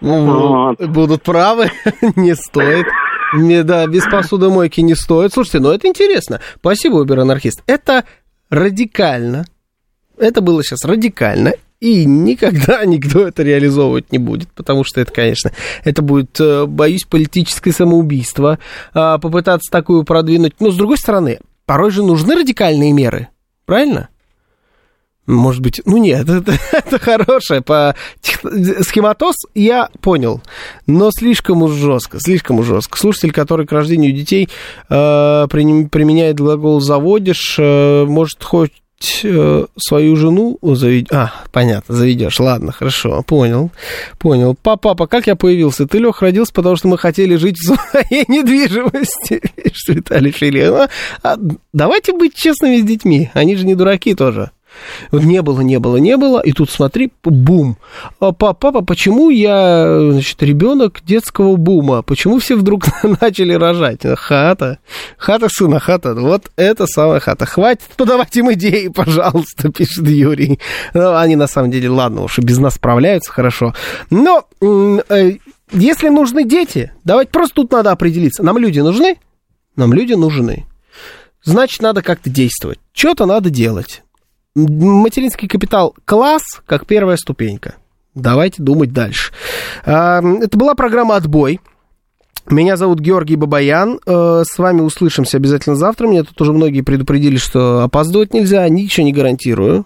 ну, 0.00 0.74
будут 0.88 1.22
правы, 1.22 1.66
не 2.16 2.34
стоит. 2.34 2.86
Не, 3.34 3.62
да, 3.62 3.86
без 3.86 4.04
посудомойки 4.06 4.80
не 4.80 4.94
стоит. 4.94 5.32
Слушайте, 5.32 5.60
ну 5.60 5.70
это 5.70 5.86
интересно. 5.86 6.40
Спасибо, 6.56 6.94
Убер-анархист. 6.96 7.62
Это 7.66 8.04
радикально. 8.48 9.44
Это 10.16 10.40
было 10.40 10.62
сейчас 10.62 10.84
радикально. 10.84 11.52
И 11.80 12.04
никогда 12.04 12.84
никто 12.86 13.26
это 13.26 13.42
реализовывать 13.42 14.12
не 14.12 14.18
будет, 14.18 14.50
потому 14.52 14.84
что 14.84 15.00
это, 15.00 15.12
конечно, 15.12 15.52
это 15.84 16.02
будет, 16.02 16.38
э, 16.40 16.66
боюсь, 16.66 17.04
политическое 17.04 17.72
самоубийство, 17.72 18.58
а, 18.92 19.18
попытаться 19.18 19.70
такую 19.70 20.04
продвинуть. 20.04 20.54
Но, 20.60 20.70
с 20.70 20.76
другой 20.76 20.98
стороны, 20.98 21.38
порой 21.66 21.90
же 21.90 22.02
нужны 22.02 22.34
радикальные 22.34 22.92
меры, 22.92 23.28
правильно? 23.64 24.08
Может 25.28 25.60
быть, 25.60 25.82
ну 25.84 25.98
нет, 25.98 26.26
это, 26.28 26.54
это 26.72 26.98
хорошее. 26.98 27.60
По 27.60 27.94
тех- 28.22 28.40
схематоз 28.82 29.36
я 29.54 29.90
понял, 30.00 30.40
но 30.86 31.10
слишком 31.10 31.62
уж 31.62 31.72
жестко, 31.72 32.18
слишком 32.18 32.58
уж 32.58 32.66
жестко. 32.66 32.98
Слушатель, 32.98 33.30
который 33.30 33.66
к 33.66 33.72
рождению 33.72 34.12
детей 34.12 34.48
э, 34.88 35.46
применяет 35.50 36.40
глагол 36.40 36.80
заводишь, 36.80 37.56
э, 37.58 38.06
может 38.06 38.42
хоть 38.42 38.72
э, 38.72 38.87
свою 39.00 40.16
жену 40.16 40.58
заведешь. 40.62 41.12
А, 41.12 41.32
понятно, 41.52 41.94
заведешь. 41.94 42.40
Ладно, 42.40 42.72
хорошо, 42.72 43.22
понял, 43.22 43.70
понял. 44.18 44.56
Папа, 44.60 44.90
папа, 44.90 45.06
как 45.06 45.26
я 45.26 45.36
появился? 45.36 45.86
Ты, 45.86 45.98
Лех, 45.98 46.22
родился, 46.22 46.52
потому 46.52 46.76
что 46.76 46.88
мы 46.88 46.98
хотели 46.98 47.36
жить 47.36 47.56
в 47.58 47.64
своей 47.64 48.24
недвижимости. 48.28 49.40
Пишет 49.56 49.88
Виталий 49.88 50.32
Филин. 50.32 50.88
А 51.22 51.36
давайте 51.72 52.12
быть 52.12 52.34
честными 52.34 52.78
с 52.78 52.84
детьми. 52.84 53.30
Они 53.34 53.56
же 53.56 53.64
не 53.64 53.74
дураки 53.74 54.14
тоже. 54.14 54.50
Не 55.12 55.42
было, 55.42 55.60
не 55.60 55.78
было, 55.78 55.96
не 55.96 56.16
было, 56.16 56.40
и 56.40 56.52
тут 56.52 56.70
смотри, 56.70 57.12
бум. 57.24 57.76
А, 58.20 58.32
па- 58.32 58.52
Папа, 58.54 58.82
почему 58.82 59.30
я, 59.30 60.10
значит, 60.12 60.42
ребенок 60.42 61.00
детского 61.04 61.56
бума? 61.56 62.02
Почему 62.02 62.38
все 62.38 62.56
вдруг 62.56 62.84
начали 63.20 63.52
рожать? 63.54 64.00
Хата, 64.16 64.78
хата 65.16 65.48
сына, 65.48 65.78
хата. 65.80 66.14
Вот 66.14 66.50
это 66.56 66.86
самая 66.86 67.20
хата. 67.20 67.46
Хватит 67.46 67.88
подавать 67.96 68.36
им 68.36 68.52
идеи, 68.52 68.88
пожалуйста, 68.94 69.70
пишет 69.72 70.06
Юрий. 70.08 70.58
Ну, 70.94 71.16
они 71.16 71.36
на 71.36 71.46
самом 71.46 71.70
деле, 71.70 71.88
ладно, 71.90 72.22
уж 72.22 72.38
и 72.38 72.42
без 72.42 72.58
нас 72.58 72.74
справляются 72.74 73.32
хорошо. 73.32 73.74
Но 74.10 74.44
э, 74.60 75.32
если 75.72 76.08
нужны 76.08 76.44
дети, 76.44 76.92
давайте 77.04 77.30
просто 77.30 77.56
тут 77.56 77.72
надо 77.72 77.90
определиться. 77.92 78.42
Нам 78.42 78.58
люди 78.58 78.80
нужны? 78.80 79.16
Нам 79.76 79.92
люди 79.92 80.14
нужны. 80.14 80.64
Значит, 81.44 81.82
надо 81.82 82.02
как-то 82.02 82.28
действовать. 82.30 82.78
Что-то 82.92 83.26
надо 83.26 83.48
делать. 83.50 84.02
Материнский 84.66 85.46
капитал 85.48 85.94
класс, 86.04 86.42
как 86.66 86.86
первая 86.86 87.16
ступенька. 87.16 87.76
Давайте 88.14 88.62
думать 88.62 88.92
дальше. 88.92 89.32
А, 89.84 90.20
Это 90.20 90.58
была 90.58 90.74
программа 90.74 91.16
«Отбой». 91.16 91.60
Меня 92.50 92.78
зовут 92.78 92.98
Георгий 93.00 93.36
Бабаян. 93.36 94.00
Э, 94.06 94.42
С 94.42 94.56
вами 94.56 94.80
услышимся 94.80 95.36
обязательно 95.36 95.76
завтра. 95.76 96.06
Меня 96.06 96.24
тут 96.24 96.40
уже 96.40 96.54
многие 96.54 96.80
предупредили, 96.80 97.36
что 97.36 97.82
опаздывать 97.82 98.32
нельзя. 98.32 98.66
Ничего 98.70 99.04
не 99.04 99.12
гарантирую. 99.12 99.84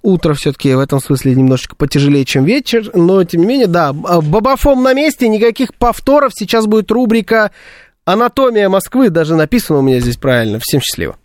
Утро 0.00 0.32
все-таки 0.32 0.72
в 0.74 0.78
этом 0.78 1.00
смысле 1.00 1.34
немножечко 1.34 1.76
потяжелее, 1.76 2.24
чем 2.24 2.44
вечер. 2.46 2.90
Но, 2.94 3.22
тем 3.24 3.42
не 3.42 3.46
менее, 3.46 3.66
да, 3.66 3.90
а, 3.90 4.22
Бабафом 4.22 4.82
на 4.82 4.94
месте, 4.94 5.28
никаких 5.28 5.74
повторов. 5.74 6.32
Сейчас 6.34 6.66
будет 6.66 6.90
рубрика 6.90 7.50
«Анатомия 8.06 8.70
Москвы». 8.70 9.10
Даже 9.10 9.36
написано 9.36 9.80
у 9.80 9.82
меня 9.82 10.00
здесь 10.00 10.16
правильно. 10.16 10.58
Всем 10.62 10.80
счастливо. 10.80 11.18